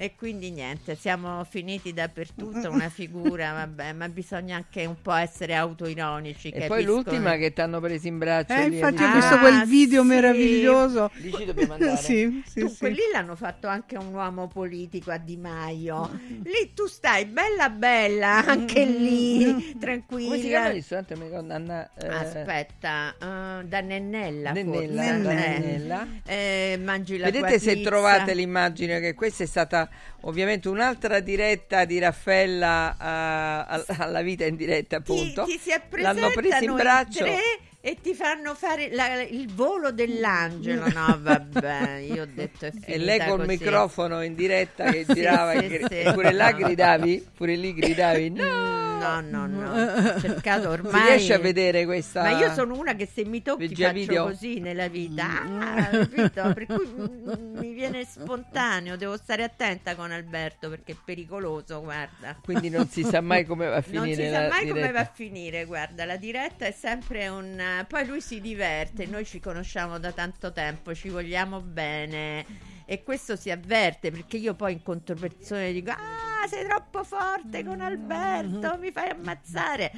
E 0.00 0.14
quindi 0.14 0.52
niente, 0.52 0.94
siamo 0.94 1.42
finiti 1.42 1.92
dappertutto, 1.92 2.70
una 2.70 2.88
figura, 2.88 3.52
vabbè, 3.52 3.92
ma 3.94 4.08
bisogna 4.08 4.54
anche 4.54 4.84
un 4.86 4.94
po' 5.02 5.12
essere 5.12 5.56
autoironici. 5.56 6.50
E 6.50 6.66
poi 6.68 6.84
capisco? 6.84 6.92
l'ultima 6.92 7.34
che 7.36 7.52
ti 7.52 7.60
hanno 7.60 7.80
preso 7.80 8.06
in 8.06 8.16
braccio. 8.18 8.52
Eh, 8.54 8.68
lì, 8.68 8.76
infatti 8.76 9.02
ho 9.02 9.06
a- 9.06 9.12
visto 9.14 9.34
Ah, 9.34 9.38
quel 9.38 9.64
video 9.66 10.02
sì. 10.02 10.06
meraviglioso. 10.08 11.10
Lì 11.14 11.32
ci 11.34 11.44
dobbiamo 11.44 11.72
andare. 11.72 11.96
sì, 12.00 12.42
sì, 12.46 12.60
Dunque 12.60 12.88
sì. 12.90 12.94
lì 12.94 13.00
l'hanno 13.12 13.34
fatto 13.34 13.66
anche 13.66 13.96
un 13.96 14.14
uomo 14.14 14.46
politico 14.46 15.10
a 15.10 15.18
Di 15.18 15.36
Maio. 15.36 16.08
Lì 16.44 16.72
tu 16.74 16.86
stai 16.86 17.24
bella 17.24 17.68
bella, 17.68 18.46
anche 18.46 18.84
lì, 18.84 19.76
tranquilla. 19.80 20.28
Come 20.28 20.40
si 20.40 20.46
chiama 20.46 20.68
il 20.68 20.74
ristorante? 20.74 21.14
Anna, 21.48 21.90
eh, 21.96 22.06
Aspetta, 22.06 23.14
eh, 23.20 23.64
da 23.66 23.80
Nennella, 23.80 24.52
Nennella, 24.52 25.02
Eh, 25.02 25.58
Nennella. 25.58 26.06
eh, 26.24 26.80
mangi 26.80 27.16
la 27.16 27.24
Vedete 27.30 27.58
se 27.58 27.80
trovate 27.80 28.32
l'immagine 28.34 29.00
che 29.00 29.14
questa 29.14 29.42
è 29.42 29.46
stata 29.46 29.86
ovviamente 30.22 30.68
un'altra 30.68 31.20
diretta 31.20 31.84
di 31.84 31.98
Raffaella 31.98 32.96
a- 32.98 33.84
alla 33.98 34.22
vita 34.22 34.44
in 34.44 34.56
diretta 34.56 35.00
ti, 35.00 35.12
appunto. 35.12 35.44
ti 35.44 35.58
si 35.58 35.70
L'hanno 36.00 36.30
presa 36.30 36.58
in 36.58 36.74
braccio. 36.74 37.24
tre 37.24 37.38
e 37.80 37.96
ti 38.02 38.12
fanno 38.14 38.54
fare 38.54 38.88
la- 38.92 39.22
il 39.22 39.52
volo 39.52 39.92
dell'angelo. 39.92 40.88
No, 40.88 41.16
vabbè, 41.20 41.96
io 41.98 42.22
ho 42.24 42.28
detto 42.32 42.66
è 42.66 42.72
E 42.84 42.98
lei 42.98 43.18
col 43.20 43.36
così. 43.44 43.46
microfono 43.46 44.22
in 44.22 44.34
diretta 44.34 44.90
che 44.90 45.04
Sì, 45.08 45.14
girava 45.14 45.52
sì, 45.52 45.64
e 45.66 45.84
sì. 45.88 45.94
e 46.00 46.12
pure 46.12 46.32
là 46.32 46.50
gridavi, 46.52 47.26
pure 47.36 47.54
lì 47.56 47.72
gridavi. 47.74 48.30
No! 48.38 48.87
No, 48.98 49.20
no, 49.20 49.46
no. 49.46 49.72
Ho 50.14 50.20
cercato 50.20 50.68
ormai. 50.70 51.00
Si 51.02 51.08
riesce 51.08 51.34
a 51.34 51.38
vedere 51.38 51.84
questa 51.84 52.22
Ma 52.22 52.38
io 52.38 52.52
sono 52.52 52.76
una 52.76 52.94
che 52.94 53.06
se 53.06 53.24
mi 53.24 53.42
tocchi 53.42 53.68
faccio 53.68 53.92
video? 53.92 54.24
così 54.24 54.60
nella 54.60 54.88
vita, 54.88 55.26
ah, 55.42 55.88
capito? 55.88 56.52
Per 56.52 56.66
cui 56.66 56.86
mm, 56.86 57.58
mi 57.58 57.72
viene 57.72 58.04
spontaneo, 58.04 58.96
devo 58.96 59.16
stare 59.16 59.42
attenta 59.44 59.94
con 59.94 60.10
Alberto 60.10 60.68
perché 60.68 60.92
è 60.92 60.96
pericoloso, 61.04 61.80
guarda. 61.82 62.36
Quindi 62.42 62.68
non 62.68 62.88
si 62.88 63.02
sa 63.04 63.20
mai 63.20 63.44
come 63.44 63.66
va 63.68 63.76
a 63.76 63.84
Non 63.88 64.04
finire 64.04 64.24
si 64.26 64.32
sa 64.32 64.48
mai 64.48 64.60
come 64.66 64.72
diretta. 64.72 64.92
va 64.92 65.00
a 65.00 65.10
finire, 65.12 65.64
guarda, 65.64 66.04
la 66.04 66.16
diretta 66.16 66.66
è 66.66 66.72
sempre 66.72 67.28
un... 67.28 67.84
Poi 67.88 68.06
lui 68.06 68.20
si 68.20 68.40
diverte, 68.40 69.06
noi 69.06 69.24
ci 69.24 69.40
conosciamo 69.40 69.98
da 69.98 70.12
tanto 70.12 70.52
tempo, 70.52 70.94
ci 70.94 71.08
vogliamo 71.08 71.60
bene 71.60 72.44
e 72.90 73.02
questo 73.02 73.36
si 73.36 73.50
avverte 73.50 74.10
perché 74.10 74.38
io 74.38 74.54
poi 74.54 74.72
incontro 74.72 75.14
persone 75.14 75.68
e 75.68 75.72
dico 75.74 75.90
ah 75.90 76.46
sei 76.48 76.66
troppo 76.66 77.04
forte 77.04 77.62
con 77.62 77.82
Alberto, 77.82 78.78
mi 78.78 78.90
fai 78.90 79.10
ammazzare. 79.10 79.92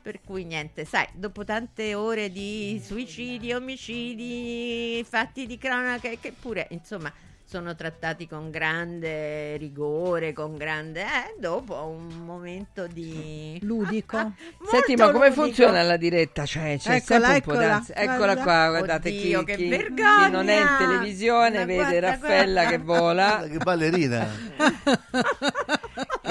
Per 0.00 0.20
cui 0.22 0.44
niente, 0.44 0.84
sai, 0.84 1.08
dopo 1.14 1.44
tante 1.44 1.94
ore 1.96 2.30
di 2.30 2.80
suicidi, 2.80 3.52
omicidi, 3.52 5.04
fatti 5.04 5.46
di 5.46 5.58
cronaca, 5.58 6.08
che 6.20 6.32
pure, 6.32 6.68
insomma, 6.70 7.12
sono 7.48 7.76
trattati 7.76 8.26
con 8.26 8.50
grande 8.50 9.56
rigore, 9.56 10.32
con 10.32 10.56
grande... 10.56 11.02
Eh, 11.02 11.34
dopo 11.38 11.74
un 11.86 12.24
momento 12.24 12.88
di... 12.88 13.56
Ludico. 13.62 14.16
Senti, 14.68 14.96
Molto 14.96 15.04
ma 15.04 15.10
come 15.12 15.28
ludico. 15.28 15.42
funziona 15.44 15.82
la 15.82 15.96
diretta? 15.96 16.44
Cioè, 16.44 16.76
c'è 16.76 16.96
Eccola, 16.96 17.28
sempre 17.28 17.34
un 17.34 17.40
po' 17.42 17.52
eccola. 17.52 17.84
Eccola 17.94 18.16
Guarda. 18.34 18.42
qua, 18.42 18.68
guardate 18.70 19.08
Oddio, 19.10 19.38
chi, 19.44 19.44
che 19.44 19.56
chi- 19.56 19.68
chi 19.94 20.30
non 20.30 20.48
è 20.48 20.60
in 20.60 20.74
televisione 20.78 21.58
Ma 21.60 21.64
vede 21.64 21.82
guarda, 22.00 22.00
Raffaella 22.10 22.60
guarda. 22.62 22.70
che 22.76 22.82
vola, 22.82 23.46
Che 23.48 23.58
ballerina. 23.58 24.26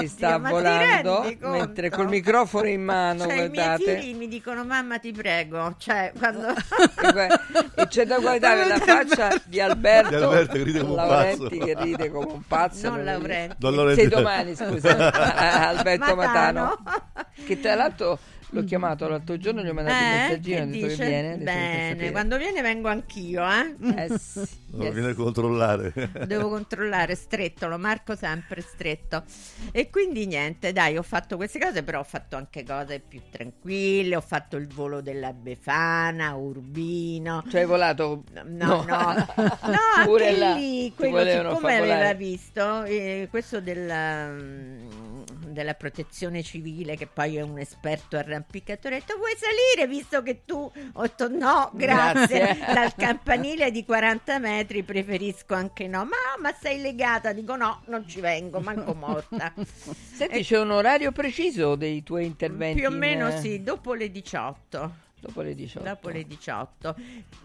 che 0.06 0.12
sta 0.12 0.34
Oddio, 0.36 0.38
ma 0.40 0.48
ti 0.48 0.54
volando, 0.54 1.20
rendi 1.22 1.38
conto? 1.38 1.58
mentre 1.58 1.90
col 1.90 2.08
microfono 2.08 2.68
in 2.68 2.82
mano, 2.82 3.24
Cioè, 3.24 3.32
i 3.32 3.36
miei 3.36 3.50
guardate. 3.50 3.98
figli 3.98 4.14
mi 4.16 4.28
dicono 4.28 4.64
mamma 4.64 4.98
ti 4.98 5.12
prego, 5.12 5.74
cioè 5.78 6.12
quando... 6.18 6.54
E 7.78 7.86
c'è 7.88 8.06
da 8.06 8.18
guardare 8.18 8.66
la 8.66 8.78
faccia 8.78 9.40
di 9.44 9.60
Alberto, 9.60 10.08
Di 10.08 10.14
Alberto 10.16 10.52
che 10.56 10.62
ride 10.64 10.80
come 10.80 10.90
un 10.90 10.96
Laurenti 10.96 11.58
pazzo. 11.58 11.64
che 11.64 11.74
ride 11.82 12.10
come 12.10 12.32
un 12.32 12.42
pazzo. 12.46 12.88
Non 12.90 13.04
Laurenti. 13.04 13.94
Sei 13.94 14.08
domani, 14.08 14.54
scusa, 14.54 15.12
Alberto 15.68 16.14
Matano. 16.14 16.60
Matano. 16.82 17.24
Che 17.44 17.60
tra 17.60 17.74
l'altro 17.74 18.18
l'ho 18.50 18.64
chiamato 18.64 19.08
l'altro 19.08 19.36
giorno, 19.38 19.62
gli 19.62 19.68
ho 19.68 19.74
mandato 19.74 20.02
un 20.02 20.10
Eh, 20.10 20.16
messaggino, 20.28 20.56
che 20.56 20.62
ho 20.62 20.66
detto 20.66 20.86
dice? 20.86 20.96
che 20.96 21.06
viene. 21.06 21.36
Bene, 21.38 22.10
quando 22.10 22.36
viene 22.38 22.62
vengo 22.62 22.88
anch'io, 22.88 23.42
eh? 23.44 23.74
Eh 24.06 24.18
sì, 24.18 24.40
Non 24.72 24.82
yes. 24.82 24.92
viene 24.94 25.10
a 25.10 25.14
controllare. 25.14 25.92
Devo 26.26 26.48
controllare 26.48 27.14
stretto, 27.14 27.66
lo 27.68 27.78
marco 27.78 28.14
sempre 28.16 28.60
stretto. 28.60 29.24
E 29.72 29.90
quindi 29.90 30.26
niente, 30.26 30.72
dai, 30.72 30.96
ho 30.96 31.02
fatto 31.02 31.36
queste 31.36 31.58
cose, 31.58 31.82
però 31.82 32.00
ho 32.00 32.04
fatto 32.04 32.36
anche 32.36 32.62
cose 32.64 33.00
più 33.00 33.20
tranquille. 33.30 34.16
Ho 34.16 34.20
fatto 34.20 34.56
il 34.56 34.68
volo 34.68 35.00
della 35.00 35.32
Befana, 35.32 36.34
Urbino. 36.34 37.42
Cioè 37.48 37.60
hai 37.62 37.66
volato? 37.66 38.24
No, 38.44 38.84
no, 38.84 39.14
no, 39.14 39.24
Pure 40.04 40.28
anche 40.28 40.38
là 40.38 40.54
lì, 40.54 40.92
quello 40.94 41.24
siccome 41.24 41.76
aveva 41.76 42.14
visto, 42.14 42.84
eh, 42.84 43.26
questo 43.30 43.60
della, 43.60 44.28
mm, 44.28 45.45
della 45.56 45.74
protezione 45.74 46.42
civile, 46.42 46.96
che 46.96 47.06
poi 47.06 47.36
è 47.36 47.40
un 47.40 47.58
esperto 47.58 48.16
arrampicatore, 48.16 48.96
ha 48.96 48.98
detto 48.98 49.16
vuoi 49.16 49.34
salire 49.36 49.88
visto 49.88 50.22
che 50.22 50.44
tu, 50.44 50.70
ho 50.92 51.02
detto 51.02 51.28
no, 51.28 51.70
grazie, 51.72 52.38
Grazie. 52.38 52.64
dal 52.74 52.94
campanile 52.94 53.70
di 53.70 53.84
40 53.84 54.38
metri 54.38 54.82
preferisco 54.82 55.54
anche 55.54 55.88
no, 55.88 56.04
ma, 56.04 56.40
ma 56.40 56.52
sei 56.52 56.80
legata, 56.80 57.32
dico 57.32 57.56
no, 57.56 57.82
non 57.86 58.06
ci 58.06 58.20
vengo, 58.20 58.60
manco 58.60 58.94
morta. 58.94 59.52
Senti, 60.12 60.42
c'è 60.42 60.60
un 60.60 60.70
orario 60.70 61.10
preciso 61.10 61.74
dei 61.74 62.02
tuoi 62.02 62.26
interventi? 62.26 62.80
Più 62.80 62.88
o 62.88 62.92
in, 62.92 62.98
meno 62.98 63.28
eh, 63.28 63.40
sì, 63.40 63.62
dopo 63.62 63.94
le 63.94 64.10
18. 64.10 65.04
Dopo 65.26 65.40
le 65.42 65.54
18. 65.54 65.84
Dopo 65.88 66.08
le 66.08 66.24
18, 66.26 66.96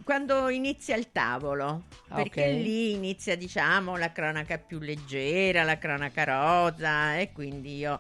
quando 0.04 0.50
inizia 0.50 0.96
il 0.96 1.12
tavolo, 1.12 1.84
Ah, 2.10 2.16
perché 2.16 2.44
ok. 2.44 2.62
lì 2.62 2.92
inizia 2.92 3.36
diciamo 3.36 3.98
la 3.98 4.12
cronaca 4.12 4.58
più 4.58 4.80
leggera, 4.80 5.64
la 5.64 5.78
cronaca 5.78 6.24
rosa 6.24 7.18
e 7.18 7.32
quindi 7.32 7.78
io 7.78 8.00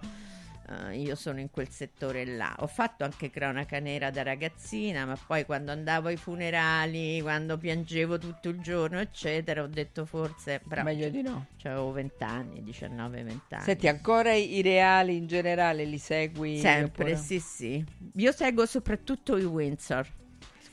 eh, 0.67 0.97
io 0.97 1.15
sono 1.15 1.39
in 1.39 1.49
quel 1.49 1.69
settore 1.69 2.25
là. 2.25 2.55
Ho 2.59 2.67
fatto 2.67 3.03
anche 3.03 3.29
cronaca 3.29 3.79
nera 3.79 4.09
da 4.09 4.23
ragazzina, 4.23 5.05
ma 5.05 5.17
poi 5.17 5.45
quando 5.45 5.71
andavo 5.71 6.07
ai 6.09 6.17
funerali, 6.17 7.19
quando 7.21 7.57
piangevo 7.57 8.17
tutto 8.17 8.49
il 8.49 8.59
giorno, 8.59 8.99
eccetera, 8.99 9.63
ho 9.63 9.67
detto 9.67 10.05
forse 10.05 10.61
però 10.67 10.83
Meglio 10.83 11.09
di 11.09 11.21
no. 11.21 11.47
Avevo 11.63 11.91
20 11.91 12.23
anni, 12.23 12.63
19, 12.63 13.23
20 13.23 13.53
anni. 13.53 13.63
Senti, 13.63 13.87
ancora 13.87 14.33
i 14.33 14.55
i 14.55 14.61
reali 14.61 15.15
in 15.15 15.27
generale 15.27 15.85
li 15.85 15.97
segui? 15.97 16.57
Sempre, 16.57 17.03
oppure- 17.03 17.15
sì, 17.15 17.39
sì. 17.39 17.83
Io 18.15 18.31
seguo 18.31 18.65
soprattutto 18.65 19.37
i 19.37 19.45
Windsor. 19.45 20.07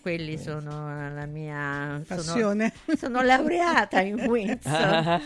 Quelli 0.01 0.39
sono 0.39 1.12
la 1.15 1.27
mia 1.27 2.01
sono- 2.07 2.23
Passione. 2.23 2.73
Sono, 2.97 3.20
laureata 3.23 4.01
in 4.01 4.15
Windsor. 4.20 5.20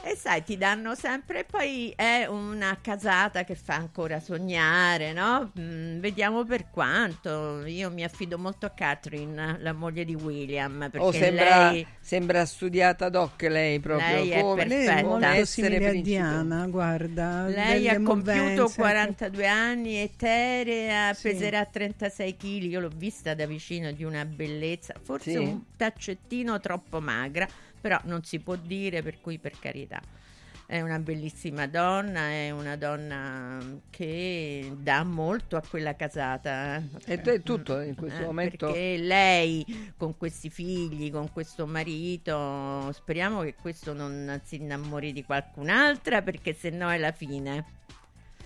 e 0.02 0.16
sai, 0.16 0.42
ti 0.44 0.56
danno 0.56 0.94
sempre. 0.94 1.44
Poi 1.44 1.92
è 1.96 2.26
una 2.26 2.78
casata 2.80 3.44
che 3.44 3.54
fa 3.54 3.74
ancora 3.74 4.20
sognare, 4.20 5.12
no? 5.12 5.50
Mm, 5.58 5.98
vediamo 5.98 6.44
per 6.44 6.70
quanto. 6.70 7.64
Io 7.66 7.90
mi 7.90 8.02
affido 8.04 8.38
molto 8.38 8.66
a 8.66 8.70
Catherine, 8.70 9.56
la 9.60 9.72
moglie 9.72 10.04
di 10.04 10.14
William. 10.14 10.88
Perché 10.90 10.98
Oh, 11.06 11.12
sembra, 11.12 11.70
lei. 11.72 11.86
sembra 12.00 12.44
studiata 12.46 13.08
doc 13.08 13.42
lei 13.42 13.80
proprio. 13.80 14.06
Lei 14.06 14.30
è 14.30 14.40
come 14.40 14.64
Lei 14.66 14.82
è 14.82 14.84
perfetta. 14.86 15.06
molto 15.08 15.26
essere 15.26 15.76
simile. 15.78 16.00
Diana, 16.02 16.66
guarda. 16.66 17.46
Lei 17.48 17.88
ha 17.88 18.00
compiuto 18.00 18.42
movenze, 18.42 18.74
42 18.76 19.46
anni, 19.46 19.96
eterea, 19.96 21.12
Sì. 21.14 21.28
peserà 21.30 21.64
36 21.64 22.36
kg. 22.36 22.62
Io 22.62 22.80
l'ho 22.80 22.90
vista 22.94 23.34
da 23.34 23.46
vicino 23.46 23.90
di 23.92 24.03
una 24.04 24.24
bellezza, 24.24 24.94
forse 25.02 25.30
Sì. 25.32 25.36
un 25.36 25.62
taccettino 25.76 26.60
troppo 26.60 27.00
magra, 27.00 27.48
però 27.80 27.98
non 28.04 28.22
si 28.24 28.38
può 28.38 28.54
dire, 28.56 29.02
per 29.02 29.20
cui 29.20 29.38
per 29.38 29.58
carità. 29.58 30.00
È 30.66 30.80
una 30.80 30.98
bellissima 30.98 31.66
donna, 31.66 32.20
è 32.30 32.50
una 32.50 32.76
donna 32.76 33.58
che 33.90 34.72
dà 34.78 35.04
molto 35.04 35.56
a 35.56 35.62
quella 35.68 35.94
casata. 35.94 36.76
eh. 36.76 37.12
E 37.12 37.20
te 37.20 37.42
tutto 37.42 37.80
in 37.80 37.94
questo 37.94 38.22
Eh, 38.22 38.24
momento? 38.24 38.66
Perché 38.68 38.96
lei 38.96 39.92
con 39.98 40.16
questi 40.16 40.48
figli, 40.48 41.10
con 41.12 41.30
questo 41.30 41.66
marito, 41.66 42.90
speriamo 42.92 43.42
che 43.42 43.54
questo 43.60 43.92
non 43.92 44.40
si 44.44 44.56
innamori 44.56 45.12
di 45.12 45.22
qualcun'altra 45.22 46.22
perché 46.22 46.54
sennò 46.54 46.88
è 46.88 46.96
la 46.96 47.12
fine. 47.12 47.64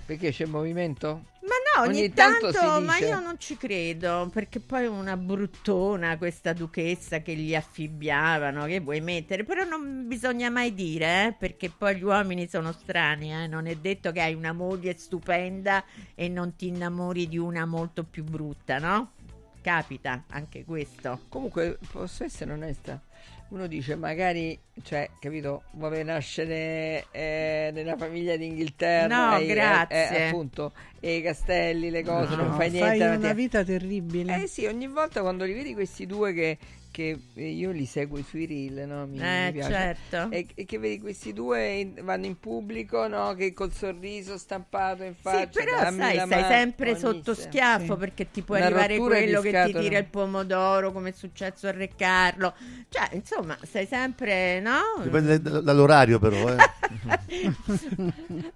Perché 0.05 0.33
c'è 0.33 0.47
movimento? 0.47 1.23
Ma 1.43 1.55
no, 1.55 1.68
ogni, 1.83 1.99
Ogni 1.99 2.13
tanto 2.13 2.51
tanto, 2.51 2.81
ma 2.81 2.99
io 2.99 3.21
non 3.21 3.39
ci 3.39 3.57
credo, 3.57 4.29
perché 4.33 4.61
poi 4.61 4.85
è 4.85 4.89
una 4.89 5.17
bruttona 5.17 6.17
questa 6.19 6.53
duchessa 6.53 7.21
che 7.21 7.35
gli 7.35 7.55
affibbiavano, 7.55 8.67
che 8.67 8.81
vuoi 8.81 9.01
mettere, 9.01 9.45
però 9.45 9.65
non 9.65 10.07
bisogna 10.07 10.51
mai 10.51 10.75
dire, 10.75 11.27
eh, 11.27 11.35
perché 11.39 11.71
poi 11.71 11.97
gli 11.97 12.03
uomini 12.03 12.49
sono 12.49 12.73
strani, 12.73 13.33
eh, 13.33 13.47
non 13.47 13.67
è 13.67 13.77
detto 13.77 14.13
che 14.13 14.21
hai 14.21 14.35
una 14.35 14.53
moglie 14.53 14.97
stupenda 14.97 15.85
e 16.15 16.29
non 16.29 16.57
ti 16.57 16.69
innamori 16.69 17.29
di 17.29 17.39
una 17.39 17.65
molto 17.67 18.05
più 18.05 18.25
brutta, 18.25 18.79
no? 18.79 19.13
Capita 19.61 20.25
anche 20.31 20.65
questo. 20.65 21.21
Comunque, 21.29 21.79
posso 21.93 22.25
essere 22.25 22.53
onesta? 22.53 23.01
Uno 23.51 23.67
dice, 23.67 23.97
magari, 23.97 24.59
cioè, 24.83 25.09
capito, 25.19 25.63
vuole 25.73 26.03
nascere 26.03 27.07
eh, 27.11 27.71
nella 27.73 27.97
famiglia 27.97 28.37
d'Inghilterra. 28.37 29.31
No, 29.31 29.39
e, 29.39 29.47
grazie. 29.47 30.11
eh, 30.19 30.27
appunto, 30.27 30.73
e 31.01 31.17
i 31.17 31.23
castelli, 31.23 31.89
le 31.89 32.03
cose, 32.05 32.37
No, 32.37 32.43
non 32.43 32.53
fai 32.57 32.71
niente. 32.71 32.89
fai 32.89 33.01
una 33.01 33.09
mattina. 33.13 33.33
vita 33.33 33.65
terribile. 33.65 34.43
Eh 34.43 34.47
sì, 34.47 34.67
ogni 34.67 34.87
volta 34.87 35.23
quando 35.23 35.45
li 35.47 35.55
vedi 35.55 35.73
questi 35.73 36.05
due 36.05 36.35
che, 36.35 36.59
che 36.99 37.17
io 37.35 37.71
li 37.71 37.87
seguo 37.87 38.21
sui 38.25 38.45
reel, 38.45 38.85
no? 38.89 39.07
Mi, 39.07 39.21
Eh, 39.21 39.45
mi 39.47 39.53
piace. 39.53 39.71
certo. 39.71 40.35
E, 40.35 40.49
e 40.53 40.65
che 40.65 40.81
vedi 40.81 40.99
questi 40.99 41.33
due 41.33 41.69
in- 41.75 41.95
vanno 42.03 42.27
in 42.27 42.41
pubblico, 42.41 43.07
no? 43.07 43.35
Che 43.35 43.55
col 43.55 43.73
sorriso 43.73 44.37
stampato 44.37 45.05
in 45.05 45.15
faccia. 45.15 45.49
Sì, 45.53 45.65
però 45.65 45.79
dammi 45.79 45.99
sai, 46.01 46.17
la 46.17 46.25
stai 46.27 46.41
mano, 46.41 46.53
sempre 46.55 46.99
sotto 46.99 47.35
schiaffo 47.35 47.93
Sì. 47.93 47.99
perché 48.01 48.31
ti 48.33 48.43
può 48.43 48.57
Una 48.57 48.65
arrivare 48.67 48.97
quello 48.99 49.41
che 49.41 49.63
ti 49.67 49.79
tira 49.79 49.99
il 49.99 50.07
pomodoro, 50.07 50.91
come 50.91 51.11
è 51.11 51.13
successo 51.13 51.69
a 51.69 51.71
Re 51.71 51.91
Carlo. 51.97 52.53
Cioè, 52.89 53.11
insomma, 53.13 53.57
stai 53.63 53.87
sempre, 53.87 54.59
no? 54.59 54.81
Dipende 55.01 55.41
da- 55.41 55.61
dall'orario 55.61 56.19
però, 56.19 56.53
eh. 56.53 56.57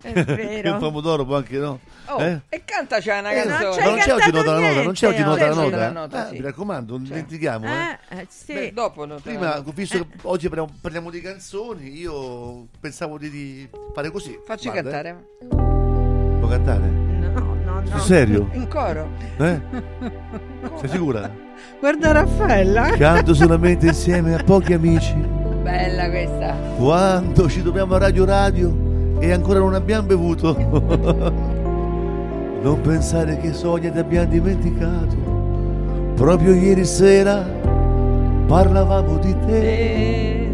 È 0.03 0.25
vero. 0.25 0.71
Il 0.73 0.77
pomodoro 0.79 1.25
può 1.25 1.37
anche 1.37 1.57
no. 1.59 1.79
Oh, 2.07 2.21
Eh? 2.21 2.41
e 2.49 2.63
cantaci 2.65 3.09
una 3.09 3.31
Eh, 3.31 3.47
canzone. 3.47 3.85
ma 3.85 3.91
non 3.91 3.99
c'è 3.99 4.13
oggi 4.13 4.31
nota 4.33 4.53
la 4.53 4.59
nota, 4.59 4.83
non 4.83 4.93
c'è 4.93 5.07
oggi 5.09 5.23
nota 5.23 5.47
la 5.47 5.53
C'è 5.55 5.61
nota. 5.61 5.89
eh? 5.89 5.93
nota, 5.93 6.25
Eh, 6.25 6.29
sì. 6.29 6.33
Mi 6.35 6.41
raccomando, 6.41 6.93
non 6.95 7.03
dimentichiamo. 7.05 7.67
eh. 7.67 7.99
Eh, 8.09 8.19
eh, 8.21 8.27
sì. 8.33 8.53
Beh, 8.55 8.73
dopo 8.73 9.05
la 9.05 9.17
Prima, 9.23 9.63
visto 9.75 9.99
che 9.99 10.07
oggi 10.23 10.49
parliamo, 10.49 10.73
parliamo 10.81 11.11
di 11.11 11.21
canzoni, 11.21 11.97
io 11.99 12.67
pensavo 12.81 13.19
di, 13.19 13.29
di 13.31 13.69
fare 13.93 14.11
così. 14.11 14.39
Facci 14.45 14.71
Guarda, 14.71 14.91
cantare. 14.91 15.25
eh. 15.41 15.47
Può 16.39 16.49
cantare? 16.49 16.87
No, 16.89 17.29
no, 17.31 17.55
no. 17.81 17.83
Sul 17.87 18.01
serio? 18.01 18.49
In 18.53 18.67
coro. 18.69 19.09
Eh? 19.39 19.61
Sei 20.81 20.89
sicura? 20.89 21.31
Guarda 21.79 22.13
Raffaella. 22.13 22.91
Canto 22.97 23.35
solamente 23.35 23.87
insieme 23.89 24.35
a 24.35 24.43
pochi 24.43 24.73
amici. 24.73 25.15
Bella 25.15 26.09
questa. 26.09 26.55
Quando 26.77 27.49
ci 27.49 27.63
troviamo 27.63 27.95
a 27.95 27.99
Radio 27.99 28.25
Radio 28.25 29.19
e 29.21 29.31
ancora 29.31 29.59
non 29.61 29.75
abbiamo 29.75 30.07
bevuto. 30.07 30.57
non 32.63 32.81
pensare 32.81 33.37
che 33.39 33.53
sogni 33.53 33.93
ti 33.93 33.99
abbiamo 33.99 34.27
dimenticato. 34.27 35.17
Proprio 36.17 36.55
ieri 36.55 36.85
sera 36.85 37.45
parlavamo 38.47 39.19
di 39.19 39.37
te. 39.47 40.51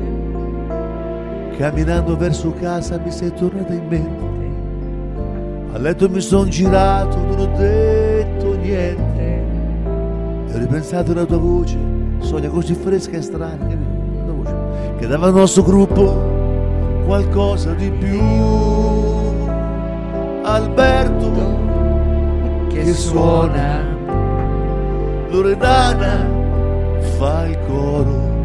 Camminando 1.56 2.16
verso 2.16 2.52
casa 2.52 2.98
mi 2.98 3.10
sei 3.10 3.32
tornata 3.32 3.73
in 3.73 3.86
mente. 3.89 4.27
A 5.73 5.78
letto 5.78 6.09
mi 6.09 6.20
son 6.20 6.48
girato, 6.48 7.19
non 7.19 7.39
ho 7.39 7.56
detto 7.56 8.55
niente. 8.55 9.44
E 10.47 10.55
ho 10.55 10.59
ripensato 10.59 11.12
alla 11.12 11.24
tua 11.24 11.39
voce, 11.39 11.77
sogna 12.20 12.48
così 12.48 12.74
fresca 12.74 13.16
e 13.16 13.23
strana, 13.23 13.77
voce, 14.24 14.55
che 14.98 15.06
dava 15.06 15.27
al 15.27 15.35
nostro 15.35 15.62
gruppo 15.62 16.36
qualcosa 17.05 17.73
di 17.73 17.90
più. 17.90 18.20
Alberto 20.43 21.31
che, 22.69 22.93
suona, 22.94 23.85
Loredana 25.28 26.38
fa 27.00 27.46
il 27.46 27.58
coro, 27.66 28.36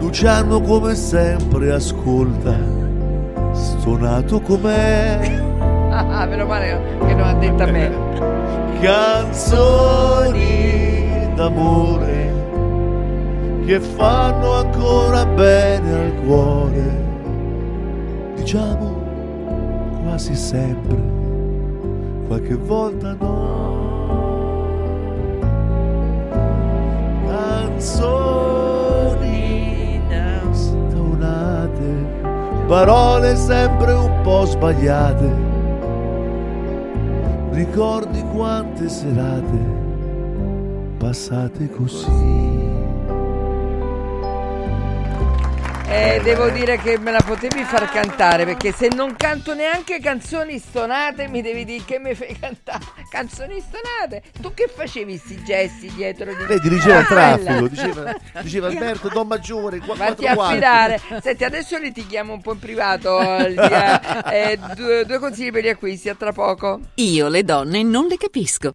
Luciano 0.00 0.60
come 0.60 0.94
sempre 0.94 1.72
ascolta, 1.72 2.56
stonato 3.52 4.40
com'è. 4.40 5.40
Ah, 5.90 6.26
meno 6.26 6.46
male 6.46 6.98
che 7.06 7.14
non 7.14 7.26
ha 7.26 7.34
detto 7.34 7.62
a 7.62 7.66
me. 7.66 7.90
canzoni 8.82 10.32
d'amore 11.36 12.32
che 13.64 13.78
fanno 13.78 14.54
ancora 14.54 15.24
bene 15.24 15.92
al 15.92 16.14
cuore. 16.24 17.00
Diciamo 18.34 19.00
quasi 20.02 20.34
sempre, 20.34 20.96
qualche 22.26 22.56
volta 22.56 23.16
no. 23.18 23.61
Canzoni 27.82 29.18
stonate, 30.52 31.90
parole 32.68 33.34
sempre 33.34 33.92
un 33.92 34.20
po' 34.22 34.44
sbagliate. 34.44 35.50
Ricordi 37.50 38.22
quante 38.32 38.88
serate 38.88 39.58
passate 40.96 41.68
così. 41.70 42.71
Eh, 45.88 46.20
devo 46.22 46.48
dire 46.48 46.78
che 46.78 46.98
me 46.98 47.10
la 47.10 47.20
potevi 47.24 47.64
far 47.64 47.90
cantare 47.90 48.44
perché 48.46 48.72
se 48.72 48.88
non 48.94 49.14
canto 49.14 49.52
neanche 49.54 50.00
canzoni 50.00 50.58
stonate 50.58 51.28
mi 51.28 51.42
devi 51.42 51.66
dire 51.66 51.84
che 51.84 51.98
mi 51.98 52.14
fai 52.14 52.34
cantare 52.38 52.80
canzoni 53.10 53.60
stonate. 53.60 54.22
Tu 54.40 54.54
che 54.54 54.70
facevi 54.74 55.16
sti 55.18 55.42
gesti 55.44 55.92
dietro 55.94 56.34
di 56.34 56.46
Lei 56.46 56.60
dirigeva 56.60 57.00
il 57.00 57.06
traffico, 57.06 57.68
diceva, 57.68 58.14
diceva 58.40 58.66
Alberto, 58.68 59.08
Don 59.08 59.26
Maggiore, 59.26 59.78
qua- 59.80 59.94
Vatti 59.94 60.22
quattro 60.22 60.40
a 60.40 60.46
affidare. 60.48 61.00
Senti, 61.20 61.44
adesso 61.44 61.76
li 61.76 61.92
ti 61.92 62.06
chiamo 62.06 62.32
un 62.32 62.40
po' 62.40 62.52
in 62.52 62.58
privato. 62.58 63.18
dia- 63.50 64.24
eh, 64.32 64.58
due, 64.74 65.04
due 65.04 65.18
consigli 65.18 65.50
per 65.50 65.62
gli 65.64 65.68
acquisti, 65.68 66.08
a 66.08 66.14
tra 66.14 66.32
poco. 66.32 66.80
Io 66.94 67.28
le 67.28 67.44
donne 67.44 67.82
non 67.82 68.06
le 68.06 68.16
capisco. 68.16 68.74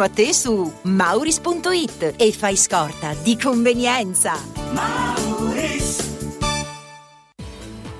a 0.00 0.08
te 0.08 0.32
su 0.32 0.72
mauris.it 0.82 2.14
e 2.16 2.32
fai 2.32 2.56
scorta 2.56 3.14
di 3.22 3.38
convenienza. 3.38 4.34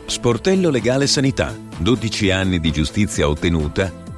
Sportello 0.06 0.70
Legale 0.70 1.06
Sanità. 1.06 1.55
12 1.78 2.31
anni 2.31 2.60
di 2.60 2.70
giustizia 2.70 3.28
ottenuta 3.28 4.02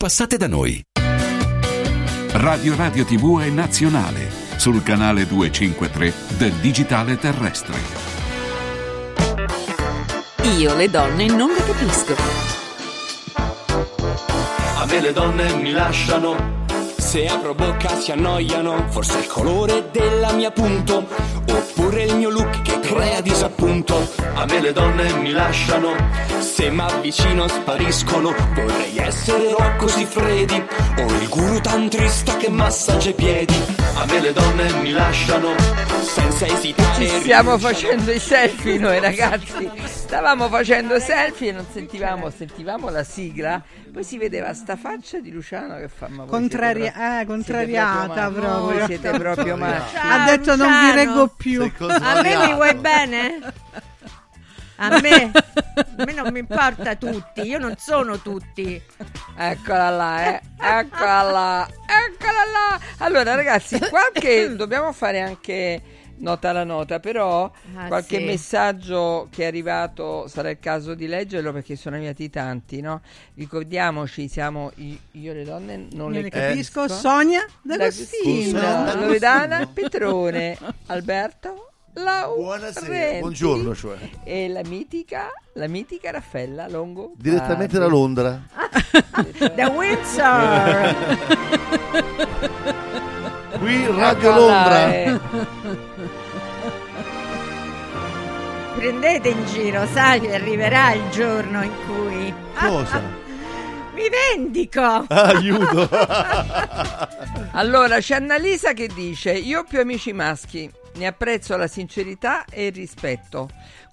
Passate 0.00 0.36
da 0.36 0.46
noi. 0.46 0.80
Radio 2.30 2.76
Radio 2.76 3.04
TV 3.04 3.40
è 3.40 3.48
nazionale 3.48 4.30
sul 4.56 4.80
canale 4.84 5.26
253 5.26 6.14
del 6.36 6.52
digitale 6.52 7.18
terrestre. 7.18 7.74
Io 10.56 10.76
le 10.76 10.88
donne 10.88 11.26
non 11.26 11.48
le 11.48 11.64
capisco. 11.64 12.14
A 14.76 14.86
me 14.86 15.00
le 15.00 15.12
donne 15.12 15.54
mi 15.54 15.72
lasciano 15.72 16.64
Se 16.96 17.26
apro 17.26 17.56
bocca 17.56 17.98
si 17.98 18.12
annoiano, 18.12 18.86
forse 18.90 19.18
è 19.18 19.22
il 19.22 19.26
colore 19.26 19.90
della 19.90 20.30
mia 20.30 20.52
punto, 20.52 21.08
oppure 21.50 21.77
il 21.96 22.16
mio 22.16 22.30
look 22.30 22.62
che 22.62 22.78
crea 22.80 23.20
disappunto. 23.20 24.08
A 24.34 24.44
me 24.46 24.60
le 24.60 24.72
donne 24.72 25.12
mi 25.14 25.30
lasciano, 25.32 25.94
Se 26.40 26.70
m'avvicino 26.70 27.48
spariscono, 27.48 28.34
vorrei 28.54 28.96
essere 28.98 29.50
Rocco 29.50 29.88
Siffredi, 29.88 30.62
o 30.98 31.02
il 31.02 31.28
guru 31.28 31.60
tantrista 31.60 32.36
che 32.36 32.48
massaggia 32.50 33.10
i 33.10 33.14
piedi. 33.14 33.54
a 33.96 34.04
me 34.06 34.20
le 34.20 34.32
donne 34.32 34.72
mi 34.82 34.90
lasciano. 34.92 35.54
Senza 36.00 36.46
esitare 36.46 36.94
Ci 37.06 37.08
stiamo 37.20 37.58
facendo 37.58 38.10
i 38.12 38.18
selfie 38.18 38.78
noi 38.78 39.00
ragazzi. 39.00 39.70
Stavamo 39.84 40.48
facendo 40.48 40.98
selfie 41.00 41.50
e 41.50 41.52
non 41.52 41.66
sentivamo, 41.70 42.30
sentivamo 42.30 42.88
la 42.88 43.04
sigla. 43.04 43.62
Poi 43.92 44.04
si 44.04 44.16
vedeva 44.16 44.54
sta 44.54 44.76
faccia 44.76 45.18
di 45.18 45.30
Luciano 45.30 45.76
che 45.76 45.88
fa 45.88 46.08
ma 46.08 46.24
siete 46.28 46.56
pro- 46.56 46.84
eh, 46.84 47.24
contrariata 47.26 48.30
siete 48.30 48.40
proprio. 48.40 48.40
proprio. 48.40 48.78
Voi 48.78 48.86
siete 48.86 49.10
proprio 49.18 49.56
male. 49.56 49.82
ha 49.94 50.24
detto 50.24 50.56
non 50.56 50.68
vi 50.80 50.90
reggo 50.94 51.30
più. 51.36 51.70
A 51.80 52.22
me 52.22 52.36
mi 52.46 52.54
vuoi 52.54 52.74
bene? 52.74 53.38
A 54.80 55.00
me, 55.00 55.30
a 55.32 56.04
me 56.04 56.12
non 56.12 56.32
mi 56.32 56.38
importa 56.38 56.94
tutti, 56.94 57.42
io 57.42 57.58
non 57.58 57.74
sono 57.78 58.18
tutti. 58.20 58.80
Eccola 59.36 59.90
là, 59.90 60.34
eh. 60.34 60.40
Eccola 60.56 61.22
là. 61.22 61.68
Eccola 61.86 62.44
là. 62.52 62.80
Allora 62.98 63.34
ragazzi, 63.34 63.78
qualche 63.78 64.54
dobbiamo 64.56 64.92
fare 64.92 65.20
anche 65.20 65.82
nota 66.18 66.50
alla 66.50 66.64
nota, 66.64 67.00
però 67.00 67.50
Ah, 67.76 67.86
qualche 67.86 68.18
sì. 68.18 68.24
messaggio 68.24 69.28
che 69.30 69.44
è 69.44 69.46
arrivato 69.46 70.26
sarà 70.28 70.50
il 70.50 70.58
caso 70.60 70.94
di 70.94 71.06
leggerlo 71.06 71.52
perché 71.52 71.76
sono 71.76 71.96
arrivati 71.96 72.28
tanti, 72.30 72.80
no? 72.80 73.00
Ricordiamoci, 73.34 74.28
siamo 74.28 74.70
i- 74.76 74.98
io 75.12 75.32
le 75.32 75.44
donne 75.44 75.76
non 75.76 75.88
Non 75.92 76.12
le 76.12 76.22
ne 76.22 76.28
capisco. 76.30 76.80
capisco. 76.82 76.98
Sonia 77.00 77.44
D'Agostino, 77.62 78.58
D'Agostino. 78.60 79.00
Loredana 79.06 79.66
Petrone, 79.72 80.56
Alberto 80.86 81.62
Lau 81.94 82.36
Buonasera, 82.36 83.18
buongiorno, 83.18 83.74
cioè. 83.74 83.96
e 84.22 84.48
la 84.48 84.60
mitica, 84.64 85.28
la 85.54 85.66
mitica 85.66 86.10
Raffaella 86.12 86.68
Longo 86.68 87.12
Direttamente 87.16 87.78
da 87.78 87.86
Londra. 87.86 88.40
Da 89.56 89.68
Windsor. 89.68 90.94
Qui 93.58 93.86
Radio 93.86 94.34
Londra. 94.34 95.20
Prendete 98.78 99.30
in 99.30 99.44
giro, 99.46 99.84
sai 99.88 100.20
che 100.20 100.34
arriverà 100.34 100.92
il 100.92 101.10
giorno 101.10 101.64
in 101.64 101.72
cui 101.84 102.32
Cosa? 102.54 103.02
mi 103.92 104.08
vendico. 104.08 105.04
Aiuto. 105.08 105.88
Allora, 107.52 107.98
c'è 107.98 108.14
Annalisa 108.14 108.72
che 108.72 108.86
dice: 108.86 109.32
Io 109.32 109.60
ho 109.60 109.64
più 109.64 109.80
amici 109.80 110.12
maschi, 110.12 110.70
ne 110.94 111.06
apprezzo 111.08 111.56
la 111.56 111.66
sincerità 111.66 112.44
e 112.48 112.66
il 112.66 112.72
rispetto. 112.72 113.48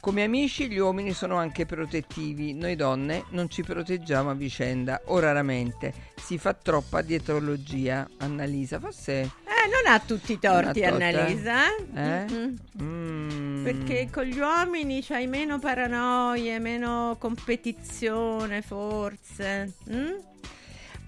Come 0.05 0.23
amici, 0.23 0.67
gli 0.69 0.77
uomini 0.77 1.13
sono 1.13 1.35
anche 1.37 1.65
protettivi. 1.65 2.53
Noi 2.53 2.75
donne 2.75 3.23
non 3.29 3.49
ci 3.49 3.63
proteggiamo 3.63 4.29
a 4.29 4.33
vicenda, 4.35 5.01
o 5.05 5.17
raramente. 5.17 5.91
Si 6.15 6.37
fa 6.37 6.53
troppa 6.53 7.01
dietrologia. 7.01 8.07
Annalisa, 8.19 8.79
forse. 8.79 9.21
Eh, 9.21 9.67
non 9.67 9.91
ha 9.91 9.99
tutti 9.99 10.33
i 10.33 10.39
torti, 10.39 10.83
Annalisa. 10.83 11.75
eh? 11.95 12.25
Mm-mm. 12.29 12.57
Mm. 12.83 13.63
Perché 13.63 14.07
con 14.11 14.25
gli 14.25 14.37
uomini 14.37 15.01
c'hai 15.01 15.25
meno 15.25 15.57
paranoie, 15.57 16.59
meno 16.59 17.15
competizione, 17.17 18.61
forse. 18.61 19.73
Mm? 19.89 20.13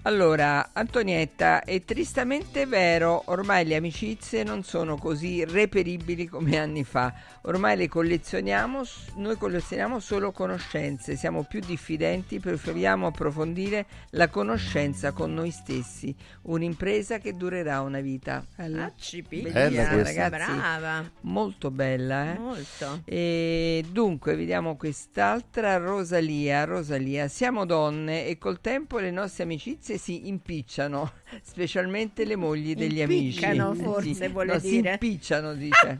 Allora, 0.08 0.70
Antonietta, 0.72 1.62
è 1.64 1.84
tristamente 1.84 2.64
vero, 2.64 3.24
ormai 3.26 3.66
le 3.66 3.76
amicizie 3.76 4.42
non 4.42 4.62
sono 4.62 4.96
così 4.96 5.44
reperibili 5.44 6.26
come 6.26 6.56
anni 6.56 6.82
fa. 6.82 7.12
Ormai 7.42 7.76
le 7.76 7.88
collezioniamo, 7.88 8.80
noi 9.16 9.36
collezioniamo 9.36 10.00
solo 10.00 10.32
conoscenze, 10.32 11.14
siamo 11.14 11.42
più 11.44 11.60
diffidenti, 11.60 12.40
preferiamo 12.40 13.08
approfondire 13.08 13.84
la 14.12 14.28
conoscenza 14.28 15.12
con 15.12 15.34
noi 15.34 15.50
stessi. 15.50 16.16
Un'impresa 16.44 17.18
che 17.18 17.36
durerà 17.36 17.82
una 17.82 18.00
vita. 18.00 18.42
Bella. 18.56 18.84
Ah, 18.84 18.92
cipi. 18.96 19.42
Bella 19.42 19.68
Bellissima, 19.68 19.92
questa. 19.92 20.28
ragazzi. 20.28 20.56
Brava. 20.56 21.10
Molto 21.20 21.70
bella, 21.70 22.32
eh? 22.32 22.38
Molto. 22.38 23.02
E 23.04 23.84
dunque, 23.90 24.36
vediamo 24.36 24.76
quest'altra 24.76 25.76
Rosalia. 25.76 26.64
Rosalia, 26.64 27.28
siamo 27.28 27.66
donne 27.66 28.24
e 28.24 28.38
col 28.38 28.62
tempo 28.62 28.96
le 28.96 29.10
nostre 29.10 29.42
amicizie 29.42 29.96
si 29.98 30.28
impicciano, 30.28 31.12
specialmente 31.42 32.24
le 32.24 32.36
mogli 32.36 32.74
degli 32.74 33.00
amici. 33.02 33.38
Impiccano, 33.40 33.72
Eh, 33.72 33.74
forse, 33.74 34.14
sì. 34.14 34.28
vuole 34.28 34.52
No, 34.52 34.58
dire. 34.58 34.68
Si 34.68 34.76
impicciano, 34.76 35.54
dice. 35.54 35.96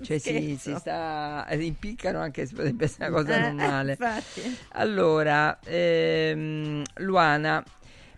Cioè 0.00 0.18
si, 0.18 0.56
si 0.58 0.74
sta 0.76 1.46
eh, 1.48 1.62
impiccano 1.62 2.20
anche 2.20 2.46
se 2.46 2.54
potrebbe 2.54 2.84
essere 2.84 3.08
una 3.08 3.16
cosa 3.18 3.36
Eh, 3.36 3.38
normale. 3.38 3.90
infatti. 3.90 4.58
Allora, 4.70 5.58
ehm, 5.64 6.82
Luana, 6.96 7.62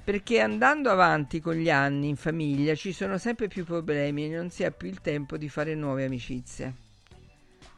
perché 0.05 0.41
andando 0.41 0.91
avanti 0.91 1.41
con 1.41 1.55
gli 1.55 1.71
anni 1.71 2.09
in 2.09 2.17
famiglia 2.17 2.75
ci 2.75 2.93
sono 2.93 3.19
sempre 3.19 3.49
più 3.49 3.65
problemi 3.65 4.27
e 4.27 4.29
non 4.37 4.51
si 4.51 4.65
ha 4.65 4.71
più 4.71 4.89
il 4.89 5.01
tempo 5.01 5.37
di 5.37 5.49
fare 5.49 5.75
nuove 5.75 6.05
amicizie. 6.05 6.75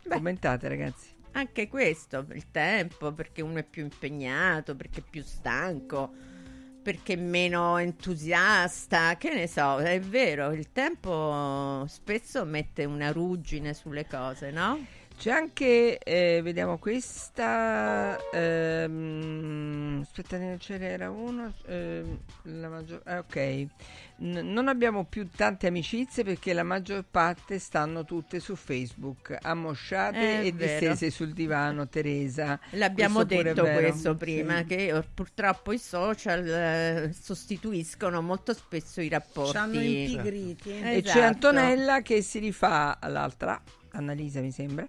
Commentate 0.08 0.68
ragazzi. 0.68 1.12
Anche 1.32 1.66
questo, 1.68 2.24
il 2.32 2.50
tempo, 2.50 3.12
perché 3.12 3.42
uno 3.42 3.58
è 3.58 3.64
più 3.64 3.82
impegnato, 3.82 4.76
perché 4.76 5.00
è 5.00 5.04
più 5.08 5.22
stanco, 5.24 6.12
perché 6.84 7.16
meno 7.16 7.78
entusiasta, 7.78 9.16
che 9.16 9.32
ne 9.32 9.48
so, 9.48 9.78
è 9.78 9.98
vero, 10.00 10.52
il 10.52 10.70
tempo 10.70 11.86
spesso 11.88 12.44
mette 12.44 12.84
una 12.84 13.10
ruggine 13.10 13.72
sulle 13.72 14.06
cose, 14.06 14.50
no? 14.50 14.78
C'è 15.16 15.30
anche, 15.30 15.96
eh, 15.98 16.40
vediamo 16.42 16.76
questa, 16.76 18.18
ehm, 18.30 20.00
aspetta, 20.02 20.36
ne 20.36 20.56
c'era 20.58 21.08
uno, 21.08 21.50
ehm, 21.66 22.18
la 22.42 22.68
maggior, 22.68 23.00
ah, 23.04 23.18
ok, 23.20 23.66
N- 24.16 24.52
non 24.52 24.68
abbiamo 24.68 25.04
più 25.06 25.28
tante 25.34 25.66
amicizie 25.66 26.22
perché 26.24 26.52
la 26.52 26.62
maggior 26.62 27.04
parte 27.10 27.58
stanno 27.58 28.04
tutte 28.04 28.38
su 28.38 28.54
Facebook, 28.54 29.36
ammosciate 29.40 30.40
È 30.42 30.44
e 30.46 30.52
vero. 30.52 30.66
distese 30.80 31.10
sul 31.10 31.32
divano, 31.32 31.88
Teresa. 31.88 32.60
L'abbiamo 32.72 33.24
Questo 33.24 33.42
detto 33.44 33.62
questo 33.64 34.14
prima, 34.16 34.58
Sì. 34.58 34.64
che 34.66 34.88
eh, 34.88 35.02
purtroppo 35.02 35.72
i 35.72 35.78
social 35.78 36.46
eh, 36.46 37.14
sostituiscono 37.18 38.20
molto 38.20 38.52
spesso 38.52 39.00
i 39.00 39.08
rapporti. 39.08 39.50
Ci 39.52 39.56
hanno 39.56 39.80
impigriti. 39.80 40.70
E 40.70 41.00
c'è 41.02 41.08
Esatto. 41.08 41.20
Antonella 41.48 42.02
che 42.02 42.20
si 42.22 42.38
rifà 42.40 42.98
all'altra, 43.00 43.60
Annalisa 43.94 44.40
mi 44.40 44.50
sembra. 44.50 44.86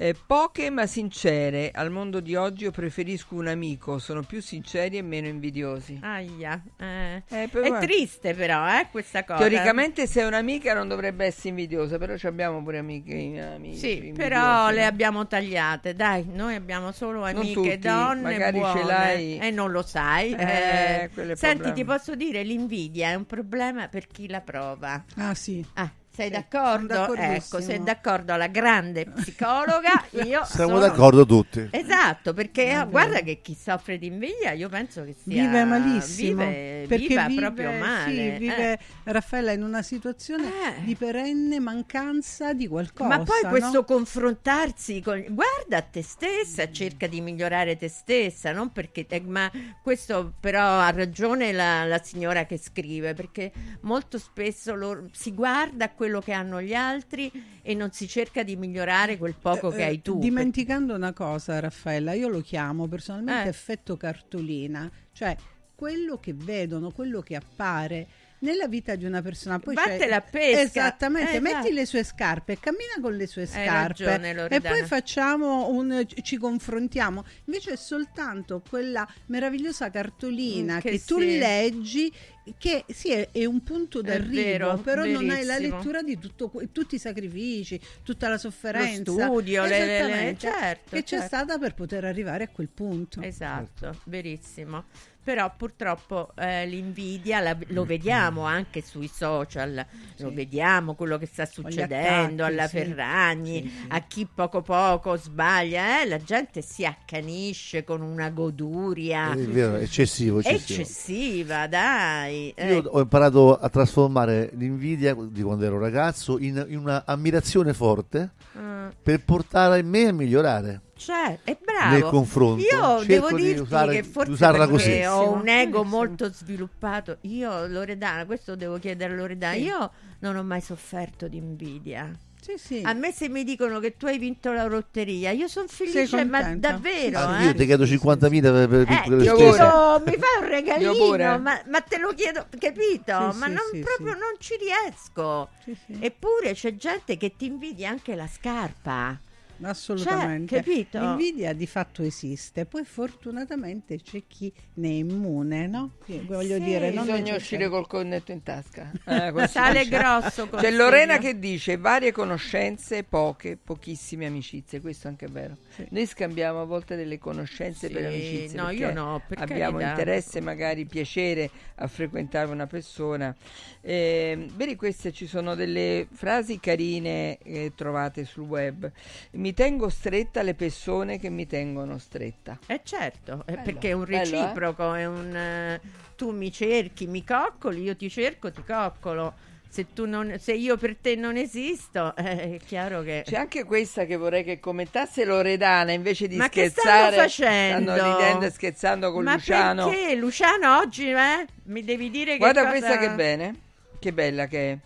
Eh, 0.00 0.14
poche 0.26 0.70
ma 0.70 0.86
sincere, 0.86 1.72
al 1.74 1.90
mondo 1.90 2.20
di 2.20 2.36
oggi 2.36 2.62
io 2.62 2.70
preferisco 2.70 3.34
un 3.34 3.48
amico, 3.48 3.98
sono 3.98 4.22
più 4.22 4.40
sinceri 4.40 4.96
e 4.96 5.02
meno 5.02 5.26
invidiosi. 5.26 5.98
Aia, 6.00 6.62
eh. 6.76 7.22
Eh, 7.28 7.48
però 7.48 7.64
È 7.78 7.80
triste 7.84 8.32
però, 8.32 8.64
eh, 8.78 8.86
questa 8.92 9.24
cosa. 9.24 9.40
Teoricamente 9.40 10.06
se 10.06 10.20
è 10.20 10.26
un'amica 10.26 10.72
non 10.72 10.86
dovrebbe 10.86 11.24
essere 11.24 11.48
invidiosa, 11.48 11.98
però 11.98 12.16
ci 12.16 12.28
abbiamo 12.28 12.62
pure 12.62 12.78
amiche, 12.78 13.40
amici 13.40 13.78
Sì, 13.78 14.12
però 14.14 14.70
le 14.70 14.82
no? 14.82 14.86
abbiamo 14.86 15.26
tagliate. 15.26 15.94
Dai, 15.94 16.26
noi 16.32 16.54
abbiamo 16.54 16.92
solo 16.92 17.18
Non 17.20 17.30
amiche 17.36 17.54
tutti, 17.54 17.78
donne 17.78 18.22
magari 18.22 18.58
ce 18.58 18.60
buone. 18.60 18.84
l'hai. 18.84 19.38
e 19.38 19.50
non 19.50 19.72
lo 19.72 19.82
sai. 19.82 20.32
Eh, 20.32 21.10
eh. 21.12 21.34
Senti, 21.34 21.34
problema. 21.34 21.72
ti 21.72 21.84
posso 21.84 22.14
dire, 22.14 22.44
l'invidia 22.44 23.08
è 23.10 23.14
un 23.16 23.26
problema 23.26 23.88
per 23.88 24.06
chi 24.06 24.28
la 24.28 24.42
prova. 24.42 25.02
Ah 25.16 25.34
sì. 25.34 25.64
Ah, 25.74 25.90
sei 26.18 26.30
d'accordo? 26.30 27.14
Ecco, 27.14 27.60
sei 27.60 27.80
d'accordo 27.80 28.32
alla 28.32 28.48
grande 28.48 29.06
psicologa, 29.06 30.04
io 30.24 30.44
Siamo 30.44 30.70
sono- 30.74 30.78
d'accordo 30.80 31.24
tutti. 31.24 31.68
Esatto, 31.70 32.32
perché 32.34 32.64
eh, 32.64 32.74
vero. 32.74 32.88
guarda 32.88 33.20
che 33.20 33.40
chi 33.40 33.54
soffre 33.54 33.98
di 33.98 34.06
invidia, 34.08 34.50
io 34.50 34.68
penso 34.68 35.04
che 35.04 35.14
sia 35.14 35.44
Vive 35.44 35.62
malissimo 35.64 36.44
vive, 36.44 36.84
perché 36.88 37.06
viva 37.06 37.26
vive, 37.26 37.40
proprio 37.40 37.70
male. 37.72 38.10
sì, 38.12 38.18
eh. 38.18 38.38
vive 38.38 38.78
Raffaella 39.04 39.52
in 39.52 39.62
una 39.62 39.82
situazione 39.82 40.46
Eh. 40.48 40.84
di 40.84 40.96
perenne 40.96 41.60
mancanza 41.60 42.52
di 42.52 42.66
qualcosa. 42.66 43.08
Ma 43.08 43.22
poi 43.22 43.40
no? 43.44 43.48
questo 43.50 43.84
confrontarsi 43.84 45.00
con... 45.00 45.24
Guarda 45.28 45.76
a 45.76 45.82
te 45.82 46.02
stessa, 46.02 46.68
cerca 46.72 47.06
di 47.06 47.20
migliorare 47.20 47.76
te 47.76 47.88
stessa, 47.88 48.50
non 48.50 48.72
perché... 48.72 49.06
te- 49.06 49.20
Ma 49.24 49.48
questo 49.84 50.32
però 50.40 50.80
ha 50.80 50.90
ragione 50.90 51.52
la, 51.52 51.84
la 51.84 52.02
signora 52.02 52.44
che 52.44 52.58
scrive, 52.58 53.14
perché 53.14 53.52
molto 53.82 54.18
spesso 54.18 54.74
loro- 54.74 55.06
si 55.12 55.32
guarda 55.32 55.84
a 55.84 55.90
quello 55.90 56.06
che 56.20 56.32
hanno 56.32 56.60
gli 56.62 56.74
altri 56.74 57.30
e 57.62 57.74
non 57.74 57.92
si 57.92 58.08
cerca 58.08 58.42
di 58.42 58.56
migliorare 58.56 59.16
quel 59.18 59.34
poco 59.40 59.70
che 59.70 59.80
Eh, 59.80 59.84
hai 59.84 60.02
tu. 60.02 60.18
Dimenticando 60.18 60.94
una 60.94 61.12
cosa, 61.12 61.60
Raffaella, 61.60 62.14
io 62.14 62.28
lo 62.28 62.40
chiamo 62.40 62.86
personalmente 62.88 63.44
Eh. 63.44 63.50
effetto 63.50 63.96
cartolina, 63.96 64.90
cioè 65.12 65.36
quello 65.74 66.16
che 66.18 66.32
vedono, 66.34 66.90
quello 66.90 67.20
che 67.20 67.36
appare 67.36 68.06
nella 68.40 68.68
vita 68.68 68.94
di 68.94 69.04
una 69.04 69.20
persona. 69.20 69.58
Poi 69.58 69.74
Vatte 69.74 69.98
c'è- 69.98 70.08
la 70.08 70.20
pesca. 70.20 70.60
Esattamente, 70.60 71.32
Eh, 71.36 71.40
metti 71.40 71.56
esatto. 71.56 71.72
le 71.74 71.86
sue 71.86 72.04
scarpe, 72.04 72.58
cammina 72.60 72.94
con 73.00 73.14
le 73.16 73.26
sue 73.26 73.46
scarpe 73.46 74.04
ragione, 74.04 74.46
e 74.48 74.60
poi 74.60 74.84
facciamo 74.84 75.68
un 75.70 76.04
ci 76.22 76.36
confrontiamo. 76.36 77.24
Invece 77.46 77.72
è 77.72 77.76
soltanto 77.76 78.62
quella 78.68 79.06
meravigliosa 79.26 79.90
cartolina 79.90 80.76
Mm, 80.76 80.78
che, 80.78 80.90
che 80.90 81.04
tu 81.04 81.18
sì. 81.18 81.38
leggi 81.38 82.12
che 82.56 82.84
sì, 82.88 83.12
è, 83.12 83.28
è 83.32 83.44
un 83.44 83.62
punto 83.62 84.00
d'arrivo, 84.00 84.32
vero, 84.42 84.78
però 84.78 85.04
non 85.04 85.28
hai 85.30 85.44
la 85.44 85.54
verissimo. 85.54 85.76
lettura 85.76 86.02
di 86.02 86.18
tutto, 86.18 86.50
tutti 86.72 86.94
i 86.94 86.98
sacrifici, 86.98 87.80
tutta 88.02 88.28
la 88.28 88.38
sofferenza. 88.38 89.10
Lo 89.12 89.18
studio, 89.18 89.64
le- 89.66 89.86
le- 89.86 90.06
le- 90.06 90.36
certo, 90.38 90.90
che 90.96 91.02
c'è 91.02 91.18
certo. 91.18 91.26
stata 91.26 91.58
per 91.58 91.74
poter 91.74 92.04
arrivare 92.04 92.44
a 92.44 92.48
quel 92.48 92.68
punto. 92.68 93.20
Esatto, 93.20 94.00
verissimo. 94.04 94.84
Però 95.22 95.52
purtroppo 95.54 96.30
eh, 96.36 96.64
l'invidia 96.66 97.40
la- 97.40 97.56
lo 97.68 97.84
vediamo 97.84 98.44
anche 98.44 98.80
sui 98.80 99.08
social, 99.12 99.84
lo 100.18 100.32
vediamo 100.32 100.94
quello 100.94 101.18
che 101.18 101.26
sta 101.26 101.44
succedendo 101.44 102.44
attacchi, 102.44 102.58
alla 102.58 102.66
sì. 102.66 102.76
Ferragni, 102.78 103.60
Sì, 103.62 103.68
sì. 103.68 103.84
a 103.88 104.00
chi 104.00 104.26
poco 104.32 104.62
poco 104.62 105.16
sbaglia, 105.16 106.00
eh, 106.00 106.06
la 106.06 106.16
gente 106.16 106.62
si 106.62 106.86
accanisce 106.86 107.84
con 107.84 108.00
una 108.00 108.30
goduria 108.30 109.32
È 109.32 109.36
vero, 109.36 109.76
eccessivo, 109.76 110.38
eccessivo. 110.38 110.80
eccessiva, 110.80 111.66
dai. 111.66 112.54
Io 112.56 112.64
Eh, 112.64 112.82
ho 112.86 113.00
imparato 113.00 113.54
a 113.58 113.68
trasformare 113.68 114.50
l'invidia 114.54 115.14
di 115.14 115.42
quando 115.42 115.64
ero 115.66 115.78
ragazzo 115.78 116.38
in, 116.38 116.64
in 116.70 116.78
una 116.78 117.02
ammirazione 117.04 117.74
forte 117.74 118.30
Mm. 118.58 118.88
per 119.02 119.22
portare 119.24 119.82
me 119.82 120.06
a 120.08 120.12
migliorare. 120.12 120.80
Cioè, 120.98 121.38
è 121.44 121.56
bravo. 121.64 121.92
Nel 121.94 122.02
confronto. 122.02 122.60
Io 122.62 122.68
Cerco 122.68 123.04
devo 123.04 123.32
di 123.32 123.42
dirti 123.44 123.60
usare- 123.60 123.94
che 123.94 124.02
forse 124.02 124.30
usarla 124.30 124.66
così. 124.68 125.02
ho 125.04 125.32
un 125.32 125.48
ego 125.48 125.84
molto 125.84 126.30
sviluppato. 126.32 127.18
Io, 127.22 127.66
Loredana, 127.66 128.26
questo 128.26 128.56
devo 128.56 128.78
chiedere 128.78 129.12
a 129.12 129.16
Loredana. 129.16 129.54
Sì. 129.54 129.62
Io 129.62 129.90
non 130.20 130.36
ho 130.36 130.42
mai 130.42 130.60
sofferto 130.60 131.28
di 131.28 131.36
invidia. 131.36 132.10
Sì, 132.40 132.54
sì. 132.56 132.82
A 132.84 132.92
me 132.94 133.12
se 133.12 133.28
mi 133.28 133.44
dicono 133.44 133.78
che 133.80 133.96
tu 133.96 134.06
hai 134.06 134.16
vinto 134.16 134.52
la 134.52 134.64
lotteria, 134.64 135.32
io 135.32 135.48
sono 135.48 135.66
felice, 135.68 136.24
ma 136.24 136.54
davvero. 136.54 137.18
Anche 137.18 137.42
eh. 137.42 137.46
io 137.46 137.54
ti 137.54 137.66
chiedo 137.66 137.84
50.000 137.84 138.40
per, 138.40 138.68
per 138.68 138.80
Eh, 138.80 138.84
piccole 139.02 139.24
spese. 139.24 139.34
chiedo, 139.34 140.02
mi 140.06 140.16
fai 140.16 140.40
un 140.42 140.48
regalino, 140.48 141.38
ma, 141.40 141.60
ma 141.68 141.80
te 141.80 141.98
lo 141.98 142.12
chiedo, 142.14 142.46
capito? 142.58 143.32
Sì, 143.32 143.38
ma 143.38 143.46
sì, 143.46 143.52
non, 143.52 143.62
sì, 143.72 143.80
proprio 143.80 144.12
sì. 144.14 144.18
non 144.18 144.34
ci 144.38 144.54
riesco. 144.56 145.48
Sì, 145.64 145.76
sì. 145.84 145.98
Eppure 146.00 146.54
c'è 146.54 146.74
gente 146.76 147.16
che 147.16 147.34
ti 147.36 147.46
invidia 147.46 147.90
anche 147.90 148.14
la 148.14 148.28
scarpa. 148.28 149.18
Assolutamente. 149.62 150.54
Cioè, 150.54 150.64
capito? 150.64 151.00
L'invidia 151.00 151.52
di 151.52 151.66
fatto 151.66 152.02
esiste, 152.02 152.64
poi 152.64 152.84
fortunatamente 152.84 154.00
c'è 154.00 154.22
chi 154.26 154.52
ne 154.74 154.88
è 154.88 154.92
immune, 154.92 155.66
no? 155.66 155.92
Che 156.04 156.20
Voglio 156.24 156.56
Sì, 156.56 156.62
dire, 156.62 156.90
non 156.90 157.06
Bisogna 157.06 157.34
uscire 157.36 157.68
col 157.68 157.86
cornetto 157.86 158.32
in 158.32 158.42
tasca. 158.42 158.90
Eh, 159.04 159.48
Sale 159.48 159.84
dice. 159.84 159.96
grosso 159.96 160.46
C'è. 160.48 160.70
Lorena 160.70 161.18
che 161.18 161.38
dice 161.38 161.76
varie 161.76 162.12
conoscenze, 162.12 163.02
poche, 163.04 163.56
pochissime 163.56 164.26
amicizie. 164.26 164.80
Questo 164.80 165.08
anche 165.08 165.26
è 165.26 165.28
vero. 165.28 165.56
Noi 165.90 166.06
scambiamo 166.06 166.60
a 166.60 166.64
volte 166.64 166.96
delle 166.96 167.18
conoscenze 167.18 167.86
Sì, 167.88 167.92
per 167.92 168.06
amicizie. 168.06 168.56
no, 168.58 168.66
perché 168.66 168.82
io 168.82 168.92
no, 168.92 169.22
per 169.26 169.38
abbiamo 169.40 169.80
interesse, 169.80 170.40
magari 170.40 170.84
piacere 170.86 171.50
a 171.76 171.86
frequentare 171.86 172.50
una 172.50 172.66
persona. 172.66 173.34
Eh, 173.80 174.48
vedi, 174.54 174.76
queste 174.76 175.12
ci 175.12 175.26
sono 175.26 175.54
delle 175.54 176.06
frasi 176.10 176.58
carine 176.60 177.38
eh, 177.38 177.72
trovate 177.74 178.24
sul 178.24 178.44
web. 178.44 178.90
Mi 179.32 179.54
tengo 179.54 179.88
stretta 179.88 180.40
alle 180.40 180.54
persone 180.54 181.18
che 181.18 181.30
mi 181.30 181.46
tengono 181.46 181.98
stretta. 181.98 182.58
Eh 182.66 182.80
certo, 182.82 183.42
è 183.46 183.52
Bello. 183.52 183.62
perché 183.62 183.88
è 183.90 183.92
un 183.92 184.04
Bello, 184.04 184.36
eh? 184.36 184.40
reciproco, 184.40 184.94
è 184.94 185.06
un 185.06 185.34
eh, 185.36 185.80
tu 186.16 186.32
mi 186.32 186.50
cerchi, 186.50 187.06
mi 187.06 187.24
coccoli, 187.24 187.82
io 187.82 187.96
ti 187.96 188.10
cerco, 188.10 188.50
ti 188.50 188.62
coccolo. 188.64 189.47
Se, 189.70 189.92
tu 189.92 190.06
non, 190.06 190.36
se 190.38 190.54
io 190.54 190.76
per 190.76 190.96
te 190.96 191.14
non 191.14 191.36
esisto, 191.36 192.14
eh, 192.16 192.54
è 192.54 192.58
chiaro 192.64 193.02
che... 193.02 193.22
C'è 193.24 193.36
anche 193.36 193.64
questa 193.64 194.04
che 194.06 194.16
vorrei 194.16 194.42
che 194.44 194.58
commentasse 194.60 195.24
Loredana 195.24 195.92
invece 195.92 196.26
di 196.26 196.36
Ma 196.36 196.48
che 196.48 196.70
scherzare. 196.70 197.12
stanno 197.12 197.22
facendo? 197.22 197.92
Stanno 197.94 198.16
ridendo 198.16 198.46
e 198.46 198.50
scherzando 198.50 199.12
con 199.12 199.24
Ma 199.24 199.34
Luciano. 199.34 199.88
perché 199.88 200.14
Luciano 200.14 200.78
oggi 200.78 201.10
eh, 201.10 201.46
mi 201.64 201.84
devi 201.84 202.10
dire 202.10 202.32
che 202.32 202.38
Guarda 202.38 202.66
cosa... 202.66 202.70
questa 202.70 202.98
che 202.98 203.10
bene, 203.10 203.54
che 203.98 204.12
bella 204.12 204.46
che 204.46 204.72
è. 204.72 204.78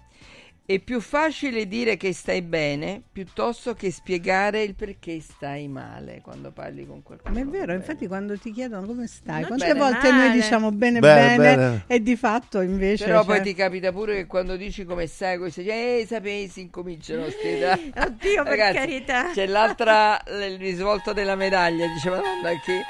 È 0.65 0.79
più 0.79 1.01
facile 1.01 1.67
dire 1.67 1.97
che 1.97 2.15
stai 2.15 2.41
bene 2.41 3.03
piuttosto 3.13 3.75
che 3.75 3.91
spiegare 3.91 4.63
il 4.63 4.75
perché 4.77 5.21
stai 5.21 5.67
male 5.67 6.21
quando 6.23 6.53
parli 6.53 6.87
con 6.87 7.03
qualcuno. 7.03 7.35
Ma 7.35 7.41
è 7.41 7.45
vero, 7.45 7.73
infatti 7.75 8.07
quando 8.07 8.39
ti 8.39 8.53
chiedono 8.53 8.87
come 8.87 9.09
stai, 9.09 9.41
Non 9.41 9.49
quante 9.49 9.67
bene, 9.67 9.79
volte 9.79 10.11
noi 10.11 10.19
male. 10.29 10.33
diciamo 10.33 10.71
bene 10.71 11.01
Bene, 11.01 11.37
bene, 11.37 11.57
bene. 11.57 11.85
e 11.89 12.01
di 12.01 12.15
fatto 12.17 12.61
invece... 12.61 13.05
Però 13.07 13.25
poi 13.25 13.37
cioè- 13.37 13.45
ti 13.45 13.55
capita 13.55 13.91
pure 13.93 14.15
che 14.15 14.27
quando 14.27 14.57
dici 14.57 14.85
come 14.85 15.07
stai, 15.09 15.37
così 15.37 15.63
dici, 15.63 15.75
eh, 15.75 16.07
sapessi, 16.09 16.61
incominciano 16.61 17.29
ste 17.29 17.91
Oddio, 17.97 18.43
per 18.45 18.57
Ragazzi, 18.57 18.75
carità. 18.79 19.31
C'è 19.33 19.47
l'altra, 19.47 20.23
il 20.27 20.59
risvolto 20.59 21.13
della 21.13 21.35
medaglia, 21.35 21.87
dice, 21.89 22.09
madonna, 22.09 22.51
che, 22.65 22.83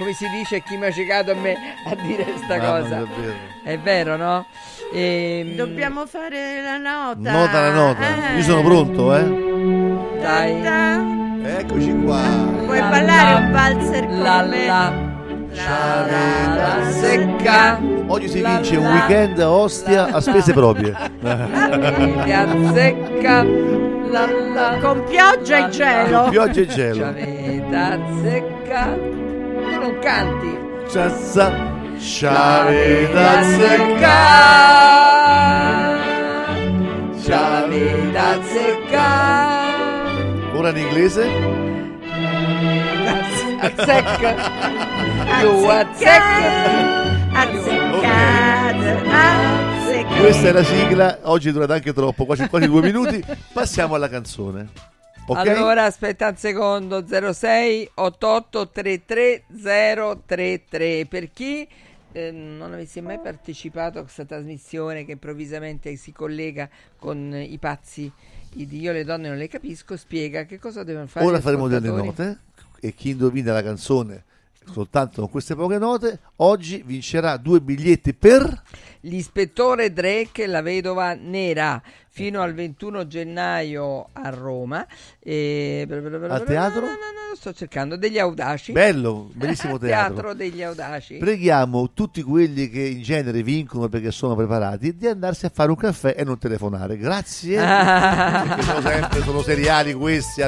come 0.00 0.14
si 0.14 0.26
dice, 0.30 0.62
chi 0.62 0.78
mi 0.78 0.86
ha 0.86 0.90
ciecato 0.90 1.32
a 1.32 1.34
me 1.34 1.54
a 1.84 1.94
dire 1.94 2.24
questa 2.24 2.56
Mamma 2.56 2.80
cosa. 2.80 2.96
è 2.96 3.04
vero. 3.20 3.34
È 3.62 3.78
vero, 3.78 4.16
no? 4.16 4.46
Ehm, 4.94 5.54
Dobbiamo 5.56 6.06
fare 6.06 6.62
la 6.62 6.78
nota. 6.78 7.30
Nota 7.30 7.60
la 7.60 7.70
nota. 7.70 8.00
Eh. 8.32 8.36
Io 8.38 8.42
sono 8.42 8.62
pronto, 8.62 9.14
eh. 9.14 10.18
Dai. 10.22 11.18
Eccoci 11.42 11.94
qua. 12.02 12.20
Puoi 12.64 12.78
La 12.78 12.86
ballare 12.88 13.32
la, 13.32 13.38
un 13.40 13.52
valzer 13.52 14.06
con 14.06 14.22
la 14.22 14.42
la, 14.42 14.92
la, 15.52 16.54
la 16.56 16.90
secca. 16.90 17.78
Oggi 18.06 18.28
si 18.28 18.40
La 18.40 18.54
vince 18.54 18.76
un 18.76 18.84
la, 18.84 18.90
weekend 18.92 19.38
a 19.38 19.50
Ostia 19.50 20.06
a 20.06 20.20
spese 20.20 20.54
proprie. 20.54 20.96
Ti 21.20 22.32
azzecca. 22.32 23.42
La, 24.10 24.26
la, 24.54 24.78
Con 24.80 25.04
pioggia 25.04 25.66
e 25.66 25.70
gelo. 25.70 26.28
Pioggia 26.30 26.60
e 26.60 26.66
gelo. 26.66 27.14
Ci 27.14 27.74
azzecca. 27.74 29.28
Non 29.80 29.98
canti. 30.00 30.58
Ciazza, 30.90 31.50
sciaveta 31.96 33.42
Ci 37.22 37.32
avete 37.32 38.18
azzecca. 38.18 38.98
Ora 40.52 40.68
in 40.68 40.76
inglese? 40.76 41.26
Azzecca. 43.60 44.34
You 45.40 45.66
azzecca. 45.66 46.98
Azzeccato, 47.32 48.80
azzeccato. 49.08 50.20
Questa 50.20 50.48
è 50.48 50.52
la 50.52 50.62
sigla, 50.62 51.18
oggi 51.22 51.48
è 51.48 51.52
durata 51.52 51.72
anche 51.72 51.94
troppo, 51.94 52.26
quasi, 52.26 52.46
quasi 52.50 52.66
due 52.66 52.82
minuti. 52.82 53.24
Passiamo 53.50 53.94
alla 53.94 54.10
canzone. 54.10 54.89
Ok? 55.30 55.46
Allora, 55.46 55.84
aspetta 55.84 56.28
un 56.28 56.36
secondo, 56.36 57.04
06 57.06 57.90
88 57.94 58.68
33 58.70 59.44
033. 60.26 61.06
Per 61.08 61.30
chi 61.30 61.68
eh, 62.10 62.32
non 62.32 62.72
avesse 62.72 63.00
mai 63.00 63.20
partecipato 63.20 64.00
a 64.00 64.02
questa 64.02 64.24
trasmissione 64.24 65.04
che 65.04 65.12
improvvisamente 65.12 65.94
si 65.94 66.10
collega 66.10 66.68
con 66.98 67.32
i 67.32 67.58
pazzi 67.58 68.10
di 68.52 68.80
Io 68.80 68.90
le 68.90 69.04
donne 69.04 69.28
non 69.28 69.36
le 69.36 69.46
capisco, 69.46 69.96
spiega 69.96 70.46
che 70.46 70.58
cosa 70.58 70.82
devono 70.82 71.06
fare. 71.06 71.24
Ora 71.24 71.40
faremo 71.40 71.68
delle 71.68 71.90
note 71.90 72.38
e 72.80 72.92
chi 72.92 73.10
indovina 73.10 73.52
la 73.52 73.62
canzone 73.62 74.24
soltanto 74.72 75.22
con 75.22 75.30
queste 75.30 75.54
poche 75.54 75.78
note, 75.78 76.20
oggi 76.36 76.82
vincerà 76.84 77.36
due 77.36 77.60
biglietti 77.60 78.14
per... 78.14 78.62
L'ispettore 79.04 79.92
Drake 79.92 80.44
e 80.44 80.46
la 80.46 80.60
vedova 80.60 81.14
nera 81.14 81.82
fino 82.20 82.42
al 82.42 82.52
21 82.52 83.06
gennaio 83.06 84.08
a 84.12 84.28
Roma. 84.28 84.86
E... 85.18 85.86
Al 85.88 86.44
teatro? 86.44 86.80
No, 86.82 86.86
no, 86.86 86.92
no, 86.92 87.28
lo 87.30 87.34
sto 87.34 87.54
cercando. 87.54 87.96
Degli 87.96 88.18
audaci. 88.18 88.72
Bello, 88.72 89.30
bellissimo 89.34 89.78
teatro. 89.78 90.14
Teatro 90.14 90.34
degli 90.34 90.62
audaci. 90.62 91.16
Preghiamo 91.16 91.92
tutti 91.94 92.22
quelli 92.22 92.68
che 92.68 92.82
in 92.82 93.00
genere 93.00 93.42
vincono 93.42 93.88
perché 93.88 94.10
sono 94.10 94.34
preparati 94.34 94.94
di 94.96 95.06
andarsi 95.06 95.46
a 95.46 95.50
fare 95.52 95.70
un 95.70 95.76
caffè 95.76 96.14
e 96.14 96.24
non 96.24 96.36
telefonare. 96.36 96.98
Grazie. 96.98 97.56
perché 97.56 98.62
sono 98.62 98.80
sempre 98.82 99.22
sono 99.22 99.42
seriali 99.42 99.94
questi. 99.94 100.42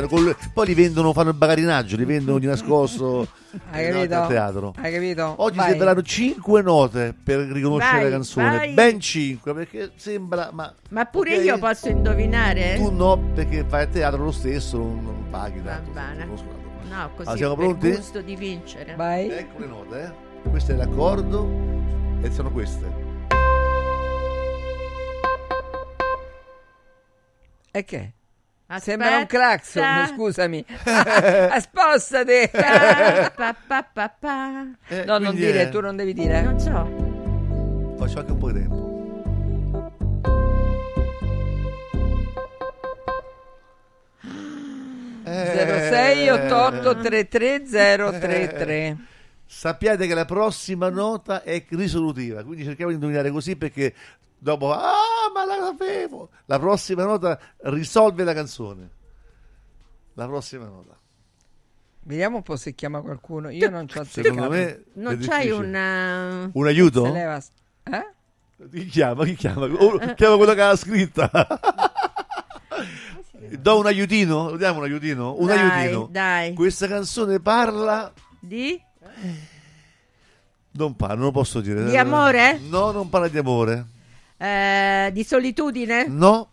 Poi 0.53 0.67
li 0.67 0.75
vendono, 0.75 1.15
fanno 1.15 1.31
il 1.31 1.37
bagarinaggio, 1.37 1.97
li 1.97 2.05
vendono 2.05 2.39
di 2.39 2.47
nascosto 2.47 3.27
Hai 3.71 3.91
capito? 3.91 4.27
teatro. 4.29 4.75
Hai 4.79 4.93
capito? 4.93 5.35
Oggi 5.39 5.57
Vai. 5.59 5.69
sembreranno 5.69 6.03
5 6.03 6.63
note 6.63 7.15
per 7.23 7.39
riconoscere 7.41 7.95
Vai, 7.97 8.05
la 8.05 8.11
canzone. 8.11 8.57
vai. 8.57 8.73
Ben 8.73 8.99
5 9.01 9.55
perché 9.55 9.91
sembra. 9.97 10.51
Ma, 10.53 10.75
Ma 10.91 11.05
pure 11.05 11.37
ok, 11.39 11.45
io 11.45 11.59
posso 11.59 11.89
indovinare? 11.89 12.77
Tu 12.77 12.91
no, 12.91 13.19
perché 13.35 13.65
fai 13.69 13.85
il 13.85 13.91
teatro 13.91 14.25
lo 14.25 14.33
stesso, 14.33 14.79
non, 14.79 15.03
non 15.05 15.27
paghi 15.31 15.61
Va 15.61 15.73
tanto. 15.73 15.91
bene. 15.91 16.25
non 16.25 16.39
so. 16.39 16.45
No, 16.89 17.11
così 17.15 17.29
Ah, 17.29 17.37
siamo 17.37 17.55
pronti? 17.55 17.91
gusto 17.91 18.21
di 18.21 18.37
vincere. 18.37 18.95
Vai. 18.97 19.29
Ecco 19.31 19.59
le 19.61 19.67
note, 19.67 20.03
eh. 20.45 20.49
Questo 20.51 20.73
è 20.73 20.75
l'accordo 20.75 21.49
e 22.23 22.31
sono 22.33 22.51
queste. 22.51 23.01
E 27.75 27.85
che? 27.85 28.13
Aspetta. 28.73 28.81
Sembra 29.05 29.19
un 29.19 29.27
clacson, 29.27 30.07
scusami. 30.15 30.65
Ah, 30.85 31.61
Spostati. 31.61 32.49
Pa, 32.51 33.31
pa, 33.37 33.55
pa, 33.67 33.83
pa, 33.93 34.09
pa. 34.19 34.67
Eh, 34.89 35.05
No, 35.05 35.19
non 35.19 35.35
dire, 35.35 35.63
è- 35.63 35.69
tu 35.69 35.81
non 35.81 35.95
devi 35.95 36.15
dire. 36.15 36.41
Non 36.41 36.59
so. 36.59 37.97
Faccio 37.99 38.19
anche 38.21 38.33
un 38.33 38.39
po' 38.39 38.51
di 38.51 38.61
tempo. 38.61 38.91
Eh, 45.25 45.89
06 45.91 46.29
88 46.31 46.97
33 47.01 47.63
033. 47.65 48.97
Sappiate 49.47 50.07
che 50.07 50.15
la 50.15 50.25
prossima 50.25 50.89
nota 50.89 51.43
è 51.43 51.63
risolutiva, 51.71 52.43
quindi 52.43 52.65
cerchiamo 52.65 52.91
di 52.91 52.97
indovinare 52.97 53.31
così 53.31 53.55
perché 53.57 53.93
dopo 54.43 54.73
ah, 54.73 55.31
ma 55.33 55.45
la 55.45 55.57
sapevo. 55.67 56.31
La 56.47 56.59
prossima 56.59 57.05
nota 57.05 57.39
risolve 57.63 58.25
la 58.25 58.35
canzone. 58.35 58.91
La 60.15 60.27
prossima 60.27 60.65
nota. 60.67 60.99
Vediamo 62.05 62.37
un 62.39 62.43
po' 62.43 62.57
se 62.57 62.75
chiama 62.75 63.01
qualcuno. 63.01 63.49
Io 63.51 63.71
non 63.71 63.87
ci 63.89 63.97
ho 63.99 64.05
Secondo 64.05 64.51
me 64.51 64.85
Non 64.95 65.17
c'hai 65.19 65.47
difficile. 65.47 65.53
un... 65.53 66.51
Un 66.53 66.67
aiuto? 66.67 67.13
Leva- 67.13 67.41
Eh? 67.85 68.11
Chi 68.71 68.87
chiama? 68.87 69.25
Chi 69.25 69.35
chiama? 69.37 69.67
Oh, 69.67 69.99
chiama 70.15 70.37
quello 70.37 70.55
che 70.55 70.63
ha 70.63 70.75
scritta. 70.77 71.31
Do 73.59 73.79
un 73.79 73.87
aiutino? 73.87 74.57
Diamo 74.57 74.79
un 74.79 74.85
aiutino? 74.85 75.35
Un 75.39 75.47
Dai, 75.47 75.59
aiutino. 75.59 76.09
dai. 76.11 76.55
Questa 76.55 76.89
canzone 76.89 77.39
parla. 77.41 78.13
Di? 78.41 78.81
Non 80.73 80.97
parla, 80.97 81.15
non 81.17 81.25
lo 81.27 81.31
posso 81.33 81.61
dire. 81.61 81.85
Di 81.85 81.97
amore? 81.97 82.59
No, 82.69 82.91
non 82.93 83.09
parla 83.09 83.29
di 83.29 83.39
amore. 83.39 83.87
Eh, 84.45 85.11
di 85.13 85.23
solitudine? 85.25 86.07
No, 86.09 86.49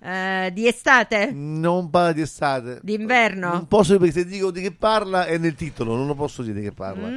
Eh, 0.00 0.50
di 0.52 0.68
estate? 0.68 1.32
non 1.32 1.90
parla 1.90 2.12
di 2.12 2.20
estate. 2.20 2.78
D'inverno? 2.82 3.50
Non 3.52 3.66
posso 3.66 3.96
dire 3.96 4.04
perché 4.12 4.20
se 4.20 4.26
dico 4.26 4.52
di 4.52 4.60
che 4.62 4.70
parla 4.70 5.26
è 5.26 5.36
nel 5.38 5.56
titolo, 5.56 5.96
non 5.96 6.06
lo 6.06 6.14
posso 6.14 6.42
dire 6.42 6.60
di 6.60 6.66
che 6.66 6.72
parla. 6.72 7.08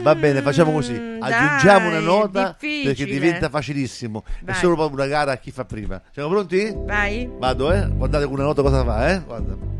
Va 0.00 0.14
bene, 0.14 0.40
facciamo 0.42 0.70
così. 0.70 0.92
Aggiungiamo 0.94 1.88
Mm, 1.88 1.90
dai, 1.90 1.98
una 1.98 2.00
nota 2.00 2.56
difficile. 2.60 2.84
perché 2.94 3.04
diventa 3.12 3.48
facilissimo. 3.48 4.22
È 4.24 4.44
Vai. 4.44 4.54
solo 4.54 4.76
proprio 4.76 4.98
una 4.98 5.06
gara 5.08 5.32
a 5.32 5.36
chi 5.38 5.50
fa 5.50 5.64
prima. 5.64 6.00
Siamo 6.12 6.28
pronti? 6.28 6.72
Vai. 6.76 7.28
Vado, 7.36 7.72
eh? 7.72 7.88
Guardate 7.88 8.24
con 8.26 8.34
una 8.34 8.44
nota 8.44 8.62
cosa 8.62 8.84
fa, 8.84 9.10
eh? 9.10 9.20
Guarda. 9.24 9.77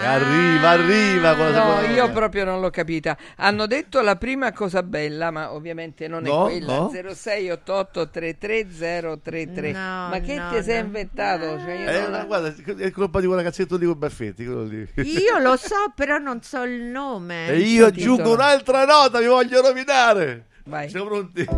E 0.00 0.04
arriva, 0.06 0.70
arriva 0.70 1.34
con 1.34 1.50
la 1.52 1.64
No, 1.64 1.74
seconda 1.76 1.94
io 1.94 2.10
proprio 2.12 2.44
non 2.44 2.60
l'ho 2.60 2.70
capita. 2.70 3.16
Hanno 3.36 3.66
detto 3.66 4.00
la 4.00 4.16
prima 4.16 4.52
cosa 4.52 4.82
bella, 4.82 5.30
ma 5.30 5.52
ovviamente 5.52 6.08
non 6.08 6.22
No, 6.22 6.46
è 6.46 6.50
quella. 6.50 6.76
no. 6.76 6.90
0688333033. 6.92 9.72
No, 9.72 10.08
ma 10.08 10.20
che 10.22 10.34
no, 10.36 10.50
ti 10.50 10.62
sei 10.62 10.80
inventato? 10.80 11.58
Cioè, 11.58 11.72
io 11.72 11.88
Eh, 11.88 12.08
ma 12.08 12.24
guarda, 12.24 12.54
è 12.78 12.90
colpa 12.90 13.20
di 13.20 13.26
quel 13.26 13.38
ragazzetto 13.38 13.76
lì 13.76 13.84
con 13.84 13.94
i 13.94 13.98
baffetti. 13.98 14.42
Io 14.42 15.38
lo 15.38 15.56
so, 15.60 15.92
però 15.94 16.18
non 16.18 16.42
so 16.42 16.62
il 16.62 16.82
nome. 16.82 17.48
E 17.48 17.58
io 17.58 17.86
aggiungo 17.86 18.32
un'altra 18.32 18.84
nota, 18.84 19.18
mi 19.20 19.26
voglio 19.26 19.60
rovinare. 19.60 20.46
Vai. 20.64 20.88
Siamo 20.88 21.06
pronti? 21.06 21.44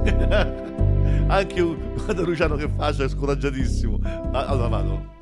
Anche 1.28 1.60
un... 1.60 1.92
Guarda 2.04 2.22
Luciano 2.22 2.56
che 2.56 2.68
faccia, 2.76 3.04
è 3.04 3.08
scoraggiatissimo. 3.08 3.98
Ma- 4.30 4.46
Allora 4.46 4.68
vado. 4.68 5.12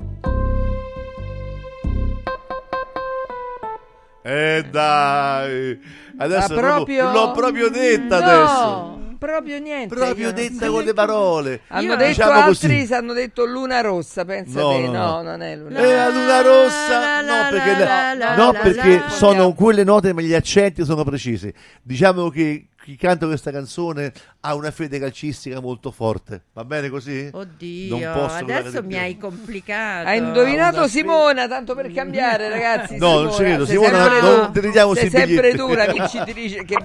Eh 4.25 4.65
dai, 4.71 5.79
adesso 6.17 6.53
Ma 6.53 6.59
proprio- 6.61 7.11
l'ho 7.11 7.31
proprio 7.33 7.69
detta 7.69 8.19
No, 8.19 8.25
adesso. 8.25 9.15
proprio 9.19 9.59
niente. 9.59 9.93
Proprio 9.93 10.27
io- 10.27 10.33
detta 10.33 10.67
con 10.69 10.83
le 10.83 10.93
parole. 10.93 11.61
Hanno 11.67 11.95
detto 11.97 12.07
Diciamo 12.07 12.31
altri, 12.31 12.79
così. 12.79 12.93
hanno 12.93 13.11
detto 13.13 13.43
luna 13.45 13.81
rossa, 13.81 14.23
pensa 14.23 14.61
No, 14.61 14.69
te. 14.69 14.79
no, 14.79 14.91
No, 14.91 14.91
no. 14.91 15.21
non 15.23 15.41
è 15.41 15.55
luna 15.57 15.77
Eh, 15.79 15.95
la 15.95 16.09
luna 16.09 16.41
rossa, 16.41 17.21
no, 17.21 17.49
perché, 17.49 17.83
la, 17.83 18.35
no, 18.35 18.51
perché 18.53 19.03
sono 19.09 19.53
quelle 19.53 19.83
note, 19.83 20.13
ma 20.13 20.21
gli 20.21 20.33
accenti 20.33 20.85
sono 20.85 21.03
precisi. 21.03 21.53
Diciamo 21.81 22.29
che 22.29 22.67
chi 22.83 22.97
canta 22.97 23.25
questa 23.27 23.49
canzone 23.49 24.11
ha 24.41 24.55
una 24.55 24.69
fede 24.69 24.99
calcistica 24.99 25.61
molto 25.61 25.89
forte. 25.89 26.43
Va 26.51 26.65
bene 26.65 26.89
così? 26.89 27.29
Oddio, 27.31 27.97
Non 27.97 28.29
adesso 28.29 28.81
mi 28.81 28.87
più. 28.89 28.97
hai 28.97 29.17
complicato. 29.17 30.07
Hai 30.09 30.17
indovinato 30.17 30.87
Simona, 30.89 31.47
tanto 31.47 31.75
per 31.75 31.91
cambiare, 31.93 32.49
ragazzi. 32.49 32.97
No, 32.97 33.21
non 33.21 33.31
ci 33.31 33.37
credo, 33.37 33.65
Simona, 33.65 34.03
sempre 34.03 34.21
non 34.21 34.45
tu. 34.47 34.51
ti 34.51 34.59
ridiamo 34.59 34.93
Sei 34.95 35.09
sempre 35.09 35.51
biglietti. 35.51 35.57
tu, 35.57 35.65
amici, 35.79 36.23
ti 36.25 36.33
dice 36.33 36.65
che... 36.65 36.77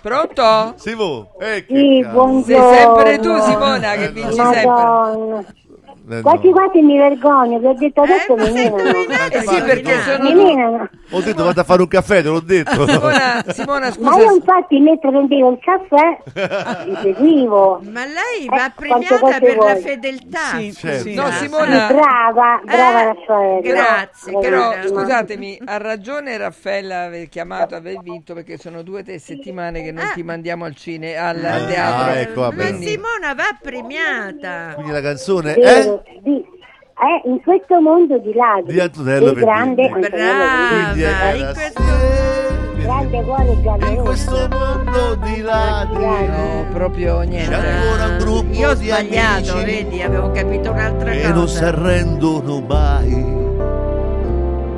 Pronto? 0.00 0.74
Simo, 0.76 1.34
eh, 1.40 1.64
Sì, 1.68 2.04
buongiorno. 2.10 2.42
Sei 2.44 2.78
sempre 2.78 3.18
tu, 3.18 3.40
Simona, 3.42 3.92
che 3.96 4.10
vinci 4.12 4.34
sempre. 4.34 4.64
Madonna. 4.66 5.40
Eh, 5.40 5.44
Quasi 6.20 6.46
no. 6.48 6.52
quasi 6.52 6.82
mi 6.82 6.98
vergogno, 6.98 7.58
vi 7.58 7.66
ho 7.66 7.74
detto 7.74 8.02
adesso 8.02 8.34
mi 8.36 8.52
menano. 8.52 8.84
Eh 9.30 9.40
sì, 9.40 9.62
perché 9.62 10.00
sono 10.02 10.22
Mi 10.24 10.34
menano. 10.34 10.88
Ho 11.10 11.20
detto 11.22 11.44
vado 11.44 11.60
a 11.60 11.64
fare 11.64 11.80
un 11.80 11.88
caffè, 11.88 12.20
te 12.22 12.28
l'ho 12.28 12.40
detto. 12.40 12.86
Simona, 12.86 13.42
Simona, 13.48 13.86
Ma 13.86 13.92
scusa. 13.92 14.18
io 14.20 14.34
infatti 14.34 14.80
mentre 14.80 15.10
prendevo 15.10 15.50
il 15.52 15.58
caffè 15.60 16.84
mi 16.86 16.96
seguivo. 17.00 17.80
Ma 17.90 18.04
lei 18.04 18.44
Eh, 18.44 18.48
va 18.48 18.70
premiata 18.74 19.38
per 19.38 19.56
la 19.56 19.76
fedeltà. 19.76 20.38
Sì, 20.58 20.72
Certo. 20.74 21.02
sì. 21.04 21.14
No, 21.14 21.30
Sì, 21.30 21.36
Simona, 21.44 21.86
brava, 21.86 22.60
brava 22.64 23.00
Eh, 23.00 23.04
Raffaele. 23.06 23.60
grazie, 23.68 24.38
però 24.40 24.72
scusatemi, 24.86 25.58
ha 25.64 25.76
ragione 25.78 26.36
Raffaella 26.36 27.04
aver 27.04 27.28
chiamato, 27.30 27.74
aver 27.76 27.98
vinto 28.02 28.34
perché 28.34 28.58
sono 28.58 28.82
due 28.82 29.00
o 29.00 29.02
tre 29.02 29.18
settimane 29.18 29.82
che 29.82 29.90
non 29.92 30.04
ti 30.14 30.22
mandiamo 30.22 30.66
al 30.66 30.74
cinema, 30.74 31.28
al 31.28 31.44
Ah, 31.44 31.64
teatro. 31.66 32.14
ecco, 32.20 32.40
Ma 32.54 32.66
Simona 32.74 33.34
va 33.34 33.56
premiata. 33.60 34.72
Quindi 34.74 34.92
la 34.92 35.00
canzone 35.00 35.54
è 35.54 35.93
Di- 36.22 36.44
eh, 36.94 37.28
in 37.28 37.42
questo 37.42 37.80
mondo 37.80 38.18
di 38.18 38.32
ladri 38.34 38.72
Di 38.72 38.80
Antonello 38.80 39.30
il 39.30 39.34
grande. 39.34 39.86
Antonello 39.88 40.10
Brava, 40.10 41.52
questo... 41.52 41.82
grande 42.82 43.16
in 43.88 43.96
questo 44.02 44.48
mondo 44.50 45.14
di 45.24 45.40
ladri 45.40 46.04
No, 46.04 46.66
proprio 46.72 47.18
c'è 47.20 47.26
niente. 47.26 47.54
ancora 47.54 48.04
un 48.06 48.18
gruppo 48.18 48.52
Io 48.58 48.70
ho 48.70 48.74
di 48.74 48.86
sbagliato, 48.86 49.52
amici 49.52 49.64
vedi, 49.64 50.02
avevo 50.02 50.30
capito 50.30 50.70
un'altra 50.70 51.10
che 51.10 51.20
cosa. 51.22 51.32
non 51.34 51.48
si 51.48 51.64
arrendono 51.64 52.60
mai. 52.60 53.42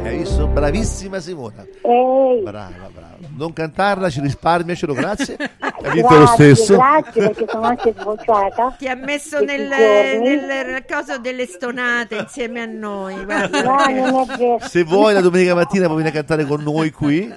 Hai 0.05 0.17
visto? 0.19 0.47
Bravissima 0.47 1.19
Simona. 1.21 1.65
Ehi, 1.83 2.43
Brava, 2.43 2.69
brava. 2.93 2.96
Non 3.37 3.53
cantarla, 3.53 4.09
ci 4.09 4.21
risparmiacelo, 4.21 4.95
grazie. 4.95 5.37
Hai 5.61 5.93
vinto 5.93 6.15
lo 6.15 6.25
grazie, 6.25 6.55
stesso. 6.55 6.77
grazie 6.77 7.23
perché 7.27 7.45
sono 7.49 7.63
anche 7.67 7.95
sbocciata. 7.97 8.75
Ti 8.79 8.89
ha 8.89 8.95
messo 8.97 9.41
nel, 9.41 9.69
nel 9.69 10.85
coso 10.91 11.19
delle 11.19 11.47
stonate 11.47 12.17
insieme 12.17 12.63
a 12.63 12.67
noi. 12.67 13.15
No, 13.15 13.25
non 13.25 14.21
è 14.21 14.37
vero. 14.37 14.59
Se 14.61 14.83
vuoi 14.85 15.13
la 15.13 15.21
domenica 15.21 15.55
mattina 15.55 15.85
puoi 15.87 15.99
venire 16.03 16.17
a 16.17 16.25
cantare 16.25 16.45
con 16.47 16.63
noi 16.63 16.91
qui 16.91 17.31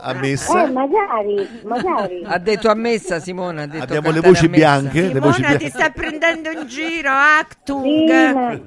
a 0.00 0.10
Eh, 0.10 0.14
messa. 0.20 0.66
magari, 0.70 1.48
magari. 1.64 2.22
Ha 2.26 2.38
detto 2.38 2.68
a 2.68 2.74
messa 2.74 3.20
Simona, 3.20 3.62
ha 3.62 3.66
detto 3.66 3.84
Abbiamo 3.84 4.10
le 4.10 4.20
voci 4.20 4.48
bianche, 4.48 5.12
le 5.12 5.20
voci 5.20 5.36
Simona 5.36 5.56
ti 5.56 5.64
bianche. 5.68 5.78
sta 5.78 5.90
prendendo 5.90 6.50
in 6.50 6.66
giro, 6.66 7.10
Sì, 7.10 7.38
Actung. 7.40 8.32
ma, 8.34 8.58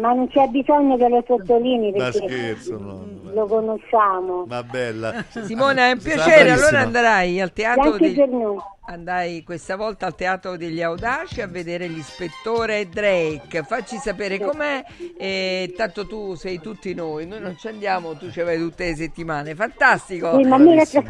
ma 0.00 0.12
non 0.12 0.28
c'è 0.28 0.46
bisogno 0.48 0.96
che 0.96 1.08
lo 1.08 1.24
sottolinei 1.26 1.92
Ma 1.92 2.10
perché 2.10 2.26
scherzo, 2.28 2.78
no. 2.78 3.06
lo 3.32 3.46
conosciamo. 3.46 4.44
Ma 4.48 4.62
bella. 4.64 5.24
Simona, 5.44 5.90
è 5.90 5.96
un 6.08 6.14
piacere. 6.14 6.50
Allora 6.50 6.80
andrai 6.80 7.40
al 7.40 7.52
teatro 7.52 7.96
degli... 7.96 8.18
noi. 8.20 8.56
Andai 8.86 9.44
questa 9.44 9.76
volta 9.76 10.06
al 10.06 10.16
teatro 10.16 10.56
degli 10.56 10.82
Audaci 10.82 11.40
a 11.40 11.46
vedere 11.46 11.86
l'ispettore 11.86 12.88
Drake. 12.88 13.62
Facci 13.62 13.96
sapere 13.98 14.40
com'è. 14.40 14.82
E 15.16 15.72
tanto 15.76 16.06
tu 16.06 16.34
sei 16.34 16.60
tutti 16.60 16.92
noi. 16.94 17.26
Noi 17.26 17.40
non 17.40 17.56
ci 17.56 17.68
andiamo, 17.68 18.16
tu 18.16 18.30
ci 18.30 18.40
vai 18.40 18.58
tutte 18.58 18.86
le 18.86 18.96
settimane. 18.96 19.54
Fantastico. 19.54 20.36
Sì, 20.36 20.44
ma, 20.48 20.58
mica- 20.58 21.02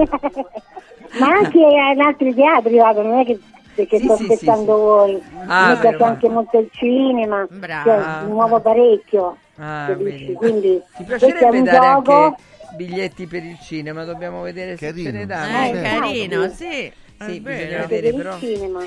ma 1.19 1.27
anche 1.29 1.59
in 1.59 2.01
altri 2.03 2.35
teatri 2.35 2.77
vado, 2.77 3.03
non 3.03 3.21
è 3.21 3.25
che 3.25 3.39
perché 3.75 3.99
Sì, 3.99 4.05
sto 4.05 4.17
sì, 4.17 4.23
aspettando 4.25 4.75
sì, 4.75 4.81
voi. 4.81 5.23
Ah, 5.47 5.71
Mi 5.71 5.77
piace 5.79 6.03
anche 6.05 6.29
molto 6.29 6.59
il 6.59 6.69
cinema, 6.73 7.47
Brava. 7.49 7.83
cioè, 7.85 8.25
mi 8.27 8.33
muovo 8.33 8.61
parecchio. 8.61 9.37
Ah. 9.57 9.95
Quindi 10.35 10.83
Ti 10.97 11.05
piacerebbe 11.05 11.59
un 11.59 11.65
dare 11.65 11.79
gioco. 11.79 12.13
anche 12.25 12.43
biglietti 12.77 13.27
per 13.27 13.45
il 13.45 13.59
cinema? 13.63 14.05
Dobbiamo 14.05 14.43
vedere 14.43 14.77
se 14.77 14.87
Carino. 14.87 15.11
ce 15.11 15.17
ne 15.17 15.23
Eh, 15.23 15.27
danno. 15.27 15.75
Certo. 15.75 16.01
carino, 16.01 16.49
sì. 16.55 16.93
Sì, 17.23 17.37
è 17.37 17.41
bisogna 17.41 17.85
vedere 17.87 18.13
per 18.13 18.15
però. 18.17 18.35
il 18.35 18.41
cinema. 18.41 18.81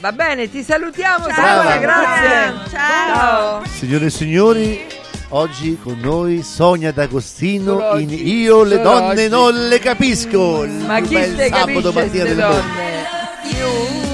Va 0.00 0.12
bene, 0.12 0.50
ti 0.50 0.62
salutiamo 0.62 1.26
Ciao, 1.28 1.34
Brava. 1.62 1.76
grazie. 1.76 2.68
Ciao. 2.70 3.64
Signore 3.66 4.06
e 4.06 4.10
signori, 4.10 4.80
oggi 5.28 5.78
con 5.80 5.98
noi 6.00 6.42
Sonia 6.42 6.90
D'Agostino 6.92 7.78
Solo 7.78 7.98
in 7.98 8.08
oggi. 8.08 8.38
Io 8.40 8.62
le 8.64 8.76
Solo 8.76 8.82
donne 8.88 9.06
oggi. 9.22 9.28
non 9.28 9.68
le 9.68 9.78
capisco. 9.78 10.66
Ma 10.84 11.00
chi 11.00 11.14
le 11.14 11.48
sabato 11.48 11.92
capisce 11.92 12.24
mondo. 12.24 12.40
donne? 12.40 14.05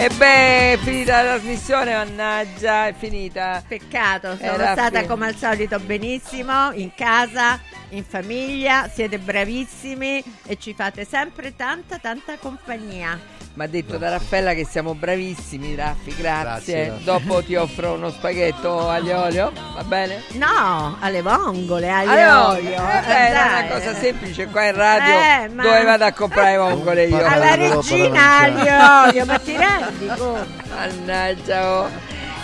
E 0.00 0.08
beh, 0.08 0.72
è 0.72 0.78
finita 0.78 1.20
la 1.20 1.32
trasmissione, 1.34 1.92
mannaggia, 1.92 2.86
è 2.86 2.94
finita. 2.94 3.62
Peccato, 3.68 4.34
sono 4.34 4.52
Era 4.54 4.72
stata 4.72 5.00
fi- 5.00 5.06
come 5.06 5.26
al 5.26 5.36
solito 5.36 5.78
benissimo, 5.78 6.72
in 6.72 6.94
casa, 6.94 7.60
in 7.90 8.02
famiglia, 8.02 8.88
siete 8.88 9.18
bravissimi 9.18 10.24
e 10.46 10.56
ci 10.56 10.72
fate 10.72 11.04
sempre 11.04 11.54
tanta 11.54 11.98
tanta 11.98 12.38
compagnia. 12.38 13.39
Mi 13.60 13.66
ha 13.66 13.68
detto 13.68 13.98
da 13.98 14.08
Raffaella 14.08 14.54
che 14.54 14.64
siamo 14.64 14.94
bravissimi, 14.94 15.74
Raffi, 15.74 16.14
grazie. 16.16 16.42
Grazie, 16.42 16.88
Raffi. 16.88 17.04
Dopo 17.04 17.42
ti 17.42 17.56
offro 17.56 17.92
uno 17.92 18.10
spaghetto 18.10 18.88
aglio 18.88 19.20
olio, 19.20 19.52
va 19.74 19.84
bene? 19.84 20.22
No, 20.32 20.96
alle 20.98 21.20
vongole, 21.20 21.90
alle 21.90 22.22
Allora, 22.22 22.48
olio. 22.52 22.70
eh, 22.70 22.72
eh, 22.72 23.00
beh, 23.06 23.28
è 23.28 23.32
dai. 23.32 23.66
una 23.66 23.74
cosa 23.74 23.94
semplice 23.96 24.46
qua 24.46 24.64
in 24.64 24.74
radio 24.74 25.12
Eh, 25.12 25.48
ma- 25.52 25.62
dove 25.62 25.84
vado 25.84 26.04
a 26.06 26.12
comprare 26.12 26.56
vongole 26.56 27.04
io. 27.04 27.22
Alla 27.22 27.54
regina 27.54 28.38
aglio 28.38 29.08
olio, 29.10 29.24
ma 29.26 29.38
ti 29.38 29.54
rendi 29.54 30.06
conto? 30.16 30.46
Mannaggia, 30.74 31.80
oh. 31.82 31.90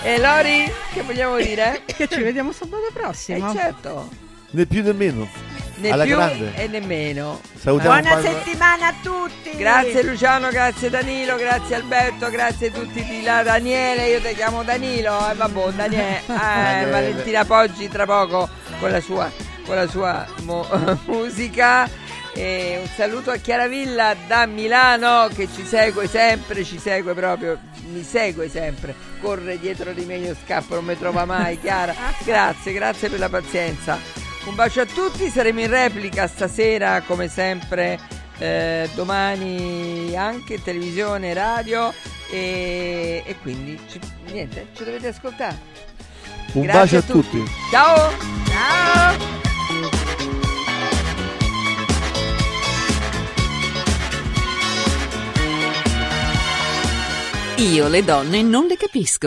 E 0.03 0.19
Lori, 0.21 0.71
che 0.93 1.01
vogliamo 1.01 1.39
dire? 1.39 1.81
Che 1.87 2.09
ci 2.09 2.21
vediamo 2.21 2.53
sabato 2.53 2.89
prossimo. 2.93 3.51
Eh 3.53 3.55
certo, 3.57 4.11
Né 4.51 4.67
più 4.67 4.83
né 4.83 4.93
meno. 4.93 5.27
Né 5.77 5.91
Alla 5.91 6.05
più 6.05 6.17
grande. 6.17 6.53
e 6.55 6.67
nemmeno. 6.69 7.41
Salutiamo 7.59 8.01
Buona 8.01 8.15
Paolo- 8.17 8.29
settimana 8.29 8.87
a 8.89 8.95
tutti. 9.03 9.51
Grazie 9.57 10.03
Luciano, 10.03 10.49
grazie 10.51 10.91
Danilo, 10.91 11.37
grazie 11.37 11.75
Alberto, 11.77 12.29
grazie 12.31 12.69
a 12.69 12.71
tutti 12.73 13.05
di 13.05 13.23
là. 13.23 13.43
Daniele, 13.43 14.09
io 14.09 14.21
ti 14.21 14.35
chiamo 14.35 14.63
Danilo, 14.63 15.31
e 15.31 15.35
vabbè, 15.35 15.71
Daniele, 15.73 16.19
eh, 16.27 16.35
Daniele. 16.37 16.91
Valentina 16.91 17.45
Poggi 17.45 17.89
tra 17.89 18.05
poco 18.07 18.49
con 18.79 18.91
la 18.91 19.01
sua, 19.01 19.31
con 19.65 19.75
la 19.77 19.89
sua 19.89 20.27
mo- 20.43 20.67
musica. 21.07 22.05
E 22.39 22.79
un 22.83 22.89
saluto 22.95 23.31
a 23.31 23.37
Chiaravilla 23.37 24.15
da 24.27 24.45
Milano 24.45 25.27
che 25.35 25.49
ci 25.55 25.65
segue 25.65 26.07
sempre, 26.07 26.65
ci 26.65 26.79
segue 26.79 27.15
proprio, 27.15 27.59
mi 27.91 28.03
segue 28.03 28.51
sempre, 28.51 28.95
corre 29.23 29.59
dietro 29.59 29.93
di 29.95 30.05
me, 30.05 30.17
io 30.17 30.37
scappo, 30.45 30.75
non 30.75 30.85
mi 30.85 30.99
trova 30.99 31.25
mai, 31.25 31.59
Chiara. 31.59 31.95
Grazie, 32.25 32.75
grazie 32.75 33.09
per 33.09 33.21
la 33.21 33.31
pazienza. 33.31 33.99
Un 34.47 34.55
bacio 34.55 34.81
a 34.81 34.87
tutti, 34.87 35.29
saremo 35.29 35.61
in 35.61 35.69
replica 35.69 36.27
stasera 36.29 37.03
come 37.03 37.29
sempre, 37.29 37.99
eh, 38.39 38.89
domani 38.95 40.15
anche 40.17 40.63
televisione, 40.63 41.35
radio 41.35 41.93
e, 42.31 43.23
e 43.27 43.37
quindi 43.43 43.79
ci- 43.91 44.01
niente, 44.31 44.69
ci 44.75 44.85
dovete 44.85 45.09
ascoltare. 45.09 45.59
Un 46.53 46.63
Grazie 46.63 46.99
bacio 47.01 47.13
a 47.13 47.15
tutti. 47.15 47.45
Ciao! 47.71 48.13
Ciao. 48.47 49.35
Io 57.59 57.89
le 57.89 58.05
donne 58.05 58.43
non 58.43 58.67
le 58.67 58.77
capisco. 58.77 59.25